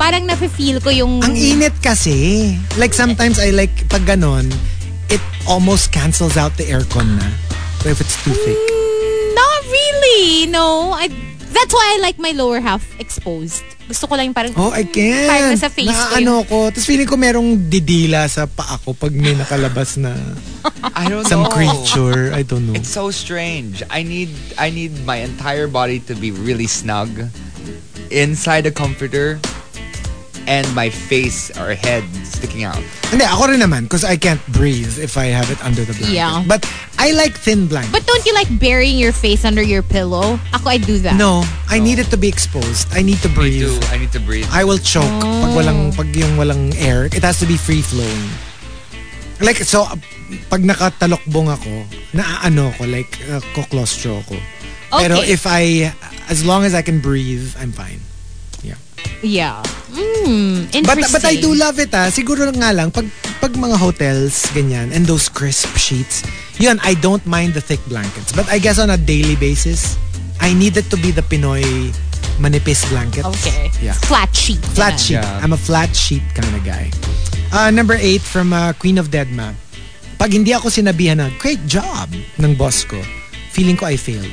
parang 0.00 0.24
nafe-feel 0.24 0.80
ko 0.80 0.90
yung 0.90 1.20
Ang 1.22 1.36
init 1.36 1.76
kasi. 1.84 2.56
Like 2.80 2.96
sometimes 2.96 3.38
I 3.38 3.50
like 3.52 3.72
pag 3.92 4.08
ganon, 4.08 4.48
it 5.12 5.20
almost 5.44 5.92
cancels 5.92 6.36
out 6.40 6.56
the 6.56 6.64
aircon 6.64 7.20
na. 7.20 7.28
If 7.84 8.00
it's 8.00 8.16
too 8.24 8.32
thick. 8.32 8.56
Mm, 8.56 9.34
Not 9.36 9.60
really. 9.68 10.46
No. 10.52 10.92
I 10.92 11.08
that's 11.52 11.72
why 11.72 11.96
I 11.96 12.00
like 12.00 12.18
my 12.18 12.32
lower 12.32 12.60
half 12.60 12.84
exposed. 13.00 13.64
Gusto 13.90 14.06
ko 14.06 14.14
lang 14.14 14.30
yung 14.30 14.38
parang 14.38 14.54
Oh, 14.54 14.70
I 14.70 14.86
can't. 14.86 15.26
Parang 15.26 15.50
nasa 15.50 15.66
face 15.66 15.90
ko 15.90 16.14
Naaano 16.14 16.46
ko. 16.46 16.70
Tapos 16.70 16.86
feeling 16.86 17.10
ko 17.10 17.18
merong 17.18 17.58
didila 17.66 18.22
sa 18.30 18.46
paa 18.46 18.78
ko 18.78 18.94
pag 18.94 19.10
may 19.10 19.34
nakalabas 19.34 19.98
na 19.98 20.14
I 20.94 21.10
don't 21.10 21.26
some 21.26 21.42
know. 21.42 21.50
creature. 21.50 22.30
I 22.30 22.46
don't 22.46 22.70
know. 22.70 22.78
It's 22.78 22.92
so 22.92 23.10
strange. 23.10 23.82
I 23.90 24.06
need 24.06 24.30
I 24.54 24.70
need 24.70 25.02
my 25.02 25.18
entire 25.18 25.66
body 25.66 25.98
to 26.06 26.14
be 26.14 26.30
really 26.30 26.70
snug 26.70 27.10
inside 28.14 28.66
a 28.66 28.74
comforter 28.74 29.42
and 30.46 30.64
my 30.74 30.88
face 30.88 31.50
or 31.58 31.74
head 31.74 32.04
sticking 32.24 32.64
out. 32.64 32.78
Hindi, 33.10 33.24
ako 33.24 33.50
rin 33.52 33.60
naman 33.60 33.84
because 33.84 34.04
I 34.04 34.16
can't 34.16 34.40
breathe 34.54 34.98
if 34.98 35.16
I 35.16 35.26
have 35.34 35.50
it 35.50 35.58
under 35.64 35.84
the 35.84 35.92
blanket. 35.92 36.14
Yeah. 36.16 36.44
But 36.46 36.64
I 36.98 37.12
like 37.12 37.36
thin 37.36 37.66
blankets. 37.66 37.92
But 37.92 38.06
don't 38.06 38.24
you 38.24 38.34
like 38.34 38.48
burying 38.58 38.98
your 38.98 39.12
face 39.12 39.44
under 39.44 39.62
your 39.62 39.82
pillow? 39.82 40.38
Ako, 40.54 40.68
I 40.70 40.78
do 40.78 40.98
that. 41.04 41.16
no, 41.16 41.44
I 41.68 41.78
need 41.78 41.98
it 41.98 42.08
to 42.10 42.16
be 42.16 42.28
exposed. 42.28 42.88
I 42.92 43.02
need 43.02 43.18
to 43.22 43.28
Me 43.30 43.34
breathe. 43.34 43.66
too. 43.68 43.78
I 43.92 43.98
need 43.98 44.12
to 44.12 44.20
breathe. 44.20 44.46
I 44.50 44.64
will 44.64 44.78
choke 44.78 45.08
pag 45.22 45.52
walang 45.56 45.94
pag 45.96 46.08
yung 46.14 46.36
walang 46.36 46.72
air. 46.78 47.06
It 47.12 47.22
has 47.24 47.38
to 47.40 47.46
be 47.46 47.56
free 47.56 47.82
flowing. 47.82 48.28
Like 49.40 49.56
so 49.64 49.88
pag 50.52 50.60
nakatalokbong 50.60 51.48
ako, 51.48 51.72
naaano 52.12 52.76
ko 52.76 52.84
like 52.84 53.08
uh, 53.32 53.40
ko-claustro 53.56 54.20
ako. 54.26 54.36
Pero 55.00 55.22
Okay. 55.22 55.32
if 55.32 55.46
I 55.48 55.94
as 56.28 56.44
long 56.44 56.64
as 56.66 56.74
I 56.74 56.82
can 56.82 57.00
breathe, 57.00 57.54
I'm 57.56 57.72
fine. 57.72 58.02
Yeah. 59.22 59.60
mm, 59.92 60.72
interesting. 60.72 60.84
But 60.84 61.12
but 61.12 61.24
I 61.24 61.36
do 61.36 61.52
love 61.52 61.76
it 61.78 61.92
ah. 61.92 62.08
Siguro 62.08 62.48
nga 62.56 62.72
lang 62.72 62.88
pag 62.88 63.08
pag 63.40 63.52
mga 63.52 63.76
hotels 63.76 64.48
ganyan 64.56 64.92
and 64.92 65.04
those 65.04 65.28
crisp 65.28 65.76
sheets. 65.76 66.24
Yun, 66.60 66.80
I 66.84 66.96
don't 67.00 67.24
mind 67.24 67.56
the 67.56 67.64
thick 67.64 67.80
blankets. 67.88 68.32
But 68.32 68.48
I 68.52 68.60
guess 68.60 68.76
on 68.76 68.92
a 68.92 69.00
daily 69.00 69.36
basis, 69.36 69.96
I 70.40 70.52
need 70.52 70.76
it 70.76 70.88
to 70.92 70.96
be 71.00 71.12
the 71.12 71.24
Pinoy 71.24 71.64
manipis 72.40 72.84
blankets. 72.88 73.28
Okay. 73.40 73.72
Yeah. 73.80 73.96
Flat 74.08 74.32
sheet. 74.36 74.60
Flat 74.76 75.00
sheet. 75.00 75.20
Yeah. 75.20 75.40
I'm 75.44 75.52
a 75.52 75.60
flat 75.60 75.92
sheet 75.96 76.24
kind 76.36 76.48
of 76.52 76.64
guy. 76.64 76.92
Uh, 77.52 77.72
number 77.72 77.96
eight 77.96 78.20
from 78.20 78.52
uh, 78.52 78.72
Queen 78.76 78.96
of 78.96 79.08
Deadma. 79.08 79.52
Pag 80.20 80.36
hindi 80.36 80.52
ako 80.52 80.68
sinabihan 80.68 81.16
na, 81.16 81.32
great 81.40 81.60
job 81.64 82.12
ng 82.36 82.52
boss 82.56 82.84
ko, 82.84 83.00
feeling 83.52 83.76
ko 83.76 83.88
I 83.88 83.96
failed. 83.96 84.28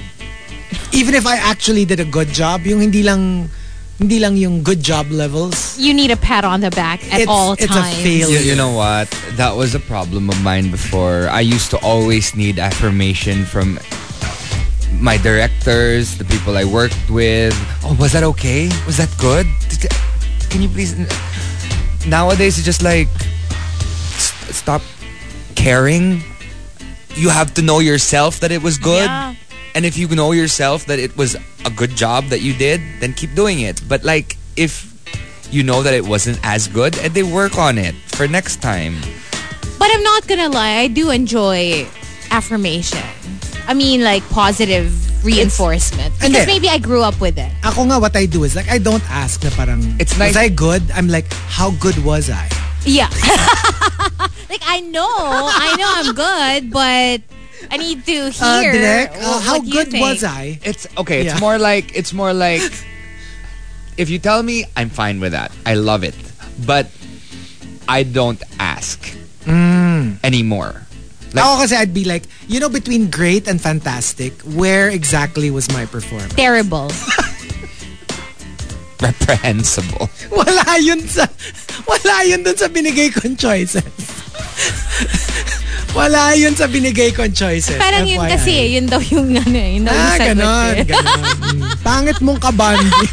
Even 0.92 1.16
if 1.16 1.24
I 1.24 1.40
actually 1.40 1.88
did 1.88 2.04
a 2.04 2.08
good 2.08 2.28
job, 2.28 2.68
yung 2.68 2.84
hindi 2.84 3.04
lang 3.08 3.48
hindi 3.98 4.20
lang 4.20 4.38
yung 4.38 4.62
good 4.64 4.82
job 4.84 5.10
levels. 5.10 5.78
You 5.80 5.94
need 5.94 6.12
a 6.12 6.18
pat 6.18 6.46
on 6.46 6.62
the 6.62 6.70
back 6.72 7.02
at 7.12 7.22
It's- 7.22 7.28
all 7.28 7.54
it's 7.54 7.64
a 7.66 7.68
times. 7.68 7.96
fail. 8.04 8.30
You, 8.30 8.40
you 8.40 8.56
know 8.56 8.72
what? 8.72 9.10
That 9.38 9.56
was 9.58 9.74
a 9.74 9.80
problem 9.80 10.30
of 10.30 10.38
mine 10.44 10.70
before. 10.70 11.28
I 11.30 11.42
used 11.42 11.72
to 11.72 11.78
always 11.82 12.36
need 12.36 12.60
affirmation 12.60 13.46
from 13.46 13.80
my 15.02 15.18
directors, 15.18 16.18
the 16.18 16.26
people 16.26 16.58
I 16.58 16.64
worked 16.66 17.10
with. 17.10 17.54
Oh, 17.84 17.96
was 18.00 18.14
that 18.14 18.24
okay? 18.38 18.70
Was 18.86 18.98
that 18.98 19.10
good? 19.18 19.46
Did- 19.70 19.92
Can 20.50 20.62
you 20.62 20.70
please? 20.70 20.96
Nowadays, 22.08 22.58
it's 22.58 22.66
just 22.66 22.82
like 22.82 23.10
st- 24.16 24.56
stop 24.56 24.82
caring. 25.56 26.24
You 27.18 27.30
have 27.30 27.54
to 27.56 27.62
know 27.62 27.80
yourself 27.80 28.40
that 28.40 28.52
it 28.52 28.62
was 28.62 28.78
good. 28.78 29.10
Yeah. 29.10 29.34
And 29.78 29.86
if 29.86 29.94
you 29.94 30.10
know 30.10 30.32
yourself 30.34 30.90
that 30.90 30.98
it 30.98 31.14
was 31.16 31.38
a 31.62 31.70
good 31.70 31.94
job 31.94 32.34
that 32.34 32.42
you 32.42 32.58
did, 32.58 32.82
then 32.98 33.14
keep 33.14 33.36
doing 33.38 33.62
it. 33.62 33.78
But 33.88 34.02
like 34.04 34.34
if 34.58 34.90
you 35.54 35.62
know 35.62 35.84
that 35.86 35.94
it 35.94 36.02
wasn't 36.02 36.40
as 36.42 36.68
good, 36.68 36.98
eh, 36.98 37.06
and 37.06 37.14
they 37.14 37.22
work 37.22 37.62
on 37.62 37.78
it 37.78 37.94
for 38.18 38.28
next 38.28 38.58
time. 38.58 38.98
But 39.78 39.94
I'm 39.94 40.02
not 40.02 40.26
gonna 40.26 40.50
lie, 40.50 40.82
I 40.82 40.88
do 40.90 41.12
enjoy 41.12 41.86
affirmation. 42.32 43.06
I 43.70 43.76
mean, 43.76 44.02
like 44.02 44.28
positive 44.34 44.90
reinforcement. 45.24 46.10
And 46.26 46.34
Because 46.34 46.34
then- 46.34 46.48
maybe 46.48 46.70
I 46.74 46.80
grew 46.82 47.04
up 47.06 47.22
with 47.22 47.38
it. 47.38 47.54
Ako 47.62 47.86
nga, 47.86 48.00
what 48.02 48.18
I 48.18 48.26
do 48.26 48.50
is 48.50 48.56
like, 48.58 48.74
I 48.74 48.82
don't 48.82 49.06
ask 49.14 49.44
na 49.46 49.54
parang, 49.54 49.94
It's 50.02 50.18
nice- 50.18 50.34
was 50.34 50.42
I 50.42 50.50
good? 50.50 50.82
I'm 50.90 51.06
like, 51.08 51.30
how 51.54 51.70
good 51.78 52.02
was 52.02 52.34
I? 52.34 52.50
Yeah. 52.82 53.14
like 54.50 54.66
I 54.66 54.82
know, 54.90 55.06
I 55.54 55.70
know 55.78 55.90
I'm 56.02 56.12
good, 56.18 56.74
but 56.74 57.22
I 57.72 57.78
need 57.78 58.06
to 58.06 58.32
Uh, 58.40 58.62
hear. 58.62 59.10
Uh, 59.14 59.40
how 59.42 59.60
good 59.60 59.92
was 59.94 60.24
I? 60.24 60.60
It's 60.64 60.86
okay. 60.98 61.26
It's 61.26 61.34
Yeah. 61.36 61.40
more 61.44 61.58
like 61.58 61.92
it's 61.98 62.14
more 62.14 62.32
like 62.34 62.62
if 63.98 64.10
you 64.10 64.20
tell 64.20 64.44
me, 64.44 64.66
I'm 64.78 64.90
fine 64.90 65.20
with 65.20 65.32
that. 65.34 65.52
I 65.66 65.74
love 65.74 66.04
it, 66.06 66.16
but 66.66 66.88
I 67.90 68.04
don't 68.04 68.42
ask 68.60 69.02
anymore. 70.24 70.86
Like, 71.34 71.44
Ako 71.44 71.54
kasi 71.66 71.76
I'd 71.76 71.94
be 71.94 72.06
like, 72.08 72.24
you 72.48 72.60
know, 72.60 72.70
between 72.70 73.10
great 73.12 73.48
and 73.52 73.60
fantastic, 73.60 74.38
where 74.56 74.88
exactly 74.88 75.52
was 75.52 75.68
my 75.76 75.84
performance? 75.86 76.34
Terrible. 76.36 76.88
reprehensible. 79.02 80.10
Wala 80.32 80.78
yun 80.82 81.06
sa, 81.08 81.28
wala 81.86 82.16
yun 82.26 82.42
dun 82.44 82.58
sa 82.58 82.68
binigay 82.68 83.14
kong 83.14 83.36
choices. 83.38 83.86
Wala 85.98 86.38
yun 86.38 86.54
sa 86.54 86.68
binigay 86.68 87.10
kong 87.10 87.34
choices. 87.34 87.76
Parang 87.76 88.06
yun 88.06 88.22
FYI. 88.22 88.30
kasi, 88.30 88.54
yun 88.78 88.86
daw 88.86 89.02
yung 89.02 89.34
ano, 89.34 89.58
yun 89.58 89.84
daw 89.84 89.92
Ah, 89.92 90.16
ganon, 90.16 90.74
eh. 90.78 90.86
ganon. 90.86 91.22
Pangit 91.86 92.22
mong 92.22 92.38
kabandi. 92.38 92.86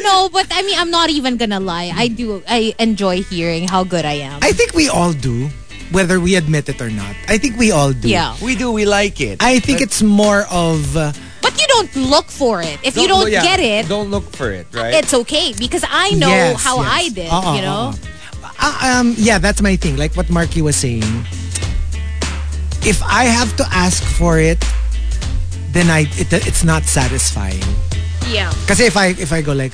No, 0.00 0.28
but 0.32 0.46
I 0.50 0.62
mean, 0.62 0.78
I'm 0.78 0.90
not 0.90 1.10
even 1.10 1.36
gonna 1.36 1.60
lie. 1.60 1.92
I 1.94 2.08
do, 2.08 2.42
I 2.48 2.74
enjoy 2.78 3.22
hearing 3.22 3.68
how 3.68 3.84
good 3.84 4.04
I 4.04 4.22
am. 4.24 4.38
I 4.42 4.52
think 4.52 4.72
we 4.72 4.88
all 4.88 5.12
do, 5.12 5.48
whether 5.92 6.18
we 6.20 6.36
admit 6.36 6.68
it 6.68 6.80
or 6.80 6.88
not. 6.90 7.14
I 7.28 7.36
think 7.38 7.58
we 7.58 7.70
all 7.70 7.92
do. 7.92 8.08
yeah. 8.08 8.34
We 8.42 8.56
do. 8.56 8.70
We 8.72 8.86
like 8.86 9.20
it. 9.20 9.42
I 9.42 9.58
think 9.58 9.80
it's 9.80 10.00
more 10.02 10.46
of, 10.50 10.96
uh, 10.96 11.12
But 11.42 11.58
you 11.60 11.66
don't 11.68 11.94
look 12.08 12.30
for 12.30 12.62
it. 12.62 12.78
If 12.82 12.96
you 12.96 13.08
don't 13.08 13.30
yeah, 13.30 13.42
get 13.42 13.60
it, 13.60 13.88
don't 13.88 14.10
look 14.10 14.30
for 14.34 14.50
it. 14.50 14.66
Right. 14.72 14.94
it's 14.94 15.12
okay 15.12 15.52
because 15.58 15.84
I 15.88 16.10
know 16.12 16.28
Yes, 16.28 16.62
how 16.64 16.80
yes. 16.82 16.88
I 16.90 17.02
did, 17.10 17.30
Oo, 17.32 17.54
you 17.56 17.62
know? 17.62 17.92
oo. 17.92 18.19
Uh, 18.60 18.76
um, 19.00 19.14
yeah, 19.16 19.38
that's 19.38 19.62
my 19.62 19.76
thing. 19.76 19.96
Like 19.96 20.14
what 20.16 20.26
Markki 20.26 20.60
was 20.62 20.76
saying. 20.76 21.04
If 22.82 23.02
I 23.02 23.24
have 23.24 23.56
to 23.56 23.64
ask 23.72 24.02
for 24.02 24.38
it, 24.38 24.62
then 25.72 25.88
I 25.90 26.00
it, 26.16 26.32
it's 26.32 26.64
not 26.64 26.84
satisfying. 26.84 27.62
Yeah. 28.28 28.52
Because 28.62 28.80
if 28.80 28.96
I 28.96 29.08
if 29.16 29.32
I 29.32 29.42
go 29.42 29.52
like, 29.52 29.72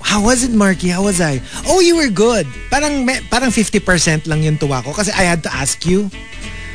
how 0.00 0.22
was 0.22 0.42
it, 0.44 0.50
Markki? 0.50 0.90
How 0.90 1.02
was 1.04 1.20
I? 1.20 1.40
Oh, 1.66 1.80
you 1.80 1.96
were 1.96 2.08
good. 2.10 2.46
Parang 2.70 3.06
me, 3.06 3.18
parang 3.30 3.50
50% 3.50 4.26
lang 4.26 4.42
yung 4.42 4.58
tuwa 4.58 4.82
ko 4.82 4.92
kasi 4.92 5.10
I 5.12 5.22
had 5.26 5.42
to 5.44 5.52
ask 5.54 5.86
you. 5.86 6.10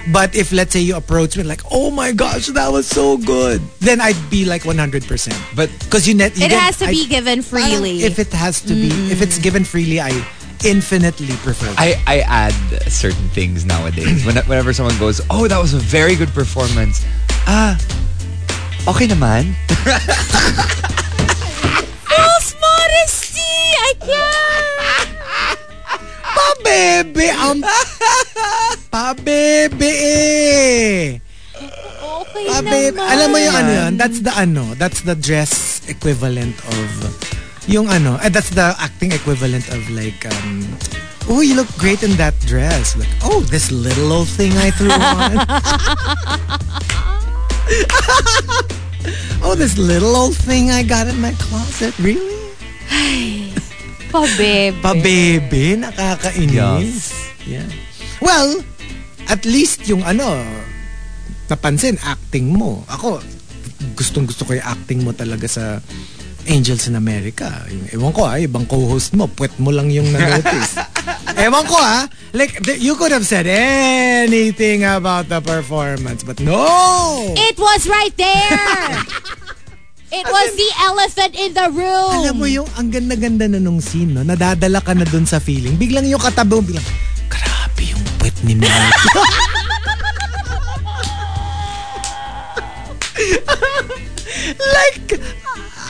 But 0.08 0.36
if 0.40 0.54
let's 0.56 0.72
say 0.72 0.80
you 0.80 0.96
approach 0.96 1.36
me 1.36 1.44
like, 1.44 1.60
oh 1.70 1.92
my 1.92 2.14
gosh, 2.16 2.48
that 2.56 2.72
was 2.72 2.88
so 2.88 3.18
good, 3.18 3.60
then 3.84 4.00
I'd 4.00 4.16
be 4.32 4.46
like 4.46 4.64
100%. 4.64 5.04
but 5.54 5.68
Because 5.84 6.08
you 6.08 6.16
net, 6.16 6.38
you 6.40 6.46
It 6.48 6.52
has 6.56 6.80
to 6.80 6.88
I- 6.88 6.92
be 6.96 7.06
given 7.08 7.42
freely. 7.44 8.04
If 8.08 8.18
it 8.18 8.32
has 8.32 8.62
to 8.72 8.74
be, 8.74 8.88
if 9.12 9.22
it's 9.22 9.38
given 9.38 9.66
freely, 9.68 10.00
I 10.00 10.16
infinitely 10.66 11.36
prefer. 11.44 11.74
I, 11.78 12.02
I 12.08 12.20
add 12.22 12.54
certain 12.90 13.30
things 13.30 13.66
nowadays. 13.66 14.26
When, 14.26 14.36
whenever 14.48 14.74
someone 14.74 14.98
goes, 14.98 15.22
oh, 15.30 15.48
that 15.48 15.60
was 15.60 15.74
a 15.74 15.80
very 15.80 16.16
good 16.16 16.30
performance. 16.30 17.06
Ah, 17.46 17.78
okay 18.88 19.08
naman. 19.08 19.54
False 22.08 22.56
modesty! 22.60 23.56
I 23.78 23.94
can't! 24.00 25.10
Pabebe 26.36 27.28
ang... 27.32 27.64
Pabebe 28.92 29.92
eh. 29.92 31.20
Okay 31.98 32.46
Pabebe. 32.48 32.92
naman. 32.92 33.08
Alam 33.08 33.28
mo 33.32 33.38
yung 33.38 33.56
ano 33.56 33.72
yun? 33.72 33.92
That's 33.98 34.20
the 34.20 34.34
ano. 34.36 34.74
That's 34.76 35.02
the 35.02 35.16
dress 35.16 35.82
equivalent 35.88 36.58
of... 36.68 37.37
Yung 37.68 37.92
ano. 37.92 38.16
eh, 38.24 38.32
that's 38.32 38.50
the 38.56 38.74
acting 38.80 39.12
equivalent 39.12 39.68
of 39.70 39.84
like... 39.92 40.24
Um, 40.24 40.64
oh, 41.28 41.44
you 41.44 41.56
look 41.56 41.68
great 41.76 42.02
in 42.02 42.16
that 42.16 42.34
dress. 42.48 42.96
Like, 42.96 43.12
oh, 43.28 43.44
this 43.52 43.72
little 43.72 44.12
old 44.12 44.32
thing 44.32 44.56
I 44.56 44.72
threw 44.72 44.92
on. 44.92 45.44
oh, 49.44 49.56
this 49.56 49.78
little 49.78 50.16
old 50.16 50.36
thing 50.36 50.72
I 50.72 50.84
got 50.84 51.08
in 51.08 51.20
my 51.20 51.36
closet. 51.44 51.92
Really? 52.00 52.40
Pabebe. 54.08 54.80
Pabebe, 54.80 55.76
nakakainis. 55.76 57.12
Yeah. 57.44 57.68
Well, 58.24 58.64
at 59.28 59.44
least 59.44 59.84
yung 59.92 60.08
ano, 60.08 60.40
napansin, 61.52 62.00
acting 62.00 62.48
mo. 62.56 62.88
Ako, 62.88 63.20
gustong 64.00 64.26
gusto 64.26 64.48
ko 64.48 64.56
yung 64.56 64.68
acting 64.68 65.04
mo 65.04 65.12
talaga 65.12 65.46
sa 65.52 65.84
Angels 66.48 66.88
in 66.88 66.96
America. 66.96 67.52
Ewan 67.92 68.16
ko 68.16 68.24
ah, 68.24 68.40
ibang 68.40 68.64
co-host 68.66 69.14
mo, 69.14 69.28
puwet 69.28 69.54
mo 69.60 69.70
lang 69.70 69.92
yung 69.92 70.08
na-notice. 70.10 70.80
ewan 71.46 71.64
ko 71.68 71.76
ah, 71.76 72.08
like, 72.32 72.56
you 72.80 72.96
could 72.96 73.12
have 73.12 73.28
said 73.28 73.46
anything 73.48 74.88
about 74.88 75.28
the 75.28 75.44
performance, 75.44 76.24
but 76.24 76.40
no! 76.40 77.36
It 77.36 77.60
was 77.60 77.88
right 77.88 78.16
there! 78.16 79.04
It 80.08 80.24
was 80.24 80.56
the 80.56 80.72
elephant 80.88 81.36
in 81.36 81.52
the 81.52 81.68
room! 81.68 82.24
Alam 82.24 82.40
mo 82.40 82.48
yung 82.48 82.64
ang 82.80 82.88
ganda-ganda 82.88 83.52
na 83.52 83.60
nung 83.60 83.84
scene, 83.84 84.16
no? 84.16 84.24
Nadadala 84.24 84.80
ka 84.80 84.96
na 84.96 85.04
dun 85.04 85.28
sa 85.28 85.44
feeling. 85.44 85.76
Biglang 85.76 86.08
yung 86.08 86.24
katabi 86.24 86.56
mo, 86.56 86.64
biglang, 86.64 86.88
grabe 87.28 87.84
yung 87.92 88.00
puwet 88.16 88.32
ni 88.48 88.56
Mark. 88.56 88.72
like, 94.80 95.20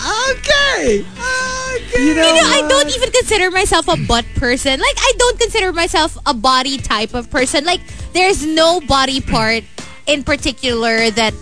okay. 0.07 1.03
Okay. 1.03 2.03
You 2.03 2.15
know, 2.15 2.27
You 2.27 2.33
know, 2.41 2.47
I 2.47 2.65
don't 2.67 2.89
even 2.95 3.11
consider 3.11 3.51
myself 3.51 3.87
a 3.87 3.97
butt 4.07 4.25
person. 4.35 4.79
Like, 4.79 4.97
I 4.97 5.11
don't 5.17 5.39
consider 5.39 5.71
myself 5.73 6.17
a 6.25 6.33
body 6.33 6.77
type 6.77 7.13
of 7.13 7.29
person. 7.29 7.65
Like, 7.65 7.81
there's 8.13 8.45
no 8.45 8.79
body 8.81 9.21
part 9.21 9.63
in 10.05 10.23
particular 10.23 11.09
that 11.11 11.33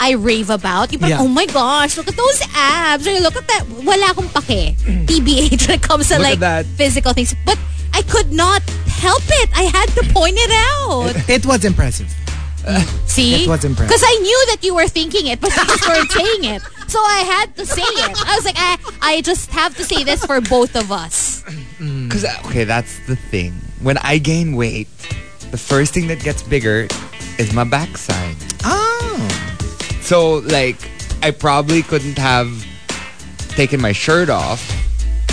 I 0.00 0.12
rave 0.14 0.50
about. 0.50 0.92
Yung 0.92 1.00
parang, 1.00 1.16
Yeah. 1.18 1.22
oh 1.24 1.28
my 1.28 1.46
gosh, 1.46 1.96
look 1.96 2.08
at 2.08 2.16
those 2.16 2.42
abs. 2.54 3.06
Or 3.06 3.12
look 3.20 3.36
at 3.36 3.46
that. 3.48 3.64
Wala 3.82 4.12
akong 4.14 4.28
pake. 4.46 4.76
TBH 5.06 5.66
when 5.68 5.78
it 5.78 5.82
comes 5.82 6.08
to 6.08 6.18
Look 6.18 6.40
like 6.40 6.66
physical 6.76 7.12
things. 7.12 7.34
But 7.44 7.58
I 7.94 8.02
could 8.02 8.32
not 8.32 8.62
help 8.86 9.22
it. 9.26 9.50
I 9.56 9.62
had 9.64 9.88
to 9.98 10.02
point 10.12 10.36
it 10.38 10.50
out. 10.54 11.14
It 11.28 11.46
was 11.46 11.64
impressive. 11.64 12.06
See? 13.06 13.44
It 13.44 13.48
was 13.48 13.64
impressive. 13.64 13.88
Because 13.88 14.02
I 14.04 14.18
knew 14.20 14.46
that 14.50 14.64
you 14.64 14.74
were 14.74 14.88
thinking 14.88 15.26
it, 15.26 15.40
but 15.40 15.50
you 15.56 15.64
just 15.64 15.88
weren't 15.88 16.10
saying 16.10 16.44
it. 16.44 16.62
So 16.88 16.98
I 16.98 17.20
had 17.20 17.56
to 17.56 17.66
say 17.66 17.82
it. 17.82 18.16
I 18.26 18.36
was 18.36 18.44
like, 18.44 18.56
I, 18.58 18.78
I 19.00 19.20
just 19.20 19.50
have 19.50 19.76
to 19.76 19.84
say 19.84 20.04
this 20.04 20.24
for 20.24 20.40
both 20.40 20.76
of 20.76 20.92
us. 20.92 21.44
Because, 21.78 22.24
uh, 22.24 22.34
okay, 22.46 22.64
that's 22.64 23.06
the 23.06 23.14
thing. 23.14 23.52
When 23.82 23.98
I 23.98 24.18
gain 24.18 24.56
weight, 24.56 24.88
the 25.52 25.56
first 25.56 25.94
thing 25.94 26.08
that 26.08 26.20
gets 26.20 26.42
bigger 26.42 26.88
is 27.38 27.52
my 27.52 27.62
backside. 27.62 28.34
Oh. 28.64 29.28
So, 30.00 30.38
like, 30.38 30.76
I 31.22 31.30
probably 31.30 31.82
couldn't 31.82 32.18
have 32.18 32.50
taken 33.50 33.80
my 33.80 33.92
shirt 33.92 34.28
off 34.28 34.60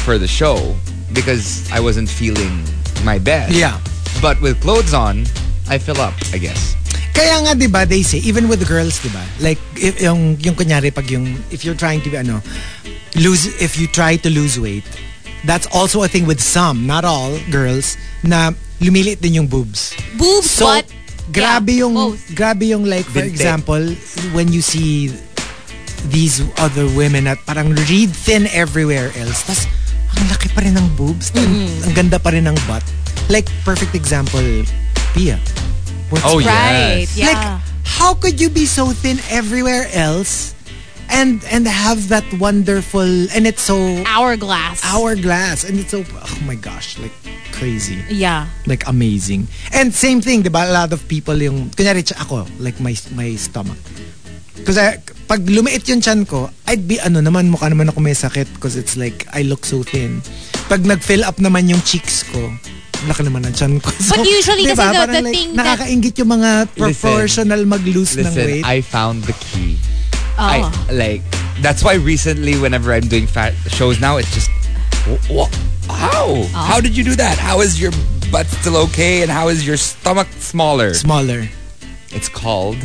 for 0.05 0.19
the 0.19 0.27
show 0.27 0.75
because 1.13 1.69
I 1.71 1.79
wasn't 1.79 2.09
feeling 2.09 2.63
my 3.03 3.17
best. 3.17 3.55
Yeah. 3.55 3.81
But 4.21 4.39
with 4.39 4.61
clothes 4.61 4.93
on, 4.93 5.25
I 5.67 5.79
fill 5.79 5.99
up, 5.99 6.13
I 6.31 6.37
guess. 6.37 6.75
Kaya 7.15 7.39
nga 7.41 7.55
'di 7.55 7.71
ba 7.71 7.87
they 7.87 8.03
say 8.03 8.19
even 8.21 8.51
with 8.51 8.59
the 8.59 8.67
girls 8.67 8.99
'di 8.99 9.09
ba? 9.09 9.23
Like 9.39 9.57
if 9.79 9.97
yung 10.03 10.35
yung 10.43 10.53
kunyari 10.53 10.91
pag 10.91 11.07
yung 11.07 11.39
if 11.49 11.63
you're 11.63 11.79
trying 11.79 12.03
to 12.03 12.11
ano 12.13 12.43
lose 13.15 13.47
if 13.63 13.79
you 13.79 13.87
try 13.87 14.19
to 14.19 14.27
lose 14.27 14.59
weight, 14.59 14.83
that's 15.47 15.65
also 15.71 16.03
a 16.03 16.09
thing 16.11 16.27
with 16.27 16.43
some, 16.43 16.83
not 16.83 17.07
all 17.07 17.31
girls 17.47 17.95
na 18.19 18.51
lumiliit 18.83 19.23
din 19.23 19.39
yung 19.39 19.47
boobs. 19.47 19.95
Boobs, 20.19 20.51
So 20.51 20.67
butt. 20.67 20.83
grabe 21.31 21.71
yeah, 21.71 21.87
yung 21.87 21.95
both. 21.95 22.19
grabe 22.35 22.67
yung 22.67 22.83
like 22.83 23.07
for 23.07 23.23
Binte. 23.23 23.31
example 23.31 23.83
when 24.35 24.51
you 24.51 24.59
see 24.59 25.07
these 26.11 26.43
other 26.59 26.85
women 26.93 27.25
at 27.25 27.39
parang 27.47 27.71
read 27.87 28.11
thin 28.11 28.45
everywhere 28.51 29.09
else. 29.15 29.41
Tas 29.47 29.63
ang 30.19 30.27
laki 30.27 30.51
pa 30.51 30.59
rin 30.61 30.75
ng 30.75 30.87
boobs. 30.99 31.31
Mm-hmm. 31.31 31.87
Ang 31.87 31.93
ganda 31.95 32.19
pa 32.19 32.35
rin 32.35 32.43
ng 32.43 32.55
butt. 32.67 32.83
Like 33.31 33.47
perfect 33.63 33.95
example, 33.95 34.43
Pia. 35.15 35.39
What's 36.15 36.25
Oh, 36.25 36.39
Right. 36.39 37.03
yes. 37.11 37.17
Yeah. 37.19 37.27
like, 37.27 37.43
how 37.83 38.15
could 38.15 38.39
you 38.39 38.47
be 38.49 38.63
so 38.65 38.91
thin 38.91 39.19
everywhere 39.29 39.87
else 39.91 40.55
and 41.11 41.37
and 41.53 41.67
have 41.69 42.09
that 42.09 42.25
wonderful 42.41 43.05
and 43.35 43.45
it's 43.45 43.61
so 43.61 43.77
Hourglass. 44.09 44.81
hourglass 44.81 45.61
and 45.61 45.77
it's 45.77 45.91
so 45.93 46.01
oh 46.01 46.37
my 46.47 46.55
gosh, 46.55 46.97
like 46.97 47.13
crazy. 47.53 48.01
Yeah. 48.09 48.49
Like 48.65 48.87
amazing. 48.89 49.45
And 49.69 49.93
same 49.93 50.19
thing, 50.19 50.41
'di 50.41 50.49
ba? 50.49 50.65
A 50.65 50.73
lot 50.73 50.91
of 50.95 51.05
people 51.05 51.37
yung 51.37 51.69
kunyari 51.77 52.01
ako, 52.15 52.49
like 52.57 52.79
my 52.81 52.95
my 53.13 53.37
stomach. 53.37 53.77
Kasi 54.65 54.81
pag 55.29 55.45
lumiit 55.45 55.85
yung 55.85 56.01
chan 56.01 56.25
ko, 56.25 56.49
I'd 56.65 56.89
be 56.89 56.97
ano 56.97 57.21
naman, 57.21 57.53
mukha 57.53 57.69
naman 57.69 57.93
ako 57.93 58.01
may 58.01 58.17
sakit 58.17 58.49
because 58.57 58.73
it's 58.73 58.97
like 58.97 59.29
I 59.29 59.45
look 59.45 59.61
so 59.61 59.85
thin. 59.85 60.25
Pag 60.65 60.87
nag-fill 60.89 61.21
up 61.21 61.37
naman 61.37 61.69
yung 61.69 61.81
cheeks 61.85 62.25
ko, 62.33 62.49
laki 63.05 63.23
naman 63.23 63.45
ang 63.45 63.53
chan 63.53 63.79
ko. 63.79 63.89
So, 64.01 64.17
But 64.17 64.25
usually 64.27 64.65
diba, 64.65 64.75
kasi 64.75 64.91
the- 64.91 64.99
parang 64.99 65.13
the 65.13 65.31
thing 65.31 65.49
that- 65.53 65.65
nakakaingit 65.79 66.13
yung 66.17 66.31
mga 66.35 66.51
proportional 66.73 67.61
mag-lose 67.65 68.17
ng 68.17 68.25
Listen, 68.27 68.45
weight. 68.45 68.65
I 68.65 68.81
found 68.81 69.23
the 69.25 69.33
key. 69.39 69.77
Oh. 70.37 70.43
I 70.43 70.67
like 70.91 71.23
that's 71.63 71.79
why 71.79 71.95
recently 71.95 72.59
whenever 72.59 72.91
I'm 72.91 73.07
doing 73.07 73.23
fat 73.23 73.55
shows 73.71 74.03
now 74.03 74.17
it's 74.19 74.27
just 74.35 74.51
wh- 75.07 75.23
wh- 75.31 75.51
how 75.87 76.43
Oh. 76.43 76.43
how 76.51 76.83
did 76.83 76.91
you 76.91 77.07
do 77.07 77.15
that 77.15 77.39
how 77.39 77.63
is 77.63 77.79
your 77.79 77.95
butt 78.35 78.43
still 78.59 78.75
okay 78.91 79.23
and 79.23 79.31
how 79.31 79.47
is 79.47 79.63
your 79.63 79.79
stomach 79.79 80.27
smaller 80.43 80.91
Smaller. 80.91 81.47
it's 82.11 82.27
called 82.27 82.75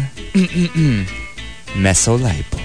mesolipo 1.74 2.59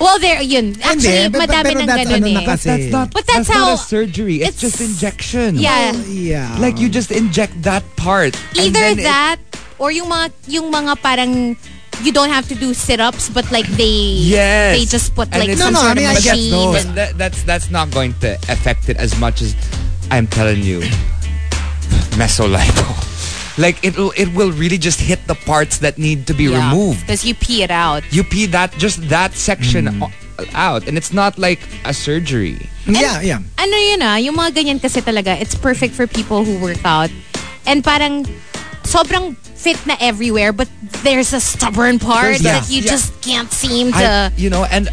well, 0.00 0.18
there, 0.18 0.42
yun. 0.42 0.74
Actually, 0.82 1.28
Hindi, 1.30 1.38
but- 1.38 1.48
madami 1.48 1.64
pero 1.70 1.80
ng 1.80 1.86
that's 1.86 2.00
ganun 2.08 2.14
ano 2.14 2.28
na 2.34 2.40
eh. 2.40 2.46
kasi. 2.46 2.66
that's 2.68 2.88
not 2.90 3.06
But 3.12 3.24
that's 3.26 3.48
not 3.48 3.56
how- 3.56 3.74
a 3.74 3.78
surgery 3.78 4.36
it's, 4.42 4.58
it's- 4.58 4.60
just 4.60 4.78
injection 4.80 5.56
Yeah. 5.56 5.92
Yeah. 6.08 6.50
like 6.58 6.78
you 6.78 6.88
just 6.88 7.10
inject 7.10 7.54
that 7.62 7.82
part 7.96 8.34
and 8.58 8.68
Either 8.70 8.80
then 8.80 8.98
it- 8.98 9.08
that 9.08 9.38
or 9.78 9.90
yung 9.90 10.08
mga 10.08 10.30
yung 10.48 10.70
mga 10.70 10.92
parang 11.00 11.56
you 12.02 12.10
don't 12.10 12.30
have 12.30 12.46
to 12.50 12.54
do 12.58 12.74
sit-ups 12.74 13.30
but 13.30 13.46
like 13.54 13.66
they 13.78 14.18
Yes. 14.18 14.78
they 14.78 14.84
just 14.84 15.14
put 15.14 15.30
And 15.30 15.38
like 15.40 15.54
it's- 15.54 15.62
some 15.62 15.72
No, 15.74 15.80
no, 15.80 15.86
sort 15.86 15.94
I 15.94 16.00
mean, 16.02 16.10
of 16.10 16.16
I 16.16 16.20
get 16.20 16.34
machine. 16.36 16.50
those. 16.50 16.76
and- 16.84 16.94
that, 16.98 17.10
that's 17.18 17.40
that's 17.46 17.68
not 17.70 17.90
going 17.94 18.14
to 18.26 18.34
affect 18.50 18.88
it 18.90 18.98
as 18.98 19.14
much 19.18 19.38
as 19.42 19.54
I'm 20.10 20.26
telling 20.26 20.60
you, 20.62 20.82
mesolipo. 22.18 23.13
Like 23.56 23.78
it 23.84 23.96
will 23.96 24.12
it 24.16 24.34
will 24.34 24.50
really 24.50 24.78
just 24.78 24.98
hit 25.00 25.22
the 25.26 25.34
parts 25.34 25.78
that 25.78 25.96
need 25.98 26.26
to 26.26 26.34
be 26.34 26.44
Yeah, 26.50 26.58
removed. 26.70 27.06
Because 27.06 27.24
you 27.24 27.34
pee 27.34 27.62
it 27.62 27.70
out. 27.70 28.02
You 28.10 28.24
pee 28.24 28.46
that 28.50 28.72
just 28.78 29.08
that 29.08 29.34
section 29.34 30.02
o- 30.02 30.10
out, 30.54 30.88
and 30.88 30.98
it's 30.98 31.12
not 31.12 31.38
like 31.38 31.60
a 31.84 31.94
surgery. 31.94 32.66
yeah, 32.86 33.22
yeah. 33.22 33.38
Ano 33.56 33.76
yun 33.78 34.02
ah, 34.02 34.16
yung 34.18 34.34
mga 34.34 34.58
ganyan 34.58 34.78
kasi 34.82 35.00
talaga, 35.00 35.38
it's 35.38 35.54
perfect 35.54 35.94
for 35.94 36.06
people 36.10 36.42
who 36.44 36.58
work 36.58 36.82
out. 36.84 37.08
And 37.64 37.82
parang 37.86 38.26
sobrang 38.82 39.38
fit 39.54 39.78
na 39.86 39.96
everywhere 40.02 40.52
but 40.52 40.68
there's 41.00 41.32
a 41.32 41.40
stubborn 41.40 41.98
part 41.98 42.36
There's 42.36 42.42
that 42.44 42.66
that- 42.66 42.70
you 42.70 42.82
yeah. 42.82 42.90
just 42.90 43.16
can't 43.22 43.48
seem 43.50 43.94
I, 43.94 44.02
to... 44.02 44.32
you 44.36 44.50
know, 44.50 44.64
and 44.68 44.90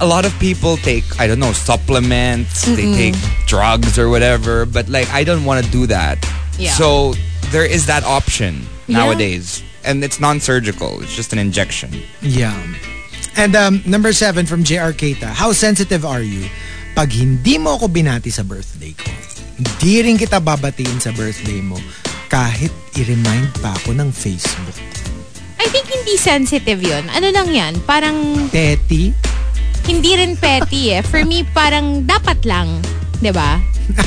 a 0.00 0.06
lot 0.06 0.24
of 0.24 0.30
people 0.38 0.76
take 0.76 1.02
I 1.18 1.26
don't 1.26 1.40
know 1.40 1.50
supplements, 1.52 2.62
they 2.66 2.86
take 2.94 3.16
drugs 3.46 3.98
or 3.98 4.08
whatever, 4.08 4.66
but 4.66 4.88
like 4.88 5.08
I 5.10 5.24
don't 5.24 5.44
want 5.44 5.64
to 5.64 5.70
do 5.72 5.86
that. 5.88 6.20
Yeah. 6.58 6.70
So 6.76 7.14
there 7.54 7.62
is 7.64 7.86
that 7.86 8.02
option 8.02 8.66
Yeah. 8.90 8.98
nowadays, 9.06 9.62
and 9.86 10.02
it's 10.02 10.18
non-surgical. 10.18 10.98
It's 11.06 11.14
just 11.14 11.30
an 11.30 11.38
injection. 11.38 11.94
Yeah. 12.18 12.58
And 13.38 13.54
um, 13.54 13.78
number 13.86 14.10
seven 14.10 14.44
from 14.44 14.66
JR 14.66 14.90
Keita, 14.90 15.30
how 15.30 15.54
sensitive 15.54 16.02
are 16.02 16.20
you 16.22 16.50
pag 16.98 17.14
hindi 17.14 17.56
mo 17.62 17.78
ako 17.78 17.86
binati 17.94 18.34
sa 18.34 18.42
birthday 18.42 18.90
ko? 18.98 19.10
Hindi 19.54 19.94
rin 20.02 20.18
kita 20.18 20.42
babatiin 20.42 20.98
sa 20.98 21.14
birthday 21.14 21.62
mo 21.62 21.78
kahit 22.26 22.74
i-remind 22.98 23.54
pa 23.62 23.70
ako 23.78 23.94
ng 23.94 24.10
Facebook. 24.10 24.74
I 25.62 25.70
think 25.70 25.86
hindi 25.86 26.18
sensitive 26.18 26.82
yun. 26.82 27.06
Ano 27.14 27.30
lang 27.30 27.48
yan? 27.54 27.78
Parang 27.86 28.50
Petty? 28.50 29.14
hindi 29.84 30.16
rin 30.16 30.32
petty 30.32 30.96
eh. 30.96 31.04
For 31.04 31.28
me, 31.28 31.44
parang 31.52 32.08
dapat 32.08 32.40
lang. 32.48 32.80
'Di 33.20 33.30
ba? 33.36 33.60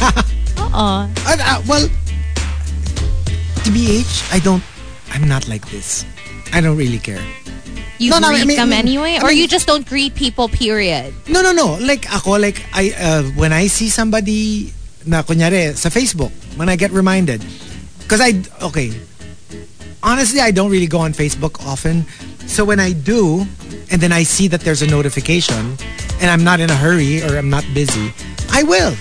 Oo. 0.67 1.05
Uh, 1.05 1.37
uh, 1.37 1.59
well, 1.69 1.85
TBH, 3.67 4.31
I 4.31 4.39
don't, 4.39 4.63
I'm 5.11 5.27
not 5.27 5.49
like 5.49 5.67
this. 5.69 6.05
I 6.53 6.61
don't 6.61 6.77
really 6.77 6.99
care. 6.99 7.19
You 7.99 8.11
No, 8.11 8.19
no, 8.19 8.29
I 8.29 8.35
greet 8.39 8.47
mean- 8.47 8.55
them 8.57 8.67
I 8.69 8.71
mean- 8.71 8.79
anyway? 8.79 9.17
I 9.19 9.23
or 9.23 9.27
mean- 9.27 9.37
you 9.39 9.47
just 9.47 9.67
don't 9.67 9.85
greet 9.85 10.15
people, 10.15 10.47
period? 10.47 11.13
No, 11.27 11.41
no, 11.41 11.51
no. 11.51 11.75
Like 11.81 12.07
ako, 12.07 12.39
like 12.39 12.63
I 12.71 12.95
uh, 12.95 13.23
when 13.35 13.51
I 13.51 13.67
see 13.67 13.89
somebody 13.89 14.71
na 15.05 15.19
kunyari 15.21 15.75
sa 15.75 15.89
Facebook, 15.89 16.31
when 16.55 16.69
I 16.69 16.77
get 16.79 16.91
reminded, 16.95 17.43
because 17.99 18.21
I 18.23 18.39
okay, 18.71 18.95
honestly, 20.01 20.39
I 20.39 20.51
don't 20.51 20.71
really 20.71 20.87
go 20.87 20.99
on 21.03 21.11
Facebook 21.11 21.59
often. 21.67 22.05
So 22.47 22.63
when 22.63 22.79
I 22.79 22.93
do, 22.95 23.43
and 23.91 23.99
then 23.99 24.13
I 24.15 24.23
see 24.23 24.47
that 24.47 24.61
there's 24.63 24.79
a 24.81 24.87
notification, 24.87 25.75
and 26.23 26.31
I'm 26.31 26.45
not 26.47 26.61
in 26.63 26.69
a 26.71 26.75
hurry 26.79 27.19
or 27.19 27.35
I'm 27.35 27.49
not 27.51 27.67
busy, 27.75 28.13
I 28.47 28.63
will. 28.63 28.95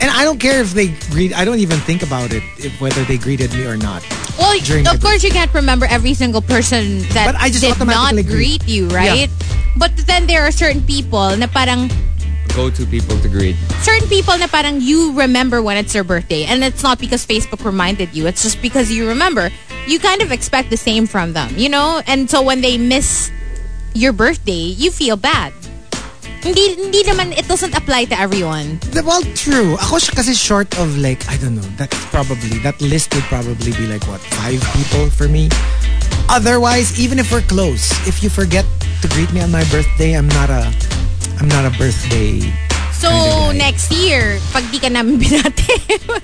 And 0.00 0.10
I 0.10 0.24
don't 0.24 0.40
care 0.40 0.60
if 0.60 0.72
they 0.72 0.88
greet. 1.12 1.36
I 1.36 1.44
don't 1.44 1.58
even 1.60 1.78
think 1.84 2.02
about 2.02 2.32
it 2.32 2.42
if 2.56 2.72
whether 2.80 3.04
they 3.04 3.18
greeted 3.18 3.52
me 3.52 3.66
or 3.66 3.76
not. 3.76 4.00
Well, 4.38 4.56
of 4.56 4.64
the- 4.64 4.98
course 5.02 5.22
you 5.22 5.30
can't 5.30 5.52
remember 5.52 5.84
every 5.84 6.14
single 6.14 6.40
person 6.40 7.00
that 7.12 7.26
But 7.26 7.36
I 7.36 7.48
just 7.50 7.60
did 7.60 7.76
not 7.78 7.88
automatically 7.88 8.22
greet 8.24 8.60
greet. 8.64 8.68
you, 8.68 8.88
right? 8.88 9.28
Yeah. 9.28 9.76
But 9.76 9.92
then 10.08 10.26
there 10.26 10.42
are 10.48 10.50
certain 10.50 10.80
people 10.82 11.36
na 11.36 11.46
parang 11.46 11.90
Go-to 12.56 12.84
people 12.86 13.14
to 13.20 13.28
greet. 13.28 13.54
certain 13.84 14.08
people 14.08 14.34
na 14.40 14.48
parang 14.48 14.80
you 14.80 15.12
remember 15.12 15.60
when 15.62 15.76
it's 15.76 15.92
their 15.92 16.02
birthday 16.02 16.44
and 16.48 16.64
it's 16.64 16.82
not 16.82 16.98
because 16.98 17.24
Facebook 17.26 17.62
reminded 17.64 18.10
you. 18.16 18.26
It's 18.26 18.42
just 18.42 18.60
because 18.64 18.90
you 18.90 19.06
remember. 19.06 19.50
You 19.86 20.00
kind 20.00 20.22
of 20.22 20.32
expect 20.32 20.70
the 20.70 20.76
same 20.80 21.06
from 21.06 21.32
them, 21.32 21.52
you 21.56 21.68
know? 21.68 22.00
And 22.08 22.28
so 22.28 22.40
when 22.42 22.60
they 22.60 22.76
miss 22.78 23.30
your 23.94 24.12
birthday, 24.12 24.72
you 24.74 24.90
feel 24.90 25.16
bad. 25.16 25.52
Hindi, 26.40 26.72
hindi 26.76 27.04
naman, 27.04 27.36
it 27.36 27.44
doesn't 27.46 27.76
apply 27.76 28.06
to 28.08 28.16
everyone. 28.18 28.80
The- 28.96 29.04
Well, 29.04 29.20
true. 29.36 29.76
Ako 29.76 30.00
siya 30.00 30.16
kasi 30.16 30.32
short 30.32 30.72
of 30.80 30.96
like, 30.96 31.20
I 31.28 31.36
don't 31.36 31.54
know, 31.54 31.68
that's 31.76 31.96
probably, 32.08 32.56
that 32.64 32.80
list 32.80 33.12
would 33.14 33.24
probably 33.28 33.72
be 33.76 33.84
like, 33.86 34.00
what, 34.08 34.20
five 34.40 34.60
people 34.72 35.10
for 35.12 35.28
me? 35.28 35.48
Otherwise, 36.32 36.96
even 36.98 37.18
if 37.18 37.28
we're 37.32 37.44
close, 37.44 37.90
if 38.08 38.22
you 38.22 38.30
forget 38.30 38.64
to 39.02 39.06
greet 39.12 39.28
me 39.32 39.40
on 39.44 39.50
my 39.52 39.64
birthday, 39.68 40.16
I'm 40.16 40.28
not 40.32 40.48
a, 40.48 40.72
I'm 41.40 41.48
not 41.48 41.64
a 41.68 41.72
birthday. 41.76 42.40
So, 42.96 43.08
Kinda 43.08 43.52
guy. 43.52 43.56
next 43.56 43.88
year, 43.92 44.38
pag 44.52 44.64
di 44.72 44.78
ka 44.80 44.88
namin 44.88 45.18
binati, 45.20 45.76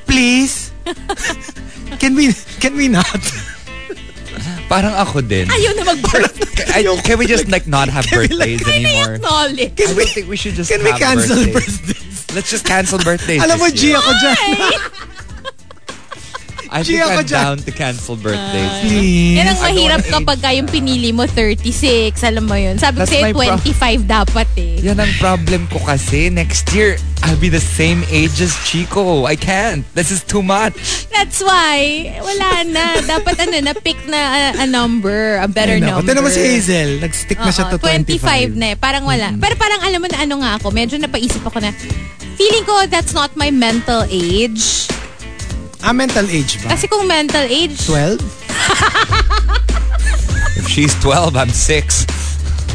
Please? 0.09 0.72
can 2.01 2.14
we, 2.14 2.32
can 2.60 2.76
we 2.76 2.88
not? 2.88 3.09
Parang 4.68 4.94
ako 4.94 5.20
din. 5.23 5.47
ayaw 5.47 5.73
na 5.77 5.85
mag-birthday. 5.85 6.85
Can 7.02 7.16
we 7.18 7.27
just 7.27 7.48
like 7.48 7.66
not 7.66 7.89
have 7.89 8.06
birthdays 8.10 8.62
anymore? 8.66 9.18
Acknowledge. 9.23 9.73
I 9.78 9.93
don't 9.94 10.10
think 10.10 10.27
we 10.28 10.36
should 10.36 10.55
just 10.55 10.70
Can 10.70 10.82
we 10.82 10.90
have 10.90 11.01
cancel 11.01 11.36
birthdays. 11.36 11.78
birthdays? 11.81 12.27
Let's 12.35 12.51
just 12.51 12.66
cancel 12.66 12.98
birthdays. 12.98 13.40
Alam 13.43 13.59
mo, 13.62 13.68
G 13.70 13.94
ako 13.94 14.10
dyan. 14.10 14.36
I 16.70 16.82
think 16.82 17.02
I'm 17.02 17.26
down 17.26 17.56
to 17.62 17.70
cancel 17.70 18.16
birthdays. 18.16 18.72
Please. 18.86 19.38
Yan 19.38 19.55
ang 19.55 19.60
mahirap 19.62 20.02
kapag 20.06 20.38
ka 20.43 20.51
yung 20.52 20.66
pinili 20.66 21.14
mo 21.14 21.26
36, 21.28 22.16
alam 22.26 22.44
mo 22.47 22.56
yun. 22.59 22.78
Sabi 22.78 23.02
ko 23.02 23.06
sa'yo 23.06 23.24
my 23.30 23.34
pro- 23.34 23.60
25 23.62 24.06
dapat 24.06 24.48
eh. 24.59 24.74
Yan 24.82 24.98
ang 24.98 25.12
problem 25.22 25.70
ko 25.70 25.78
kasi. 25.82 26.28
Next 26.30 26.70
year, 26.74 26.98
I'll 27.22 27.38
be 27.38 27.48
the 27.48 27.62
same 27.62 28.02
age 28.10 28.38
as 28.43 28.55
Chico. 28.66 29.24
I 29.24 29.34
can't. 29.34 29.86
This 29.94 30.10
is 30.10 30.22
too 30.22 30.43
much. 30.43 31.06
That's 31.10 31.40
why, 31.43 32.12
wala 32.20 32.48
na. 32.68 33.01
Dapat 33.02 33.34
ano, 33.47 33.55
na-pick 33.72 33.98
na 34.06 34.20
a, 34.20 34.43
a 34.62 34.66
number, 34.66 35.40
a 35.40 35.48
better 35.48 35.78
naku. 35.80 36.02
number. 36.02 36.12
Ito 36.12 36.12
naman 36.18 36.30
si 36.34 36.40
Hazel. 36.43 36.90
Nag-stick 37.01 37.40
na 37.40 37.51
siya 37.51 37.70
to 37.72 37.78
25. 37.78 38.55
25 38.55 38.60
na 38.60 38.66
eh. 38.72 38.76
Parang 38.76 39.05
wala. 39.06 39.32
Pero 39.38 39.55
parang 39.56 39.80
alam 39.82 39.98
mo 40.02 40.09
na 40.10 40.18
ano 40.22 40.34
nga 40.43 40.51
ako, 40.60 40.70
medyo 40.74 40.98
napaisip 40.98 41.43
ako 41.43 41.62
na, 41.62 41.70
feeling 42.36 42.64
ko 42.68 42.84
that's 42.86 43.16
not 43.16 43.32
my 43.34 43.48
mental 43.48 44.05
age. 44.12 44.86
Ah, 45.86 45.94
mental 45.94 46.26
age 46.26 46.58
ba? 46.66 46.74
Kasi 46.74 46.90
kung 46.90 47.06
mental 47.06 47.46
age, 47.46 47.78
12? 47.86 48.18
If 50.58 50.66
she's 50.66 50.90
12, 50.98 51.38
I'm 51.38 51.54
6. 51.54 52.10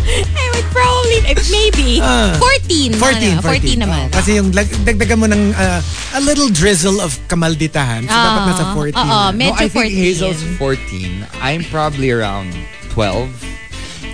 eh, 0.07 0.23
I'd 0.23 0.67
probably, 0.71 1.19
eh, 1.27 1.35
maybe. 1.51 1.99
Ah. 2.07 2.39
14. 2.39 2.95
14, 2.95 3.35
ano, 3.35 3.43
14 3.43 3.83
naman. 3.83 4.07
Oh, 4.07 4.15
kasi 4.15 4.39
yung 4.39 4.55
lag- 4.55 4.79
dagdagan 4.87 5.19
mo 5.19 5.27
ng 5.27 5.51
uh, 5.51 5.83
a 6.15 6.23
little 6.23 6.47
drizzle 6.47 7.03
of 7.03 7.11
kamalditahan. 7.27 8.07
So, 8.07 8.15
dapat 8.15 8.41
nasa 8.47 8.71
14. 8.79 8.95
Oo, 8.95 8.95
na. 8.95 8.97
Ah. 9.03 9.27
No, 9.29 9.35
medyo 9.35 9.59
I 9.59 9.67
think 9.67 9.91
14. 9.91 10.07
Hazel's 10.07 10.39
14. 10.55 11.27
I'm 11.43 11.67
probably 11.67 12.15
around 12.15 12.55
12. 12.95 13.27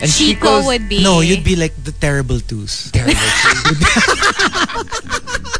And 0.02 0.10
Chico 0.10 0.58
Chico's 0.62 0.66
would 0.66 0.90
be... 0.90 1.06
No, 1.06 1.22
you'd 1.22 1.46
be 1.46 1.54
like 1.56 1.78
the 1.86 1.94
terrible 1.94 2.40
twos. 2.42 2.90
terrible. 2.90 3.14
too. 3.14 3.78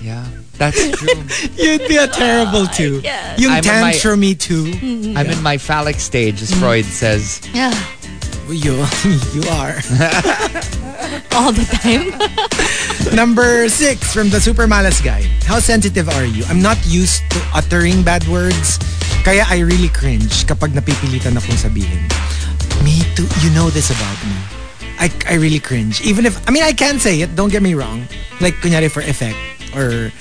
yeah, 0.00 0.26
that's 0.56 0.90
true. 0.98 1.22
You'd 1.56 1.86
be 1.88 1.96
a 1.96 2.06
terrible 2.06 2.66
uh, 2.66 2.72
two. 2.72 3.02
Yung 3.38 3.52
I'm 3.52 3.64
in 3.64 3.80
my- 3.80 3.92
tantrumy 3.92 4.38
two. 4.38 4.72
I'm 5.16 5.26
in 5.26 5.42
my 5.42 5.58
phallic 5.58 5.96
stage, 6.00 6.42
as 6.42 6.50
mm. 6.50 6.60
Freud 6.60 6.84
says. 6.84 7.40
Yeah, 7.52 7.72
You, 8.48 8.80
you 9.36 9.44
are. 9.60 9.76
all 11.36 11.52
the 11.52 11.68
time. 11.68 12.08
Number 13.14 13.68
six 13.68 14.14
from 14.14 14.30
the 14.30 14.40
Super 14.40 14.66
Malas 14.66 15.04
guy. 15.04 15.20
How 15.44 15.60
sensitive 15.60 16.08
are 16.08 16.24
you? 16.24 16.44
I'm 16.48 16.62
not 16.62 16.78
used 16.86 17.28
to 17.28 17.44
uttering 17.52 18.02
bad 18.02 18.26
words. 18.26 18.78
Kaya 19.20 19.44
I 19.44 19.60
really 19.60 19.92
cringe 19.92 20.48
kapag 20.48 20.72
napipilitan 20.72 21.36
akong 21.36 21.60
sabihin. 21.60 22.08
Me 22.80 23.04
too. 23.12 23.28
You 23.44 23.52
know 23.52 23.68
this 23.68 23.92
about 23.92 24.16
me. 24.24 24.40
I, 24.96 25.12
I 25.28 25.34
really 25.36 25.60
cringe. 25.60 26.00
Even 26.00 26.24
if, 26.24 26.40
I 26.48 26.50
mean, 26.50 26.64
I 26.64 26.72
can 26.72 26.98
say 26.98 27.20
it. 27.20 27.36
Don't 27.36 27.52
get 27.52 27.60
me 27.60 27.74
wrong. 27.74 28.08
Like, 28.40 28.54
kunyari 28.64 28.88
for 28.90 29.04
effect. 29.04 29.36
Or, 29.74 30.12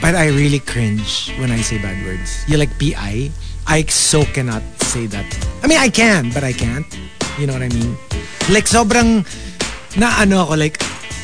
but 0.00 0.14
I 0.14 0.28
really 0.28 0.60
cringe 0.60 1.32
when 1.38 1.50
I 1.50 1.60
say 1.60 1.78
bad 1.78 2.04
words. 2.04 2.44
You 2.48 2.56
like 2.56 2.70
PI? 2.78 3.30
I 3.66 3.82
so 3.88 4.24
cannot 4.24 4.62
say 4.82 5.06
that. 5.06 5.26
I 5.62 5.66
mean, 5.66 5.78
I 5.78 5.88
can, 5.88 6.30
but 6.32 6.44
I 6.44 6.52
can't. 6.52 6.86
You 7.38 7.46
know 7.46 7.52
what 7.52 7.62
I 7.62 7.68
mean? 7.68 7.96
Like, 8.48 8.64
sobrang, 8.64 9.26
na 9.98 10.14
ano 10.22 10.46
ako, 10.46 10.54
like, 10.56 10.78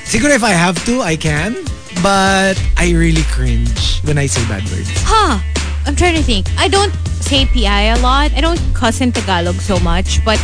siguro 0.05 0.35
if 0.35 0.43
I 0.43 0.51
have 0.51 0.77
to, 0.87 1.01
I 1.01 1.17
can. 1.17 1.55
But 2.03 2.59
I 2.77 2.91
really 2.93 3.23
cringe 3.31 4.01
when 4.03 4.19
I 4.19 4.27
say 4.27 4.43
bad 4.49 4.65
words. 4.73 4.91
Huh. 5.07 5.39
I'm 5.87 5.95
trying 5.95 6.15
to 6.17 6.23
think. 6.23 6.47
I 6.59 6.69
don't 6.69 6.95
say 7.21 7.47
PI 7.47 7.95
a 7.95 8.01
lot. 8.01 8.33
I 8.35 8.41
don't 8.41 8.61
cuss 8.75 9.01
in 9.01 9.13
Tagalog 9.13 9.57
so 9.57 9.79
much, 9.81 10.25
but 10.25 10.41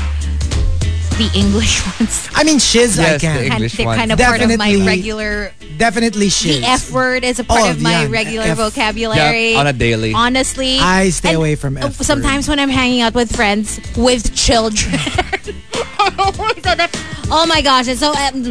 the 1.19 1.29
English 1.35 1.83
ones. 1.99 2.29
I 2.35 2.45
mean, 2.45 2.59
shiz, 2.59 2.99
I 2.99 3.03
Yes, 3.03 3.21
the 3.21 3.27
can. 3.27 3.37
And 3.45 3.53
English 3.59 3.77
they're 3.77 3.87
ones. 3.87 3.99
kind 3.99 4.13
of 4.13 4.19
part 4.19 4.41
of 4.41 4.57
my 4.57 4.75
regular. 4.87 5.53
Definitely 5.77 6.29
shiz. 6.31 6.61
The 6.63 6.67
F 6.67 6.91
word 6.91 7.25
is 7.25 7.39
a 7.39 7.45
part 7.45 7.61
Oh, 7.63 7.71
of 7.71 7.83
my 7.83 8.03
yeah, 8.05 8.09
regular 8.11 8.47
F. 8.55 8.57
vocabulary. 8.57 9.53
Yeah, 9.53 9.61
on 9.61 9.67
a 9.67 9.73
daily. 9.73 10.13
Honestly, 10.15 10.79
I 10.79 11.11
stay 11.11 11.35
away 11.35 11.55
from 11.57 11.77
F 11.77 11.85
word. 11.99 12.07
Sometimes 12.07 12.49
when 12.49 12.59
I'm 12.59 12.71
hanging 12.71 13.03
out 13.03 13.15
with 13.15 13.35
friends 13.35 13.79
with 13.97 14.35
children, 14.35 14.99
so 14.99 16.75
that, 16.79 16.91
oh 17.31 17.47
my 17.47 17.61
gosh, 17.63 17.89
it's 17.89 18.01
so 18.01 18.11
um, 18.15 18.47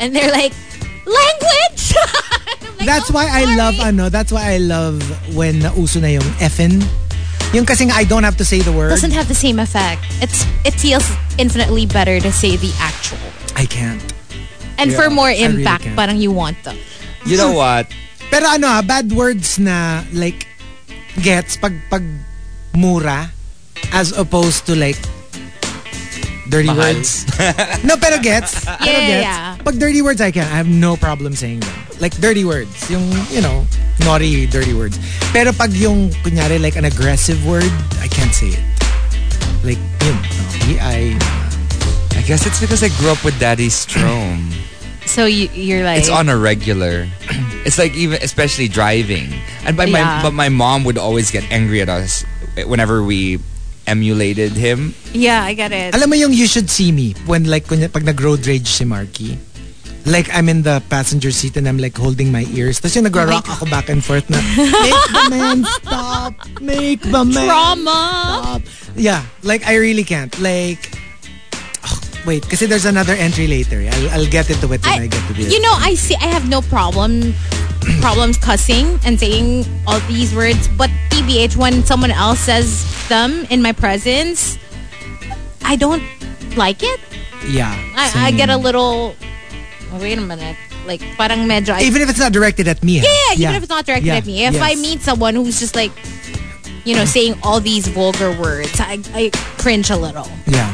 and 0.00 0.14
they're 0.14 0.30
like 0.32 0.52
language. 1.04 1.94
Like, 2.76 2.84
That's 2.86 3.10
"Oh, 3.10 3.14
why 3.14 3.24
I 3.26 3.42
sorry." 3.44 3.56
love, 3.56 3.74
ano, 3.80 4.08
that's 4.10 4.30
why 4.30 4.52
I 4.52 4.58
love 4.58 5.00
when 5.34 5.60
nauso 5.64 5.96
na 6.00 6.08
yung 6.08 6.28
effin. 6.44 6.84
Yung 7.56 7.64
kasing 7.64 7.88
I 7.88 8.04
don't 8.04 8.20
have 8.20 8.36
to 8.36 8.44
say 8.44 8.60
the 8.60 8.68
word. 8.68 8.92
doesn't 8.92 9.16
have 9.16 9.32
the 9.32 9.38
same 9.38 9.56
effect. 9.56 10.04
It's 10.20 10.44
it 10.68 10.76
feels 10.76 11.08
infinitely 11.40 11.88
better 11.88 12.20
to 12.20 12.28
say 12.28 12.60
the 12.60 12.68
actual, 12.76 13.32
I 13.56 13.64
can't. 13.64 14.04
and 14.76 14.92
for 14.92 15.08
more 15.08 15.32
impact, 15.32 15.88
can't. 15.88 15.96
parang 15.96 16.20
you 16.20 16.28
want 16.28 16.60
them. 16.68 16.76
You 17.24 17.40
know 17.40 17.56
hmm. 17.56 17.64
what? 17.64 17.88
Pero 18.28 18.44
ano 18.44 18.68
ha, 18.68 18.84
bad 18.84 19.08
words 19.08 19.56
na 19.56 20.04
like 20.12 20.44
gets 21.24 21.56
pag 21.56 21.72
pag 21.88 22.04
mura 22.76 23.32
as 23.88 24.12
opposed 24.12 24.68
to 24.68 24.76
like 24.76 25.00
dirty 26.50 26.68
Mahal. 26.68 26.94
words. 26.94 27.26
no, 27.84 27.96
pero 27.96 28.18
gets. 28.18 28.64
pero 28.64 28.78
gets. 28.82 29.22
yeah. 29.22 29.56
Pag 29.62 29.78
dirty 29.78 30.02
words, 30.02 30.20
I 30.20 30.30
can. 30.30 30.44
I 30.44 30.56
have 30.56 30.68
no 30.68 30.96
problem 30.96 31.34
saying 31.34 31.60
them. 31.60 31.74
Like 32.00 32.16
dirty 32.20 32.44
words. 32.44 32.90
Yung, 32.90 33.04
you 33.30 33.40
know, 33.40 33.64
naughty 34.04 34.46
dirty 34.46 34.74
words. 34.74 34.98
Pero 35.32 35.52
pag 35.52 35.72
yung, 35.72 36.10
kunyari, 36.22 36.60
like 36.60 36.76
an 36.76 36.84
aggressive 36.84 37.40
word, 37.46 37.70
I 38.00 38.08
can't 38.08 38.32
say 38.32 38.54
it. 38.54 38.64
Like, 39.64 39.80
yun. 40.04 40.16
No, 40.70 40.82
I, 40.82 41.16
I 42.14 42.22
guess 42.22 42.46
it's 42.46 42.60
because 42.60 42.82
I 42.82 42.88
grew 43.00 43.10
up 43.10 43.24
with 43.24 43.38
Daddy 43.38 43.68
Strom. 43.68 44.50
So 45.06 45.24
you, 45.24 45.48
you're 45.54 45.84
like, 45.84 46.00
It's 46.00 46.10
on 46.10 46.28
a 46.28 46.36
regular. 46.36 47.06
It's 47.64 47.78
like 47.78 47.94
even 47.94 48.22
especially 48.22 48.66
driving. 48.66 49.32
And 49.64 49.76
by 49.76 49.86
my 49.86 50.22
but 50.22 50.30
my 50.32 50.48
mom 50.50 50.82
would 50.82 50.98
always 50.98 51.30
get 51.30 51.42
angry 51.50 51.80
at 51.80 51.88
us 51.88 52.24
whenever 52.66 53.02
we 53.02 53.38
emulated 53.86 54.52
him. 54.52 54.94
yeah, 55.12 55.42
I 55.42 55.54
get 55.54 55.72
it. 55.72 55.94
Alam 55.94 56.10
mo 56.10 56.16
yung 56.16 56.32
you 56.32 56.46
should 56.46 56.68
see 56.68 56.92
me 56.92 57.14
when 57.26 57.44
like 57.46 57.66
kunya, 57.66 57.90
pag 57.90 58.04
nag-road 58.04 58.46
rage 58.46 58.66
si 58.68 58.84
Marky. 58.84 59.38
Like 60.06 60.30
I'm 60.30 60.46
in 60.48 60.62
the 60.62 60.78
passenger 60.86 61.34
seat 61.34 61.56
and 61.58 61.66
I'm 61.66 61.78
like 61.82 61.98
holding 61.98 62.30
my 62.30 62.46
ears. 62.54 62.78
Tapos 62.78 62.94
yung 62.94 63.10
nagra-rock 63.10 63.42
ako 63.50 63.66
back 63.66 63.90
and 63.90 63.98
forth 64.04 64.30
na 64.30 64.38
make 64.38 65.02
the 65.10 65.24
man 65.34 65.58
stop. 65.82 66.34
Make 66.62 67.02
the 67.02 67.24
man 67.26 67.46
Trauma. 67.50 67.98
stop. 67.98 68.62
Yeah, 68.94 69.26
like 69.42 69.66
I 69.66 69.74
really 69.82 70.06
can't. 70.06 70.30
Like 70.38 70.94
wait, 72.26 72.42
because 72.42 72.60
there's 72.60 72.84
another 72.84 73.14
entry 73.14 73.46
later. 73.46 73.80
I'll, 73.90 74.10
I'll 74.20 74.26
get 74.30 74.50
into 74.50 74.66
it 74.72 74.84
when 74.84 75.00
I, 75.00 75.06
get 75.06 75.22
to 75.28 75.32
the 75.32 75.42
you 75.44 75.60
know, 75.60 75.72
I 75.78 75.94
see. 75.94 76.14
I 76.16 76.26
have 76.26 76.48
no 76.48 76.60
problem 76.60 77.34
problems 78.00 78.36
cussing 78.36 78.98
and 79.04 79.18
saying 79.18 79.64
all 79.86 80.00
these 80.10 80.34
words, 80.34 80.68
but 80.76 80.90
TBH 81.10 81.56
when 81.56 81.84
someone 81.84 82.10
else 82.10 82.40
says 82.40 82.84
them 83.08 83.46
in 83.50 83.62
my 83.62 83.72
presence, 83.72 84.58
I 85.64 85.76
don't 85.76 86.02
like 86.56 86.82
it. 86.82 87.00
yeah. 87.48 87.70
I, 87.96 88.28
I 88.28 88.30
get 88.32 88.50
a 88.50 88.56
little. 88.56 89.14
oh, 89.92 89.98
wait 90.00 90.18
a 90.18 90.20
minute. 90.20 90.56
Like 90.86 91.00
parang 91.18 91.46
medyo. 91.50 91.74
I, 91.74 91.82
even 91.82 92.02
if 92.02 92.08
it's 92.10 92.18
not 92.18 92.32
directed 92.32 92.68
at 92.68 92.82
me. 92.84 92.98
ha? 93.02 93.34
yeah, 93.36 93.48
even 93.50 93.56
if 93.56 93.62
it's 93.64 93.70
not 93.70 93.86
directed 93.86 94.06
Yeah. 94.06 94.16
at 94.22 94.26
me. 94.26 94.44
If 94.46 94.54
Yes. 94.54 94.62
I 94.62 94.74
meet 94.80 95.00
someone 95.02 95.34
who's 95.34 95.58
just 95.58 95.74
like, 95.74 95.90
you 96.84 96.94
know, 96.94 97.04
saying 97.04 97.34
all 97.42 97.58
these 97.58 97.88
vulgar 97.88 98.30
words, 98.38 98.78
I, 98.78 99.02
I 99.14 99.30
cringe 99.58 99.90
a 99.90 99.96
little. 99.96 100.28
Yeah. 100.46 100.70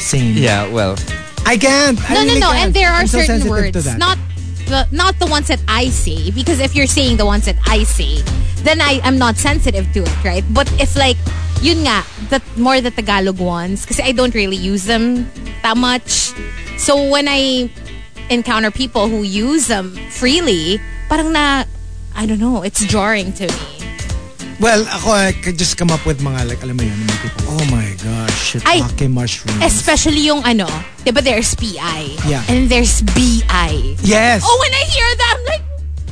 Same. 0.00 0.32
Yeah, 0.36 0.66
well, 0.72 0.96
I 1.44 1.56
can't. 1.60 2.00
I 2.10 2.14
No, 2.14 2.20
really 2.24 2.40
no, 2.40 2.48
no. 2.48 2.52
can't. 2.52 2.64
And 2.66 2.74
there 2.74 2.88
are 2.90 3.00
I'm 3.04 3.06
so 3.06 3.20
certain 3.20 3.40
sensitive 3.44 3.44
to 3.44 3.50
words, 3.50 3.84
that. 3.84 3.98
not 4.00 4.18
the 4.66 4.88
not 4.90 5.18
the 5.20 5.26
ones 5.28 5.48
that 5.48 5.60
I 5.68 5.88
say. 5.92 6.30
Because 6.32 6.58
if 6.60 6.74
you're 6.74 6.88
saying 6.88 7.16
the 7.18 7.26
ones 7.26 7.44
that 7.44 7.56
I 7.68 7.84
say, 7.84 8.22
then 8.64 8.80
I, 8.80 9.00
I 9.04 9.08
am 9.08 9.18
not 9.18 9.36
sensitive 9.36 9.92
to 9.92 10.02
it, 10.02 10.24
right? 10.24 10.44
But 10.50 10.70
if 10.80 10.96
like 10.96 11.16
yun 11.60 11.84
nga, 11.84 12.02
the 12.32 12.40
more 12.56 12.80
the 12.80 12.90
Tagalog 12.90 13.38
ones, 13.38 13.84
because 13.84 14.00
I 14.00 14.12
don't 14.12 14.34
really 14.34 14.56
use 14.56 14.84
them 14.88 15.28
that 15.62 15.76
much. 15.76 16.32
So 16.80 16.96
when 17.10 17.28
I 17.28 17.68
encounter 18.30 18.70
people 18.70 19.08
who 19.08 19.22
use 19.22 19.68
them 19.68 19.92
freely, 20.08 20.80
parang 21.08 21.32
na, 21.32 21.64
I 22.16 22.24
don't 22.24 22.40
know, 22.40 22.62
it's 22.62 22.80
jarring 22.86 23.32
to 23.36 23.46
me. 23.46 23.79
Well, 24.60 24.84
ako, 24.92 25.16
I 25.16 25.32
could 25.32 25.56
just 25.56 25.80
come 25.80 25.88
up 25.88 26.04
with 26.04 26.20
mga, 26.20 26.44
like, 26.44 26.60
alam 26.60 26.76
mo 26.76 26.84
yun, 26.84 26.92
mga 26.92 27.48
oh 27.48 27.64
my 27.72 27.96
gosh, 27.96 28.60
shiitake 28.60 29.08
mushrooms. 29.08 29.56
Especially 29.64 30.28
yung 30.28 30.44
ano, 30.44 30.68
di 31.00 31.08
ba 31.08 31.24
there's 31.24 31.56
PI. 31.56 32.20
Yeah. 32.28 32.44
And 32.44 32.68
there's 32.68 33.00
BI. 33.16 33.72
yes. 34.04 34.44
Oh, 34.44 34.56
when 34.60 34.72
I 34.76 34.84
hear 34.84 35.08
that, 35.16 35.32
I'm 35.32 35.44
like, 35.48 35.64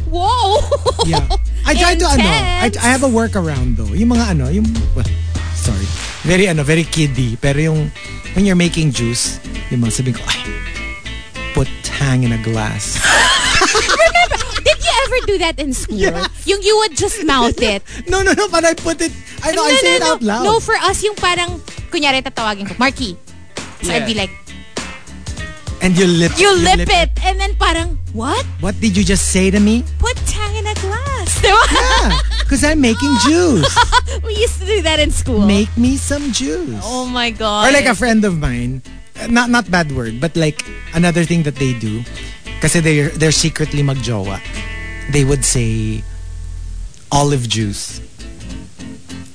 whoa. 0.08 0.64
yeah. 1.04 1.28
I 1.68 1.76
try 1.76 1.92
to, 1.92 2.06
ano, 2.08 2.24
I. 2.24 2.72
I 2.72 2.88
have 2.88 3.04
a 3.04 3.12
workaround 3.12 3.76
though. 3.76 3.92
Yung 3.92 4.16
mga 4.16 4.32
ano, 4.32 4.48
yung, 4.48 4.64
well, 4.96 5.04
sorry. 5.52 5.84
Very, 6.24 6.48
ano, 6.48 6.64
very 6.64 6.88
kiddie. 6.88 7.36
Pero 7.36 7.60
yung, 7.60 7.92
when 8.32 8.48
you're 8.48 8.56
making 8.56 8.96
juice, 8.96 9.44
yung 9.68 9.84
mga 9.84 9.92
sabihin 9.92 10.16
ko, 10.16 10.24
ay, 10.24 10.40
put 11.52 11.68
tang 11.84 12.24
in 12.24 12.32
a 12.32 12.40
glass. 12.40 12.96
Ever 15.08 15.24
do 15.24 15.38
that 15.40 15.56
in 15.56 15.72
school? 15.72 16.04
Yung 16.44 16.60
you 16.60 16.76
would 16.84 16.92
just 16.92 17.24
mouth 17.24 17.56
it. 17.64 17.80
no, 18.12 18.20
no, 18.20 18.36
no, 18.36 18.44
but 18.52 18.60
I 18.64 18.74
put 18.76 19.00
it, 19.00 19.08
I 19.40 19.52
know, 19.56 19.64
I 19.64 19.72
say 19.80 19.96
it 19.96 20.04
no. 20.04 20.12
out 20.12 20.20
loud. 20.20 20.44
No, 20.44 20.60
for 20.60 20.76
us, 20.76 21.00
yung 21.02 21.16
parang, 21.16 21.64
kunyari 21.88 22.20
tatawagin 22.20 22.68
ko, 22.68 22.76
Markki. 22.76 23.16
So 23.80 23.88
I'd 23.88 24.04
be 24.04 24.12
like, 24.12 24.28
and 25.80 25.96
you 25.96 26.04
lip, 26.04 26.36
you 26.36 26.52
lip 26.60 26.84
it. 26.92 27.08
And 27.24 27.40
then 27.40 27.56
parang, 27.56 27.96
what? 28.12 28.44
What 28.60 28.76
did 28.84 28.96
you 28.96 29.04
just 29.04 29.32
say 29.32 29.48
to 29.50 29.60
me? 29.60 29.80
Put 29.98 30.16
tang 30.28 30.52
in 30.54 30.66
a 30.68 30.76
glass. 30.76 31.40
Yeah, 31.48 32.18
because 32.40 32.64
I'm 32.64 32.80
making 32.80 33.14
juice. 33.24 33.64
we 34.24 34.34
used 34.36 34.58
to 34.60 34.66
do 34.66 34.82
that 34.82 34.98
in 35.00 35.10
school. 35.10 35.46
Make 35.46 35.70
me 35.78 35.96
some 35.96 36.32
juice. 36.32 36.82
oh 36.84 37.06
my 37.06 37.30
God. 37.30 37.68
Or 37.68 37.72
like 37.72 37.86
a 37.86 37.94
friend 37.94 38.24
of 38.24 38.36
mine, 38.36 38.82
uh, 39.16 39.28
not 39.28 39.48
not 39.48 39.70
bad 39.70 39.92
word, 39.92 40.20
but 40.20 40.34
like 40.36 40.64
another 40.92 41.24
thing 41.24 41.44
that 41.44 41.56
they 41.56 41.72
do, 41.78 42.02
kasi 42.60 42.80
they're, 42.80 43.10
they're 43.14 43.32
secretly 43.32 43.82
magjowa, 43.86 44.42
they 45.12 45.24
would 45.24 45.44
say 45.44 46.02
olive 47.10 47.48
juice. 47.48 48.00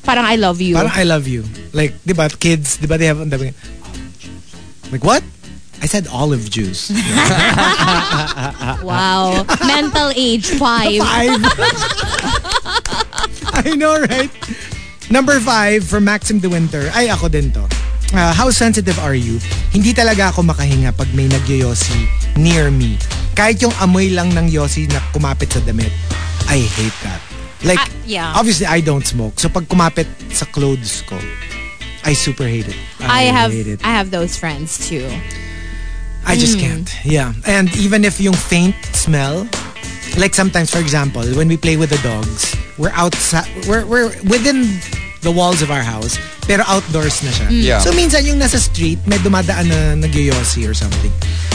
Parang 0.04 0.26
I 0.26 0.36
love 0.36 0.62
you. 0.62 0.76
Parang 0.76 0.92
I 0.94 1.04
love 1.04 1.28
you. 1.28 1.44
Like, 1.72 1.94
di 2.06 2.14
ba, 2.14 2.30
kids, 2.30 2.78
di 2.78 2.88
ba 2.88 2.98
they 2.98 3.08
have, 3.08 3.20
like 4.92 5.04
what? 5.04 5.24
I 5.82 5.86
said 5.86 6.08
olive 6.08 6.50
juice. 6.50 6.92
wow. 8.84 9.44
Mental 9.66 10.12
age 10.16 10.48
five. 10.56 11.02
Five. 11.04 11.44
I 13.54 13.76
know, 13.76 14.00
right? 14.00 14.32
Number 15.12 15.40
five 15.40 15.84
from 15.84 16.06
Maxim 16.06 16.40
De 16.40 16.48
Winter. 16.48 16.90
Ay, 16.96 17.12
ako 17.12 17.28
din 17.28 17.52
to. 17.52 17.68
Uh, 18.16 18.32
how 18.32 18.50
sensitive 18.50 18.98
are 19.00 19.16
you? 19.16 19.40
hindi 19.74 19.90
talaga 19.90 20.30
ako 20.30 20.46
makahinga 20.46 20.94
pag 20.94 21.10
may 21.18 21.26
nagyoyosi 21.26 22.06
near 22.36 22.70
me. 22.72 22.98
Kahit 23.34 23.62
yung 23.62 23.74
amoy 23.82 24.14
lang 24.14 24.30
ng 24.34 24.50
yosi 24.50 24.86
na 24.90 25.02
kumapit 25.12 25.54
sa 25.54 25.60
damit, 25.62 25.92
I 26.50 26.60
hate 26.62 26.98
that. 27.04 27.22
Like, 27.64 27.80
Ah, 27.80 27.88
yeah. 28.06 28.34
obviously 28.36 28.66
I 28.68 28.82
don't 28.82 29.06
smoke. 29.08 29.40
So 29.40 29.48
pag 29.50 29.66
kumapit 29.68 30.06
sa 30.32 30.46
clothes 30.46 31.02
ko, 31.08 31.16
I 32.04 32.12
super 32.14 32.44
hate 32.44 32.68
it. 32.68 32.78
I 33.00 33.32
have 33.32 33.52
hate 33.52 33.68
it. 33.68 33.80
I 33.84 33.96
have 33.96 34.12
those 34.12 34.36
friends 34.36 34.76
too. 34.90 35.08
I 36.26 36.36
just 36.36 36.60
can't. 36.60 36.88
Yeah. 37.04 37.34
And 37.48 37.68
even 37.76 38.04
if 38.04 38.20
yung 38.20 38.36
faint 38.36 38.76
smell, 38.96 39.48
like 40.18 40.36
sometimes, 40.36 40.72
for 40.72 40.80
example, 40.80 41.24
when 41.36 41.48
we 41.48 41.58
play 41.58 41.76
with 41.76 41.90
the 41.90 42.00
dogs, 42.04 42.56
we're 42.78 42.96
outside, 42.96 43.48
we're, 43.68 43.86
we're 43.86 44.08
within 44.28 44.68
the 45.24 45.32
walls 45.32 45.64
of 45.64 45.72
our 45.72 45.82
house, 45.82 46.20
pero 46.46 46.64
outdoors 46.68 47.24
na 47.24 47.32
siya. 47.32 47.48
Yeah. 47.50 47.80
So 47.80 47.92
minsan 47.96 48.28
yung 48.28 48.38
nasa 48.40 48.60
street, 48.60 49.00
may 49.08 49.18
dumadaan 49.18 49.72
na 49.72 49.80
nagyoyosi 49.98 50.68
or 50.68 50.76
something. 50.76 51.12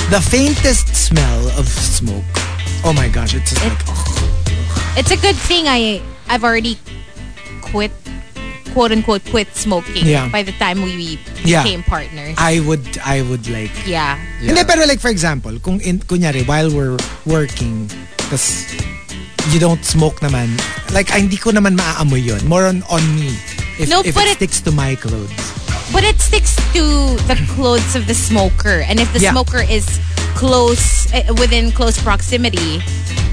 The 0.09 0.21
faintest 0.25 0.89
smell 0.97 1.53
of 1.61 1.69
smoke, 1.69 2.25
oh 2.83 2.93
my 2.97 3.09
gosh, 3.13 3.37
it's 3.37 3.53
just 3.53 3.61
like, 3.63 3.77
It's 4.97 5.13
a 5.13 5.21
good 5.21 5.37
thing 5.37 5.69
I 5.69 6.03
I've 6.27 6.43
already 6.43 6.75
quit 7.63 7.93
quote 8.75 8.91
unquote 8.93 9.25
quit 9.31 9.49
smoking 9.55 10.05
Yeah. 10.05 10.29
by 10.29 10.43
the 10.43 10.53
time 10.57 10.83
we 10.83 11.19
Yeah. 11.45 11.63
became 11.63 11.83
partners. 11.85 12.35
I 12.37 12.61
would, 12.61 12.85
I 13.05 13.23
would 13.23 13.47
like, 13.49 13.73
yeah. 13.87 14.17
Hindi, 14.41 14.65
pero 14.65 14.85
like 14.89 15.01
for 15.01 15.09
example, 15.13 15.57
kung 15.61 15.81
in, 15.81 16.01
kunyari, 16.01 16.43
while 16.49 16.69
we're 16.73 16.97
working, 17.29 17.87
tas 18.33 18.65
you 19.53 19.61
don't 19.61 19.85
smoke 19.85 20.21
naman, 20.21 20.53
like, 20.93 21.13
ay, 21.13 21.25
hindi 21.25 21.37
ko 21.37 21.51
naman 21.51 21.77
maaamoy 21.77 22.21
yun. 22.25 22.43
More 22.49 22.67
on, 22.67 22.83
on 22.91 23.03
me. 23.17 23.33
If, 23.79 23.89
No, 23.89 24.01
if 24.01 24.17
it, 24.17 24.27
it- 24.29 24.37
sticks 24.37 24.61
to 24.67 24.73
my 24.73 24.95
clothes. 24.95 25.68
But 25.93 26.05
it 26.05 26.21
sticks 26.21 26.55
to 26.77 27.17
the 27.27 27.37
clothes 27.57 27.97
of 27.97 28.07
the 28.07 28.15
smoker. 28.15 28.85
And 28.87 29.01
if 29.01 29.11
the 29.13 29.21
Yeah. 29.21 29.33
smoker 29.33 29.63
is 29.65 29.87
close, 30.37 31.09
eh, 31.13 31.25
within 31.41 31.73
close 31.73 31.99
proximity, 31.99 32.79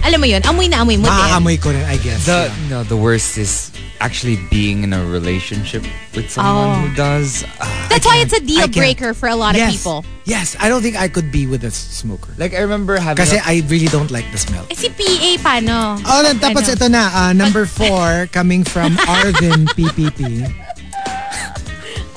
alam 0.04 0.22
mo 0.22 0.26
yun, 0.26 0.42
amoy 0.44 0.70
na 0.72 0.82
amoy 0.82 0.98
mo 0.98 1.06
din. 1.06 1.14
Maaamoy 1.14 1.58
ko 1.62 1.70
rin, 1.76 1.84
I 1.86 1.98
guess. 2.00 2.26
The 2.26 2.48
yeah. 2.50 2.70
no, 2.72 2.84
the 2.84 2.96
worst 2.98 3.38
is 3.38 3.70
actually 4.00 4.36
being 4.52 4.84
in 4.84 4.92
a 4.94 5.04
relationship 5.06 5.84
with 6.16 6.28
someone 6.32 6.70
Oh. 6.70 6.74
who 6.84 6.90
does. 6.96 7.44
Ah. 7.62 7.68
That's 7.90 8.06
why 8.06 8.18
it's 8.24 8.34
a 8.34 8.42
I 8.44 8.48
deal 8.48 8.68
breaker 8.68 9.14
for 9.14 9.28
a 9.30 9.36
lot 9.36 9.56
yes. 9.56 9.70
of 9.70 9.72
people. 9.76 10.00
Yes, 10.26 10.56
I 10.60 10.68
don't 10.70 10.82
think 10.82 10.96
I 11.00 11.08
could 11.08 11.32
be 11.32 11.46
with 11.48 11.64
a 11.64 11.72
smoker. 11.72 12.34
like 12.40 12.54
I 12.56 12.60
remember 12.66 12.98
having. 13.00 13.20
Kasi 13.24 13.38
a- 13.38 13.46
I 13.46 13.64
really 13.70 13.88
don't 13.88 14.10
like 14.12 14.26
the 14.32 14.40
smell. 14.42 14.66
Eh 14.72 14.76
si 14.76 14.90
PA 14.90 15.32
paano? 15.44 16.00
Oh, 16.04 16.20
then, 16.24 16.40
tapos 16.40 16.66
Ano? 16.66 16.74
ito 16.76 16.86
na, 16.90 17.04
uh, 17.14 17.32
number 17.34 17.66
four, 17.70 18.28
coming 18.34 18.64
from 18.66 18.98
Arvin 19.08 19.68
PPP. 19.78 20.50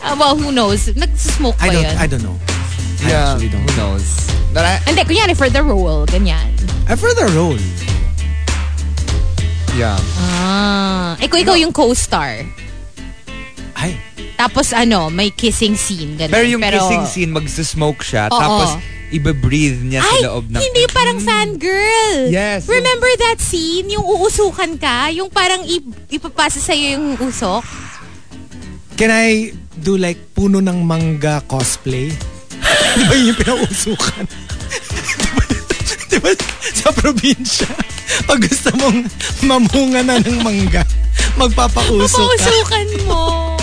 Ah, 0.08 0.16
well, 0.16 0.34
who 0.34 0.48
knows? 0.50 0.88
Nagsismoke 0.88 1.60
I 1.60 1.68
ba 1.68 1.72
don't, 1.72 1.84
yun? 1.84 1.96
I 2.00 2.06
don't 2.08 2.24
know. 2.24 2.36
I 3.04 3.12
yeah, 3.12 3.32
actually 3.36 3.52
don't. 3.52 3.62
who 3.62 3.72
knows? 3.76 4.04
But 4.50 4.64
I, 4.64 4.80
Hindi, 4.88 5.04
kunyari 5.04 5.36
for 5.36 5.52
the 5.52 5.60
role, 5.60 6.08
ganyan. 6.08 6.48
I 6.88 6.96
for 6.96 7.12
the 7.12 7.28
role. 7.36 7.60
yeah. 9.76 10.00
Ah, 10.18 11.14
ikaw, 11.20 11.36
ikaw 11.38 11.54
yung 11.54 11.70
co-star. 11.72 12.42
Ay, 13.76 13.94
Tapos 14.34 14.70
ano, 14.72 15.10
may 15.10 15.30
kissing 15.30 15.74
scene. 15.74 16.14
Ganun. 16.14 16.30
Pero 16.30 16.46
yung 16.46 16.62
kissing 16.62 17.04
scene, 17.06 17.30
magsismoke 17.34 18.06
siya, 18.06 18.30
Oo. 18.30 18.38
tapos 18.38 18.78
iba-breathe 19.10 19.82
niya 19.82 19.98
Ay, 20.04 20.22
sa 20.22 20.30
loob 20.30 20.46
ng... 20.46 20.60
hindi 20.62 20.82
parang 20.94 21.18
fangirl. 21.18 22.30
Yes. 22.30 22.68
Remember 22.70 23.08
that 23.26 23.42
scene? 23.42 23.90
Yung 23.90 24.04
uusukan 24.04 24.78
ka? 24.78 25.10
Yung 25.10 25.26
parang 25.26 25.66
ip- 25.66 26.06
ipapasa 26.12 26.62
sa'yo 26.62 26.94
yung 26.98 27.06
usok? 27.18 27.64
Can 28.98 29.10
I 29.10 29.54
do 29.78 29.94
like 29.96 30.18
puno 30.34 30.58
ng 30.58 30.82
mangga 30.82 31.40
cosplay? 31.46 32.10
Di 32.98 33.02
ba 33.06 33.14
yun 33.14 33.30
yung 33.30 33.38
pinausukan? 33.38 34.26
Di 34.26 35.28
ba, 35.30 35.42
di 36.10 36.18
ba 36.18 36.30
sa 36.74 36.90
probinsya, 36.90 37.70
pag 38.26 38.42
gusto 38.42 38.74
mong 38.74 39.06
mamunga 39.46 40.02
na 40.02 40.18
ng 40.18 40.42
mangga, 40.42 40.82
magpapausok 41.38 42.10
ka. 42.10 42.26
Papausukan 42.26 42.88
mo. 43.06 43.54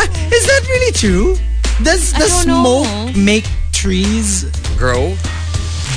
Ah, 0.00 0.08
Is 0.32 0.44
that 0.48 0.64
really 0.64 0.92
true? 0.96 1.36
Does 1.84 2.16
the 2.16 2.24
don't 2.24 2.46
know. 2.48 2.62
smoke 2.86 2.90
make 3.18 3.44
trees 3.74 4.48
Grow? 4.80 5.12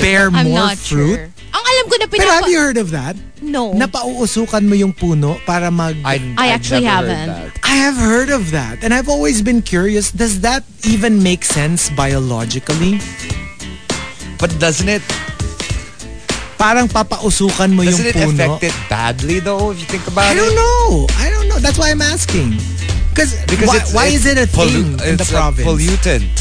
bear 0.01 0.27
I'm 0.33 0.51
more 0.51 0.75
fruit? 0.75 1.17
sure. 1.23 1.36
Ang 1.77 1.85
alam 1.85 1.93
ko 1.93 1.95
na 2.01 2.07
Pero 2.09 2.31
have 2.33 2.49
you 2.49 2.57
heard 2.57 2.77
of 2.81 2.89
that? 2.89 3.13
No. 3.41 3.69
Napauusukan 3.69 4.65
mo 4.65 4.73
yung 4.73 4.93
puno 4.97 5.37
para 5.45 5.69
mag... 5.69 5.93
I, 6.01 6.17
I 6.33 6.49
I've 6.49 6.57
actually 6.57 6.89
haven't. 6.89 7.53
I 7.61 7.75
have 7.77 7.93
heard 7.93 8.33
of 8.33 8.49
that. 8.49 8.81
And 8.81 8.93
I've 8.93 9.09
always 9.09 9.45
been 9.45 9.61
curious, 9.61 10.09
does 10.09 10.41
that 10.41 10.65
even 10.81 11.21
make 11.21 11.45
sense 11.45 11.93
biologically? 11.93 12.97
But 14.41 14.57
doesn't 14.57 14.89
it 14.89 15.05
Parang 16.57 16.89
papausukan 16.89 17.77
mo 17.77 17.85
doesn't 17.85 18.17
yung 18.17 18.33
it 18.33 18.33
affect 18.33 18.73
it 18.73 18.75
badly 18.89 19.37
though 19.37 19.69
if 19.69 19.77
you 19.77 19.85
think 19.85 20.01
about 20.09 20.25
it? 20.25 20.33
I 20.33 20.35
don't 20.41 20.57
know. 20.57 21.05
I 21.21 21.29
don't 21.29 21.45
know. 21.45 21.61
That's 21.61 21.77
why 21.77 21.93
I'm 21.93 22.01
asking. 22.01 22.57
Because 23.13 23.37
Because 23.45 23.69
why, 23.69 23.77
it's, 23.77 23.93
why 23.93 24.05
it's 24.09 24.25
is 24.25 24.33
it 24.33 24.37
a 24.41 24.49
pollu- 24.49 24.97
thing 24.97 25.05
in 25.05 25.21
the 25.21 25.21
it's 25.21 25.29
a 25.29 25.37
province? 25.37 25.69
pollutant. 25.69 26.33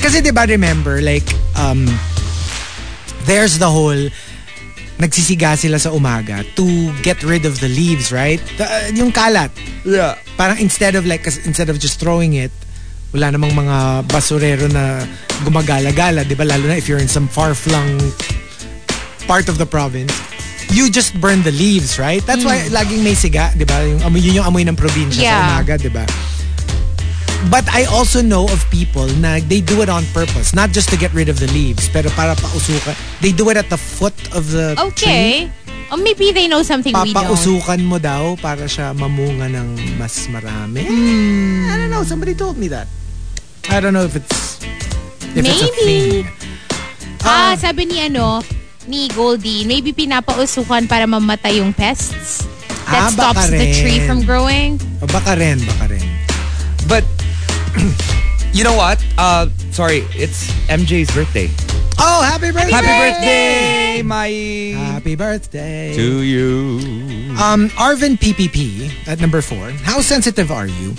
Kasi 0.00 0.24
di 0.24 0.32
ba 0.32 0.48
remember, 0.48 1.04
like, 1.04 1.28
um, 1.60 1.84
there's 3.26 3.58
the 3.58 3.68
whole, 3.68 4.08
nagsisiga 4.96 5.58
sila 5.60 5.76
sa 5.76 5.92
umaga 5.92 6.40
to 6.56 6.64
get 7.04 7.20
rid 7.22 7.44
of 7.44 7.60
the 7.60 7.68
leaves, 7.68 8.08
right? 8.12 8.40
The, 8.56 8.64
uh, 8.64 8.88
yung 8.96 9.12
kalat. 9.12 9.52
Yeah. 9.84 10.16
Parang 10.40 10.56
instead 10.58 10.96
of 10.96 11.04
like, 11.04 11.26
instead 11.44 11.68
of 11.68 11.78
just 11.78 12.00
throwing 12.00 12.32
it, 12.34 12.50
wala 13.12 13.28
namang 13.32 13.52
mga 13.52 14.08
basurero 14.08 14.66
na 14.72 15.04
gumagala-gala, 15.44 16.24
di 16.24 16.34
ba? 16.34 16.44
Lalo 16.44 16.68
na 16.68 16.80
if 16.80 16.88
you're 16.88 17.00
in 17.00 17.08
some 17.08 17.28
far-flung 17.28 18.00
part 19.28 19.48
of 19.48 19.58
the 19.58 19.66
province. 19.66 20.12
You 20.72 20.90
just 20.90 21.14
burn 21.20 21.46
the 21.46 21.54
leaves, 21.54 21.94
right? 22.00 22.24
That's 22.26 22.42
why 22.42 22.66
laging 22.72 23.04
may 23.06 23.14
siga, 23.14 23.54
di 23.54 23.62
ba? 23.62 23.78
Yung 23.86 24.02
amoy, 24.02 24.18
yun 24.18 24.42
yung 24.42 24.48
amoy 24.50 24.66
ng 24.66 24.74
probinsya 24.74 25.22
sa 25.22 25.28
Yeah. 25.28 25.46
umaga, 25.46 25.74
di 25.78 25.92
ba? 25.92 26.02
But 27.46 27.68
I 27.70 27.84
also 27.86 28.22
know 28.22 28.44
of 28.50 28.64
people 28.70 29.06
na 29.22 29.38
they 29.38 29.60
do 29.60 29.82
it 29.82 29.88
on 29.88 30.02
purpose. 30.10 30.50
Not 30.52 30.72
just 30.72 30.88
to 30.90 30.96
get 30.96 31.14
rid 31.14 31.28
of 31.28 31.38
the 31.38 31.46
leaves, 31.52 31.86
pero 31.88 32.10
para 32.12 32.34
pausukan. 32.34 32.96
They 33.20 33.30
do 33.30 33.48
it 33.50 33.56
at 33.56 33.70
the 33.70 33.78
foot 33.78 34.16
of 34.34 34.50
the 34.50 34.74
tree. 34.74 34.88
Okay. 34.90 35.30
Or 35.92 35.96
maybe 35.96 36.34
they 36.34 36.50
know 36.50 36.66
something 36.66 36.90
we 36.90 37.14
don't. 37.14 37.22
Papausukan 37.22 37.78
mo 37.86 38.02
daw 38.02 38.34
para 38.42 38.66
siya 38.66 38.90
mamunga 38.90 39.46
ng 39.46 39.94
mas 39.94 40.26
marami. 40.26 40.82
Hmm. 40.82 41.70
I 41.70 41.74
don't 41.78 41.92
know. 41.94 42.02
Somebody 42.02 42.34
told 42.34 42.58
me 42.58 42.66
that. 42.74 42.90
I 43.70 43.78
don't 43.78 43.94
know 43.94 44.02
if 44.02 44.18
it's 44.18 44.58
if 45.38 45.46
it's 45.46 45.62
a 45.62 45.70
Maybe. 45.86 46.26
thing. 46.26 46.26
Ah, 47.22 47.54
sabi 47.58 47.86
ni 47.86 48.02
ano, 48.02 48.42
ni 48.86 49.06
Goldie, 49.10 49.66
maybe 49.66 49.90
pinapausukan 49.90 50.86
para 50.86 51.06
mamatay 51.06 51.58
yung 51.58 51.70
pests. 51.74 52.46
Ah, 52.86 53.10
That 53.10 53.18
baka 53.18 53.42
stops 53.42 53.50
the 53.50 53.66
tree 53.74 53.98
rin. 53.98 54.06
from 54.06 54.18
growing. 54.22 54.78
O 55.02 55.06
baka 55.10 55.34
rin, 55.34 55.58
baka 55.62 55.90
rin. 55.90 55.95
You 58.56 58.64
know 58.64 58.76
what? 58.76 58.96
Uh 59.20 59.52
sorry, 59.68 60.08
it's 60.16 60.48
MJ's 60.72 61.12
birthday. 61.12 61.52
Oh, 61.96 62.20
happy 62.24 62.52
birthday! 62.52 62.72
Happy 62.76 62.92
birthday, 62.92 64.02
my 64.04 64.28
Happy 64.92 65.14
birthday! 65.16 65.96
to 65.96 66.20
you. 66.20 66.80
Um, 67.40 67.72
Arvin 67.80 68.20
PPP 68.20 68.88
at 69.08 69.20
number 69.20 69.40
four. 69.40 69.72
How 69.84 70.04
sensitive 70.04 70.52
are 70.52 70.68
you? 70.68 70.92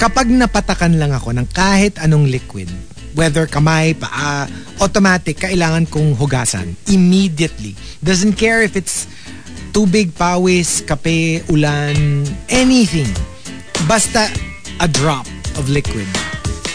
Kapag 0.00 0.32
napatakan 0.32 0.96
lang 0.96 1.12
ako 1.12 1.36
ng 1.36 1.48
kahit 1.52 2.00
anong 2.00 2.28
liquid, 2.32 2.72
whether 3.12 3.44
kamay, 3.44 3.92
paa, 3.96 4.48
automatic, 4.80 5.44
kailangan 5.44 5.84
kong 5.92 6.16
hugasan. 6.16 6.72
Immediately. 6.88 7.76
Doesn't 8.00 8.40
care 8.40 8.64
if 8.64 8.80
it's 8.80 9.04
tubig, 9.76 10.16
pawis, 10.16 10.80
kape, 10.88 11.44
ulan, 11.52 12.24
anything. 12.48 13.08
Basta 13.84 14.32
a 14.80 14.88
drop 14.88 15.28
of 15.56 15.68
liquid, 15.68 16.08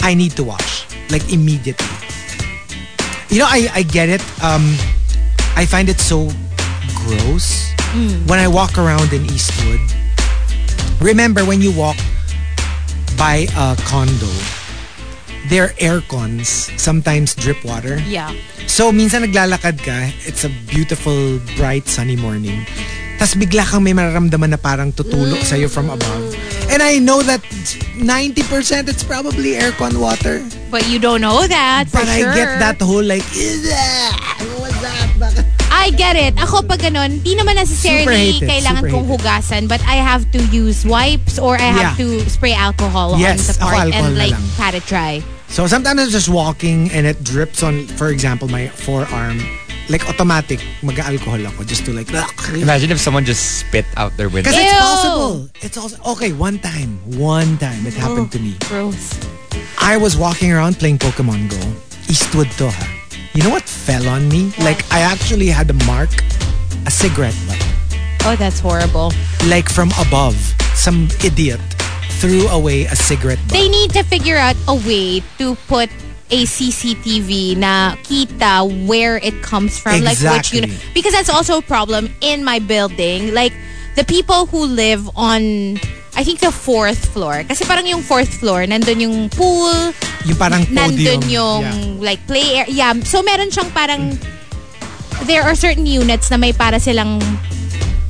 I 0.01 0.13
need 0.13 0.33
to 0.37 0.43
wash. 0.43 0.87
Like 1.09 1.33
immediately. 1.33 1.87
You 3.29 3.39
know, 3.39 3.49
I, 3.49 3.69
I 3.73 3.81
get 3.83 4.09
it. 4.09 4.21
Um, 4.43 4.77
I 5.57 5.65
find 5.65 5.89
it 5.89 5.99
so 5.99 6.29
gross 6.95 7.73
when 8.29 8.37
I 8.37 8.47
walk 8.47 8.77
around 8.77 9.13
in 9.13 9.25
Eastwood. 9.25 9.81
Remember 11.01 11.45
when 11.45 11.61
you 11.61 11.71
walk 11.71 11.97
by 13.17 13.47
a 13.57 13.75
condo, 13.89 14.29
their 15.49 15.73
air 15.79 16.01
cons 16.01 16.69
sometimes 16.77 17.33
drip 17.33 17.63
water. 17.65 17.97
Yeah. 18.05 18.33
So, 18.67 18.91
minsan 18.91 19.25
naglalakad 19.25 19.81
ka, 19.81 20.13
it's 20.29 20.45
a 20.45 20.51
beautiful, 20.69 21.39
bright, 21.57 21.87
sunny 21.87 22.15
morning. 22.15 22.65
Tapos 23.17 23.35
bigla 23.35 23.65
kang 23.65 23.83
may 23.83 23.91
mararamdaman 23.91 24.55
na 24.55 24.59
parang 24.61 24.93
tutulok 24.93 25.41
sa'yo 25.43 25.67
from 25.67 25.89
above. 25.89 26.28
And 26.69 26.83
I 26.83 26.99
know 26.99 27.21
that 27.25 27.41
90% 27.97 28.87
it's 28.87 29.03
probably 29.03 29.53
aircon 29.57 29.97
water. 29.99 30.45
But 30.69 30.87
you 30.87 30.99
don't 30.99 31.21
know 31.21 31.47
that 31.47 31.89
But 31.91 32.05
sure. 32.05 32.29
I 32.29 32.35
get 32.35 32.59
that 32.61 32.77
whole 32.81 33.03
like? 33.03 33.23
What's 33.25 33.65
that? 34.81 35.09
Bakit? 35.19 35.45
I 35.71 35.89
get 35.91 36.15
it. 36.15 36.33
Ako 36.37 36.61
pag 36.63 36.79
ganun, 36.79 37.21
di 37.23 37.35
naman 37.35 37.55
necessarily 37.55 38.37
kailangan 38.39 38.89
kong 38.89 39.05
hugasan 39.09 39.67
but 39.67 39.81
I 39.85 39.97
have 40.01 40.29
to 40.31 40.39
use 40.53 40.85
wipes 40.85 41.37
or 41.39 41.55
I 41.57 41.69
have 41.73 41.97
Yeah. 41.97 42.05
to 42.05 42.29
spray 42.29 42.53
alcohol 42.53 43.17
Yes, 43.17 43.49
on 43.49 43.53
the 43.53 43.55
part 43.59 43.89
and 43.93 44.17
like 44.17 44.35
pat 44.57 44.73
it 44.77 44.85
dry. 44.85 45.21
So 45.49 45.65
sometimes 45.65 45.97
I'm 45.99 46.13
just 46.13 46.29
walking 46.29 46.91
and 46.93 47.09
it 47.09 47.23
drips 47.25 47.63
on, 47.65 47.87
for 47.97 48.09
example, 48.13 48.47
my 48.47 48.69
forearm. 48.69 49.41
Like 49.89 50.07
automatic, 50.07 50.61
mag-alcohol 50.85 51.41
ako 51.49 51.65
just 51.65 51.83
to 51.85 51.93
like, 51.93 52.13
Imagine 52.53 52.91
if 52.91 52.99
someone 53.01 53.25
just 53.25 53.65
spit 53.65 53.85
out 53.97 54.15
their 54.17 54.29
window. 54.29 54.53
Because 54.53 54.61
it's 54.61 54.71
Ew. 54.71 54.79
possible. 54.79 55.49
It's 55.61 55.77
also, 55.77 55.97
okay, 56.13 56.31
one 56.31 56.59
time, 56.59 57.01
one 57.17 57.57
time 57.57 57.85
it 57.87 57.93
happened 57.97 58.31
to 58.33 58.39
me. 58.39 58.53
Gross. 58.69 59.17
I 59.81 59.97
was 59.97 60.15
walking 60.15 60.53
around 60.53 60.77
playing 60.77 60.99
Pokemon 60.99 61.49
Go. 61.49 61.61
Eastwood 62.05 62.51
to 62.61 62.69
ha. 62.69 62.85
You 63.33 63.43
know 63.43 63.49
what 63.49 63.63
fell 63.63 64.07
on 64.09 64.29
me? 64.29 64.53
Like 64.59 64.85
I 64.91 65.01
actually 65.01 65.47
had 65.47 65.69
a 65.69 65.77
mark, 65.85 66.09
a 66.85 66.91
cigarette 66.91 67.37
butt. 67.47 67.61
Oh, 68.25 68.35
that's 68.37 68.59
horrible. 68.59 69.11
Like 69.47 69.69
from 69.69 69.89
above, 69.97 70.35
some 70.75 71.07
idiot 71.23 71.61
threw 72.21 72.47
away 72.49 72.85
a 72.85 72.95
cigarette 72.95 73.39
butt. 73.47 73.53
They 73.53 73.69
need 73.69 73.91
to 73.91 74.03
figure 74.03 74.37
out 74.37 74.55
a 74.67 74.75
way 74.75 75.21
to 75.37 75.55
put 75.65 75.89
a 76.29 76.45
CCTV 76.45 77.57
na 77.57 77.95
kita 78.05 78.61
where 78.85 79.17
it 79.17 79.41
comes 79.41 79.77
from, 79.77 80.01
like 80.01 80.17
which 80.21 80.53
Exactly. 80.53 80.61
unit. 80.61 80.77
Because 80.93 81.13
that's 81.13 81.29
also 81.29 81.57
a 81.57 81.65
problem 81.65 82.09
in 82.21 82.45
my 82.45 82.59
building. 82.59 83.33
Like 83.33 83.53
the 83.95 84.05
people 84.05 84.45
who 84.45 84.65
live 84.65 85.09
on, 85.17 85.77
I 86.13 86.21
think 86.23 86.39
the 86.39 86.51
fourth 86.53 87.13
floor. 87.13 87.41
Kasi 87.43 87.65
parang 87.65 87.87
yung 87.87 88.01
fourth 88.05 88.29
floor, 88.29 88.61
nandun 88.65 89.01
yung 89.01 89.29
pool, 89.29 89.73
yung 90.25 90.37
parang 90.37 90.69
podium. 90.69 90.77
nandun 90.93 91.21
yung 91.29 91.61
Yeah. 91.65 92.05
like 92.05 92.21
play 92.27 92.61
area. 92.61 92.69
Yeah, 92.69 92.93
so 93.01 93.25
meron 93.25 93.49
siyang 93.49 93.73
parang 93.73 94.13
there 95.25 95.41
are 95.43 95.55
certain 95.55 95.85
units 95.85 96.29
na 96.29 96.37
may 96.37 96.53
para 96.53 96.77
silang 96.79 97.17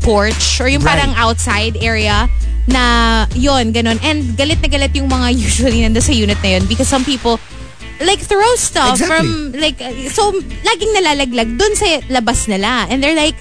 porch 0.01 0.59
or 0.59 0.67
yung 0.67 0.83
Right. 0.83 0.99
parang 0.99 1.15
outside 1.15 1.79
area 1.79 2.27
na 2.67 2.83
yon 3.33 3.71
ganun. 3.71 3.97
And 4.03 4.35
galit 4.35 4.61
na 4.61 4.67
galit 4.67 4.93
yung 4.93 5.07
mga 5.07 5.33
usually 5.47 5.81
nanda 5.81 6.01
sa 6.01 6.11
unit 6.11 6.37
na 6.43 6.59
yun 6.59 6.67
because 6.67 6.87
some 6.87 7.03
people 7.03 7.39
like 7.99 8.19
throw 8.23 8.55
stuff 8.55 8.95
Exactly. 8.99 9.11
from 9.11 9.25
like 9.59 9.77
uh, 9.81 9.91
so 10.09 10.31
laging 10.63 10.91
nalalaglag 10.95 11.49
dun 11.59 11.73
sa 11.75 11.99
labas 12.07 12.47
nila. 12.47 12.87
And 12.89 13.03
they're 13.03 13.17
like 13.17 13.35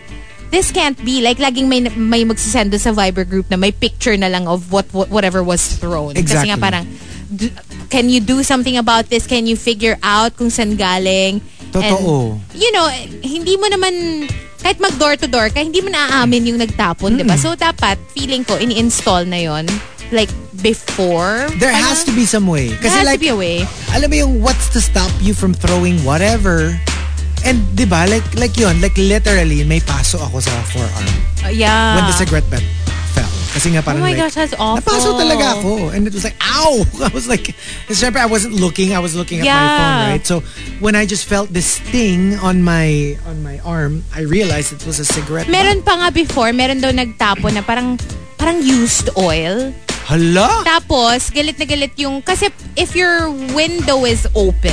this 0.51 0.73
can't 0.73 0.99
be. 1.05 1.21
Like 1.23 1.39
laging 1.39 1.69
may 1.69 1.81
may 1.95 2.25
magsisend 2.25 2.75
sa 2.79 2.91
Viber 2.93 3.29
group 3.29 3.51
na 3.51 3.57
may 3.57 3.73
picture 3.73 4.17
na 4.17 4.29
lang 4.29 4.49
of 4.49 4.73
what, 4.73 4.87
what 4.93 5.09
whatever 5.11 5.43
was 5.43 5.63
thrown. 5.79 6.15
Kasi 6.15 6.23
Exactly. 6.25 6.51
nga 6.51 6.59
parang 6.59 6.85
d- 7.31 7.55
can 7.89 8.09
you 8.09 8.21
do 8.21 8.43
something 8.43 8.77
about 8.77 9.09
this? 9.09 9.27
Can 9.27 9.47
you 9.47 9.57
figure 9.57 9.97
out 10.03 10.37
kung 10.37 10.51
saan 10.51 10.77
galing? 10.77 11.41
Totoo. 11.71 12.41
And, 12.41 12.57
you 12.57 12.71
know 12.73 12.89
hindi 13.23 13.55
mo 13.61 13.69
naman 13.69 14.27
kahit 14.59 14.83
mag 14.83 14.97
door 14.99 15.15
to 15.15 15.31
door 15.31 15.53
ka 15.55 15.63
hindi 15.63 15.79
mo 15.79 15.93
naaamin 15.93 16.51
yung 16.51 16.59
nagtapon 16.59 17.15
di 17.15 17.23
ba? 17.23 17.39
So 17.39 17.55
dapat 17.55 18.01
feeling 18.17 18.43
ko 18.43 18.59
ini-install 18.59 19.29
na 19.29 19.39
yon. 19.39 19.65
Like 20.11 20.33
before 20.61 21.47
There 21.59 21.71
Parang- 21.71 21.87
has 21.89 22.05
to 22.05 22.13
be 22.13 22.25
some 22.25 22.47
way. 22.47 22.69
there 22.75 22.91
Kasi 22.91 22.99
has 23.03 23.07
like, 23.07 23.19
to 23.23 23.27
be 23.27 23.33
a 23.33 23.39
way 23.39 23.57
alam 23.95 24.11
mo 24.11 24.17
yung 24.17 24.35
what's 24.43 24.69
to 24.75 24.81
stop 24.81 25.11
you 25.23 25.33
from 25.33 25.55
throwing 25.55 26.03
whatever. 26.05 26.75
And 27.47 27.63
di 27.79 27.87
ba, 27.87 28.03
like, 28.11 28.27
like 28.35 28.59
yun, 28.59 28.83
like 28.83 28.99
literally, 28.99 29.63
may 29.63 29.79
paso 29.79 30.19
ako 30.19 30.43
sa 30.43 30.51
forearm 30.75 31.07
Uh, 31.47 31.55
yeah 31.55 31.95
when 31.95 32.05
the 32.11 32.17
cigarette 32.19 32.45
fell. 32.51 32.63
Kasi 33.49 33.73
nga 33.75 33.81
oh 33.81 33.87
parang 33.87 34.05
my 34.05 34.13
like, 34.13 34.21
gosh 34.21 34.37
that's 34.37 34.55
awful 34.59 34.85
Napaso 34.85 35.17
talaga 35.17 35.59
ako. 35.59 35.91
And 35.91 36.07
it 36.07 36.15
was 36.15 36.25
like, 36.25 36.37
ow! 36.41 36.85
I 37.07 37.11
was 37.11 37.27
like, 37.29 37.57
syempre 37.89 38.21
I 38.21 38.29
wasn't 38.29 38.55
looking. 38.55 38.95
I 38.95 39.01
was 39.01 39.17
looking 39.17 39.41
at 39.41 39.49
my 39.49 39.69
phone, 39.77 39.99
right? 40.13 40.25
So 40.25 40.41
when 40.79 40.95
I 40.95 41.07
just 41.07 41.25
felt 41.25 41.49
this 41.49 41.81
sting 41.81 42.37
on 42.39 42.63
my 42.63 43.17
on 43.27 43.43
my 43.43 43.59
arm, 43.65 44.05
I 44.15 44.23
realized 44.29 44.73
it 44.73 44.85
was 44.85 45.01
a 45.01 45.07
cigarette 45.09 45.49
Meron 45.49 45.83
pa 45.83 45.97
nga 45.97 46.09
before, 46.13 46.53
meron 46.53 46.81
daw 46.81 46.93
nagtapon 46.93 47.57
na 47.57 47.63
parang 47.65 47.97
parang 48.39 48.63
used 48.63 49.11
oil. 49.19 49.75
Hala? 50.09 50.65
Tapos, 50.65 51.29
galit 51.29 51.61
na 51.61 51.69
galit 51.69 51.93
yung, 52.01 52.25
kasi 52.25 52.49
if 52.81 52.97
your 52.97 53.29
window 53.53 54.09
is 54.09 54.25
open, 54.33 54.73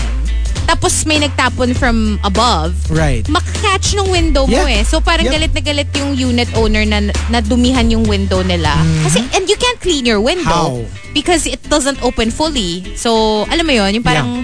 tapos 0.65 1.05
may 1.05 1.17
nagtapon 1.17 1.71
from 1.71 2.17
above, 2.21 2.73
Right. 2.89 3.21
makakatch 3.25 3.93
ng 3.93 4.09
window 4.09 4.45
mo 4.45 4.53
Yeah. 4.65 4.81
eh. 4.81 4.83
So 4.83 4.99
parang 4.99 5.29
Yep. 5.29 5.33
galit 5.33 5.51
na 5.53 5.61
galit 5.61 5.89
yung 5.93 6.11
unit 6.13 6.49
owner 6.53 6.83
na 6.83 6.99
nadumihan 7.29 7.85
yung 7.87 8.03
window 8.03 8.41
nila. 8.41 8.73
Kasi, 9.01 9.21
and 9.31 9.45
you 9.45 9.55
can't 9.55 9.79
clean 9.79 10.03
your 10.03 10.19
window. 10.19 10.81
Mm-hmm. 10.81 10.89
How? 10.89 11.13
Because 11.13 11.45
it 11.45 11.61
doesn't 11.65 12.01
open 12.01 12.29
fully. 12.29 12.83
So, 12.95 13.45
alam 13.47 13.63
mo 13.63 13.71
yon 13.71 13.95
yung 13.95 14.03
parang, 14.03 14.43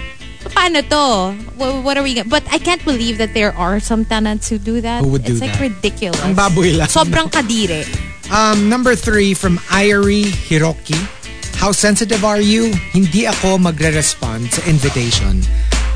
paano 0.52 0.80
to? 0.82 1.06
Wha- 1.58 1.82
What 1.82 1.98
are 1.98 2.04
we 2.04 2.16
gonna, 2.16 2.30
But 2.30 2.46
I 2.48 2.58
can't 2.58 2.82
believe 2.86 3.18
that 3.18 3.34
there 3.34 3.52
are 3.52 3.80
some 3.80 4.06
tenants 4.06 4.48
who 4.48 4.58
do 4.58 4.80
that. 4.80 5.02
Who 5.04 5.12
would 5.12 5.26
do 5.26 5.34
it's 5.36 5.42
like 5.42 5.58
that? 5.58 5.68
ridiculous. 5.68 6.22
Ang 6.24 6.34
baboy 6.34 6.72
lang. 6.78 6.88
Sobrang 6.88 7.28
kadire. 7.28 7.84
Um, 8.32 8.70
number 8.70 8.96
three 8.96 9.34
from 9.34 9.60
Irie 9.68 10.32
Hiroki. 10.48 10.96
How 11.60 11.72
sensitive 11.72 12.24
are 12.24 12.40
you? 12.42 12.72
Hindi 12.90 13.28
ako 13.28 13.60
magre-respond 13.60 14.50
sa 14.50 14.62
invitation 14.66 15.44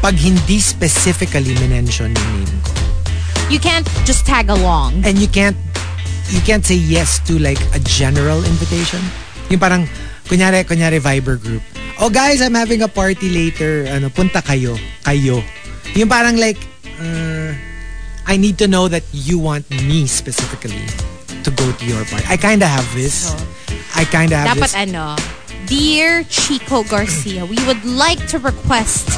pag 0.06 0.22
hindi 0.22 0.62
specifically 0.62 1.58
minention 1.58 2.14
yung 2.14 2.34
name 2.38 2.60
ko. 2.62 2.72
You 3.50 3.58
can't 3.58 3.90
just 4.06 4.22
tag 4.22 4.54
along. 4.54 5.02
And 5.02 5.18
you 5.18 5.26
can't 5.26 5.58
you 6.30 6.46
can't 6.46 6.62
say 6.62 6.78
yes 6.78 7.18
to 7.26 7.42
like 7.42 7.58
a 7.74 7.82
general 7.82 8.46
invitation. 8.46 9.02
Yung 9.50 9.58
parang 9.58 9.90
kunyari 10.30 10.62
kunyari 10.62 11.02
Viber 11.02 11.42
group. 11.42 11.66
Oh 11.98 12.14
guys, 12.14 12.38
I'm 12.38 12.54
having 12.54 12.86
a 12.86 12.92
party 12.92 13.34
later. 13.34 13.90
Ano, 13.90 14.14
punta 14.14 14.46
kayo. 14.46 14.78
Kayo. 15.02 15.42
Yung 15.98 16.06
parang 16.06 16.38
like 16.38 16.62
uh, 17.02 17.58
I 18.30 18.38
need 18.38 18.62
to 18.62 18.70
know 18.70 18.86
that 18.86 19.10
you 19.10 19.42
want 19.42 19.66
me 19.90 20.06
specifically 20.06 20.86
to 21.42 21.50
go 21.50 21.66
to 21.66 21.82
your 21.82 22.06
party. 22.14 22.30
I 22.30 22.38
kind 22.38 22.62
of 22.62 22.70
have 22.70 22.86
this. 22.94 23.34
I 23.98 24.06
kind 24.06 24.30
of 24.30 24.38
have 24.38 24.54
Dapat 24.54 24.70
this. 24.70 24.78
ano, 24.78 25.18
Dear 25.66 26.22
Chico 26.30 26.86
Garcia, 26.86 27.42
we 27.42 27.58
would 27.66 27.82
like 27.86 28.22
to 28.30 28.38
request, 28.38 29.10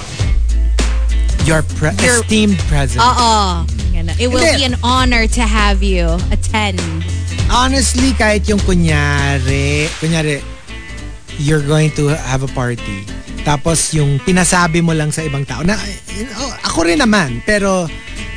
Your 1.48 1.64
pre- 1.80 1.96
Your- 2.04 2.20
esteemed 2.20 2.60
presence. 2.68 3.00
oo, 3.00 3.64
ganun. 3.96 4.12
it 4.20 4.28
will 4.28 4.44
Hindi. 4.44 4.60
be 4.60 4.64
an 4.68 4.76
honor 4.84 5.24
to 5.32 5.42
have 5.48 5.80
you 5.80 6.20
attend. 6.28 6.76
Honestly, 7.48 8.12
kahit 8.12 8.44
yung 8.52 8.60
kunyari, 8.60 9.88
kunyari, 10.04 10.44
you're 11.40 11.64
going 11.64 11.88
to 11.96 12.12
have 12.12 12.44
a 12.44 12.52
party. 12.52 13.08
Tapos 13.48 13.96
yung 13.96 14.20
pinasabi 14.28 14.84
mo 14.84 14.92
lang 14.92 15.16
sa 15.16 15.24
ibang 15.24 15.48
tao. 15.48 15.64
Na, 15.64 15.80
oh, 16.36 16.52
ako 16.68 16.84
rin 16.84 17.00
naman. 17.00 17.40
Pero, 17.48 17.88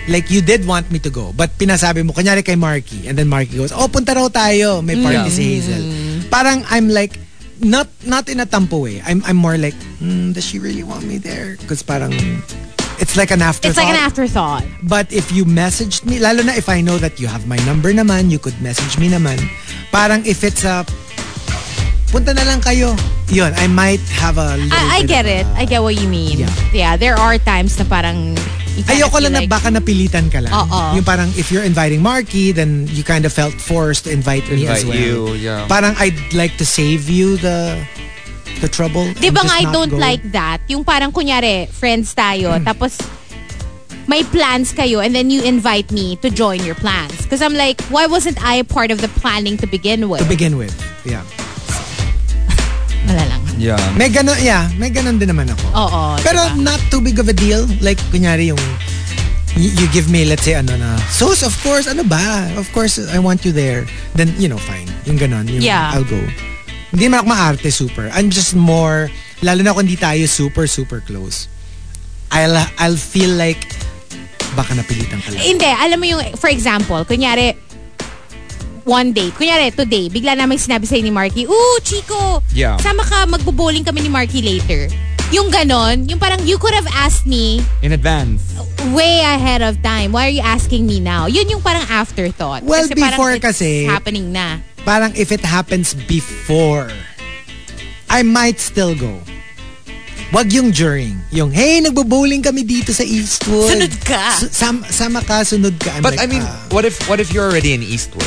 like, 0.07 0.31
you 0.31 0.39
did 0.39 0.62
want 0.62 0.87
me 0.95 1.03
to 1.03 1.11
go. 1.11 1.35
But 1.35 1.51
pinasabi 1.59 2.07
mo, 2.07 2.15
kunyari 2.15 2.47
kay 2.47 2.55
Marky. 2.55 3.11
And 3.11 3.19
then 3.19 3.27
Marky 3.27 3.59
goes, 3.59 3.74
oh, 3.74 3.91
punta 3.91 4.15
raw 4.15 4.31
tayo. 4.31 4.87
May 4.87 4.95
party 5.03 5.27
Yeah. 5.27 5.35
si 5.35 5.43
Hazel. 5.59 5.82
Parang, 6.31 6.62
I'm 6.70 6.87
like, 6.87 7.19
not 7.59 7.91
not 8.07 8.31
in 8.31 8.39
a 8.39 8.47
tampo 8.47 8.87
way. 8.87 9.03
I'm, 9.03 9.20
I'm 9.27 9.37
more 9.37 9.59
like, 9.59 9.74
hmm, 9.99 10.31
does 10.31 10.47
she 10.47 10.62
really 10.62 10.87
want 10.87 11.03
me 11.03 11.19
there? 11.19 11.59
Because 11.59 11.82
parang, 11.82 12.15
it's 13.01 13.17
like 13.17 13.31
an 13.33 13.43
afterthought. 13.43 13.71
It's 13.73 13.81
like 13.81 13.89
an 13.89 13.97
afterthought. 13.99 14.65
But 14.85 15.13
if 15.13 15.33
you 15.33 15.45
messaged 15.45 16.05
me, 16.05 16.21
lalo 16.21 16.43
na 16.45 16.53
if 16.53 16.69
I 16.69 16.81
know 16.81 16.99
that 16.99 17.19
you 17.19 17.27
have 17.27 17.49
my 17.49 17.57
number 17.65 17.93
naman, 17.93 18.31
you 18.31 18.39
could 18.39 18.61
message 18.61 18.99
me 19.01 19.09
naman. 19.09 19.41
Parang 19.91 20.25
if 20.27 20.45
it's 20.45 20.65
a, 20.65 20.85
punta 22.13 22.35
na 22.35 22.43
lang 22.45 22.61
kayo. 22.61 22.95
Yun, 23.31 23.55
I 23.55 23.67
might 23.71 24.03
have 24.19 24.37
a 24.39 24.59
little 24.59 24.75
I, 24.75 24.99
I 24.99 25.01
bit 25.03 25.09
get 25.09 25.25
of 25.25 25.31
it. 25.31 25.45
a- 25.47 25.55
I 25.57 25.65
get 25.65 25.81
what 25.83 25.95
you 25.95 26.09
mean. 26.09 26.39
Yeah. 26.43 26.51
Yeah, 26.75 26.93
there 26.99 27.15
are 27.15 27.39
times 27.39 27.79
na 27.79 27.85
parang 27.87 28.37
Ayoko 28.87 29.21
lang 29.21 29.33
na 29.35 29.41
like, 29.45 29.51
baka 29.51 29.69
napilitan 29.69 30.31
ka 30.33 30.41
lang. 30.41 30.55
Oo. 30.55 30.95
Yung 30.97 31.05
parang 31.05 31.29
if 31.37 31.51
you're 31.53 31.63
inviting 31.67 32.01
Marky, 32.01 32.51
then 32.51 32.87
you 32.91 33.03
kind 33.05 33.27
of 33.27 33.33
felt 33.33 33.53
forced 33.55 34.05
to 34.07 34.11
invite 34.11 34.47
me 34.49 34.65
as 34.67 34.83
Invite 34.83 34.87
well. 34.87 34.97
you, 34.99 35.17
yeah. 35.37 35.67
Parang 35.69 35.95
I'd 35.99 36.17
like 36.33 36.57
to 36.59 36.65
save 36.67 37.11
you 37.11 37.37
the 37.37 37.77
the 38.61 38.69
trouble. 38.69 39.09
Di 39.16 39.28
ba 39.28 39.41
nga 39.41 39.57
I 39.59 39.65
don't 39.69 39.91
go. 39.91 39.97
like 39.97 40.20
that? 40.32 40.61
Yung 40.69 40.85
parang 40.85 41.11
kunyari, 41.11 41.69
friends 41.69 42.12
tayo, 42.12 42.57
Hmm. 42.57 42.65
tapos 42.65 43.01
may 44.07 44.24
plans 44.24 44.73
kayo 44.73 44.99
and 44.99 45.15
then 45.15 45.31
you 45.31 45.39
invite 45.43 45.91
me 45.91 46.16
to 46.19 46.31
join 46.31 46.59
your 46.62 46.74
plans. 46.74 47.15
Because 47.23 47.41
I'm 47.41 47.55
like, 47.55 47.78
why 47.89 48.07
wasn't 48.07 48.43
I 48.43 48.62
part 48.62 48.91
of 48.91 48.99
the 48.99 49.09
planning 49.19 49.57
to 49.59 49.66
begin 49.66 50.09
with? 50.09 50.20
To 50.20 50.28
begin 50.28 50.59
with. 50.59 50.74
Yeah. 51.07 51.23
Wala 53.09 53.23
lang. 53.27 53.41
Yeah. 53.57 53.78
May 53.95 54.09
ganun, 54.09 54.39
yeah, 54.41 54.66
may 54.77 54.91
ganun 54.91 55.19
din 55.19 55.31
naman 55.31 55.51
ako. 55.51 55.66
Oo. 55.74 56.03
Pero 56.20 56.41
diba? 56.43 56.59
not 56.59 56.81
too 56.91 57.01
big 57.01 57.19
of 57.19 57.28
a 57.28 57.37
deal. 57.37 57.66
Like, 57.81 57.99
kunyari 58.11 58.51
yung 58.51 58.61
y- 59.55 59.73
you 59.77 59.87
give 59.91 60.09
me, 60.09 60.24
let's 60.24 60.43
say, 60.43 60.55
ano 60.55 60.74
na, 60.74 60.97
Sus, 61.09 61.43
of 61.43 61.55
course, 61.62 61.87
ano 61.87 62.03
ba? 62.03 62.51
Of 62.57 62.66
course, 62.73 62.99
I 62.99 63.19
want 63.19 63.45
you 63.45 63.53
there. 63.53 63.87
Then, 64.15 64.32
you 64.39 64.49
know, 64.49 64.59
fine. 64.59 64.89
Yung 65.07 65.19
ganon. 65.19 65.47
Yung 65.47 65.62
Yeah. 65.62 65.93
I'll 65.95 66.07
go. 66.09 66.19
Hindi 66.91 67.07
naman 67.07 67.23
ako 67.23 67.29
maarte 67.29 67.69
super. 67.71 68.11
I'm 68.11 68.29
just 68.29 68.55
more, 68.55 69.11
lalo 69.41 69.62
na 69.62 69.71
kung 69.71 69.87
hindi 69.87 69.95
tayo 69.95 70.27
super, 70.27 70.67
super 70.67 70.99
close. 71.01 71.47
I'll, 72.31 72.55
I'll 72.79 72.99
feel 72.99 73.31
like, 73.35 73.62
baka 74.55 74.75
napilitan 74.75 75.23
ka 75.23 75.31
lang. 75.31 75.43
Hindi, 75.43 75.67
alam 75.67 75.99
mo 75.99 76.07
yung, 76.07 76.23
for 76.35 76.51
example, 76.51 77.03
kunyari, 77.05 77.55
one 78.83 79.12
day, 79.12 79.31
kunyari 79.31 79.71
today, 79.71 80.11
bigla 80.11 80.35
namin 80.35 80.59
sinabi 80.59 80.87
sa'yo 80.87 81.03
ni 81.03 81.15
Marky, 81.15 81.47
Ooh, 81.47 81.79
Chico, 81.83 82.43
Yeah. 82.51 82.75
sama 82.79 83.07
ka, 83.07 83.27
magbo-bowling 83.27 83.87
kami 83.87 84.03
ni 84.03 84.11
Marky 84.11 84.43
later. 84.43 84.91
Yung 85.31 85.47
ganon, 85.47 86.11
yung 86.11 86.19
parang 86.19 86.43
you 86.43 86.59
could 86.59 86.75
have 86.75 86.91
asked 86.91 87.23
me 87.23 87.62
In 87.87 87.95
advance. 87.95 88.43
way 88.91 89.23
ahead 89.23 89.62
of 89.62 89.79
time. 89.79 90.11
Why 90.11 90.27
are 90.27 90.35
you 90.35 90.43
asking 90.43 90.91
me 90.91 90.99
now? 90.99 91.31
Yun 91.31 91.47
yung 91.47 91.62
parang 91.62 91.87
afterthought. 91.87 92.67
Well, 92.67 92.83
kasi 92.83 92.99
parang 92.99 93.15
before 93.15 93.31
it's 93.39 93.47
kasi- 93.47 93.87
happening 93.87 94.35
na. 94.35 94.59
Parang 94.85 95.15
if 95.16 95.32
it 95.32 95.40
happens 95.40 95.94
before, 95.94 96.90
I 98.09 98.23
might 98.23 98.59
still 98.59 98.94
go. 98.94 99.20
Wag 100.32 100.52
yung 100.52 100.70
during. 100.70 101.19
Yung, 101.35 101.51
hey, 101.51 101.81
nagbo-bowling 101.82 102.43
kami 102.43 102.62
dito 102.62 102.94
sa 102.94 103.02
Eastwood. 103.02 103.66
Sunod 103.66 103.94
ka. 104.07 104.31
Sam- 104.51 104.86
sama 104.86 105.20
ka, 105.27 105.43
sunod 105.43 105.74
ka. 105.82 105.90
I'm 105.90 106.02
But 106.02 106.15
like, 106.16 106.23
I 106.23 106.27
mean, 106.31 106.43
ah. 106.47 106.69
what 106.70 106.85
if 106.86 107.02
what 107.11 107.19
if 107.19 107.35
you're 107.35 107.43
already 107.47 107.74
in 107.74 107.82
Eastwood? 107.82 108.27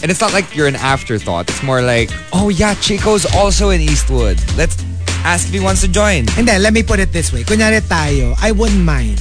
And 0.00 0.14
it's 0.14 0.20
not 0.22 0.30
like 0.32 0.46
you're 0.54 0.70
an 0.70 0.78
afterthought. 0.78 1.50
It's 1.50 1.62
more 1.62 1.82
like, 1.82 2.10
oh 2.32 2.50
yeah, 2.54 2.78
Chico's 2.78 3.26
also 3.34 3.70
in 3.74 3.80
Eastwood. 3.82 4.38
Let's 4.54 4.78
ask 5.26 5.50
if 5.50 5.52
he 5.52 5.58
wants 5.58 5.82
to 5.82 5.90
join. 5.90 6.30
Hindi, 6.38 6.54
let 6.62 6.70
me 6.72 6.86
put 6.86 7.02
it 7.02 7.10
this 7.10 7.34
way. 7.34 7.42
Kunyari 7.42 7.82
tayo, 7.82 8.38
I 8.38 8.54
wouldn't 8.54 8.86
mind. 8.86 9.18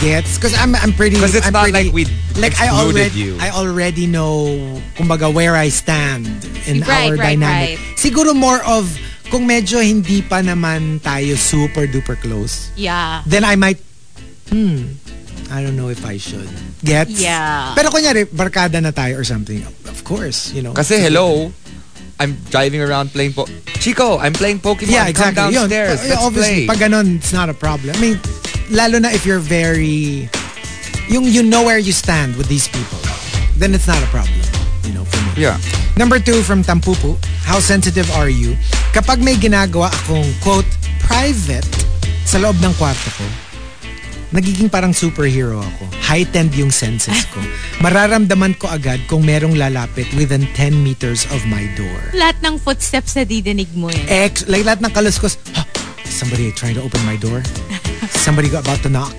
Gets? 0.00 0.36
Because 0.36 0.54
I'm, 0.54 0.74
I'm 0.76 0.92
pretty... 0.92 1.16
'Cause 1.16 1.34
it's 1.34 1.46
I'm 1.46 1.52
not 1.52 1.68
pretty, 1.70 1.88
like 1.88 1.94
we 1.94 2.04
Like, 2.40 2.60
I 2.60 2.68
already, 2.68 3.16
you. 3.16 3.38
I 3.40 3.50
already 3.50 4.06
know, 4.06 4.44
kumbaga, 4.96 5.32
where 5.32 5.56
I 5.56 5.68
stand 5.70 6.26
in 6.68 6.80
Right, 6.84 7.08
our 7.08 7.16
right, 7.16 7.32
dynamic. 7.38 7.78
right. 7.78 7.96
Siguro 7.96 8.36
more 8.36 8.60
of, 8.64 8.84
kung 9.30 9.48
medyo 9.48 9.80
hindi 9.80 10.20
pa 10.22 10.44
naman 10.44 11.00
tayo 11.00 11.34
super 11.36 11.86
duper 11.88 12.20
close, 12.20 12.68
Yeah. 12.76 13.22
then 13.26 13.42
I 13.42 13.56
might, 13.56 13.80
hmm, 14.52 14.84
I 15.50 15.62
don't 15.62 15.76
know 15.76 15.88
if 15.88 16.04
I 16.04 16.18
should. 16.18 16.48
Gets? 16.84 17.22
Yeah. 17.22 17.72
Pero 17.74 17.88
kunyari, 17.90 18.26
barkada 18.28 18.82
na 18.82 18.90
tayo 18.92 19.16
or 19.18 19.24
something. 19.24 19.64
Of 19.88 20.04
course, 20.04 20.52
you 20.52 20.60
know. 20.60 20.74
Kasi 20.74 21.00
hello, 21.00 21.50
I'm 22.18 22.34
driving 22.50 22.80
around 22.80 23.10
playing 23.12 23.34
po. 23.34 23.44
Chico, 23.78 24.18
I'm 24.18 24.32
playing 24.32 24.60
Pokemon. 24.60 24.88
Yeah, 24.90 25.04
Come 25.12 25.30
exactly. 25.36 25.42
Yun, 25.52 25.68
downstairs. 25.68 26.00
uh, 26.00 26.08
Let's 26.08 26.22
obviously, 26.22 26.66
play. 26.66 26.76
pag 26.76 26.78
ganun, 26.90 27.16
it's 27.16 27.32
not 27.32 27.48
a 27.48 27.54
problem. 27.54 27.94
I 27.94 28.00
mean, 28.00 28.16
lalo 28.70 28.98
na 28.98 29.08
if 29.12 29.26
you're 29.26 29.38
very, 29.42 30.28
yung 31.08 31.24
you 31.24 31.42
know 31.42 31.62
where 31.62 31.78
you 31.78 31.92
stand 31.92 32.36
with 32.36 32.48
these 32.48 32.68
people, 32.68 32.98
then 33.60 33.74
it's 33.74 33.86
not 33.86 34.00
a 34.02 34.06
problem. 34.08 34.32
You 34.84 34.94
know, 34.96 35.04
for 35.04 35.20
me. 35.36 35.44
yeah. 35.44 35.60
Number 35.96 36.18
two 36.18 36.40
from 36.42 36.62
Tampupu, 36.62 37.16
how 37.44 37.58
sensitive 37.60 38.10
are 38.16 38.28
you? 38.28 38.56
Kapag 38.92 39.20
may 39.22 39.34
ginagawa 39.36 39.92
akong, 39.92 40.28
quote, 40.40 40.68
private 41.00 41.64
sa 42.24 42.38
loob 42.38 42.56
ng 42.64 42.72
kwarto 42.74 43.08
ko, 43.16 43.24
nagiging 44.32 44.66
parang 44.66 44.90
superhero 44.90 45.62
ako. 45.62 45.84
Heightened 46.02 46.54
yung 46.54 46.70
senses 46.70 47.26
ko. 47.30 47.38
Mararamdaman 47.78 48.58
ko 48.58 48.66
agad 48.66 48.98
kung 49.06 49.22
merong 49.22 49.54
lalapit 49.54 50.06
within 50.14 50.46
10 50.54 50.74
meters 50.82 51.26
of 51.30 51.42
my 51.46 51.66
door. 51.74 52.00
Lahat 52.14 52.38
ng 52.42 52.58
footsteps 52.58 53.14
na 53.14 53.22
didinig 53.22 53.70
mo 53.74 53.90
eh. 53.90 54.26
Ex, 54.26 54.46
like 54.50 54.66
lahat 54.66 54.82
ng 54.82 54.90
kaluskos, 54.90 55.38
huh, 55.54 55.66
somebody 56.04 56.50
trying 56.52 56.74
to 56.74 56.82
open 56.82 56.98
my 57.06 57.14
door? 57.16 57.42
Somebody 58.10 58.48
got 58.48 58.66
about 58.66 58.82
to 58.82 58.90
knock? 58.90 59.14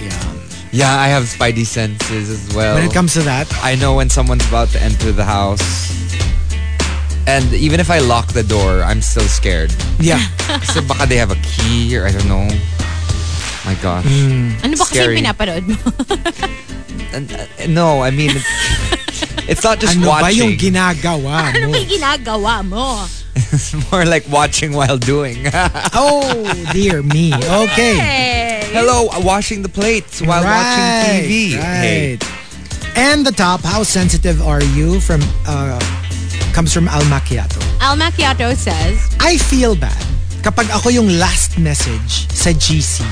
Yeah. 0.00 0.20
Yeah, 0.72 0.92
I 0.96 1.08
have 1.08 1.24
spidey 1.28 1.68
senses 1.68 2.32
as 2.32 2.56
well. 2.56 2.74
When 2.76 2.84
it 2.84 2.92
comes 2.92 3.12
to 3.14 3.22
that, 3.28 3.44
I 3.60 3.76
know 3.76 3.96
when 3.96 4.08
someone's 4.08 4.46
about 4.48 4.68
to 4.72 4.80
enter 4.80 5.12
the 5.12 5.24
house. 5.24 5.60
And 7.28 7.52
even 7.54 7.78
if 7.78 7.86
I 7.90 8.00
lock 8.00 8.32
the 8.32 8.42
door, 8.42 8.82
I'm 8.82 9.00
still 9.00 9.28
scared. 9.28 9.70
yeah. 10.00 10.18
Kasi 10.48 10.80
baka 10.82 11.06
they 11.06 11.16
have 11.16 11.30
a 11.30 11.38
key 11.44 11.94
or 11.96 12.08
I 12.08 12.10
don't 12.10 12.26
know. 12.26 12.48
My 13.64 13.74
gosh. 13.78 14.06
Ano 14.62 14.74
ba 14.74 14.84
kasi 14.84 14.98
Scary. 14.98 15.16
pinapanood 15.22 15.64
mo? 15.68 15.76
Uh, 17.12 17.20
no, 17.68 18.00
I 18.00 18.08
mean, 18.10 18.32
it's, 18.32 18.48
it's 19.44 19.62
not 19.62 19.76
just 19.78 20.00
ano 20.00 20.08
ba 20.08 20.32
yung 20.32 20.56
watching. 20.56 20.72
ginagawa 20.72 21.52
ano 21.52 21.68
mo? 21.68 21.76
ba 21.76 21.78
yung 21.84 21.92
ginagawa 21.92 22.54
mo? 22.64 23.04
It's 23.36 23.76
more 23.92 24.08
like 24.08 24.24
watching 24.32 24.72
while 24.72 24.96
doing. 24.96 25.44
Oh, 25.92 26.24
dear 26.72 27.04
me. 27.04 27.36
Okay. 27.36 27.96
Hey. 28.00 28.64
Hello, 28.72 29.12
washing 29.20 29.60
the 29.60 29.68
plates 29.68 30.24
while 30.24 30.40
watching 30.40 30.88
TV. 31.28 31.60
Hey. 31.60 32.16
Right. 32.16 32.20
And 32.96 33.26
the 33.28 33.32
top, 33.32 33.60
how 33.60 33.84
sensitive 33.84 34.40
are 34.40 34.64
you 34.72 34.96
from, 35.00 35.20
uh, 35.44 35.76
comes 36.56 36.72
from 36.72 36.88
Al 36.88 37.04
Macchiato. 37.12 37.60
Al 37.84 38.00
Macchiato 38.00 38.56
says, 38.56 38.96
I 39.20 39.36
feel 39.36 39.76
bad 39.76 40.00
kapag 40.40 40.72
ako 40.72 40.88
yung 40.88 41.12
last 41.20 41.60
message 41.60 42.24
sa 42.32 42.56
GC. 42.56 43.04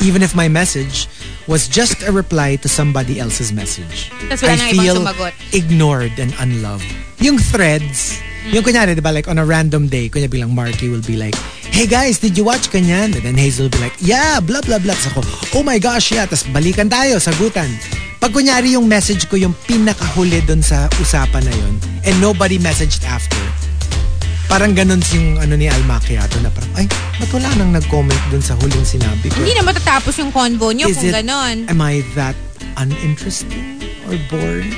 Even 0.00 0.22
if 0.22 0.34
my 0.34 0.48
message 0.48 1.06
was 1.46 1.68
just 1.68 2.02
a 2.02 2.12
reply 2.12 2.56
to 2.56 2.68
somebody 2.68 3.20
else's 3.20 3.52
message. 3.52 4.10
I 4.30 4.36
feel 4.36 5.04
ignored 5.52 6.16
and 6.18 6.32
unloved. 6.38 6.86
Yung 7.18 7.38
threads, 7.38 8.18
yung 8.50 8.64
kunyari, 8.64 8.94
di 8.94 9.02
ba, 9.02 9.12
like 9.12 9.28
on 9.28 9.38
a 9.38 9.46
random 9.46 9.86
day, 9.86 10.08
kunyari 10.08 10.30
bilang 10.30 10.54
Marky 10.54 10.88
will 10.88 11.04
be 11.04 11.14
like, 11.14 11.34
hey 11.70 11.86
guys, 11.86 12.18
did 12.18 12.36
you 12.36 12.44
watch 12.44 12.68
kanyan? 12.68 13.14
And 13.14 13.22
then 13.22 13.36
Hazel 13.38 13.66
will 13.66 13.74
be 13.74 13.78
like, 13.78 13.94
yeah, 13.98 14.40
blah, 14.40 14.60
blah, 14.62 14.78
blah. 14.78 14.94
Tapos 14.94 15.08
ako, 15.14 15.20
oh 15.58 15.62
my 15.62 15.78
gosh, 15.78 16.10
yeah. 16.10 16.26
Tapos 16.26 16.46
balikan 16.50 16.90
tayo, 16.90 17.22
sagutan. 17.22 17.70
Pag 18.22 18.30
kunyari 18.30 18.78
yung 18.78 18.86
message 18.86 19.26
ko 19.26 19.34
yung 19.34 19.54
pinakahuli 19.66 20.42
dun 20.46 20.62
sa 20.62 20.86
usapan 21.02 21.42
na 21.42 21.54
yun, 21.54 21.74
and 22.06 22.14
nobody 22.22 22.54
messaged 22.58 23.02
after, 23.02 23.38
parang 24.52 24.76
ganun 24.76 25.00
yung 25.16 25.40
ano 25.40 25.56
ni 25.56 25.64
Al 25.64 25.80
Macchiato 25.88 26.36
na 26.44 26.52
parang, 26.52 26.68
ay, 26.76 26.84
ba't 27.16 27.32
wala 27.32 27.48
nang 27.56 27.72
nag-comment 27.72 28.20
dun 28.28 28.44
sa 28.44 28.52
huling 28.60 28.84
sinabi 28.84 29.32
ko? 29.32 29.40
hindi 29.40 29.56
na 29.56 29.64
matatapos 29.64 30.12
yung 30.20 30.28
convo 30.28 30.76
nyo 30.76 30.92
Is 30.92 31.00
kung 31.00 31.08
it- 31.08 31.16
ganon. 31.24 31.64
Am 31.72 31.80
I 31.80 32.04
that 32.12 32.36
uninteresting 32.76 33.80
or 34.04 34.20
bored? 34.28 34.68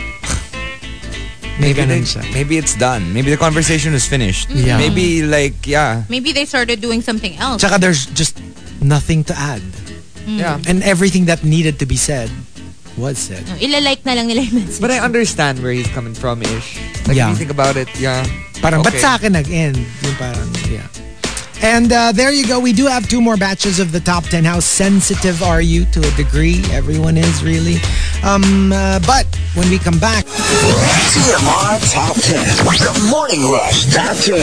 May 1.58 1.74
Maybe, 1.74 1.82
ganun 1.82 2.06
they- 2.06 2.06
siya. 2.06 2.22
maybe 2.30 2.54
it's 2.54 2.78
done. 2.78 3.10
Maybe 3.10 3.34
the 3.34 3.38
conversation 3.38 3.98
is 3.98 4.06
finished. 4.06 4.46
Yeah. 4.50 4.78
Maybe 4.78 5.26
like, 5.26 5.66
yeah. 5.66 6.06
Maybe 6.06 6.30
they 6.30 6.46
started 6.46 6.78
doing 6.78 7.02
something 7.02 7.34
else. 7.42 7.58
Tsaka 7.58 7.82
there's 7.82 8.06
just 8.14 8.38
nothing 8.78 9.26
to 9.26 9.34
add. 9.34 9.62
Yeah. 10.26 10.62
And 10.70 10.86
everything 10.86 11.26
that 11.26 11.42
needed 11.42 11.82
to 11.82 11.86
be 11.86 11.98
said 11.98 12.30
was 12.96 13.18
said. 13.18 13.44
Ilalike 13.60 14.04
na 14.04 14.14
lang 14.14 14.26
nila 14.28 14.42
yung 14.42 14.54
message. 14.64 14.80
But 14.80 14.90
I 14.90 14.98
understand 15.00 15.62
where 15.62 15.72
he's 15.72 15.88
coming 15.88 16.14
from, 16.14 16.42
ish. 16.42 16.78
Like, 17.06 17.16
Yeah. 17.16 17.30
if 17.30 17.38
you 17.38 17.38
think 17.46 17.50
about 17.50 17.76
it, 17.76 17.88
yeah. 17.98 18.24
Parang, 18.62 18.82
ba't 18.82 18.94
sa 18.98 19.16
akin 19.16 19.32
nag-end? 19.32 19.76
Yung 19.76 20.14
parang, 20.16 20.48
yeah. 20.70 20.86
And 21.62 21.88
uh, 21.92 22.12
there 22.12 22.30
you 22.30 22.46
go. 22.46 22.60
We 22.60 22.72
do 22.72 22.84
have 22.86 23.08
two 23.08 23.20
more 23.22 23.36
batches 23.38 23.80
of 23.80 23.90
the 23.90 24.00
top 24.00 24.24
10. 24.24 24.44
How 24.44 24.60
sensitive 24.60 25.42
are 25.42 25.62
you 25.62 25.86
to 25.96 26.00
a 26.00 26.10
degree? 26.12 26.60
Everyone 26.70 27.16
is 27.16 27.42
really. 27.42 27.76
Um, 28.22 28.70
uh, 28.72 29.00
but 29.06 29.24
when 29.54 29.70
we 29.70 29.78
come 29.78 29.98
back, 29.98 30.26
TMR 30.28 31.80
Top 31.88 32.16
10. 32.20 32.36
The 32.84 33.08
Morning 33.08 33.48
Rush 33.50 33.86
Top 33.94 34.12
10. 34.16 34.36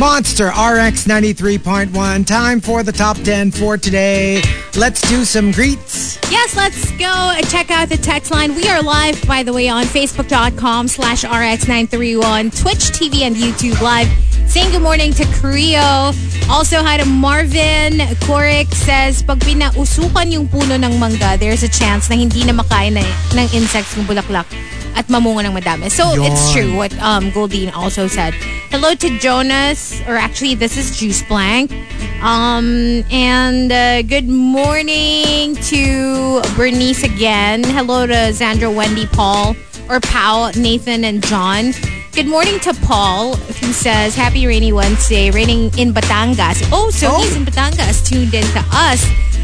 Monster 0.00 0.46
RX 0.46 1.04
93.1. 1.06 2.26
Time 2.26 2.58
for 2.58 2.82
the 2.82 2.90
top 2.90 3.18
10 3.18 3.50
for 3.50 3.76
today. 3.76 4.40
Let's 4.74 5.02
do 5.10 5.26
some 5.26 5.52
greets. 5.52 6.18
Yes, 6.30 6.56
let's 6.56 6.90
go 6.92 7.34
check 7.50 7.70
out 7.70 7.90
the 7.90 7.98
text 7.98 8.30
line. 8.30 8.54
We 8.54 8.66
are 8.70 8.82
live, 8.82 9.22
by 9.28 9.42
the 9.42 9.52
way, 9.52 9.68
on 9.68 9.84
Facebook.com 9.84 10.88
slash 10.88 11.22
RX931, 11.24 12.62
Twitch 12.62 12.96
TV 12.96 13.20
and 13.24 13.36
YouTube 13.36 13.78
Live. 13.82 14.08
Saying 14.50 14.72
good 14.72 14.82
morning 14.82 15.12
to 15.14 15.22
Creo. 15.38 16.10
Also, 16.50 16.82
hi 16.82 16.98
to 16.98 17.06
Marvin. 17.06 18.02
Korik 18.26 18.66
says, 18.74 19.22
pag 19.22 19.38
pinausukan 19.46 20.26
yung 20.26 20.50
puno 20.50 20.74
ng 20.74 20.98
mangga, 20.98 21.38
there's 21.38 21.62
a 21.62 21.70
chance 21.70 22.10
na 22.10 22.18
hindi 22.18 22.42
na 22.42 22.50
makain 22.50 22.98
na, 22.98 23.06
ng 23.30 23.46
insects 23.54 23.94
ng 23.94 24.02
bulaklak 24.10 24.50
at 24.98 25.06
mamunga 25.06 25.46
ng 25.46 25.54
madami. 25.54 25.86
So, 25.86 26.18
it's 26.18 26.50
true 26.50 26.74
what 26.74 26.90
um, 26.98 27.30
Goldine 27.30 27.70
also 27.70 28.10
said. 28.10 28.34
Hello 28.74 28.98
to 28.98 29.08
Jonas, 29.22 30.02
or 30.10 30.18
actually, 30.18 30.58
this 30.58 30.74
is 30.74 30.98
Juice 30.98 31.22
Blank. 31.30 31.70
Um, 32.18 33.06
and 33.14 33.70
uh, 33.70 34.02
good 34.02 34.26
morning 34.26 35.54
to 35.70 36.42
Bernice 36.58 37.06
again. 37.06 37.62
Hello 37.62 38.02
to 38.02 38.34
Zandra, 38.34 38.66
Wendy, 38.66 39.06
Paul, 39.14 39.54
or 39.86 40.02
Pau, 40.02 40.50
Nathan, 40.58 41.06
and 41.06 41.22
John. 41.22 41.70
Good 42.12 42.26
morning 42.26 42.58
to 42.60 42.74
Paul, 42.74 43.34
who 43.36 43.72
says, 43.72 44.14
Happy 44.14 44.46
rainy 44.46 44.72
Wednesday, 44.72 45.30
raining 45.30 45.70
in 45.78 45.92
Batangas. 45.94 46.68
Oh, 46.72 46.90
so 46.90 47.08
Oh. 47.12 47.20
he's 47.22 47.36
in 47.36 47.44
Batangas, 47.44 48.04
tuned 48.06 48.34
in 48.34 48.42
to 48.52 48.62
us. 48.72 49.02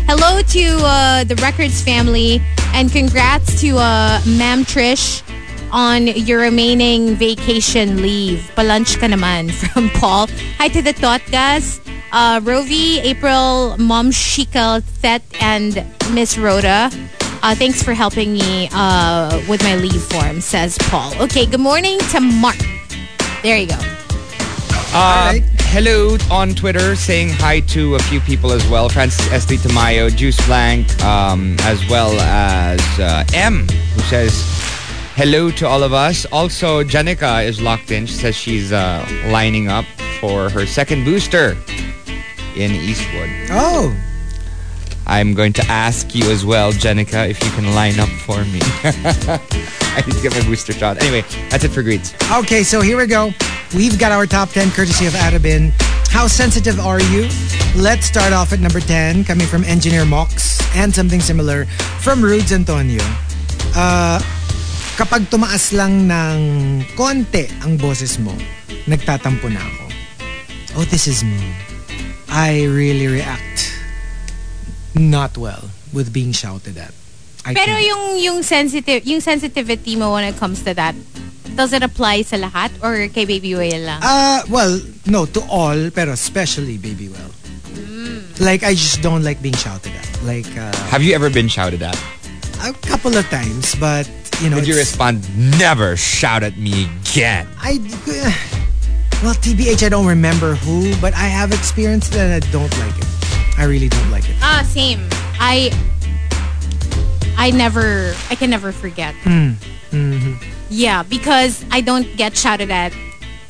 Hello 0.09 0.43
to 0.43 0.64
uh, 0.84 1.24
the 1.24 1.36
Records 1.36 1.80
family, 1.82 2.40
and 2.74 2.90
congrats 2.93 3.60
to 3.60 3.78
uh, 3.78 4.20
Ma'am 4.26 4.64
Trish 4.64 5.22
on 5.72 6.06
your 6.09 6.40
remaining 6.40 7.14
vacation 7.16 8.02
leave. 8.02 8.51
Palunch 8.56 8.98
ka 9.01 9.06
naman 9.06 9.51
from 9.72 9.88
Paul. 9.90 10.28
Hi 10.59 10.68
to 10.68 10.82
the 10.82 10.93
Totgas, 10.93 11.80
uh, 12.12 12.40
Rovi, 12.40 12.98
April, 13.02 13.76
Mom 13.78 14.10
Shika, 14.10 14.82
Thet, 15.02 15.22
and 15.40 15.84
Miss 16.12 16.36
Rhoda. 16.36 16.90
Uh, 17.42 17.54
thanks 17.54 17.82
for 17.82 17.94
helping 17.94 18.32
me 18.32 18.68
uh, 18.72 19.40
with 19.48 19.62
my 19.62 19.76
leave 19.76 20.02
form, 20.02 20.40
says 20.40 20.76
Paul. 20.78 21.12
Okay, 21.22 21.46
good 21.46 21.60
morning 21.60 21.98
to 22.10 22.20
Mark. 22.20 22.56
There 23.42 23.56
you 23.56 23.68
go. 23.68 23.78
Uh, 24.92 25.32
right. 25.32 25.42
Hello 25.68 26.16
on 26.30 26.54
Twitter, 26.54 26.96
saying 26.96 27.28
hi 27.28 27.60
to 27.60 27.96
a 27.96 27.98
few 28.04 28.20
people 28.20 28.50
as 28.52 28.66
well. 28.68 28.88
Francis 28.88 29.30
Estee 29.30 29.56
Tamayo, 29.56 30.08
Juice 30.14 30.44
Blank, 30.46 31.04
um, 31.04 31.56
as 31.60 31.86
well 31.90 32.18
as 32.20 32.80
uh, 32.98 33.24
M, 33.34 33.68
who 33.68 34.00
says 34.02 34.42
hello 35.16 35.50
to 35.50 35.66
all 35.66 35.82
of 35.82 35.92
us. 35.92 36.24
Also, 36.32 36.82
Janica 36.82 37.44
is 37.44 37.60
locked 37.60 37.90
in. 37.90 38.06
She 38.06 38.14
says 38.14 38.34
she's 38.36 38.72
uh, 38.72 39.06
lining 39.26 39.68
up 39.68 39.84
for 40.20 40.48
her 40.48 40.66
second 40.66 41.04
booster 41.04 41.56
in 42.56 42.70
Eastwood. 42.72 43.28
Oh, 43.50 43.94
I'm 45.06 45.34
going 45.34 45.52
to 45.54 45.64
ask 45.66 46.14
you 46.14 46.30
as 46.30 46.44
well, 46.44 46.72
Jenica, 46.72 47.30
if 47.30 47.42
you 47.42 47.50
can 47.50 47.72
line 47.74 48.00
up 48.00 48.08
for 48.08 48.42
me. 48.44 48.58
I 49.94 50.02
need 50.04 50.14
to 50.14 50.22
get 50.22 50.34
my 50.34 50.42
booster 50.42 50.72
shot. 50.72 51.00
Anyway, 51.00 51.22
that's 51.48 51.62
it 51.62 51.70
for 51.70 51.82
greets. 51.82 52.12
Okay, 52.32 52.64
so 52.64 52.80
here 52.80 52.98
we 52.98 53.06
go. 53.06 53.30
We've 53.74 53.98
got 53.98 54.10
our 54.10 54.26
top 54.26 54.50
10 54.50 54.72
courtesy 54.72 55.06
of 55.06 55.12
Arabin. 55.14 55.70
How 56.10 56.26
sensitive 56.26 56.80
are 56.80 57.00
you? 57.00 57.28
Let's 57.76 58.06
start 58.06 58.32
off 58.32 58.52
at 58.52 58.58
number 58.58 58.80
10, 58.80 59.24
coming 59.24 59.46
from 59.46 59.62
Engineer 59.62 60.04
Mox, 60.04 60.58
and 60.74 60.92
something 60.92 61.20
similar 61.20 61.66
from 62.02 62.22
Rudes 62.22 62.52
Antonio. 62.52 63.02
Uh, 63.76 64.18
kapag 64.98 65.30
tumaas 65.30 65.70
lang 65.70 66.10
ng 66.10 66.82
konti 66.98 67.46
ang 67.62 67.78
boses 67.78 68.18
mo, 68.18 68.34
nagtatampo 68.90 69.46
na 69.52 69.62
ako. 69.62 69.84
Oh, 70.82 70.84
this 70.90 71.06
is 71.06 71.22
me. 71.22 71.54
I 72.26 72.66
really 72.66 73.06
react 73.06 73.76
not 74.98 75.36
well 75.36 75.70
with 75.93 76.12
being 76.12 76.32
shouted 76.32 76.77
at. 76.77 76.93
I 77.44 77.55
Pero 77.55 77.78
can't. 77.78 77.86
yung 77.86 78.02
yung 78.18 78.39
sensitive 78.43 79.06
yung 79.06 79.20
sensitivity 79.20 79.94
mo 79.94 80.14
when 80.18 80.24
it 80.24 80.35
comes 80.36 80.64
to 80.66 80.74
that, 80.74 80.97
does 81.55 81.73
it 81.73 81.82
apply 81.85 82.23
sa 82.27 82.36
lahat 82.36 82.74
or 82.82 83.06
kay 83.12 83.24
Baby 83.24 83.55
Whale 83.55 83.86
lang? 83.86 84.01
Uh, 84.02 84.43
well, 84.51 84.81
no, 85.06 85.27
to 85.31 85.40
all, 85.47 85.78
pero 85.94 86.12
especially 86.12 86.77
Baby 86.77 87.09
Well. 87.09 87.31
Like, 88.39 88.64
I 88.64 88.77
just 88.77 89.01
don't 89.01 89.24
like 89.24 89.40
being 89.40 89.56
shouted 89.56 89.93
at. 89.97 90.05
Like, 90.28 90.44
uh, 90.60 90.68
Have 90.93 91.01
you 91.02 91.14
ever 91.14 91.31
been 91.31 91.48
shouted 91.48 91.81
at? 91.81 91.97
a 92.60 92.73
couple 92.85 93.16
of 93.16 93.24
times, 93.32 93.74
but, 93.77 94.05
you 94.43 94.51
know, 94.51 94.56
Did 94.60 94.68
you 94.68 94.77
respond, 94.77 95.24
never 95.56 95.97
shout 95.97 96.43
at 96.43 96.59
me 96.59 96.85
again? 97.01 97.48
I, 97.56 97.81
well, 99.24 99.32
TBH, 99.40 99.85
I 99.85 99.89
don't 99.89 100.05
remember 100.06 100.55
who, 100.56 100.93
but 101.01 101.14
I 101.14 101.32
have 101.32 101.52
experienced 101.52 102.12
it 102.12 102.20
and 102.20 102.32
I 102.36 102.40
don't 102.52 102.68
like 102.78 102.93
it. 102.98 103.05
I 103.58 103.64
really 103.64 103.88
don't 103.88 104.10
like 104.10 104.28
it. 104.28 104.36
ah, 104.42 104.62
same. 104.66 105.00
I 105.40 105.72
I 107.36 107.50
never 107.50 108.14
I 108.30 108.34
can 108.34 108.50
never 108.50 108.72
forget. 108.72 109.14
Mm. 109.24 109.56
Mm 109.92 110.18
-hmm. 110.18 110.34
Yeah, 110.70 111.04
because 111.08 111.64
I 111.70 111.80
don't 111.80 112.06
get 112.16 112.36
shouted 112.36 112.70
at 112.70 112.92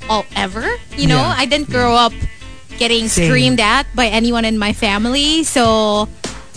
all 0.09 0.25
ever. 0.37 0.67
You 0.97 1.07
know, 1.09 1.23
Yeah. 1.23 1.43
I 1.43 1.47
didn't 1.47 1.71
grow 1.71 1.95
up 1.97 2.13
getting 2.79 3.09
Same. 3.09 3.27
screamed 3.27 3.61
at 3.61 3.87
by 3.95 4.07
anyone 4.13 4.45
in 4.45 4.59
my 4.59 4.73
family. 4.73 5.45
So 5.45 6.09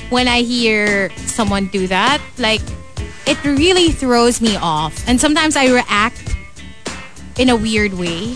when 0.10 0.28
I 0.28 0.42
hear 0.44 1.10
someone 1.26 1.70
do 1.72 1.88
that, 1.88 2.20
like 2.38 2.62
it 3.26 3.38
really 3.46 3.92
throws 3.94 4.42
me 4.42 4.58
off. 4.58 4.94
And 5.08 5.20
sometimes 5.20 5.56
I 5.56 5.68
react 5.72 6.36
in 7.38 7.50
a 7.50 7.56
weird 7.56 7.94
way. 7.94 8.36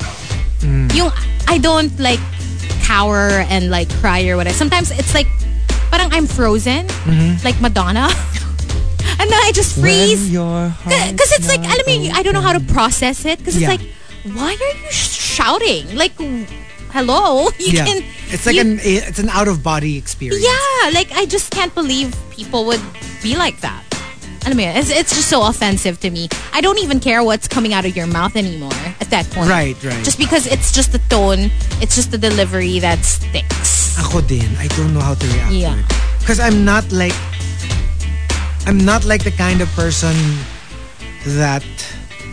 Yung 0.95 1.11
I 1.47 1.59
don't 1.59 1.91
like 1.99 2.23
cower 2.83 3.41
and 3.49 3.71
like 3.71 3.89
cry 4.03 4.27
or 4.27 4.35
whatever. 4.37 4.55
Sometimes 4.55 4.91
it's 4.91 5.13
like 5.13 5.27
parang 5.89 6.11
I'm 6.11 6.27
frozen, 6.27 6.87
mm-hmm. 6.87 7.43
like 7.45 7.59
Madonna. 7.61 8.09
and 9.19 9.29
then 9.29 9.39
I 9.41 9.51
just 9.53 9.79
freeze. 9.79 10.29
Because 10.29 11.31
eh, 11.31 11.37
it's 11.39 11.47
like, 11.47 11.61
alam 11.61 11.85
mo, 11.87 12.11
I 12.13 12.23
don't 12.23 12.33
know 12.33 12.41
how 12.41 12.53
to 12.53 12.63
process 12.73 13.25
it. 13.25 13.39
Because 13.39 13.59
Yeah. 13.59 13.71
it's 13.71 13.81
like, 13.81 13.89
why 14.35 14.51
are 14.57 14.73
you 14.83 14.91
sh- 14.91 15.37
shouting? 15.37 15.95
Like, 15.95 16.13
hello? 16.91 17.49
You 17.59 17.71
yeah. 17.77 17.85
can. 17.85 18.03
it's 18.33 18.45
like 18.45 18.55
you- 18.55 18.61
an, 18.61 18.79
eh, 18.79 19.05
it's 19.09 19.19
an 19.19 19.29
out-of-body 19.29 19.97
experience. 19.97 20.43
Yeah, 20.43 20.91
like, 20.91 21.11
I 21.13 21.25
just 21.25 21.51
can't 21.51 21.73
believe 21.73 22.15
people 22.31 22.65
would 22.65 22.81
be 23.21 23.35
like 23.37 23.61
that. 23.61 23.83
Alam 24.45 24.57
mo 24.57 24.63
yun, 24.63 24.75
it's, 24.75 24.89
it's 24.91 25.15
just 25.15 25.29
so 25.29 25.45
offensive 25.47 25.99
to 26.01 26.09
me. 26.09 26.27
I 26.51 26.59
don't 26.59 26.77
even 26.79 26.99
care 26.99 27.23
what's 27.23 27.47
coming 27.47 27.73
out 27.73 27.85
of 27.85 27.95
your 27.95 28.07
mouth 28.07 28.35
anymore 28.35 28.75
at 28.99 29.09
that 29.09 29.29
point. 29.31 29.49
Right, 29.49 29.75
right. 29.83 30.03
Just 30.03 30.17
because 30.19 30.45
it's 30.47 30.71
just 30.71 30.91
the 30.91 30.99
tone, 31.07 31.49
it's 31.79 31.95
just 31.95 32.11
the 32.11 32.17
delivery 32.17 32.79
that 32.79 32.99
sticks. 33.05 33.95
Ako 33.99 34.19
din. 34.21 34.49
I 34.59 34.67
don't 34.75 34.93
know 34.93 34.99
how 34.99 35.15
to 35.15 35.25
react 35.27 35.53
Yeah. 35.53 35.73
to 35.75 35.79
it. 35.79 35.85
Because 36.19 36.39
I'm 36.39 36.65
not 36.65 36.91
like 36.91 37.15
I'm 38.65 38.83
not 38.83 39.03
like 39.05 39.23
the 39.23 39.31
kind 39.31 39.61
of 39.61 39.67
person 39.75 40.15
that 41.39 41.63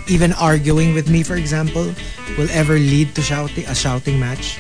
even 0.09 0.33
arguing 0.35 0.95
with 0.95 1.09
me, 1.11 1.23
for 1.23 1.35
example, 1.37 1.95
will 2.39 2.51
ever 2.51 2.75
lead 2.75 3.15
to 3.15 3.23
shouting 3.23 3.67
a 3.67 3.75
shouting 3.75 4.19
match. 4.19 4.59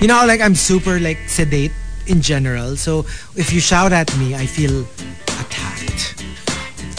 You 0.00 0.06
know, 0.06 0.22
like 0.26 0.40
I'm 0.40 0.54
super 0.54 0.98
like 1.00 1.18
sedate 1.28 1.72
in 2.06 2.20
general. 2.22 2.76
So 2.76 3.00
if 3.34 3.52
you 3.52 3.60
shout 3.60 3.92
at 3.92 4.10
me, 4.18 4.34
I 4.34 4.46
feel 4.46 4.86
attacked. 5.42 6.17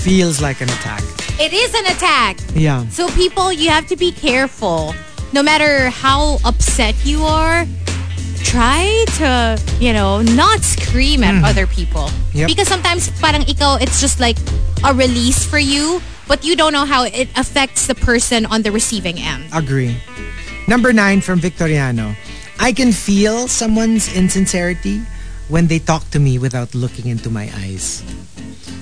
Feels 0.01 0.41
like 0.41 0.61
an 0.61 0.69
attack. 0.69 1.03
It 1.39 1.53
is 1.53 1.73
an 1.73 1.85
attack. 1.88 2.38
Yeah. 2.55 2.88
So 2.89 3.07
people, 3.09 3.51
you 3.51 3.69
have 3.69 3.88
to 3.88 3.95
be 3.95 4.11
careful. 4.11 4.93
No 5.34 5.43
matter 5.43 5.89
how 5.89 6.38
upset 6.43 6.95
you 7.05 7.23
are, 7.23 7.65
try 8.43 9.05
to, 9.17 9.61
you 9.80 9.93
know, 9.93 10.21
not 10.21 10.61
scream 10.61 11.23
at 11.23 11.35
mm. 11.35 11.43
other 11.43 11.67
people. 11.67 12.09
Yep. 12.34 12.47
Because 12.47 12.67
sometimes 12.67 13.09
parang 13.19 13.43
ikaw, 13.43 13.81
it's 13.81 14.01
just 14.01 14.19
like 14.19 14.38
a 14.84 14.93
release 14.93 15.45
for 15.45 15.59
you, 15.59 16.01
but 16.27 16.43
you 16.43 16.55
don't 16.55 16.73
know 16.73 16.85
how 16.85 17.03
it 17.03 17.30
affects 17.35 17.88
the 17.88 17.95
person 17.95 18.45
on 18.45 18.61
the 18.63 18.71
receiving 18.71 19.19
end. 19.19 19.43
Agree. 19.53 19.95
Number 20.67 20.93
nine 20.93 21.21
from 21.21 21.39
Victoriano. 21.39 22.15
I 22.59 22.71
can 22.73 22.91
feel 22.91 23.47
someone's 23.47 24.13
insincerity 24.15 25.01
when 25.49 25.67
they 25.67 25.80
talk 25.80 26.07
to 26.11 26.19
me 26.19 26.38
without 26.39 26.73
looking 26.73 27.07
into 27.09 27.30
my 27.30 27.51
eyes. 27.55 28.03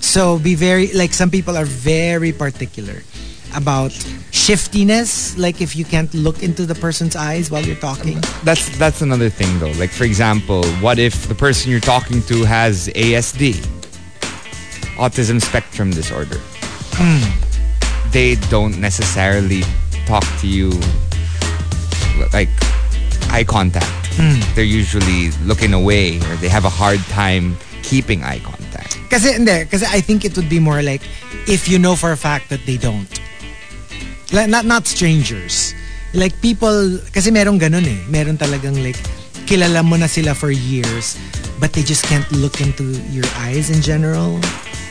So 0.01 0.37
be 0.37 0.55
very, 0.55 0.91
like 0.93 1.13
some 1.13 1.31
people 1.31 1.57
are 1.57 1.65
very 1.65 2.31
particular 2.31 3.01
about 3.55 3.91
shiftiness. 4.31 5.37
Like 5.37 5.61
if 5.61 5.75
you 5.75 5.85
can't 5.85 6.13
look 6.13 6.43
into 6.43 6.65
the 6.65 6.75
person's 6.75 7.15
eyes 7.15 7.49
while 7.49 7.63
you're 7.63 7.75
talking. 7.77 8.19
That's 8.43 8.69
that's 8.77 9.01
another 9.01 9.29
thing 9.29 9.59
though. 9.59 9.71
Like 9.79 9.89
for 9.89 10.03
example, 10.03 10.63
what 10.83 10.99
if 10.99 11.27
the 11.27 11.35
person 11.35 11.71
you're 11.71 11.79
talking 11.79 12.21
to 12.23 12.43
has 12.43 12.87
ASD, 12.89 13.55
autism 14.97 15.41
spectrum 15.41 15.91
disorder? 15.91 16.37
Hmm. 16.99 18.11
They 18.11 18.35
don't 18.49 18.79
necessarily 18.79 19.63
talk 20.05 20.23
to 20.39 20.47
you 20.47 20.71
like 22.33 22.49
eye 23.37 23.45
contact. 23.45 23.85
They're 24.57 24.65
usually 24.65 25.29
looking 25.45 25.77
away 25.77 26.17
or 26.25 26.33
they 26.41 26.49
have 26.49 26.65
a 26.65 26.73
hard 26.73 26.97
time 27.13 27.53
keeping 27.83 28.23
eye 28.25 28.41
contact. 28.41 28.97
Kasi, 29.13 29.37
hindi. 29.37 29.69
Kasi 29.69 29.85
I 29.85 30.01
think 30.01 30.25
it 30.25 30.35
would 30.35 30.49
be 30.49 30.57
more 30.57 30.81
like 30.81 31.05
if 31.45 31.69
you 31.69 31.77
know 31.77 31.95
for 31.95 32.11
a 32.11 32.17
fact 32.17 32.49
that 32.49 32.65
they 32.65 32.77
don't. 32.77 33.07
Like, 34.33 34.49
not, 34.49 34.65
not 34.65 34.87
strangers. 34.87 35.77
Like 36.17 36.33
people, 36.41 36.97
kasi 37.13 37.29
merong 37.29 37.61
ganun 37.61 37.85
eh. 37.85 38.01
Meron 38.09 38.41
talagang 38.41 38.81
like, 38.81 38.97
kilala 39.45 39.85
mo 39.85 39.95
na 39.95 40.07
sila 40.07 40.33
for 40.33 40.49
years, 40.49 41.15
but 41.61 41.71
they 41.71 41.83
just 41.83 42.03
can't 42.09 42.27
look 42.33 42.59
into 42.59 42.97
your 43.13 43.23
eyes 43.45 43.69
in 43.69 43.85
general. 43.85 44.41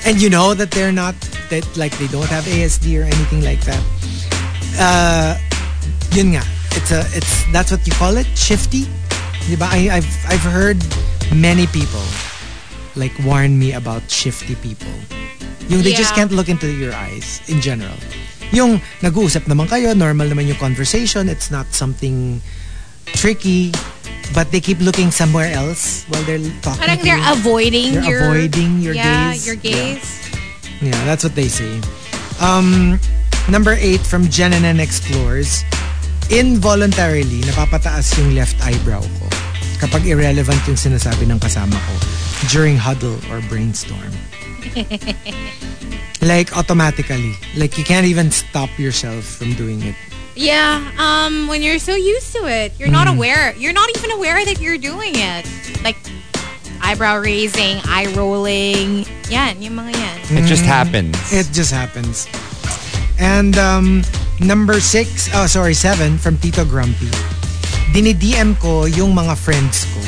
And 0.07 0.23
you 0.23 0.31
know 0.31 0.55
that 0.55 0.71
they're 0.71 0.95
not, 0.95 1.19
that 1.51 1.67
like 1.77 1.99
they 1.99 2.07
don't 2.07 2.31
have 2.31 2.45
ASD 2.45 2.95
or 2.95 3.05
anything 3.05 3.43
like 3.43 3.61
that. 3.67 3.83
Uh, 4.79 5.35
yun 6.15 6.39
nga. 6.39 6.47
It's 6.77 6.93
a, 6.93 7.01
it's, 7.17 7.45
that's 7.53 7.71
what 7.73 7.87
you 7.87 7.93
call 7.95 8.17
it? 8.17 8.27
Shifty? 8.37 8.85
I, 9.61 9.89
I've, 10.03 10.09
I've 10.29 10.45
heard 10.45 10.77
many 11.35 11.67
people 11.69 12.03
like 12.97 13.13
warn 13.25 13.59
me 13.59 13.73
about 13.73 14.11
shifty 14.11 14.55
people. 14.57 14.91
Yung 15.69 15.83
they 15.83 15.93
just 15.93 16.15
can't 16.15 16.31
look 16.33 16.49
into 16.49 16.71
your 16.71 16.93
eyes 16.95 17.41
in 17.49 17.61
general. 17.61 17.95
Yung 18.53 18.81
nag-uusap 19.03 19.51
naman 19.51 19.67
kayo, 19.67 19.97
normal 19.97 20.29
naman 20.31 20.47
yung 20.47 20.59
conversation, 20.59 21.29
it's 21.29 21.51
not 21.51 21.67
something 21.75 22.41
tricky, 23.19 23.73
but 24.35 24.51
they 24.51 24.61
keep 24.61 24.79
looking 24.79 25.11
somewhere 25.11 25.51
else 25.53 26.05
while 26.09 26.23
they're 26.23 26.39
talking 26.63 26.79
Parang 26.83 27.03
they're 27.03 27.19
you. 27.19 27.33
avoiding 27.35 27.91
They're 27.95 28.05
your 28.11 28.23
avoiding 28.31 28.79
your 28.81 28.95
yeah, 28.95 29.33
gaze. 29.33 29.47
your 29.47 29.57
Yeah. 29.57 29.73
gaze. 29.99 30.09
Yeah, 30.81 30.99
that's 31.07 31.25
what 31.25 31.35
they 31.35 31.49
say. 31.49 31.81
Um, 32.41 33.01
number 33.51 33.75
eight 33.79 34.01
from 34.03 34.27
Jenanen 34.31 34.79
Explores. 34.79 35.65
Involuntarily, 36.27 37.47
napapataas 37.47 38.19
yung 38.19 38.35
left 38.35 38.59
eyebrow 38.67 38.99
ko 38.99 39.27
kapag 39.79 40.03
irrelevant 40.11 40.59
yung 40.67 40.75
sinasabi 40.75 41.23
ng 41.31 41.39
kasama 41.39 41.79
ko 41.79 41.95
during 42.51 42.75
huddle 42.75 43.15
or 43.31 43.39
brainstorm. 43.47 44.11
like 46.27 46.51
automatically. 46.57 47.39
Like 47.55 47.79
you 47.79 47.85
can't 47.85 48.07
even 48.07 48.35
stop 48.35 48.71
yourself 48.75 49.25
from 49.25 49.55
doing 49.55 49.83
it. 49.83 49.95
Yeah, 50.35 50.85
um, 50.99 51.49
when 51.49 51.63
you're 51.63 51.79
so 51.79 51.95
used 51.95 52.35
to 52.37 52.45
it, 52.45 52.73
you're 52.79 52.91
not 52.91 53.09
aware. 53.09 53.55
You're 53.57 53.73
not 53.73 53.89
even 53.97 54.11
aware 54.11 54.45
that 54.45 54.61
you're 54.61 54.77
doing 54.77 55.15
it. 55.15 55.49
Like 55.83 55.97
eyebrow 56.83 57.23
raising, 57.23 57.81
eye 57.87 58.13
rolling. 58.15 59.07
Yan, 59.31 59.63
yung 59.63 59.79
mga 59.79 59.97
yan. 59.97 60.45
It 60.45 60.47
just 60.47 60.65
happens. 60.65 61.17
It 61.33 61.49
just 61.55 61.73
happens. 61.73 62.29
And 63.19 63.57
um, 63.57 64.03
number 64.41 64.81
six, 64.81 65.29
oh 65.35 65.47
sorry, 65.47 65.75
seven 65.75 66.19
from 66.19 66.37
Tito 66.39 66.65
Grumpy. 66.65 67.09
Dinidm 67.93 68.59
ko 68.61 68.85
yung 68.85 69.17
mga 69.17 69.35
friends 69.39 69.89
ko 69.89 70.03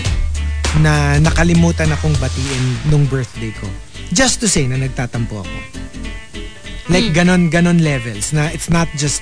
na 0.84 1.16
nakalimutan 1.16 1.88
akong 1.88 2.12
batiin 2.20 2.64
nung 2.92 3.08
birthday 3.08 3.54
ko. 3.56 3.68
Just 4.12 4.40
to 4.44 4.48
say 4.48 4.68
na 4.68 4.76
nagtatampo 4.76 5.40
ako. 5.40 5.56
Like 6.88 7.12
ganon, 7.12 7.52
ganon 7.52 7.84
levels 7.84 8.32
na 8.32 8.48
it's 8.52 8.68
not 8.72 8.88
just 8.96 9.20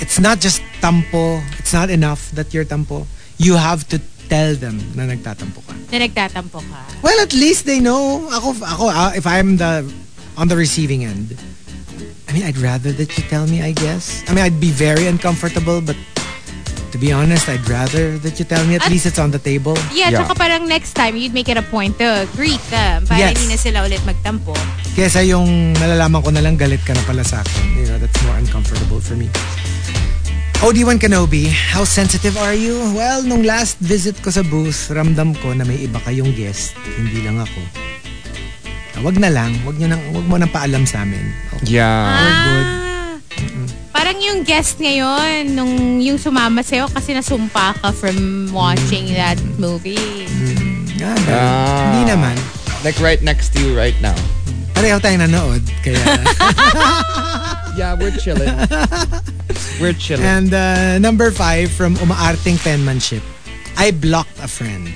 it's 0.00 0.20
not 0.20 0.40
just 0.40 0.64
tampo. 0.80 1.40
It's 1.60 1.72
not 1.72 1.88
enough 1.88 2.32
that 2.32 2.52
you're 2.52 2.64
tampo. 2.64 3.04
You 3.36 3.56
have 3.56 3.88
to 3.92 4.00
tell 4.28 4.56
them 4.56 4.80
na 4.96 5.08
nagtatampo 5.08 5.60
ka. 5.64 5.72
Na 5.92 6.04
nagtatampo 6.04 6.60
ka. 6.60 6.80
Well, 7.04 7.16
at 7.20 7.32
least 7.32 7.64
they 7.64 7.80
know. 7.80 8.28
Ako, 8.32 8.56
ako 8.60 8.84
ah, 8.88 9.12
if 9.16 9.24
I'm 9.28 9.56
the 9.56 9.84
on 10.36 10.48
the 10.48 10.56
receiving 10.56 11.04
end, 11.04 11.36
I 12.28 12.32
mean, 12.36 12.44
I'd 12.44 12.58
rather 12.60 12.92
that 12.92 13.16
you 13.16 13.24
tell 13.32 13.46
me, 13.48 13.62
I 13.64 13.72
guess. 13.72 14.20
I 14.28 14.34
mean, 14.36 14.44
I'd 14.44 14.60
be 14.60 14.68
very 14.70 15.06
uncomfortable, 15.08 15.80
but 15.80 15.96
to 16.92 16.98
be 17.00 17.08
honest, 17.10 17.48
I'd 17.48 17.64
rather 17.68 18.18
that 18.20 18.38
you 18.38 18.44
tell 18.44 18.60
me. 18.68 18.76
At 18.76 18.84
At- 18.84 18.92
least 18.92 19.06
it's 19.08 19.18
on 19.18 19.32
the 19.32 19.40
table. 19.40 19.72
Yeah, 19.92 20.12
Yeah. 20.12 20.20
tsaka 20.28 20.36
parang 20.36 20.68
next 20.68 20.92
time, 20.92 21.16
you'd 21.16 21.32
make 21.32 21.48
it 21.48 21.56
a 21.56 21.64
point 21.64 21.96
to 21.98 22.28
greet 22.36 22.60
them 22.68 23.08
para 23.08 23.32
Yes. 23.32 23.40
hindi 23.40 23.48
na 23.48 23.56
sila 23.56 23.78
ulit 23.88 24.04
magtampo. 24.04 24.52
Kesa 24.92 25.24
yung 25.24 25.72
nalalaman 25.72 26.20
ko 26.20 26.28
na 26.28 26.44
lang 26.44 26.60
galit 26.60 26.84
ka 26.84 26.92
na 26.92 27.00
pala 27.08 27.24
sa 27.24 27.40
akin. 27.40 27.64
You 27.80 27.88
know, 27.88 27.96
that's 27.96 28.20
more 28.28 28.36
uncomfortable 28.36 29.00
for 29.00 29.16
me. 29.16 29.32
OD1 30.60 30.98
Kenobi, 30.98 31.46
how 31.48 31.86
sensitive 31.86 32.36
are 32.36 32.52
you? 32.52 32.76
Well, 32.92 33.22
nung 33.22 33.46
last 33.46 33.78
visit 33.78 34.18
ko 34.20 34.28
sa 34.28 34.42
booth, 34.42 34.90
ramdam 34.90 35.32
ko 35.38 35.54
na 35.54 35.62
may 35.62 35.86
iba 35.86 36.02
kayong 36.02 36.34
guest. 36.34 36.74
Hindi 36.98 37.22
lang 37.24 37.38
ako. 37.38 37.60
Wag 39.00 39.16
na 39.16 39.28
lang. 39.28 39.54
Wag, 39.62 39.76
nyo 39.76 39.88
nang, 39.88 40.02
wag 40.12 40.26
mo 40.26 40.36
nang 40.36 40.50
paalam 40.50 40.82
sa 40.84 41.02
amin. 41.02 41.22
Okay. 41.58 41.78
Yeah. 41.78 42.06
good. 42.44 42.66
Ah, 42.66 43.14
Parang 43.92 44.18
yung 44.18 44.42
guest 44.42 44.78
ngayon, 44.78 45.52
nung 45.52 45.74
yung 45.98 46.16
sumama 46.16 46.62
sa'yo 46.62 46.86
kasi 46.88 47.12
nasumpa 47.12 47.74
ka 47.76 47.90
from 47.90 48.48
watching 48.50 49.10
that 49.12 49.36
movie. 49.58 50.26
Ah, 50.98 51.14
Ah. 51.28 51.92
Hindi 51.92 52.10
naman. 52.10 52.36
Like 52.82 52.98
right 52.98 53.20
next 53.20 53.50
to 53.52 53.60
you 53.60 53.74
right 53.74 53.96
now. 53.98 54.14
Pareho 54.72 54.98
tayong 54.98 55.26
nanood. 55.26 55.62
Kaya, 55.82 55.98
Yeah, 57.78 57.94
we're 57.94 58.14
chilling. 58.14 58.50
we're 59.80 59.94
chilling. 59.94 60.26
and 60.26 60.50
uh, 60.50 60.98
number 60.98 61.30
five 61.30 61.70
from 61.70 61.94
Umaarting 61.96 62.58
Penmanship. 62.58 63.22
I 63.76 63.90
blocked 63.90 64.38
a 64.42 64.48
friend 64.48 64.90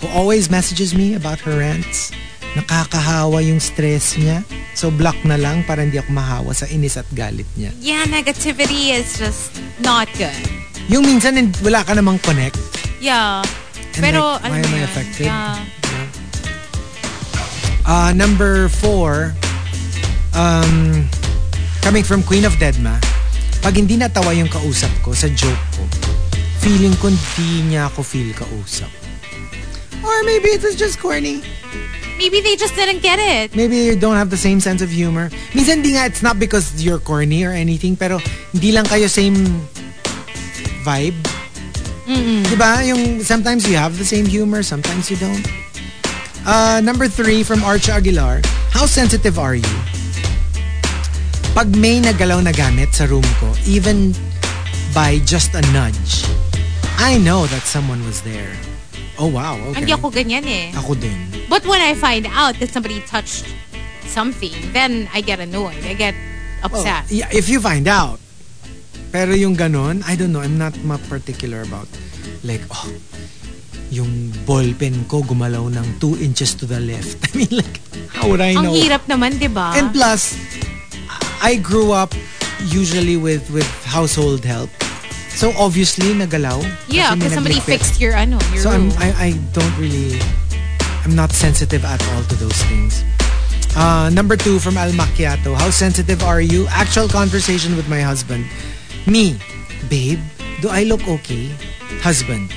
who 0.00 0.08
always 0.08 0.48
messages 0.50 0.94
me 0.94 1.14
about 1.14 1.40
her 1.40 1.58
rants. 1.58 2.12
Nakakahawa 2.54 3.42
yung 3.42 3.58
stress 3.58 4.14
niya. 4.14 4.46
So 4.78 4.90
block 4.90 5.18
na 5.26 5.34
lang 5.34 5.66
para 5.66 5.82
hindi 5.82 5.98
ako 5.98 6.10
mahawa 6.14 6.50
sa 6.54 6.66
inis 6.70 6.94
at 6.98 7.06
galit 7.14 7.46
niya. 7.58 7.74
Yeah, 7.82 8.06
negativity 8.06 8.94
is 8.94 9.18
just 9.18 9.54
not 9.82 10.06
good. 10.14 10.34
Yung 10.86 11.02
minsan 11.02 11.34
wala 11.62 11.82
ka 11.82 11.94
namang 11.98 12.22
connect. 12.22 12.58
Yeah. 13.02 13.42
And 13.94 14.02
Pero, 14.02 14.38
like, 14.42 14.50
alam 14.50 14.50
why 14.50 14.60
am 14.62 14.74
I 14.74 14.82
affected? 14.86 15.26
Yeah. 15.30 15.54
Uh, 17.84 18.10
number 18.16 18.72
four, 18.80 19.36
um, 20.32 21.04
coming 21.84 22.02
from 22.02 22.24
Queen 22.24 22.48
of 22.48 22.56
Deadma, 22.56 22.96
pag 23.60 23.76
hindi 23.76 24.00
natawa 24.00 24.32
yung 24.32 24.48
kausap 24.48 24.90
ko 25.04 25.12
sa 25.12 25.28
joke 25.30 25.60
ko, 25.76 25.84
feeling 26.64 26.96
ko 26.98 27.12
hindi 27.12 27.70
niya 27.70 27.92
ako 27.92 28.00
feel 28.00 28.32
kausap. 28.32 28.88
Or 30.04 30.16
maybe 30.24 30.52
it 30.52 30.64
was 30.64 30.76
just 30.76 30.96
corny. 30.96 31.44
Maybe 32.18 32.40
they 32.40 32.54
just 32.56 32.74
didn't 32.74 33.02
get 33.02 33.18
it. 33.18 33.56
Maybe 33.56 33.76
you 33.76 33.96
don't 33.96 34.16
have 34.16 34.30
the 34.30 34.38
same 34.38 34.60
sense 34.60 34.82
of 34.82 34.90
humor. 34.90 35.30
Minsan 35.52 35.82
di 35.82 35.98
nga, 35.98 36.06
it's 36.06 36.22
not 36.22 36.38
because 36.38 36.82
you're 36.82 37.02
corny 37.02 37.42
or 37.44 37.50
anything, 37.50 37.96
pero 37.96 38.22
hindi 38.54 38.70
lang 38.70 38.86
kayo 38.86 39.10
same 39.10 39.34
vibe. 40.86 41.18
Diba? 42.06 42.86
Yung, 42.86 43.20
sometimes 43.24 43.68
you 43.68 43.76
have 43.76 43.98
the 43.98 44.04
same 44.04 44.26
humor, 44.26 44.62
sometimes 44.62 45.10
you 45.10 45.16
don't. 45.16 45.42
Uh, 46.46 46.80
number 46.84 47.08
three 47.08 47.42
from 47.42 47.64
Arch 47.64 47.88
Aguilar. 47.88 48.42
How 48.70 48.86
sensitive 48.86 49.38
are 49.38 49.54
you? 49.56 49.74
Pag 51.54 51.74
may 51.78 52.02
nagalaw 52.02 52.42
na 52.42 52.52
gamit 52.52 52.92
sa 52.92 53.06
room 53.06 53.24
ko, 53.40 53.48
even 53.66 54.12
by 54.92 55.18
just 55.24 55.54
a 55.54 55.62
nudge, 55.72 56.26
I 56.98 57.18
know 57.18 57.46
that 57.46 57.62
someone 57.62 58.04
was 58.04 58.22
there. 58.22 58.52
Oh 59.16 59.30
wow, 59.30 59.54
okay. 59.70 59.80
Hindi 59.80 59.92
ako 59.94 60.10
ganyan 60.10 60.42
eh. 60.42 60.74
Ako 60.74 60.98
din. 60.98 61.14
But 61.46 61.62
when 61.64 61.78
I 61.78 61.94
find 61.94 62.26
out 62.26 62.58
that 62.58 62.70
somebody 62.70 62.98
touched 63.06 63.46
something, 64.04 64.52
then 64.72 65.06
I 65.14 65.20
get 65.20 65.38
annoyed. 65.38 65.82
I 65.86 65.94
get 65.94 66.14
Well, 66.64 66.80
upset. 66.82 67.06
yeah, 67.12 67.28
if 67.30 67.46
you 67.46 67.60
find 67.60 67.86
out. 67.86 68.18
Pero 69.14 69.30
yung 69.30 69.54
ganon, 69.54 70.02
I 70.02 70.16
don't 70.16 70.32
know, 70.32 70.42
I'm 70.42 70.58
not 70.58 70.74
particular 71.06 71.62
about 71.62 71.86
like, 72.42 72.64
oh, 72.72 72.90
yung 73.94 74.34
ballpen 74.42 75.06
ko 75.06 75.22
gumalaw 75.22 75.70
ng 75.70 75.86
2 76.02 76.18
inches 76.18 76.58
to 76.58 76.66
the 76.66 76.82
left. 76.82 77.22
I 77.30 77.38
mean 77.38 77.52
like, 77.54 77.78
how 78.10 78.26
would 78.26 78.42
I 78.42 78.58
Ang 78.58 78.66
know? 78.66 78.74
hirap 78.74 79.06
naman, 79.06 79.38
di 79.38 79.46
ba? 79.46 79.78
And 79.78 79.94
plus, 79.94 80.34
I 81.38 81.54
grew 81.62 81.94
up 81.94 82.10
usually 82.66 83.14
with 83.14 83.46
with 83.54 83.68
household 83.86 84.42
help. 84.42 84.72
So 85.34 85.52
obviously, 85.58 86.14
nagalaw. 86.14 86.62
yeah, 86.88 87.14
because 87.14 87.34
somebody 87.34 87.58
fixed 87.60 88.00
your 88.00 88.14
ano, 88.14 88.38
your 88.54 88.62
So 88.62 88.70
I'm. 88.70 88.90
I, 89.02 89.10
I 89.18 89.30
don't 89.52 89.76
really, 89.78 90.18
I'm 91.04 91.14
not 91.14 91.32
sensitive 91.32 91.84
at 91.84 92.00
all 92.14 92.22
to 92.22 92.34
those 92.36 92.56
things. 92.70 93.02
Uh, 93.76 94.08
number 94.14 94.36
two 94.36 94.60
from 94.60 94.76
Al 94.76 94.90
Macchiato. 94.92 95.54
How 95.54 95.70
sensitive 95.70 96.22
are 96.22 96.40
you? 96.40 96.66
Actual 96.70 97.08
conversation 97.08 97.74
with 97.74 97.88
my 97.88 98.00
husband. 98.00 98.46
Me, 99.06 99.36
babe, 99.90 100.20
do 100.62 100.68
I 100.70 100.84
look 100.84 101.02
okay? 101.08 101.50
Husband, 101.98 102.54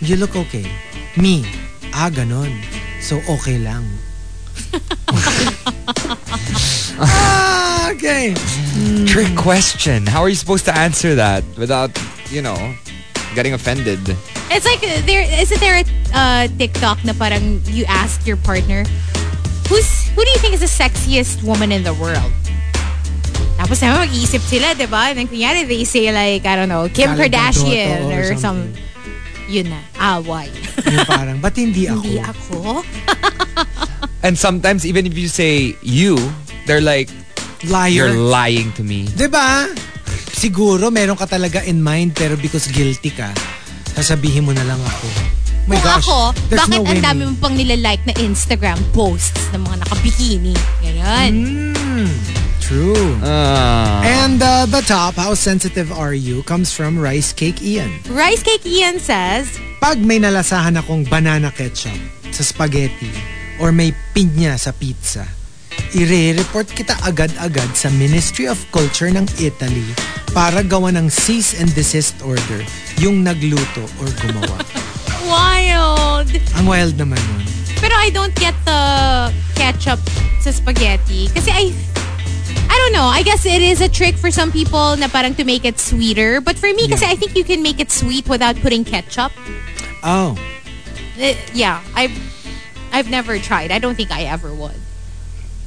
you 0.00 0.16
look 0.16 0.36
okay. 0.36 0.68
Me, 1.16 1.48
ah, 1.96 2.10
ganon. 2.12 2.52
So 3.00 3.16
okay 3.24 3.58
lang. 3.58 3.88
ah, 7.00 7.90
okay. 7.92 8.34
Trick 9.06 9.34
question. 9.36 10.06
How 10.06 10.20
are 10.20 10.28
you 10.28 10.34
supposed 10.34 10.66
to 10.66 10.76
answer 10.76 11.14
that 11.14 11.44
without, 11.56 11.90
you 12.30 12.42
know, 12.42 12.56
getting 13.34 13.54
offended? 13.54 14.00
It's 14.50 14.64
like, 14.64 14.82
uh, 14.82 15.04
there 15.04 15.22
isn't 15.22 15.60
there 15.60 15.80
a 15.80 15.84
uh, 16.14 16.48
TikTok 16.58 17.04
na 17.04 17.12
parang 17.12 17.60
you 17.66 17.84
ask 17.86 18.26
your 18.26 18.36
partner, 18.36 18.84
who's 19.68 20.08
who 20.16 20.24
do 20.24 20.30
you 20.30 20.38
think 20.38 20.54
is 20.54 20.60
the 20.60 20.70
sexiest 20.70 21.42
woman 21.42 21.72
in 21.72 21.84
the 21.84 21.94
world? 21.94 22.32
Tapos 23.58 23.82
naman 23.82 24.06
mag-iisip 24.06 24.38
sila, 24.46 24.70
di 24.78 24.86
ba? 24.86 25.10
And 25.10 25.18
then 25.18 25.26
kunyari, 25.26 25.66
they 25.66 25.82
say 25.82 26.14
like, 26.14 26.46
I 26.46 26.54
don't 26.54 26.70
know, 26.70 26.86
Kim 26.86 27.18
Gal 27.18 27.26
Kardashian 27.26 28.06
or 28.06 28.32
or, 28.32 28.38
some, 28.38 28.70
something. 28.70 28.78
yun 29.50 29.66
na, 29.74 29.82
away. 29.98 30.46
Yung 30.86 31.04
parang, 31.10 31.42
ba't 31.42 31.58
hindi 31.58 31.90
ako? 31.90 31.98
Hindi 31.98 32.22
ako. 32.22 32.58
And 34.24 34.38
sometimes 34.38 34.86
even 34.86 35.06
if 35.06 35.18
you 35.18 35.26
say 35.26 35.74
you, 35.82 36.18
they're 36.66 36.80
like, 36.80 37.10
Liar. 37.66 37.90
you're 37.90 38.14
lying 38.14 38.70
to 38.78 38.86
me. 38.86 39.10
'Di 39.10 39.26
ba? 39.26 39.66
Siguro 40.38 40.94
meron 40.94 41.18
ka 41.18 41.26
talaga 41.26 41.66
in 41.66 41.82
mind 41.82 42.14
pero 42.14 42.38
because 42.38 42.70
guilty 42.70 43.10
ka, 43.10 43.26
sasabihin 43.98 44.46
mo 44.46 44.54
na 44.54 44.62
lang 44.62 44.78
ako. 44.78 45.06
My 45.66 45.74
Kung 45.74 45.84
gosh, 45.84 46.06
ako, 46.06 46.18
bakit 46.54 46.78
no 46.78 46.86
ang 46.86 47.02
dami 47.02 47.22
mo 47.26 47.34
pang 47.42 47.58
nilalike 47.58 48.06
na 48.06 48.14
Instagram 48.22 48.78
posts 48.94 49.50
ng 49.50 49.66
mga 49.66 49.76
nakabikini? 49.82 50.54
Ganon. 50.80 51.34
Mm, 51.74 52.10
true. 52.62 53.18
Ah. 53.20 53.98
And 54.06 54.38
uh, 54.38 54.70
the 54.70 54.80
top, 54.86 55.18
how 55.18 55.34
sensitive 55.34 55.90
are 55.90 56.14
you, 56.14 56.46
comes 56.46 56.70
from 56.70 56.96
Rice 56.96 57.34
Cake 57.34 57.58
Ian. 57.58 57.90
Rice 58.06 58.46
Cake 58.46 58.62
Ian 58.62 59.02
says, 59.02 59.50
Pag 59.82 59.98
may 59.98 60.22
nalasahan 60.22 60.78
akong 60.78 61.02
banana 61.10 61.50
ketchup 61.50 61.98
sa 62.30 62.46
spaghetti 62.46 63.10
or 63.58 63.74
may 63.74 63.90
pinya 64.14 64.54
sa 64.54 64.70
pizza, 64.70 65.26
ire-report 65.92 66.68
kita 66.68 66.94
agad-agad 67.02 67.70
sa 67.72 67.88
Ministry 67.90 68.46
of 68.46 68.58
Culture 68.70 69.08
ng 69.08 69.24
Italy 69.38 69.84
para 70.30 70.60
gawa 70.60 70.92
ng 70.92 71.08
cease 71.08 71.56
and 71.56 71.72
desist 71.72 72.18
order 72.22 72.60
yung 72.98 73.24
nagluto 73.24 73.82
or 73.98 74.08
gumawa. 74.20 74.58
wild. 75.28 76.28
Ang 76.56 76.66
wild 76.66 76.94
naman 76.96 77.16
nun. 77.18 77.44
Pero 77.78 77.94
I 77.94 78.10
don't 78.10 78.34
get 78.34 78.54
the 78.64 78.80
ketchup 79.54 80.00
sa 80.40 80.50
spaghetti. 80.50 81.28
Kasi 81.30 81.50
I, 81.52 81.64
I 82.68 82.76
don't 82.76 82.92
know. 82.92 83.06
I 83.06 83.22
guess 83.22 83.46
it 83.46 83.62
is 83.62 83.80
a 83.80 83.88
trick 83.88 84.16
for 84.16 84.30
some 84.30 84.50
people 84.50 84.96
na 84.96 85.06
parang 85.06 85.36
to 85.36 85.44
make 85.44 85.64
it 85.64 85.78
sweeter. 85.78 86.40
But 86.40 86.58
for 86.58 86.66
me, 86.72 86.88
kasi 86.88 87.06
Yeah. 87.06 87.12
I 87.12 87.16
think 87.16 87.36
you 87.36 87.44
can 87.44 87.62
make 87.62 87.78
it 87.78 87.90
sweet 87.90 88.26
without 88.26 88.56
putting 88.60 88.82
ketchup. 88.84 89.30
Oh, 90.02 90.34
Eh, 91.18 91.34
yeah, 91.50 91.82
I've, 91.98 92.14
I've 92.94 93.10
never 93.10 93.38
tried. 93.42 93.74
I 93.74 93.78
don't 93.82 93.98
think 93.98 94.14
I 94.14 94.30
ever 94.30 94.54
would. 94.54 94.78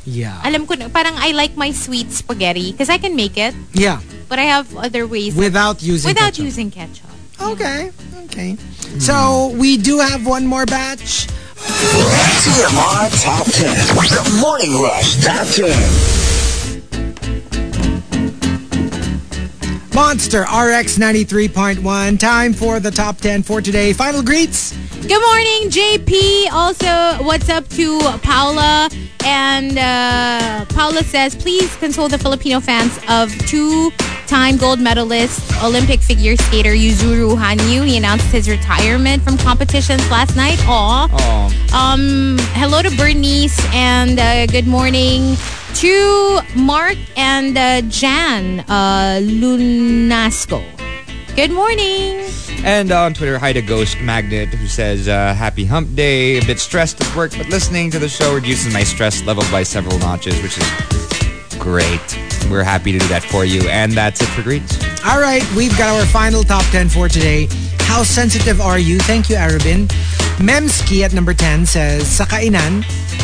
Yeah. 0.05 0.41
Alam 0.45 0.65
ko 0.65 0.73
na, 0.75 0.89
parang 0.89 1.13
I 1.17 1.31
like 1.31 1.55
my 1.57 1.71
sweet 1.71 2.11
spaghetti 2.11 2.71
because 2.71 2.89
I 2.89 2.97
can 2.97 3.15
make 3.15 3.37
it. 3.37 3.53
Yeah, 3.73 3.99
But 4.29 4.39
I 4.39 4.47
have 4.47 4.71
other 4.77 5.05
ways 5.07 5.35
without 5.35 5.83
using 5.83 6.09
without 6.09 6.31
ketchup. 6.37 6.45
using 6.45 6.71
ketchup. 6.71 7.11
Okay, 7.41 7.91
okay. 8.29 8.55
Hmm. 8.55 8.99
So, 8.99 9.15
we 9.57 9.75
do 9.77 9.99
have 9.99 10.25
one 10.25 10.45
more 10.47 10.65
batch. 10.65 11.27
TMR 12.41 13.05
Top 13.21 13.45
10. 13.45 13.97
The 13.97 14.37
Morning 14.41 14.81
Rush 14.81 15.21
Top 15.25 15.45
10. 15.47 16.20
Monster 19.93 20.41
RX 20.41 20.97
93.1. 20.97 22.17
Time 22.19 22.53
for 22.53 22.79
the 22.79 22.91
top 22.91 23.17
10 23.17 23.43
for 23.43 23.61
today. 23.61 23.91
Final 23.91 24.23
greets. 24.23 24.71
Good 25.01 25.21
morning, 25.21 25.69
JP. 25.69 26.51
Also, 26.51 27.23
what's 27.23 27.49
up 27.49 27.67
to 27.69 27.99
Paula? 28.21 28.89
And 29.25 29.77
uh, 29.77 30.65
Paula 30.73 31.03
says, 31.03 31.35
please 31.35 31.75
console 31.75 32.07
the 32.07 32.17
Filipino 32.17 32.59
fans 32.59 32.97
of 33.09 33.31
two-time 33.47 34.57
gold 34.57 34.79
medalist 34.79 35.41
Olympic 35.63 35.99
figure 35.99 36.37
skater 36.37 36.71
Yuzuru 36.71 37.35
Hanyu. 37.35 37.85
He 37.85 37.97
announced 37.97 38.27
his 38.27 38.49
retirement 38.49 39.21
from 39.23 39.37
competitions 39.37 40.09
last 40.09 40.35
night. 40.35 40.57
Aw. 40.67 41.09
Oh. 41.11 41.77
Um, 41.77 42.37
hello 42.53 42.81
to 42.81 42.89
Bernice 42.95 43.59
and 43.73 44.19
uh, 44.19 44.45
good 44.47 44.67
morning 44.67 45.35
To 45.75 46.39
Mark 46.55 46.97
and 47.17 47.57
uh, 47.57 47.81
Jan 47.89 48.59
uh, 48.61 49.19
Lunasco. 49.21 50.63
Good 51.35 51.51
morning. 51.51 52.29
And 52.63 52.91
on 52.91 53.13
Twitter, 53.15 53.39
hi 53.39 53.53
to 53.53 53.61
Ghost 53.61 53.99
Magnet, 54.01 54.49
who 54.49 54.67
says, 54.67 55.07
uh, 55.07 55.33
Happy 55.33 55.65
hump 55.65 55.95
day. 55.95 56.37
A 56.37 56.45
bit 56.45 56.59
stressed 56.59 57.01
at 57.01 57.15
work, 57.15 57.31
but 57.35 57.49
listening 57.49 57.89
to 57.91 57.99
the 57.99 58.09
show 58.09 58.35
reduces 58.35 58.71
my 58.71 58.83
stress 58.83 59.23
level 59.23 59.43
by 59.49 59.63
several 59.63 59.97
notches, 59.97 60.39
which 60.43 60.57
is 60.59 61.57
great. 61.57 61.99
We're 62.49 62.63
happy 62.63 62.91
to 62.91 62.99
do 62.99 63.07
that 63.07 63.23
for 63.23 63.45
you. 63.45 63.61
And 63.69 63.93
that's 63.93 64.21
it 64.21 64.27
for 64.27 64.43
greets. 64.43 64.77
All 65.05 65.19
right, 65.19 65.43
we've 65.55 65.75
got 65.77 65.99
our 65.99 66.05
final 66.05 66.43
top 66.43 66.63
10 66.65 66.89
for 66.89 67.09
today. 67.09 67.47
How 67.79 68.03
sensitive 68.03 68.61
are 68.61 68.77
you? 68.77 68.99
Thank 68.99 69.29
you, 69.29 69.37
Arabin. 69.37 69.87
Memski 70.37 71.01
at 71.01 71.13
number 71.13 71.33
10 71.33 71.65
says, 71.65 72.07
Sa 72.07 72.25
kainan, 72.25 72.83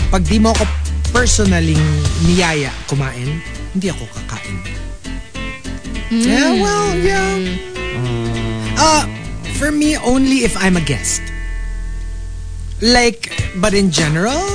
pag 0.09 0.25
di 0.25 0.39
mo 0.39 0.51
ako 0.51 0.86
personaling 1.17 1.81
niyaya 2.29 2.69
kumain, 2.85 3.41
hindi 3.73 3.89
ako 3.89 4.05
kakain. 4.13 4.61
Yeah, 6.13 6.53
well, 6.61 6.93
yeah. 6.93 7.41
Uh, 8.77 9.09
for 9.57 9.73
me, 9.73 9.97
only 9.97 10.45
if 10.45 10.53
I'm 10.61 10.77
a 10.77 10.85
guest. 10.85 11.25
Like, 12.85 13.33
but 13.57 13.73
in 13.73 13.89
general, 13.89 14.45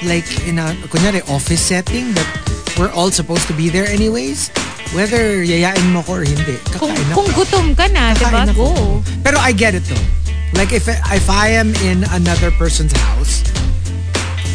like 0.00 0.24
in 0.48 0.56
a, 0.56 0.72
kunyari, 0.88 1.20
office 1.28 1.60
setting 1.60 2.16
that 2.16 2.28
we're 2.80 2.88
all 2.96 3.12
supposed 3.12 3.44
to 3.48 3.52
be 3.52 3.68
there 3.68 3.84
anyways, 3.84 4.48
whether 4.96 5.44
yayain 5.44 5.92
mo 5.92 6.00
ko 6.08 6.24
or 6.24 6.24
hindi, 6.24 6.56
Kung, 6.72 6.88
kakain 6.88 7.12
ako. 7.12 7.16
kung 7.20 7.28
gutom 7.36 7.66
ka 7.76 7.84
na, 7.92 8.16
di 8.16 8.24
ba? 8.32 8.48
Go. 8.56 9.04
Pero 9.20 9.36
I 9.36 9.52
get 9.52 9.76
it 9.76 9.84
though. 9.84 10.06
Like 10.56 10.72
if 10.72 10.88
if 10.88 11.28
I 11.28 11.52
am 11.52 11.76
in 11.84 12.08
another 12.16 12.48
person's 12.56 12.96
house, 12.96 13.44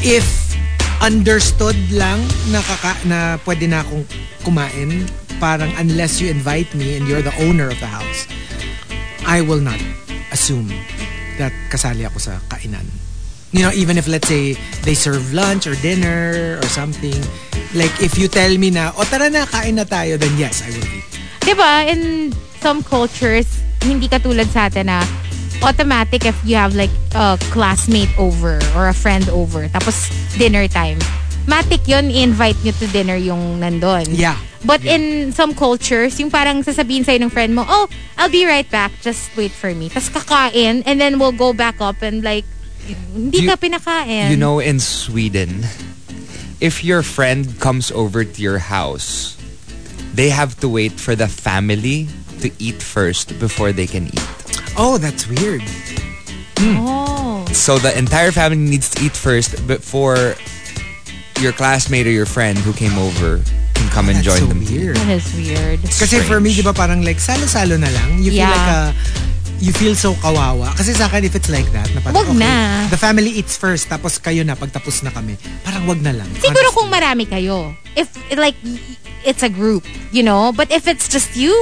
if 0.02 0.42
understood 1.02 1.76
lang 1.90 2.22
na, 2.54 2.62
kaka, 2.62 2.94
na 3.10 3.42
pwede 3.44 3.66
na 3.66 3.82
akong 3.82 4.06
kumain, 4.46 5.10
parang 5.42 5.74
unless 5.82 6.22
you 6.22 6.30
invite 6.30 6.70
me 6.78 6.96
and 6.96 7.10
you're 7.10 7.26
the 7.26 7.34
owner 7.42 7.74
of 7.74 7.80
the 7.82 7.90
house, 7.90 8.30
I 9.26 9.42
will 9.42 9.60
not 9.60 9.82
assume 10.30 10.70
that 11.42 11.52
kasali 11.74 12.06
ako 12.06 12.22
sa 12.22 12.38
kainan. 12.54 12.86
You 13.52 13.68
know, 13.68 13.74
even 13.76 13.98
if 13.98 14.08
let's 14.08 14.30
say 14.30 14.56
they 14.88 14.96
serve 14.96 15.34
lunch 15.34 15.68
or 15.68 15.76
dinner 15.84 16.56
or 16.62 16.70
something, 16.72 17.18
like 17.76 17.92
if 18.00 18.16
you 18.16 18.32
tell 18.32 18.54
me 18.56 18.72
na, 18.72 18.96
o 18.96 19.04
tara 19.04 19.28
na, 19.28 19.44
kain 19.50 19.76
na 19.76 19.84
tayo, 19.84 20.16
then 20.16 20.32
yes, 20.40 20.64
I 20.64 20.72
will 20.72 20.88
eat. 20.88 21.10
Di 21.44 21.54
ba, 21.58 21.84
in 21.90 22.32
some 22.64 22.80
cultures, 22.86 23.50
hindi 23.84 24.08
katulad 24.08 24.48
sa 24.54 24.70
atin 24.70 24.88
na 24.88 25.04
automatic 25.64 26.26
if 26.26 26.36
you 26.46 26.56
have 26.56 26.76
like 26.76 26.92
a 27.16 27.38
classmate 27.52 28.10
over 28.18 28.60
or 28.76 28.88
a 28.90 28.94
friend 28.94 29.28
over, 29.30 29.68
tapos 29.70 30.10
dinner 30.38 30.68
time. 30.68 30.98
Matic 31.48 31.88
yun, 31.88 32.12
invite 32.12 32.58
nyo 32.64 32.72
to 32.78 32.88
dinner 32.88 33.16
yung 33.18 33.60
nandun. 33.60 34.06
Yeah. 34.10 34.38
But 34.62 34.86
Yeah. 34.86 34.94
in 34.94 35.34
some 35.34 35.58
cultures, 35.58 36.20
yung 36.22 36.30
parang 36.30 36.62
sasabihin 36.62 37.02
sa'yo 37.02 37.18
ng 37.26 37.34
friend 37.34 37.56
mo, 37.58 37.66
oh, 37.66 37.90
I'll 38.18 38.30
be 38.30 38.46
right 38.46 38.70
back, 38.70 38.94
just 39.02 39.34
wait 39.34 39.50
for 39.50 39.74
me. 39.74 39.90
Tapos 39.90 40.14
kakain, 40.14 40.84
and 40.86 41.02
then 41.02 41.18
we'll 41.18 41.34
go 41.34 41.50
back 41.52 41.82
up 41.82 42.02
and 42.06 42.22
like, 42.22 42.46
hindi 42.86 43.42
You- 43.42 43.50
ka 43.50 43.58
pinakain. 43.58 44.30
You 44.30 44.38
know, 44.38 44.62
in 44.62 44.78
Sweden, 44.78 45.66
if 46.62 46.86
your 46.86 47.02
friend 47.02 47.58
comes 47.58 47.90
over 47.90 48.22
to 48.22 48.38
your 48.42 48.62
house, 48.70 49.34
they 50.14 50.30
have 50.30 50.60
to 50.62 50.70
wait 50.70 50.94
for 51.02 51.18
the 51.18 51.26
family 51.28 52.06
to 52.42 52.50
eat 52.60 52.82
first 52.82 53.38
before 53.40 53.72
they 53.72 53.88
can 53.88 54.08
eat. 54.08 54.28
Oh, 54.78 54.98
that's 54.98 55.28
weird. 55.28 55.62
Oh. 56.60 57.46
So 57.52 57.78
the 57.78 57.98
entire 57.98 58.32
family 58.32 58.58
needs 58.58 58.90
to 58.92 59.04
eat 59.06 59.14
first 59.18 59.66
before 59.68 60.36
your 61.40 61.52
classmate 61.52 62.06
or 62.08 62.12
your 62.14 62.26
friend 62.30 62.58
who 62.58 62.72
came 62.74 62.98
over 62.98 63.42
can 63.74 63.90
come 63.90 64.10
and 64.10 64.18
That's 64.22 64.28
join 64.30 64.40
so 64.46 64.46
them. 64.54 64.62
weird. 64.62 64.96
That 64.98 65.10
is 65.10 65.26
weird. 65.34 65.82
Kasi 65.82 66.22
for 66.22 66.40
me, 66.40 66.54
di 66.54 66.62
ba 66.62 66.74
parang 66.74 67.02
like 67.04 67.18
salo-salo 67.20 67.78
na 67.78 67.90
lang. 67.90 68.22
You 68.22 68.30
feel 68.32 68.46
Yeah. 68.46 68.54
like 68.54 68.70
a, 68.70 68.82
you 69.58 69.74
feel 69.74 69.96
so 69.98 70.14
kawawa. 70.22 70.70
Kasi 70.78 70.94
sa 70.94 71.10
akin, 71.10 71.26
if 71.26 71.34
it's 71.36 71.50
like 71.50 71.66
that, 71.74 71.90
na 71.98 72.02
parang, 72.02 72.14
Wag 72.14 72.30
na. 72.38 72.86
the 72.94 72.98
family 72.98 73.30
eats 73.34 73.58
first, 73.58 73.90
tapos 73.90 74.22
kayo 74.22 74.46
na, 74.46 74.54
pagtapos 74.54 75.02
na 75.02 75.10
kami. 75.10 75.38
Parang 75.66 75.86
wag 75.90 76.02
na 76.02 76.14
lang. 76.14 76.30
Siguro 76.38 76.62
Honestly. 76.62 76.78
kung 76.78 76.90
marami 76.90 77.24
kayo. 77.26 77.74
If, 77.98 78.10
like, 78.38 78.58
it's 79.26 79.42
a 79.42 79.50
group, 79.50 79.86
you 80.14 80.22
know? 80.24 80.50
But 80.54 80.70
if 80.72 80.88
it's 80.88 81.06
just 81.10 81.34
you, 81.38 81.54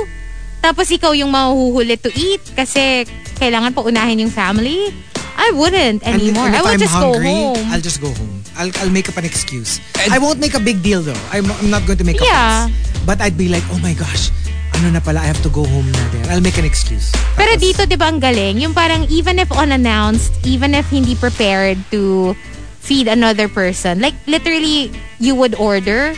tapos 0.59 0.89
ikaw 0.89 1.11
yung 1.11 1.31
mahuhuli 1.31 1.95
to 1.97 2.11
eat 2.11 2.43
kasi 2.53 3.07
kailangan 3.37 3.71
pa 3.71 3.81
unahin 3.81 4.19
yung 4.19 4.33
family, 4.33 4.91
I 5.39 5.55
wouldn't 5.55 6.03
And, 6.03 6.19
anymore. 6.19 6.51
and 6.51 6.55
if 6.55 6.59
I 6.59 6.63
would 6.63 6.75
I'm 6.75 6.83
just 6.83 6.93
hungry, 6.93 7.31
go 7.31 7.55
home. 7.55 7.65
I'll 7.71 7.85
just 7.85 7.99
go 7.99 8.11
home. 8.11 8.35
I'll, 8.59 8.71
I'll 8.83 8.91
make 8.91 9.07
up 9.07 9.15
an 9.15 9.23
excuse. 9.23 9.79
And- 10.03 10.11
I 10.11 10.19
won't 10.19 10.39
make 10.39 10.51
a 10.53 10.59
big 10.59 10.83
deal 10.83 10.99
though. 11.01 11.15
I'm, 11.31 11.47
I'm 11.47 11.71
not 11.71 11.87
going 11.87 11.97
to 11.99 12.03
make 12.03 12.19
a 12.19 12.25
Yeah. 12.27 12.67
fuss. 12.67 13.07
But 13.07 13.21
I'd 13.23 13.37
be 13.39 13.47
like, 13.47 13.63
oh 13.71 13.79
my 13.79 13.95
gosh, 13.95 14.35
ano 14.75 14.91
na 14.91 14.99
pala, 14.99 15.23
I 15.23 15.27
have 15.31 15.39
to 15.47 15.49
go 15.49 15.63
home 15.63 15.87
na 15.89 16.03
din. 16.11 16.27
I'll 16.27 16.43
make 16.43 16.59
an 16.59 16.67
excuse. 16.67 17.15
Pero 17.39 17.55
Tapos, 17.55 17.63
dito, 17.63 17.87
di 17.87 17.95
ba 17.95 18.11
ang 18.11 18.19
galing? 18.19 18.59
Yung 18.59 18.75
parang 18.75 19.07
even 19.07 19.39
if 19.39 19.47
unannounced, 19.55 20.35
even 20.43 20.75
if 20.75 20.91
hindi 20.91 21.15
prepared 21.15 21.79
to 21.95 22.35
feed 22.83 23.07
another 23.07 23.47
person, 23.47 24.03
like 24.03 24.19
literally, 24.27 24.91
you 25.23 25.35
would 25.39 25.55
order, 25.55 26.11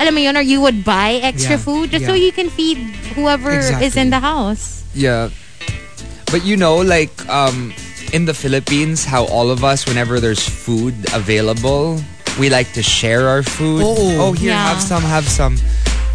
alam 0.00 0.16
mo 0.16 0.20
yun, 0.20 0.34
or 0.36 0.40
you 0.40 0.60
would 0.60 0.82
buy 0.82 1.20
extra 1.20 1.60
Yeah. 1.60 1.62
food 1.62 1.92
just 1.92 2.08
so 2.08 2.16
you 2.16 2.32
can 2.32 2.48
feed 2.48 2.80
whoever 3.12 3.52
is 3.84 3.94
in 3.94 4.08
the 4.08 4.18
house. 4.18 4.82
Yeah. 4.96 5.28
But 6.32 6.42
you 6.46 6.56
know, 6.56 6.80
like 6.80 7.12
um, 7.28 7.74
in 8.16 8.24
the 8.24 8.34
Philippines, 8.34 9.04
how 9.04 9.26
all 9.28 9.50
of 9.50 9.62
us, 9.62 9.84
whenever 9.84 10.18
there's 10.18 10.40
food 10.42 10.94
available, 11.12 12.00
we 12.38 12.48
like 12.48 12.72
to 12.78 12.82
share 12.82 13.28
our 13.28 13.42
food. 13.42 13.82
Oo. 13.84 14.16
Oh, 14.18 14.32
here, 14.32 14.54
Yeah. 14.56 14.72
have 14.72 14.80
some, 14.82 15.02
have 15.02 15.28
some. 15.28 15.58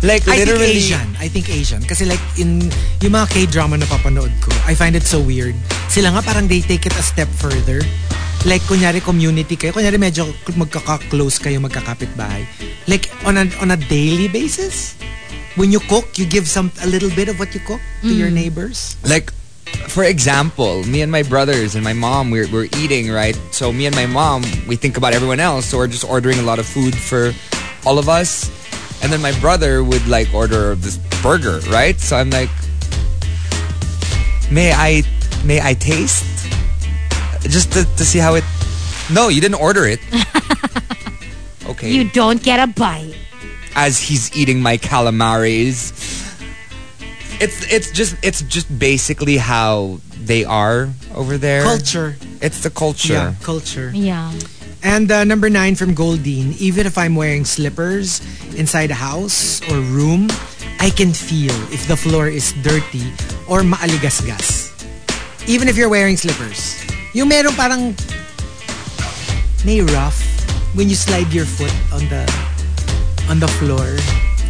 Like 0.03 0.27
I 0.27 0.37
think 0.43 0.53
literally, 0.55 0.77
Asian. 0.77 1.07
I 1.17 1.27
think 1.31 1.49
Asian. 1.49 1.81
Kasi 1.81 2.05
like 2.05 2.21
in 2.37 2.67
yung 3.01 3.13
mga 3.15 3.27
K-drama 3.31 3.79
na 3.79 3.87
papanood 3.87 4.29
ko, 4.43 4.51
I 4.67 4.75
find 4.75 4.93
it 4.93 5.03
so 5.03 5.17
weird. 5.19 5.55
Sila 5.89 6.11
nga 6.13 6.21
parang 6.21 6.45
they 6.47 6.61
take 6.61 6.85
it 6.85 6.93
a 6.93 7.01
step 7.01 7.27
further. 7.31 7.81
Like 8.43 8.61
kunyari 8.67 8.99
community 8.99 9.55
kayo, 9.55 9.71
kunyari 9.71 9.95
medyo 9.95 10.27
magkaka-close 10.57 11.39
kayo, 11.39 11.63
magkakapit-bahay. 11.63 12.43
Like 12.91 13.07
on 13.23 13.39
a, 13.39 13.47
on 13.63 13.71
a 13.71 13.79
daily 13.79 14.27
basis, 14.27 14.99
when 15.55 15.71
you 15.71 15.79
cook, 15.79 16.19
you 16.19 16.27
give 16.27 16.47
some 16.47 16.71
a 16.83 16.87
little 16.87 17.09
bit 17.15 17.29
of 17.31 17.39
what 17.39 17.53
you 17.55 17.61
cook 17.63 17.81
to 18.03 18.13
your 18.13 18.29
mm. 18.29 18.43
neighbors. 18.43 18.97
like 19.07 19.31
for 19.87 20.03
example, 20.03 20.83
me 20.83 21.01
and 21.01 21.11
my 21.11 21.23
brothers 21.23 21.75
and 21.75 21.83
my 21.83 21.93
mom, 21.93 22.29
we're, 22.29 22.47
we're 22.51 22.67
eating, 22.77 23.09
right? 23.09 23.35
So 23.51 23.71
me 23.71 23.85
and 23.85 23.95
my 23.95 24.05
mom, 24.05 24.43
we 24.67 24.75
think 24.75 24.97
about 24.97 25.13
everyone 25.13 25.39
else. 25.39 25.65
So 25.67 25.77
we're 25.77 25.87
just 25.87 26.03
ordering 26.03 26.39
a 26.39 26.41
lot 26.41 26.59
of 26.59 26.65
food 26.65 26.95
for 26.95 27.33
all 27.85 27.99
of 27.99 28.09
us. 28.09 28.51
And 29.03 29.11
then 29.11 29.21
my 29.21 29.37
brother 29.39 29.83
would 29.83 30.07
like 30.07 30.33
order 30.33 30.75
this 30.75 30.97
burger, 31.21 31.59
right? 31.69 31.99
So 31.99 32.15
I'm 32.15 32.29
like, 32.29 32.49
may 34.51 34.73
I, 34.73 35.03
may 35.45 35.61
I 35.61 35.73
taste? 35.73 36.25
Just 37.49 37.71
to, 37.73 37.85
to 37.97 38.03
see 38.05 38.19
how 38.19 38.35
it, 38.35 38.43
no, 39.11 39.27
you 39.29 39.41
didn't 39.41 39.59
order 39.61 39.85
it. 39.85 39.99
Okay. 41.65 41.89
You 41.89 42.07
don't 42.09 42.41
get 42.43 42.59
a 42.61 42.67
bite. 42.71 43.17
as 43.75 43.97
he's 43.99 44.29
eating 44.37 44.61
my 44.61 44.77
calamaris. 44.77 45.91
It's 47.41 47.65
it's 47.73 47.89
just 47.91 48.15
it's 48.21 48.43
just 48.43 48.69
basically 48.79 49.37
how 49.37 49.97
they 50.23 50.45
are 50.45 50.89
over 51.15 51.37
there. 51.39 51.63
Culture. 51.63 52.15
It's 52.39 52.61
the 52.61 52.69
culture. 52.69 53.13
Yeah, 53.13 53.33
culture. 53.41 53.89
Yeah. 53.93 54.31
And 54.83 55.09
uh, 55.11 55.23
number 55.25 55.49
nine 55.49 55.73
from 55.73 55.95
Goldine, 55.95 56.53
even 56.59 56.85
if 56.85 56.97
I'm 56.99 57.15
wearing 57.15 57.43
slippers 57.45 58.21
inside 58.53 58.91
a 58.91 58.99
house 59.01 59.59
or 59.71 59.81
room, 59.81 60.29
I 60.79 60.91
can 60.93 61.11
feel 61.17 61.55
if 61.73 61.87
the 61.89 61.97
floor 61.97 62.27
is 62.29 62.53
dirty 62.61 63.09
or 63.49 63.65
maaligasgas. 63.65 64.69
Even 65.49 65.67
if 65.67 65.75
you're 65.75 65.89
wearing 65.89 66.15
slippers. 66.15 66.77
Yung 67.15 67.31
meron 67.31 67.55
parang 67.55 67.95
may 69.63 69.79
rough 69.79 70.19
when 70.75 70.91
you 70.91 70.99
slide 70.99 71.31
your 71.31 71.47
foot 71.47 71.71
on 71.95 72.03
the 72.11 72.27
on 73.31 73.39
the 73.39 73.47
floor. 73.55 73.87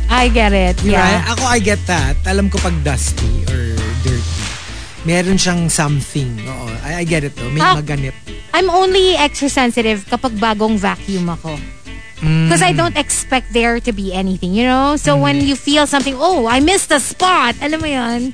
I 0.10 0.34
get 0.34 0.50
it. 0.50 0.78
Diba? 0.82 0.98
Yeah. 0.98 1.30
Ako, 1.30 1.46
I 1.46 1.62
get 1.62 1.78
that. 1.86 2.18
Alam 2.26 2.50
ko 2.50 2.58
pag 2.58 2.74
dusty 2.82 3.46
or 3.54 3.78
dirty. 4.02 4.42
Meron 5.06 5.38
siyang 5.38 5.70
something. 5.70 6.42
Oo, 6.42 6.66
I, 6.82 7.02
I 7.02 7.04
get 7.06 7.22
it 7.22 7.38
though. 7.38 7.54
May 7.54 7.62
Ah. 7.62 7.78
maganip. 7.78 8.18
I'm 8.50 8.74
only 8.74 9.14
extra 9.14 9.46
sensitive 9.46 10.02
kapag 10.10 10.34
bagong 10.42 10.82
vacuum 10.82 11.30
ako. 11.30 11.62
Because 12.26 12.66
I 12.66 12.74
don't 12.74 12.98
expect 12.98 13.54
there 13.54 13.78
to 13.78 13.92
be 13.94 14.10
anything, 14.10 14.58
you 14.58 14.66
know? 14.66 14.98
So 14.98 15.14
when 15.14 15.46
you 15.46 15.54
feel 15.54 15.86
something, 15.86 16.18
oh, 16.18 16.50
I 16.50 16.58
missed 16.58 16.90
a 16.90 16.98
spot. 16.98 17.54
Alam 17.62 17.86
mo 17.86 17.90
yun? 17.92 18.34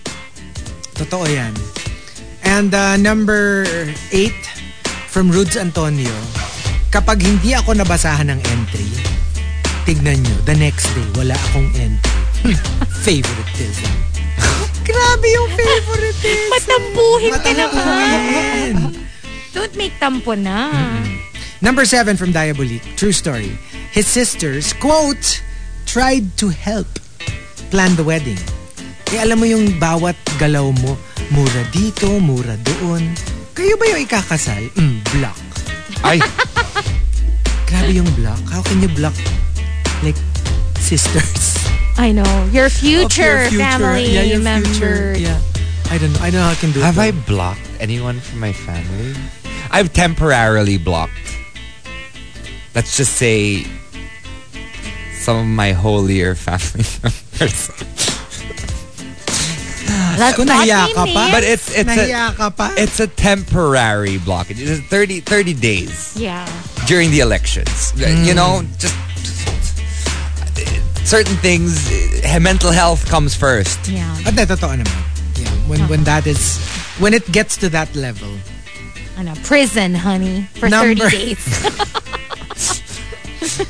Totoo 0.95 1.27
yan. 1.27 1.51
And 2.43 2.73
uh, 2.73 2.97
number 2.97 3.65
eight, 4.11 4.37
from 5.11 5.31
Rudes 5.31 5.57
Antonio, 5.57 6.13
kapag 6.89 7.19
hindi 7.19 7.51
ako 7.51 7.75
nabasahan 7.75 8.31
ng 8.31 8.39
entry, 8.39 8.87
tignan 9.83 10.23
nyo, 10.23 10.37
the 10.47 10.55
next 10.55 10.87
day, 10.95 11.07
wala 11.15 11.35
akong 11.51 11.69
entry. 11.75 12.55
Favoritism. 13.05 13.91
Grabe 14.87 15.27
yung 15.29 15.49
favoritism. 15.53 16.49
Matampuhin 16.49 17.33
ka 17.37 17.51
naman. 17.53 17.75
Matampuhin. 17.77 18.75
Don't 19.51 19.75
make 19.75 19.93
tampo 19.99 20.33
na. 20.33 20.71
Number 21.61 21.85
seven 21.85 22.17
from 22.17 22.33
Diabolik. 22.33 22.81
True 22.97 23.11
story. 23.11 23.53
His 23.91 24.07
sisters, 24.07 24.73
quote, 24.73 25.43
tried 25.85 26.33
to 26.39 26.49
help 26.49 26.87
plan 27.69 27.93
the 27.99 28.03
wedding. 28.07 28.39
Eh, 29.11 29.19
alam 29.19 29.43
mo 29.43 29.45
yung 29.45 29.75
bawat 29.75 30.15
galaw 30.39 30.71
mo, 30.71 30.95
mura 31.31 31.63
dito, 31.71 32.19
mura 32.19 32.55
doon. 32.59 33.15
Kayo 33.55 33.75
ba 33.79 33.85
yung 33.87 34.01
ikakasal? 34.03 34.63
Mm, 34.75 34.99
block. 35.15 35.39
Ay, 36.03 36.19
Grabe 37.71 37.91
yung 37.95 38.11
block. 38.19 38.39
How 38.51 38.59
can 38.61 38.83
you 38.83 38.91
block, 38.91 39.15
like, 40.03 40.19
sisters? 40.75 41.55
I 41.95 42.11
know. 42.11 42.27
Your 42.51 42.67
of 42.67 42.75
future, 42.75 43.47
your 43.47 43.59
family 43.59 44.11
yeah, 44.11 44.23
your 44.27 44.43
member. 44.43 44.67
future. 44.67 45.15
Yeah. 45.15 45.39
I 45.87 45.97
don't 45.97 46.11
know. 46.11 46.19
I 46.19 46.27
don't 46.31 46.39
know 46.39 46.47
how 46.47 46.51
I 46.51 46.59
can 46.59 46.71
do 46.71 46.79
it. 46.79 46.83
have 46.83 46.99
I 46.99 47.11
blocked 47.11 47.63
anyone 47.79 48.19
from 48.19 48.39
my 48.39 48.51
family? 48.51 49.15
I've 49.71 49.93
temporarily 49.93 50.77
blocked. 50.77 51.15
Let's 52.75 52.95
just 52.95 53.15
say 53.15 53.63
some 55.19 55.37
of 55.37 55.45
my 55.47 55.71
holier 55.71 56.35
family 56.39 56.87
members. 57.03 57.71
That's 60.17 60.35
Kung 60.37 60.47
nahiya 60.47 60.93
ka 60.93 61.05
pa? 61.05 61.29
But 61.31 61.43
it's 61.43 61.67
it's 61.75 61.89
Nahiya 61.89 62.31
a 62.31 62.35
ka 62.35 62.49
pa? 62.49 62.73
it's 62.77 62.99
a 62.99 63.07
temporary 63.07 64.17
blockage. 64.19 64.59
It's 64.59 64.81
30, 64.87 65.21
30 65.21 65.53
days 65.53 66.13
Yeah. 66.15 66.45
during 66.87 67.11
the 67.11 67.19
elections. 67.19 67.93
You 67.97 68.33
know, 68.33 68.63
just 68.77 68.95
certain 71.07 71.35
things. 71.41 71.89
eh, 72.23 72.39
Mental 72.39 72.71
health 72.71 73.05
comes 73.09 73.35
first. 73.35 73.79
Yeah. 73.87 74.07
At 74.25 74.35
na, 74.35 74.45
totoo 74.45 74.77
naman. 74.79 74.99
Yeah. 75.39 75.49
When, 75.67 75.81
when 75.89 76.03
that 76.05 76.27
is, 76.27 76.59
when 76.99 77.13
it 77.13 77.25
gets 77.31 77.57
to 77.57 77.69
that 77.69 77.89
level. 77.95 78.29
Ano, 79.17 79.33
prison, 79.43 79.93
honey, 79.95 80.47
for 80.55 80.69
Number- 80.69 80.95
30 81.09 81.35
days. 81.35 81.43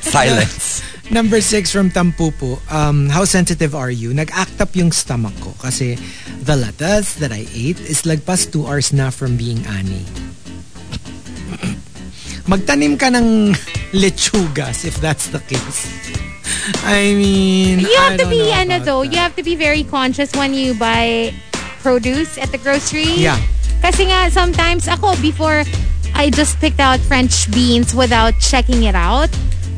Silence. 0.01 0.81
Number 1.11 1.41
six 1.41 1.71
from 1.71 1.91
Tampupo. 1.91 2.55
Um, 2.71 3.09
how 3.09 3.25
sensitive 3.25 3.75
are 3.75 3.91
you? 3.91 4.13
Nag-act 4.13 4.61
up 4.63 4.71
yung 4.79 4.91
stomach 4.95 5.35
ko 5.43 5.51
kasi 5.59 5.99
the 6.39 6.55
latas 6.55 7.19
that 7.19 7.35
I 7.35 7.43
ate 7.51 7.83
is 7.83 8.07
lagpas 8.07 8.47
two 8.47 8.63
hours 8.63 8.95
na 8.95 9.11
from 9.11 9.35
being 9.35 9.59
ani. 9.67 10.07
Magtanim 12.47 12.95
ka 12.95 13.11
ng 13.11 13.51
lechugas 14.01 14.87
if 14.87 15.03
that's 15.03 15.27
the 15.35 15.43
case. 15.51 15.91
I 16.87 17.11
mean, 17.11 17.83
You 17.83 17.91
I 17.91 18.15
have 18.15 18.17
to 18.23 18.23
don't 18.23 18.31
be, 18.31 18.47
ano 18.47 18.79
though, 18.79 19.03
that. 19.03 19.11
you 19.11 19.19
have 19.19 19.35
to 19.35 19.43
be 19.43 19.59
very 19.59 19.83
conscious 19.83 20.31
when 20.31 20.55
you 20.55 20.73
buy 20.79 21.35
produce 21.83 22.39
at 22.39 22.55
the 22.55 22.57
grocery. 22.57 23.19
Yeah. 23.19 23.35
Kasi 23.83 24.07
nga, 24.07 24.31
sometimes 24.31 24.87
ako, 24.87 25.19
before 25.19 25.67
I 26.15 26.29
just 26.31 26.55
picked 26.63 26.79
out 26.79 27.03
French 27.03 27.51
beans 27.51 27.91
without 27.91 28.39
checking 28.39 28.83
it 28.87 28.95
out. 28.95 29.27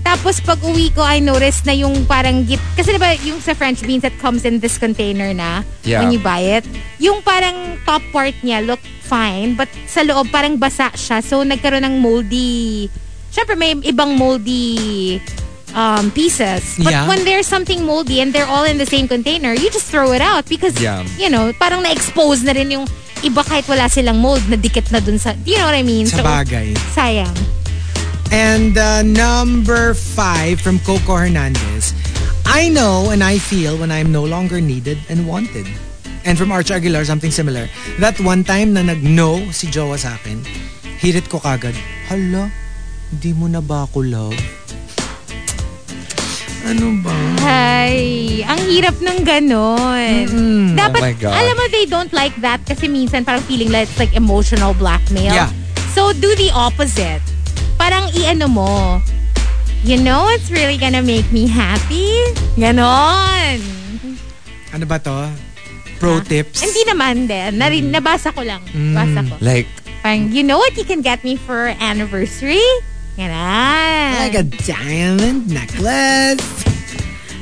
Tapos 0.04 0.44
pag 0.44 0.60
uwi 0.60 0.92
ko, 0.92 1.00
I 1.00 1.24
noticed 1.24 1.64
na 1.64 1.72
yung 1.72 2.04
parang 2.04 2.44
git... 2.44 2.60
Kasi 2.76 2.92
diba 2.92 3.16
yung 3.24 3.40
sa 3.40 3.56
French 3.56 3.80
beans 3.88 4.04
that 4.04 4.14
comes 4.20 4.44
in 4.44 4.60
this 4.60 4.76
container 4.76 5.32
na 5.32 5.64
Yeah. 5.88 6.04
when 6.04 6.12
you 6.12 6.20
buy 6.20 6.44
it, 6.44 6.68
yung 7.00 7.24
parang 7.24 7.80
top 7.88 8.04
part 8.12 8.36
niya 8.44 8.60
look 8.64 8.84
fine, 9.04 9.56
but 9.56 9.72
sa 9.88 10.04
loob 10.04 10.28
parang 10.28 10.60
basa 10.60 10.92
siya. 10.94 11.24
So 11.24 11.42
nagkaroon 11.42 11.88
ng 11.88 11.96
moldy... 12.04 12.92
Siyempre 13.34 13.58
may 13.58 13.74
ibang 13.90 14.14
moldy 14.14 15.18
um, 15.74 16.12
pieces. 16.12 16.78
But 16.78 16.94
Yeah. 16.94 17.08
when 17.08 17.26
there's 17.26 17.48
something 17.48 17.82
moldy 17.82 18.22
and 18.22 18.30
they're 18.30 18.46
all 18.46 18.68
in 18.68 18.78
the 18.78 18.86
same 18.86 19.08
container, 19.08 19.56
you 19.58 19.72
just 19.72 19.90
throw 19.90 20.12
it 20.14 20.22
out 20.22 20.46
because, 20.46 20.78
Yeah. 20.78 21.02
you 21.18 21.32
know, 21.32 21.50
parang 21.58 21.82
na-expose 21.82 22.44
na 22.44 22.54
rin 22.54 22.70
yung 22.70 22.86
iba 23.24 23.40
kahit 23.42 23.66
wala 23.72 23.88
silang 23.88 24.20
mold 24.20 24.44
na 24.52 24.60
dikit 24.60 24.92
na 24.92 25.00
dun 25.00 25.18
sa... 25.18 25.32
Do 25.34 25.48
you 25.48 25.58
know 25.58 25.66
what 25.66 25.80
I 25.80 25.82
mean? 25.82 26.06
Sa 26.06 26.22
bagay. 26.22 26.76
Sayang. 26.92 27.34
And 28.34 28.74
uh, 28.82 29.06
number 29.06 29.94
five 29.94 30.58
from 30.58 30.82
Coco 30.82 31.14
Hernandez. 31.22 31.94
I 32.50 32.66
know 32.68 33.14
and 33.14 33.22
I 33.24 33.38
feel 33.38 33.78
when 33.78 33.94
I'm 33.94 34.12
no 34.12 34.26
longer 34.26 34.58
needed 34.60 34.98
and 35.08 35.30
wanted. 35.30 35.70
And 36.26 36.34
from 36.34 36.52
Arch 36.52 36.72
Aguilar, 36.72 37.06
something 37.06 37.30
similar. 37.30 37.70
That 38.02 38.18
one 38.20 38.44
time 38.44 38.74
na 38.74 38.82
nag-no 38.82 39.54
si 39.54 39.68
Jowa 39.70 40.02
sa 40.02 40.18
akin, 40.18 40.42
hirit 40.98 41.30
ko 41.30 41.38
kagad, 41.38 41.78
hala, 42.10 42.50
di 43.14 43.38
mo 43.38 43.46
na 43.46 43.62
ba 43.62 43.86
ako 43.86 44.02
love? 44.02 44.38
Ano 46.64 46.96
ba? 47.04 47.14
Ay, 47.44 48.40
ang 48.48 48.64
hirap 48.66 48.96
ng 48.98 49.20
ganon. 49.28 50.26
Dapat, 50.74 51.00
Oh 51.00 51.06
my 51.06 51.16
God. 51.20 51.36
alam 51.36 51.54
mo, 51.54 51.66
they 51.70 51.86
don't 51.86 52.14
like 52.16 52.34
that 52.40 52.64
kasi 52.64 52.88
minsan 52.88 53.28
parang 53.28 53.44
feeling 53.44 53.68
like 53.70 53.86
it's 53.92 54.00
like 54.00 54.16
emotional 54.16 54.72
blackmail. 54.74 55.36
Yeah. 55.36 55.52
So, 55.92 56.16
do 56.16 56.34
the 56.40 56.50
opposite. 56.56 57.22
Parang 57.84 58.08
i-ano 58.16 58.48
mo, 58.48 59.04
you 59.84 60.00
know 60.00 60.24
what's 60.24 60.48
really 60.48 60.80
gonna 60.80 61.04
make 61.04 61.28
me 61.36 61.52
happy? 61.52 62.16
Ganon. 62.56 63.60
Ano 64.72 64.88
ba 64.88 65.04
to? 65.04 65.28
Pro 66.00 66.16
ah, 66.16 66.24
tips? 66.24 66.64
Hindi 66.64 66.88
naman 66.88 67.28
din. 67.28 67.60
Nari, 67.60 67.84
mm. 67.84 67.92
nabasa 67.92 68.32
ko 68.32 68.40
lang. 68.40 68.64
Mm. 68.72 68.96
Basa 68.96 69.20
ko. 69.28 69.36
Like, 69.44 69.68
Parang, 70.00 70.32
you 70.32 70.48
know 70.48 70.64
what 70.64 70.80
you 70.80 70.88
can 70.88 71.04
get 71.04 71.28
me 71.28 71.36
for 71.36 71.76
anniversary? 71.84 72.64
Ganon. 73.20 74.16
Like 74.32 74.40
a 74.40 74.48
diamond 74.64 75.52
necklace? 75.52 76.40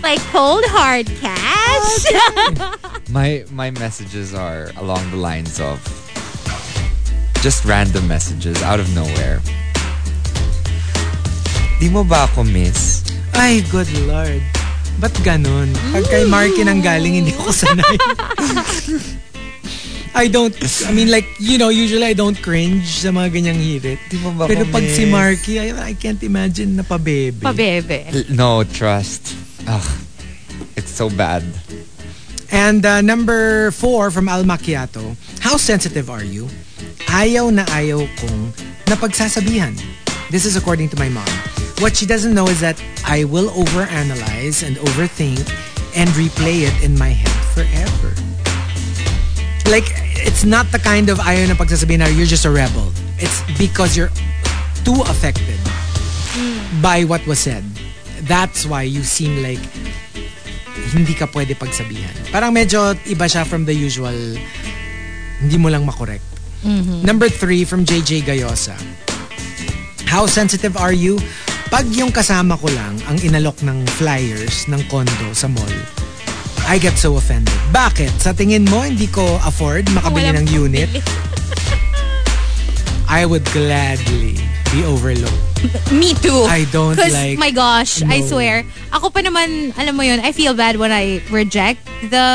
Like 0.02 0.26
cold 0.34 0.66
hard 0.74 1.06
cash? 1.22 2.02
Oh, 2.18 2.98
my 3.14 3.46
my 3.54 3.70
messages 3.78 4.34
are 4.34 4.74
along 4.82 5.06
the 5.14 5.22
lines 5.22 5.62
of 5.62 5.78
just 7.46 7.62
random 7.62 8.10
messages 8.10 8.58
out 8.66 8.82
of 8.82 8.90
nowhere. 8.98 9.38
Di 11.82 11.90
mo 11.90 12.06
ba 12.06 12.30
ako 12.30 12.46
miss? 12.46 13.02
Ay, 13.34 13.66
good 13.74 13.90
lord. 14.06 14.38
Ba't 15.02 15.18
ganun? 15.26 15.74
Pag 15.90 16.06
kay 16.06 16.30
Marky 16.30 16.62
nang 16.62 16.78
galing, 16.78 17.18
hindi 17.18 17.34
ako 17.34 17.50
sanay. 17.50 17.98
I 20.14 20.28
don't, 20.28 20.54
I 20.86 20.92
mean 20.92 21.10
like, 21.10 21.26
you 21.40 21.58
know, 21.58 21.74
usually 21.74 22.04
I 22.06 22.14
don't 22.14 22.38
cringe 22.38 22.86
sa 22.86 23.10
mga 23.10 23.34
ganyang 23.34 23.58
hirit. 23.58 23.98
Di 24.12 24.20
mo 24.22 24.30
ba 24.36 24.46
Pero 24.46 24.68
pag 24.70 24.84
si 24.86 25.08
miss? 25.08 25.16
Marky, 25.16 25.54
I, 25.58 25.74
I 25.74 25.94
can't 25.98 26.22
imagine 26.22 26.76
na 26.76 26.84
pabebe. 26.84 27.42
Pabebe. 27.42 28.12
L- 28.14 28.30
No, 28.30 28.62
trust. 28.62 29.34
Ugh, 29.66 29.88
it's 30.78 30.92
so 30.92 31.10
bad. 31.10 31.42
And 32.52 32.86
uh, 32.86 33.00
number 33.02 33.72
four 33.72 34.12
from 34.12 34.28
Al 34.28 34.44
Macchiato, 34.44 35.16
how 35.40 35.56
sensitive 35.56 36.12
are 36.12 36.28
you? 36.28 36.46
Ayaw 37.08 37.48
na 37.50 37.64
ayaw 37.72 38.04
kong 38.20 38.52
napagsasabihan. 38.86 39.74
This 40.30 40.44
is 40.44 40.60
according 40.60 40.92
to 40.92 41.00
my 41.00 41.08
mom. 41.08 41.28
What 41.82 41.98
she 41.98 42.06
doesn't 42.06 42.38
know 42.38 42.46
is 42.46 42.62
that 42.62 42.78
I 43.10 43.26
will 43.26 43.50
overanalyze 43.58 44.62
and 44.62 44.78
overthink 44.86 45.42
and 45.98 46.08
replay 46.14 46.70
it 46.70 46.78
in 46.86 46.94
my 46.94 47.10
head 47.10 47.34
forever. 47.58 48.14
Like, 49.66 49.90
it's 50.22 50.46
not 50.46 50.70
the 50.72 50.78
kind 50.78 51.10
of 51.10 51.18
ayaw 51.18 51.50
na 51.50 51.58
pagsasabihin 51.58 52.06
na 52.06 52.08
you're 52.14 52.30
just 52.30 52.46
a 52.46 52.54
rebel. 52.54 52.94
It's 53.18 53.42
because 53.58 53.98
you're 53.98 54.14
too 54.86 55.02
affected 55.10 55.58
by 56.86 57.02
what 57.04 57.26
was 57.26 57.40
said. 57.40 57.66
That's 58.30 58.62
why 58.66 58.84
you 58.84 59.02
seem 59.02 59.42
like 59.42 59.62
hindi 60.94 61.18
ka 61.18 61.26
pwede 61.34 61.58
pagsabihan. 61.58 62.14
Parang 62.30 62.54
medyo 62.54 62.94
iba 63.10 63.26
siya 63.26 63.42
from 63.42 63.66
the 63.66 63.74
usual 63.74 64.14
hindi 65.42 65.58
mo 65.58 65.74
lang 65.74 65.90
makorek. 65.90 66.22
Number 67.02 67.26
three 67.26 67.66
from 67.66 67.90
JJ 67.90 68.22
Gayosa. 68.22 68.78
How 70.06 70.30
sensitive 70.30 70.78
are 70.78 70.94
you? 70.94 71.18
Pag 71.72 71.88
yung 71.96 72.12
kasama 72.12 72.60
ko 72.60 72.68
lang 72.76 73.00
ang 73.08 73.16
inalok 73.24 73.64
ng 73.64 73.88
flyers 73.96 74.68
ng 74.68 74.84
condo 74.92 75.32
sa 75.32 75.48
mall, 75.48 75.72
I 76.68 76.76
get 76.76 77.00
so 77.00 77.16
offended. 77.16 77.56
Bakit? 77.72 78.12
Sa 78.20 78.36
tingin 78.36 78.68
mo, 78.68 78.84
hindi 78.84 79.08
ko 79.08 79.24
afford 79.40 79.88
makabili 79.96 80.36
Walang 80.36 80.44
ng 80.44 80.48
unit? 80.52 80.92
I 83.08 83.24
would 83.24 83.48
gladly 83.56 84.36
be 84.72 84.84
overlooked. 84.84 85.40
Me 85.96 86.12
too. 86.20 86.44
I 86.44 86.68
don't 86.76 87.00
like- 87.00 87.40
my 87.40 87.52
gosh, 87.56 88.04
I 88.04 88.20
No. 88.20 88.28
swear, 88.28 88.68
ako 88.92 89.08
pa 89.12 89.24
naman, 89.24 89.72
alam 89.80 89.96
mo 89.96 90.04
yun, 90.04 90.20
I 90.20 90.36
feel 90.36 90.52
bad 90.52 90.76
when 90.76 90.92
I 90.92 91.24
reject 91.32 91.88
the 92.12 92.28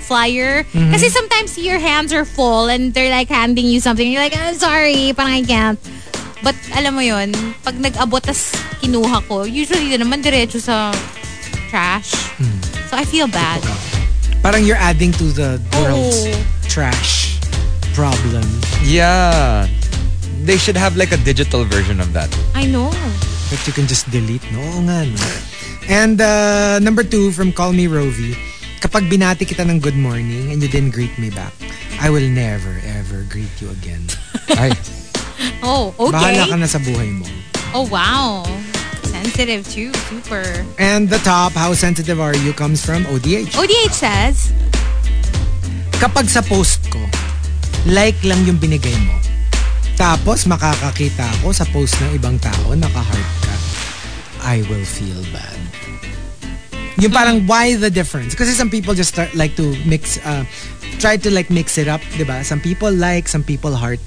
flyer. 0.00 0.64
Mm-hmm. 0.72 0.92
Kasi 0.96 1.12
sometimes 1.12 1.60
your 1.60 1.76
hands 1.76 2.08
are 2.12 2.24
full 2.24 2.72
and 2.72 2.96
they're 2.96 3.12
like 3.12 3.28
handing 3.28 3.68
you 3.68 3.84
something. 3.84 4.04
You're 4.08 4.24
like, 4.24 4.36
I'm 4.36 4.56
sorry, 4.56 5.12
parang 5.12 5.36
I 5.36 5.44
can't. 5.44 5.76
But 6.46 6.54
alam 6.78 6.94
mo 6.94 7.02
yun, 7.02 7.34
pag 7.66 7.74
nag-abot 7.74 8.22
tas 8.22 8.54
kinuha 8.78 9.18
ko, 9.26 9.42
usually 9.42 9.90
din 9.90 9.98
naman 9.98 10.22
diretso 10.22 10.62
sa 10.62 10.94
trash. 11.66 12.14
Hmm. 12.38 12.54
So 12.86 12.94
I 12.94 13.02
feel 13.02 13.26
bad. 13.26 13.58
Parang 14.46 14.62
you're 14.62 14.78
adding 14.78 15.10
to 15.18 15.34
the 15.34 15.58
world's 15.74 16.30
Oh. 16.30 16.38
trash 16.70 17.42
problem. 17.98 18.46
Yeah. 18.86 19.66
They 20.46 20.54
should 20.54 20.78
have 20.78 20.94
like 20.94 21.10
a 21.10 21.18
digital 21.18 21.66
version 21.66 21.98
of 21.98 22.14
that. 22.14 22.30
I 22.54 22.62
know. 22.70 22.94
That 23.50 23.58
you 23.66 23.74
can 23.74 23.90
just 23.90 24.06
delete, 24.14 24.46
no? 24.54 24.62
Oo 24.62 24.86
nga, 24.86 25.02
no? 25.02 25.18
And 25.90 26.22
uh, 26.22 26.78
number 26.78 27.02
two 27.02 27.34
from 27.34 27.50
Call 27.50 27.74
Me 27.74 27.90
Rovi, 27.90 28.38
kapag 28.78 29.10
binati 29.10 29.42
kita 29.42 29.66
ng 29.66 29.82
good 29.82 29.98
morning 29.98 30.54
and 30.54 30.62
you 30.62 30.70
didn't 30.70 30.94
greet 30.94 31.14
me 31.18 31.30
back, 31.30 31.50
I 31.98 32.06
will 32.06 32.26
never 32.26 32.78
ever 32.86 33.26
greet 33.26 33.50
you 33.58 33.70
again. 33.74 34.06
Ay, 34.54 34.70
Oh, 35.66 35.92
Bahala 35.98 36.46
ka 36.46 36.56
okay. 36.56 36.60
na 36.60 36.68
sa 36.68 36.80
buhay 36.80 37.10
mo. 37.12 37.26
Oh, 37.74 37.84
wow. 37.90 38.46
Sensitive 39.04 39.66
too. 39.68 39.92
Super. 40.08 40.64
And 40.78 41.08
the 41.08 41.18
top, 41.20 41.52
how 41.52 41.74
sensitive 41.74 42.20
are 42.20 42.36
you, 42.36 42.52
comes 42.52 42.84
from 42.84 43.04
ODH. 43.10 43.52
ODH 43.56 43.94
says, 43.94 44.54
Kapag 45.96 46.28
sa 46.28 46.44
post 46.44 46.84
ko, 46.92 47.00
like 47.88 48.20
lang 48.20 48.44
yung 48.44 48.60
binigay 48.60 48.92
mo. 49.08 49.16
Tapos 49.96 50.44
makakakita 50.44 51.24
ako 51.40 51.56
sa 51.56 51.64
post 51.72 51.96
ng 52.04 52.20
ibang 52.20 52.36
tao, 52.36 52.76
naka-heart 52.76 53.30
ka. 53.40 53.54
I 54.44 54.60
will 54.68 54.84
feel 54.84 55.24
bad. 55.32 55.56
Yung 57.00 57.12
parang 57.12 57.48
why 57.48 57.76
the 57.80 57.88
difference? 57.88 58.36
Kasi 58.36 58.52
some 58.52 58.68
people 58.68 58.92
just 58.92 59.12
start 59.12 59.32
like 59.32 59.56
to 59.56 59.72
mix, 59.88 60.20
uh, 60.20 60.44
try 61.00 61.16
to 61.16 61.32
like 61.32 61.48
mix 61.48 61.80
it 61.80 61.88
up, 61.88 62.04
di 62.16 62.24
ba? 62.28 62.44
Some 62.44 62.60
people 62.60 62.92
like, 62.92 63.24
some 63.28 63.44
people 63.44 63.72
heart. 63.72 64.00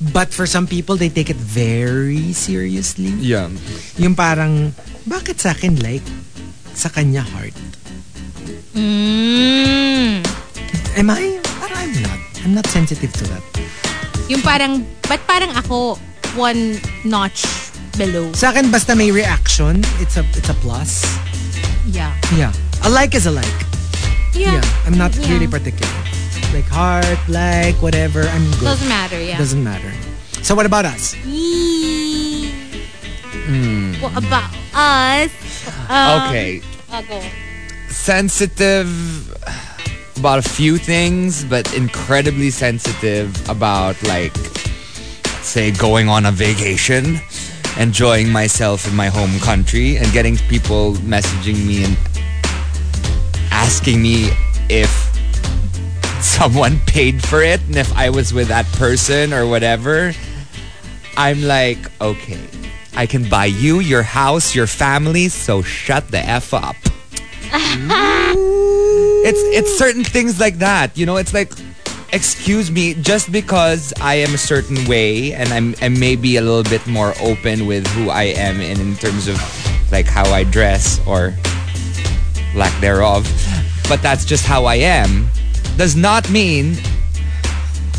But 0.00 0.32
for 0.32 0.48
some 0.48 0.64
people, 0.66 0.96
they 0.96 1.12
take 1.12 1.28
it 1.28 1.36
very 1.36 2.32
seriously. 2.32 3.12
Yeah. 3.20 3.52
Yung 4.00 4.16
parang, 4.16 4.72
bakit 5.04 5.36
sa 5.38 5.52
akin 5.52 5.76
like? 5.84 6.04
Sa 6.72 6.88
kanya 6.88 7.20
heart. 7.20 7.52
mm, 8.72 10.24
Am 10.96 11.08
I? 11.10 11.36
Parang 11.60 11.76
I'm 11.76 11.92
not. 12.00 12.20
I'm 12.40 12.54
not 12.56 12.66
sensitive 12.66 13.12
to 13.20 13.24
that. 13.28 13.44
yung 14.30 14.40
parang, 14.40 14.86
but 15.04 15.20
parang 15.28 15.52
ako, 15.52 15.98
one 16.32 16.80
notch 17.04 17.44
below. 17.98 18.32
Sa 18.32 18.54
akin, 18.54 18.70
basta 18.72 18.96
may 18.96 19.10
reaction, 19.12 19.84
it's 20.00 20.16
a 20.16 20.24
it's 20.32 20.48
a 20.48 20.56
plus. 20.64 21.04
Yeah. 21.84 22.14
Yeah. 22.32 22.54
A 22.86 22.88
like 22.88 23.12
is 23.12 23.26
a 23.26 23.34
like. 23.34 23.58
Yeah. 24.32 24.56
Yeah. 24.56 24.64
I'm 24.88 24.96
not 24.96 25.12
Yeah. 25.18 25.28
really 25.36 25.50
particular. 25.50 25.90
Like 26.52 26.66
heart, 26.66 27.18
like, 27.28 27.76
whatever. 27.80 28.22
I'm 28.22 28.44
good. 28.52 28.64
Doesn't 28.74 28.88
matter, 28.88 29.20
yeah. 29.22 29.38
Doesn't 29.38 29.62
matter. 29.62 29.92
So 30.42 30.54
what 30.54 30.66
about 30.66 30.84
us? 30.84 31.14
Yee. 31.24 32.50
What 34.00 34.16
about 34.16 34.50
us? 34.74 35.30
Um, 35.88 36.28
Okay. 36.28 36.60
I'll 36.90 37.02
go. 37.04 37.20
sensitive 37.88 38.88
about 40.18 40.38
a 40.38 40.42
few 40.42 40.76
things, 40.78 41.44
but 41.44 41.72
incredibly 41.74 42.50
sensitive 42.50 43.30
about 43.48 44.00
like, 44.04 44.34
say, 45.42 45.70
going 45.72 46.08
on 46.08 46.26
a 46.26 46.32
vacation, 46.32 47.20
enjoying 47.78 48.28
myself 48.30 48.86
in 48.88 48.94
my 48.96 49.06
home 49.06 49.38
country, 49.40 49.96
and 49.98 50.10
getting 50.12 50.36
people 50.48 50.94
messaging 51.06 51.64
me 51.66 51.84
and 51.84 51.96
asking 53.50 54.02
me 54.02 54.30
if 54.68 55.09
someone 56.38 56.78
paid 56.86 57.22
for 57.22 57.42
it 57.42 57.60
and 57.66 57.76
if 57.76 57.94
I 57.96 58.10
was 58.10 58.32
with 58.32 58.48
that 58.48 58.66
person 58.72 59.32
or 59.32 59.46
whatever. 59.46 60.12
I'm 61.16 61.42
like, 61.42 61.78
okay, 62.00 62.40
I 62.94 63.06
can 63.06 63.28
buy 63.28 63.46
you, 63.46 63.80
your 63.80 64.02
house, 64.02 64.54
your 64.54 64.66
family, 64.66 65.28
so 65.28 65.62
shut 65.62 66.08
the 66.08 66.18
F 66.18 66.54
up. 66.54 66.76
It's 69.22 69.38
it's 69.52 69.76
certain 69.76 70.02
things 70.02 70.40
like 70.40 70.58
that. 70.58 70.96
You 70.96 71.04
know, 71.04 71.18
it's 71.18 71.34
like 71.34 71.52
excuse 72.12 72.70
me, 72.70 72.94
just 72.94 73.30
because 73.30 73.92
I 74.00 74.14
am 74.14 74.34
a 74.34 74.38
certain 74.38 74.88
way 74.88 75.34
and 75.34 75.52
I'm 75.52 75.74
I 75.82 75.90
may 75.90 76.16
be 76.16 76.36
a 76.38 76.40
little 76.40 76.64
bit 76.64 76.86
more 76.86 77.12
open 77.20 77.66
with 77.66 77.86
who 77.88 78.08
I 78.08 78.32
am 78.32 78.60
in, 78.60 78.80
in 78.80 78.96
terms 78.96 79.28
of 79.28 79.36
like 79.92 80.06
how 80.06 80.24
I 80.32 80.44
dress 80.44 81.00
or 81.06 81.34
lack 82.54 82.72
thereof. 82.80 83.28
But 83.88 84.00
that's 84.00 84.24
just 84.24 84.46
how 84.46 84.64
I 84.64 84.76
am. 84.76 85.28
Does 85.76 85.96
not 85.96 86.28
mean 86.30 86.76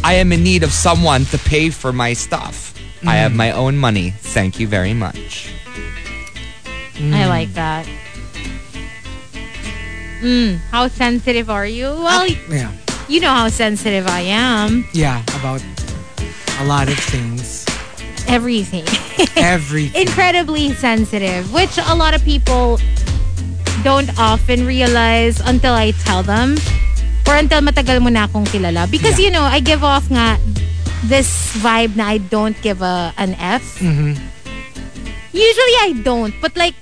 I 0.03 0.14
am 0.15 0.31
in 0.31 0.43
need 0.43 0.64
of 0.64 0.72
someone 0.72 1.26
to 1.26 1.38
pay 1.38 1.69
for 1.69 1.93
my 1.93 2.14
stuff. 2.14 2.73
I 3.06 3.15
have 3.15 3.31
mm. 3.31 3.38
my 3.38 3.52
own 3.52 3.77
money. 3.77 4.11
Thank 4.11 4.60
you 4.60 4.68
very 4.68 4.93
much. 4.93 5.53
I 6.95 6.99
mm. 6.99 7.30
like 7.30 7.53
that. 7.53 7.88
Mm, 10.22 10.57
how 10.69 10.88
sensitive 10.88 11.49
are 11.49 11.65
you? 11.65 11.85
Well, 11.85 12.27
ah, 12.30 12.35
Yeah. 12.49 12.72
you 13.07 13.19
know 13.19 13.30
how 13.34 13.49
sensitive 13.49 14.07
I 14.07 14.22
am. 14.22 14.85
Yeah. 14.93 15.23
About 15.39 15.64
a 16.60 16.65
lot 16.65 16.88
of 16.88 16.98
things. 16.98 17.65
Everything. 18.27 18.85
Everything. 19.35 20.02
Incredibly 20.07 20.73
sensitive, 20.73 21.52
which 21.52 21.77
a 21.77 21.95
lot 21.95 22.14
of 22.14 22.23
people 22.23 22.80
don't 23.84 24.15
often 24.19 24.65
realize 24.65 25.39
until 25.39 25.73
I 25.73 25.91
tell 25.91 26.22
them 26.22 26.57
or 27.31 27.39
until 27.39 27.63
matagal 27.63 28.03
mo 28.03 28.11
na 28.11 28.27
akong 28.27 28.43
kilala. 28.51 28.91
Because, 28.91 29.15
Yeah. 29.15 29.25
you 29.27 29.31
know, 29.31 29.47
I 29.47 29.63
give 29.63 29.87
off 29.87 30.03
nga 30.11 30.35
this 31.07 31.55
vibe 31.63 31.95
na 31.95 32.11
I 32.11 32.19
don't 32.19 32.59
give 32.59 32.83
a 32.83 33.15
an 33.15 33.39
F. 33.39 33.63
Mhm. 33.79 34.19
Usually 35.31 35.75
I 35.87 35.95
don't, 36.03 36.35
but 36.43 36.59
like, 36.59 36.75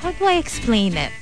how 0.00 0.16
do 0.16 0.24
I 0.24 0.40
explain 0.40 0.96
it? 0.96 1.12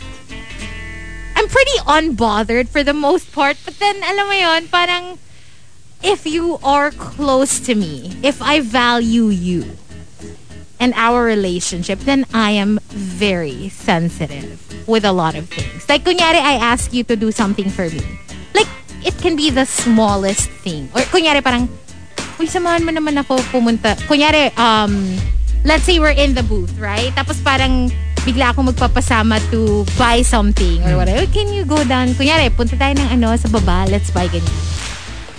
I'm 1.34 1.50
pretty 1.50 1.78
unbothered 1.84 2.70
for 2.70 2.86
the 2.86 2.94
most 2.94 3.34
part, 3.34 3.58
but 3.66 3.76
then, 3.82 3.98
alam 4.06 4.30
mo 4.30 4.36
yon, 4.38 4.70
parang, 4.70 5.18
if 6.00 6.24
you 6.24 6.62
are 6.62 6.94
close 6.94 7.58
to 7.66 7.74
me, 7.74 8.14
if 8.22 8.38
I 8.40 8.62
value 8.62 9.28
you 9.34 9.66
and 10.80 10.92
our 10.94 11.24
relationship, 11.24 12.00
then 12.00 12.26
I 12.32 12.52
am 12.52 12.78
very 12.88 13.68
sensitive 13.68 14.60
with 14.86 15.04
a 15.04 15.12
lot 15.12 15.34
of 15.34 15.48
things. 15.48 15.88
Like, 15.88 16.04
kunyari, 16.04 16.40
I 16.40 16.56
ask 16.60 16.92
you 16.92 17.04
to 17.04 17.16
do 17.16 17.32
something 17.32 17.70
for 17.70 17.88
me. 17.88 18.02
Like, 18.54 18.68
it 19.04 19.16
can 19.18 19.36
be 19.36 19.50
the 19.50 19.64
smallest 19.64 20.50
thing. 20.62 20.88
Or 20.94 21.00
kunyari, 21.08 21.42
parang, 21.42 21.68
uy, 22.38 22.46
samahan 22.46 22.84
mo 22.84 22.92
naman 22.92 23.16
ako 23.18 23.40
pumunta. 23.50 23.96
Kunyari, 24.06 24.52
um, 24.58 25.16
let's 25.64 25.84
say 25.84 25.98
we're 25.98 26.14
in 26.14 26.34
the 26.34 26.42
booth, 26.42 26.76
right? 26.78 27.10
Tapos 27.16 27.42
parang 27.42 27.90
bigla 28.26 28.50
akong 28.50 28.66
magpapasama 28.66 29.38
to 29.50 29.86
buy 29.98 30.22
something 30.22 30.82
or 30.82 30.96
whatever. 30.98 31.26
Can 31.30 31.48
you 31.52 31.64
go 31.64 31.78
down? 31.84 32.10
Kunyari, 32.14 32.50
punta 32.50 32.74
tayo 32.76 32.94
ng 32.98 33.08
ano, 33.18 33.34
sa 33.38 33.48
baba, 33.48 33.86
let's 33.90 34.10
buy 34.10 34.26
ganyan. 34.28 34.56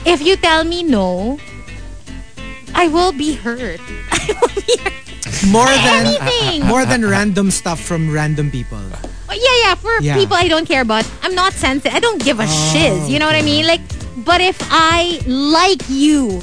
If 0.08 0.24
you 0.24 0.40
tell 0.40 0.64
me 0.64 0.84
no, 0.84 1.36
I 2.76 2.88
will 2.88 3.12
be 3.12 3.36
hurt. 3.36 3.82
I 4.12 4.32
will 4.40 4.56
be 4.56 4.76
hurt. 4.80 5.07
More 5.48 5.70
than 5.70 6.06
Anything. 6.08 6.66
more 6.66 6.86
than 6.86 7.06
random 7.06 7.52
stuff 7.52 7.80
from 7.80 8.12
random 8.12 8.52
people. 8.52 8.82
Oh, 9.30 9.36
yeah, 9.36 9.58
yeah. 9.70 9.76
For 9.76 9.94
Yeah. 10.02 10.16
people 10.16 10.36
I 10.36 10.48
don't 10.48 10.66
care 10.66 10.82
about, 10.82 11.04
I'm 11.24 11.36
not 11.36 11.54
sensitive. 11.54 11.94
I 11.94 12.00
don't 12.00 12.22
give 12.24 12.40
a 12.40 12.48
shiz. 12.48 13.10
You 13.10 13.20
know 13.20 13.26
what 13.28 13.36
I 13.36 13.44
mean? 13.44 13.68
Like, 13.68 13.84
but 14.24 14.40
if 14.42 14.58
I 14.72 15.20
like 15.28 15.84
you, 15.90 16.42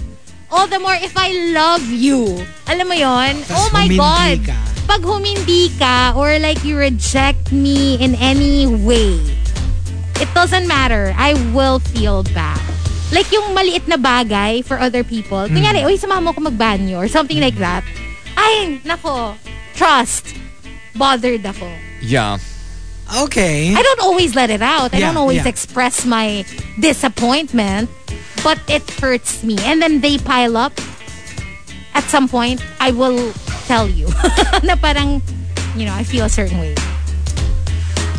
all 0.52 0.66
the 0.68 0.78
more 0.78 0.94
if 0.94 1.16
I 1.16 1.32
love 1.52 1.82
you, 1.88 2.44
alam 2.68 2.86
mo 2.88 2.94
yon? 2.94 3.40
Oh 3.50 3.68
my 3.72 3.88
God. 3.88 4.44
ka. 4.46 4.58
Pag 4.84 5.00
humindi 5.00 5.72
ka 5.80 6.12
or 6.12 6.36
like 6.38 6.60
you 6.62 6.76
reject 6.76 7.50
me 7.50 7.96
in 7.96 8.14
any 8.20 8.68
way, 8.68 9.16
it 10.20 10.28
doesn't 10.36 10.68
matter. 10.68 11.16
I 11.16 11.32
will 11.56 11.80
feel 11.80 12.22
bad. 12.36 12.60
Like 13.10 13.30
yung 13.32 13.56
maliit 13.56 13.88
na 13.88 13.96
bagay 13.96 14.60
for 14.64 14.76
other 14.76 15.02
people. 15.02 15.46
Kunyari, 15.48 15.82
uy, 15.88 15.96
samahan 15.96 16.22
mo 16.24 16.32
ko 16.36 16.40
magbanyo 16.44 17.00
or 17.00 17.08
something 17.08 17.40
like 17.40 17.56
that. 17.56 17.80
Ay, 18.36 18.80
nako. 18.84 19.36
Trust. 19.74 20.34
Bothered 20.94 21.44
ako. 21.46 21.66
Yeah. 22.00 22.38
Okay. 23.24 23.74
I 23.74 23.82
don't 23.82 24.00
always 24.00 24.34
let 24.34 24.50
it 24.50 24.62
out. 24.62 24.94
I 24.94 25.00
don't 25.00 25.16
always 25.16 25.44
yeah. 25.44 25.48
express 25.48 26.06
my 26.06 26.44
disappointment, 26.80 27.90
but 28.42 28.58
it 28.68 28.88
hurts 28.98 29.42
me. 29.44 29.58
And 29.60 29.82
then 29.82 30.00
they 30.00 30.18
pile 30.18 30.56
up. 30.56 30.72
At 31.94 32.04
some 32.04 32.28
point, 32.28 32.64
I 32.80 32.90
will 32.90 33.32
tell 33.70 33.88
you 33.88 34.08
na 34.66 34.74
parang, 34.74 35.22
you 35.76 35.86
know, 35.86 35.94
I 35.94 36.02
feel 36.02 36.24
a 36.26 36.28
certain 36.28 36.58
way. 36.58 36.74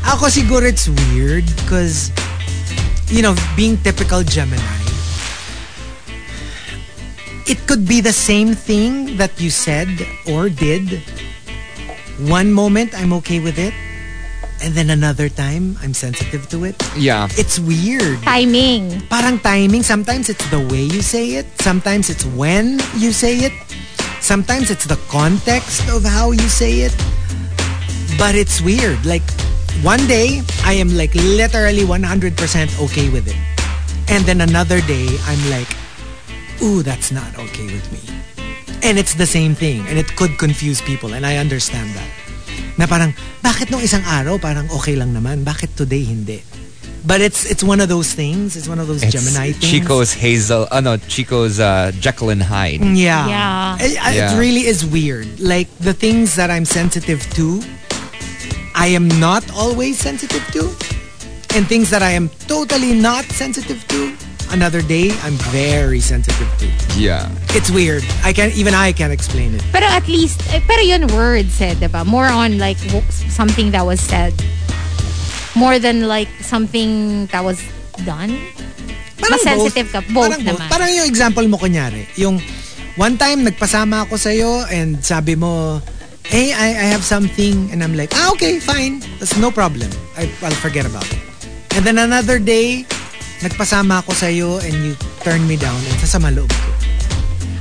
Ako 0.06 0.32
siguro 0.32 0.64
it's 0.64 0.88
weird 1.12 1.44
because, 1.66 2.12
you 3.12 3.22
know, 3.22 3.36
being 3.58 3.76
typical 3.84 4.24
Gemini, 4.24 4.85
it 7.48 7.68
could 7.68 7.88
be 7.88 8.02
the 8.02 8.14
same 8.14 8.54
thing 8.54 9.18
that 9.18 9.40
you 9.40 9.50
said 9.50 9.88
or 10.28 10.50
did. 10.50 11.02
One 12.26 12.52
moment 12.52 12.98
I'm 12.98 13.14
okay 13.22 13.40
with 13.40 13.60
it, 13.60 13.74
and 14.64 14.74
then 14.74 14.90
another 14.90 15.30
time 15.30 15.78
I'm 15.82 15.94
sensitive 15.94 16.50
to 16.50 16.66
it. 16.66 16.76
Yeah. 16.98 17.28
It's 17.38 17.60
weird. 17.60 18.22
Timing. 18.24 19.02
Parang 19.12 19.40
timing, 19.40 19.84
sometimes 19.84 20.30
it's 20.30 20.50
the 20.50 20.60
way 20.72 20.84
you 20.84 21.02
say 21.02 21.36
it, 21.36 21.46
sometimes 21.62 22.10
it's 22.10 22.26
when 22.26 22.80
you 22.98 23.12
say 23.12 23.38
it, 23.46 23.54
sometimes 24.22 24.72
it's 24.72 24.86
the 24.86 25.00
context 25.10 25.88
of 25.90 26.04
how 26.04 26.32
you 26.32 26.48
say 26.50 26.82
it. 26.82 26.96
But 28.18 28.34
it's 28.34 28.62
weird. 28.62 29.06
Like, 29.06 29.28
one 29.84 30.08
day, 30.08 30.42
I 30.64 30.74
am 30.74 30.96
like 30.96 31.14
literally 31.14 31.84
100% 31.84 32.02
okay 32.90 33.10
with 33.10 33.28
it. 33.28 33.38
And 34.08 34.24
then 34.24 34.40
another 34.40 34.80
day, 34.82 35.10
I'm 35.28 35.42
like, 35.52 35.68
ooh, 36.61 36.84
that's 36.84 37.11
not 37.11 37.27
okay 37.38 37.65
with 37.65 37.88
me. 37.91 38.03
And 38.84 38.99
it's 38.99 39.15
the 39.15 39.26
same 39.26 39.56
thing. 39.56 39.88
And 39.88 39.98
it 39.98 40.15
could 40.15 40.38
confuse 40.38 40.82
people. 40.82 41.14
And 41.14 41.26
I 41.26 41.38
understand 41.38 41.90
that. 41.95 42.10
Na 42.77 42.86
parang, 42.86 43.15
bakit 43.41 43.72
nung 43.72 43.82
isang 43.82 44.03
araw 44.03 44.40
parang 44.40 44.69
okay 44.72 44.95
lang 44.95 45.15
naman? 45.15 45.44
Bakit 45.44 45.76
today 45.76 46.03
hindi? 46.03 46.44
But 47.06 47.22
it's 47.22 47.45
it's 47.45 47.61
one 47.61 47.82
of 47.82 47.88
those 47.88 48.14
things. 48.14 48.57
It's 48.57 48.68
one 48.68 48.80
of 48.80 48.88
those 48.88 49.03
It's 49.06 49.14
Gemini 49.14 49.53
things. 49.53 49.69
Chico's 49.69 50.11
Hazel. 50.11 50.68
Oh 50.72 50.82
no, 50.82 50.98
Chico's 50.98 51.60
uh, 51.60 51.94
Jekyll 52.02 52.34
and 52.34 52.41
Hyde. 52.41 52.82
Yeah. 52.82 53.30
Yeah. 53.30 53.77
It, 53.80 53.94
it 54.02 54.40
really 54.40 54.65
is 54.65 54.82
weird. 54.84 55.40
Like 55.40 55.69
the 55.77 55.94
things 55.94 56.36
that 56.36 56.49
I'm 56.49 56.65
sensitive 56.65 57.22
to, 57.38 57.61
I 58.73 58.88
am 58.88 59.07
not 59.22 59.45
always 59.53 59.99
sensitive 60.02 60.41
to. 60.57 60.73
And 61.56 61.69
things 61.69 61.90
that 61.91 62.02
I 62.02 62.11
am 62.11 62.27
totally 62.49 62.91
not 62.91 63.23
sensitive 63.26 63.88
to, 63.88 64.11
another 64.52 64.82
day 64.82 65.12
I'm 65.24 65.38
very 65.50 66.00
sensitive 66.00 66.50
to. 66.60 66.68
Yeah. 67.00 67.30
It's 67.58 67.72
weird. 67.72 68.04
I 68.24 68.34
can't 68.34 68.56
even 68.56 68.74
I 68.74 68.92
can't 68.92 69.14
explain 69.14 69.56
it. 69.56 69.64
Pero 69.72 69.86
at 69.86 70.08
least, 70.08 70.42
eh, 70.54 70.62
pero 70.68 70.82
yun 70.82 71.08
words 71.14 71.62
eh, 71.62 71.76
diba? 71.76 72.06
More 72.06 72.28
on 72.28 72.58
like 72.58 72.78
something 73.30 73.72
that 73.72 73.86
was 73.86 74.00
said. 74.00 74.34
More 75.56 75.80
than 75.80 76.08
like 76.08 76.28
something 76.42 77.26
that 77.32 77.44
was 77.44 77.64
done. 78.04 78.36
Mas 79.24 79.42
sensitive 79.42 79.90
ka. 79.92 80.04
Both 80.12 80.36
parang 80.36 80.42
naman. 80.44 80.68
Parang 80.70 80.90
yung 80.92 81.08
example 81.08 81.48
mo 81.48 81.58
kunyari, 81.58 82.06
yung 82.20 82.38
one 83.00 83.16
time 83.18 83.48
nagpasama 83.48 84.08
ako 84.08 84.20
sa'yo 84.20 84.68
and 84.72 85.00
sabi 85.00 85.36
mo, 85.36 85.80
hey, 86.28 86.52
I, 86.52 86.76
I 86.76 86.86
have 86.92 87.04
something 87.04 87.72
and 87.72 87.84
I'm 87.84 87.96
like, 87.96 88.12
ah, 88.16 88.32
okay, 88.36 88.60
fine. 88.60 89.00
That's 89.20 89.38
no 89.38 89.52
problem. 89.52 89.90
I, 90.18 90.28
I'll 90.44 90.60
forget 90.60 90.86
about 90.86 91.08
it. 91.08 91.22
And 91.76 91.86
then 91.86 91.98
another 91.98 92.40
day, 92.40 92.86
nagpasama 93.41 93.99
ako 93.99 94.12
sa'yo 94.14 94.60
and 94.64 94.76
you 94.84 94.94
turn 95.22 95.44
me 95.44 95.56
down 95.56 95.76
and 95.76 95.95
sasama 95.99 96.32
loob 96.32 96.49
ko. 96.49 96.70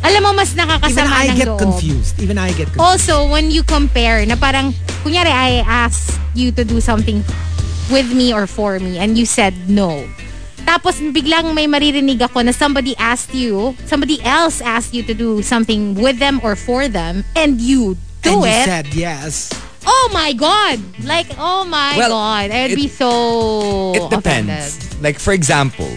Alam 0.04 0.20
mo, 0.20 0.30
mas 0.36 0.52
Even 0.52 0.68
nakakasama 0.68 1.16
I 1.16 1.26
ng 1.32 1.36
get 1.40 1.48
loob. 1.48 1.58
confused. 1.58 2.12
Even 2.20 2.36
I 2.36 2.52
get 2.52 2.68
confused. 2.68 2.84
Also, 2.84 3.24
when 3.24 3.48
you 3.48 3.64
compare, 3.64 4.20
na 4.28 4.36
parang, 4.36 4.76
kunyari, 5.00 5.32
I 5.32 5.64
asked 5.64 6.20
you 6.36 6.52
to 6.52 6.62
do 6.62 6.76
something 6.78 7.24
with 7.88 8.12
me 8.12 8.28
or 8.32 8.44
for 8.46 8.76
me 8.78 9.00
and 9.00 9.16
you 9.16 9.24
said 9.24 9.56
no. 9.64 10.04
Tapos 10.64 10.96
biglang 11.12 11.52
may 11.52 11.68
maririnig 11.68 12.20
ako 12.20 12.40
na 12.40 12.52
somebody 12.52 12.96
asked 12.96 13.32
you, 13.36 13.76
somebody 13.84 14.16
else 14.24 14.60
asked 14.64 14.92
you 14.92 15.04
to 15.04 15.12
do 15.12 15.40
something 15.40 15.92
with 15.96 16.16
them 16.16 16.40
or 16.44 16.56
for 16.56 16.88
them 16.88 17.24
and 17.36 17.60
you 17.60 17.96
do 18.24 18.40
and 18.40 18.44
you 18.44 18.48
it. 18.48 18.64
said 18.64 18.86
yes. 18.96 19.52
Oh 19.86 20.10
my 20.12 20.32
God! 20.32 20.80
Like, 21.04 21.26
oh 21.38 21.64
my 21.64 21.94
Well, 21.96 22.10
God. 22.10 22.50
I 22.50 22.62
would 22.62 22.72
it- 22.72 22.76
be 22.76 22.88
so 22.88 23.92
It 23.94 24.10
depends. 24.10 25.00
Like 25.00 25.18
for 25.18 25.32
example, 25.32 25.88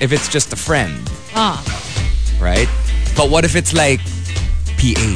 if 0.00 0.12
it's 0.12 0.28
just 0.28 0.52
a 0.52 0.56
friend, 0.56 0.92
Ah. 1.34 1.60
right? 2.40 2.68
But 3.16 3.30
what 3.30 3.44
if 3.44 3.54
it's 3.56 3.72
like 3.72 4.00
PA? 4.78 5.10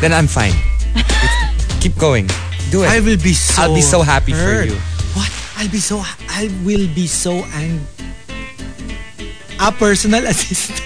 Then 0.00 0.12
I'm 0.12 0.26
fine. 0.26 0.54
Keep 1.80 1.96
going. 1.98 2.28
Do 2.70 2.82
it. 2.82 2.88
I 2.88 3.00
will 3.00 3.16
be 3.20 3.32
so 3.34 3.62
I'll 3.62 3.74
be 3.74 3.82
so 3.82 4.00
happy 4.02 4.32
for 4.32 4.62
you. 4.64 4.76
What? 5.14 5.30
I'll 5.56 5.68
be 5.70 5.78
so 5.80 6.00
I 6.28 6.50
will 6.64 6.88
be 6.94 7.06
so 7.06 7.44
angry. 7.54 7.86
A 9.60 9.70
personal 9.72 10.24
assistant. 10.32 10.80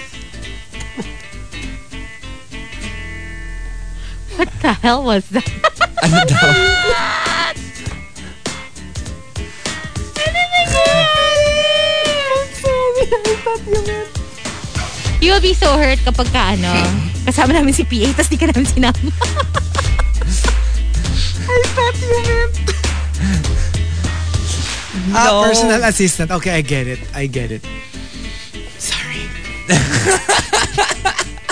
What 4.38 4.54
the 4.62 4.70
hell 4.70 5.02
was 5.02 5.26
that? 5.34 5.50
Ano 6.06 6.22
daw? 6.22 6.38
You 15.18 15.34
will 15.34 15.42
be 15.42 15.50
so 15.50 15.74
hurt 15.74 15.98
kapag 16.06 16.30
ka 16.30 16.54
ano, 16.54 16.70
kasama 17.26 17.50
namin 17.50 17.74
si 17.74 17.82
PA 17.82 18.14
tapos 18.14 18.30
di 18.30 18.38
ka 18.38 18.46
namin 18.46 18.70
sinama. 18.70 18.94
A 25.08 25.18
ah, 25.18 25.26
No. 25.26 25.42
personal 25.42 25.82
assistant. 25.82 26.30
Okay, 26.30 26.54
I 26.54 26.62
get 26.62 26.86
it. 26.86 27.02
I 27.10 27.26
get 27.26 27.50
it. 27.50 27.66
Sorry. 28.78 29.26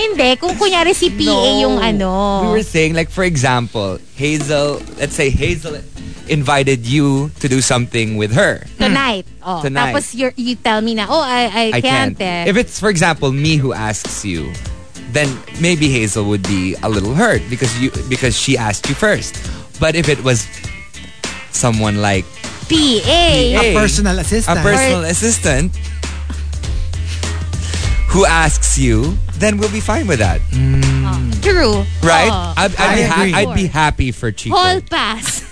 Hindi, 0.00 0.36
kung 0.36 0.56
kunyari 0.56 0.94
si 0.94 1.10
PA 1.12 1.28
No. 1.28 1.60
yung 1.60 1.76
ano. 1.78 2.10
We 2.48 2.48
were 2.56 2.64
saying, 2.64 2.94
like, 2.94 3.10
for 3.10 3.24
example, 3.24 3.98
Hazel, 4.16 4.80
let's 4.96 5.12
say 5.14 5.28
Hazel 5.28 5.76
invited 6.28 6.86
you 6.86 7.28
to 7.40 7.48
do 7.48 7.60
something 7.60 8.16
with 8.16 8.32
her. 8.32 8.62
Tonight. 8.78 9.26
Oh, 9.44 9.60
Tonight. 9.60 9.92
Tapos 9.92 10.14
you're, 10.14 10.32
you 10.36 10.54
tell 10.56 10.80
me 10.80 10.94
na, 10.94 11.06
oh, 11.10 11.20
I, 11.20 11.50
I, 11.52 11.64
I 11.74 11.80
can't, 11.82 12.16
can't. 12.16 12.46
eh. 12.46 12.50
If 12.50 12.56
it's, 12.56 12.78
for 12.78 12.88
example, 12.88 13.32
me 13.32 13.56
who 13.56 13.72
asks 13.74 14.24
you, 14.24 14.48
then 15.12 15.26
maybe 15.60 15.90
Hazel 15.90 16.24
would 16.30 16.44
be 16.44 16.76
a 16.82 16.88
little 16.88 17.14
hurt 17.14 17.42
because 17.50 17.74
you 17.82 17.90
because 18.08 18.38
she 18.38 18.56
asked 18.56 18.88
you 18.88 18.94
first. 18.94 19.34
But 19.82 19.96
if 19.98 20.08
it 20.08 20.22
was 20.22 20.46
someone 21.50 21.98
like 22.00 22.24
PA. 22.70 22.78
Hey. 23.02 23.58
A 23.58 23.74
personal 23.74 24.18
assistant. 24.20 24.58
a 24.58 24.62
personal 24.62 25.02
assistant 25.04 25.74
who 28.10 28.26
asks 28.26 28.76
you, 28.76 29.14
then 29.38 29.56
we'll 29.56 29.70
be 29.70 29.80
fine 29.80 30.06
with 30.06 30.18
that, 30.18 30.42
True. 31.40 31.86
right? 32.02 32.30
Oh. 32.30 32.54
I'd, 32.58 32.74
I'd, 32.74 32.96
be 32.96 33.02
ha- 33.02 33.38
I'd 33.38 33.54
be 33.54 33.66
happy 33.66 34.10
for 34.10 34.30
Chico. 34.32 34.56
Hall 34.56 34.80
pass. 34.82 35.46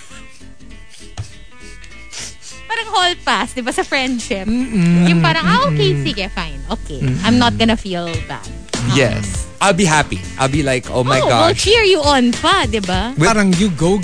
parang 2.68 2.88
hall 2.90 3.14
pass, 3.24 3.54
di 3.54 3.62
ba, 3.62 3.72
sa 3.72 3.82
friendship. 3.82 4.46
Yung 4.46 5.22
parang, 5.22 5.46
ah, 5.46 5.70
okay, 5.70 6.02
sige, 6.02 6.26
fine. 6.34 6.58
Okay. 6.70 7.00
I'm 7.22 7.38
not 7.38 7.56
gonna 7.58 7.78
feel 7.78 8.10
bad. 8.26 8.46
Yes, 8.94 9.46
I'll 9.60 9.74
be 9.74 9.86
happy. 9.86 10.18
I'll 10.38 10.50
be 10.50 10.62
like, 10.62 10.90
oh 10.90 11.02
my 11.02 11.20
oh, 11.20 11.26
we'll 11.26 11.54
cheer 11.54 11.82
you 11.82 12.02
on 12.02 12.32
pa, 12.32 12.66
di 12.66 12.80
ba? 12.80 13.14
Parang 13.18 13.54
you 13.54 13.70
go. 13.70 14.02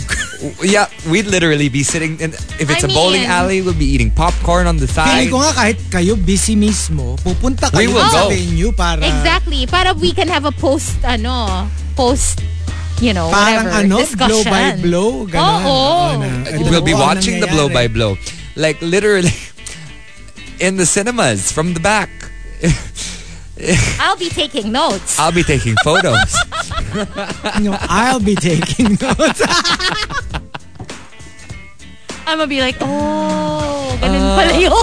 Yeah, 0.62 0.86
we'd 1.08 1.26
literally 1.26 1.68
be 1.68 1.82
sitting 1.82 2.20
in. 2.20 2.32
If 2.60 2.68
it's 2.68 2.84
I 2.84 2.88
a 2.88 2.92
bowling 2.92 3.22
mean- 3.24 3.30
alley, 3.30 3.58
we'll 3.62 3.72
be 3.72 3.88
eating 3.88 4.10
popcorn 4.10 4.66
on 4.66 4.76
the 4.76 4.86
Feeling 4.86 5.28
side. 5.28 5.32
ko 5.32 5.38
nga 5.40 5.52
kahit 5.56 5.78
kayo 5.88 6.14
busy 6.14 6.52
mismo, 6.54 7.16
pupunta 7.20 7.72
We 7.72 7.88
will 7.88 8.04
sa 8.12 8.28
go. 8.28 8.28
venue 8.28 8.72
para 8.72 9.00
Exactly. 9.00 9.64
Para 9.66 9.94
we 9.96 10.12
can 10.12 10.28
have 10.28 10.44
a 10.44 10.52
post, 10.52 11.00
ano, 11.00 11.64
post, 11.96 12.44
you 13.00 13.12
know, 13.12 13.32
parang 13.32 13.72
whatever, 13.72 13.84
ano, 13.88 13.96
discussion. 14.04 14.28
blow 14.28 14.42
by 14.44 14.64
blow. 14.80 15.10
Ganon. 15.26 15.64
Oo. 15.64 15.72
Oo 15.72 16.12
na. 16.20 16.28
Ito 16.60 16.68
we'll 16.68 16.84
be 16.84 16.92
watching 16.94 17.40
the 17.40 17.48
blow 17.48 17.72
by 17.72 17.88
blow. 17.88 18.16
like 18.54 18.76
literally 18.84 19.32
in 20.62 20.76
the 20.76 20.86
cinemas 20.86 21.50
from 21.50 21.72
the 21.74 21.80
back. 21.80 22.10
I'll 24.02 24.18
be 24.18 24.28
taking 24.28 24.72
notes. 24.74 25.14
I'll 25.18 25.32
be 25.32 25.42
taking 25.46 25.74
photos. 25.82 26.34
No, 27.58 27.74
I'll 27.90 28.22
be 28.22 28.34
taking 28.38 28.94
notes. 29.02 29.42
I'm 32.26 32.38
gonna 32.38 32.46
be 32.48 32.60
like, 32.60 32.76
oh, 32.80 33.96
ganun 34.00 34.22
pala 34.34 34.54
yun. 34.56 34.74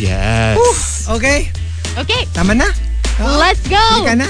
yes. 0.00 1.06
okay, 1.08 1.52
okay, 1.98 2.22
tama 2.32 2.54
na. 2.56 2.68
Oo, 3.20 3.36
let's 3.36 3.60
go. 3.68 3.76
Hindi 3.76 4.08
ka 4.08 4.14
na. 4.16 4.28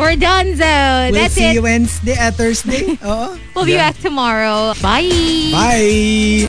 We're 0.00 0.16
done, 0.16 0.56
so 0.56 0.64
We'll 0.64 1.12
that's 1.12 1.34
see 1.34 1.52
it. 1.52 1.54
you 1.54 1.62
Wednesday, 1.62 2.16
uh, 2.16 2.32
Thursday. 2.32 2.96
Oo. 3.04 3.36
We'll 3.52 3.68
be 3.68 3.76
back 3.76 4.00
tomorrow. 4.00 4.72
Bye. 4.80 5.12
Bye. 5.52 6.48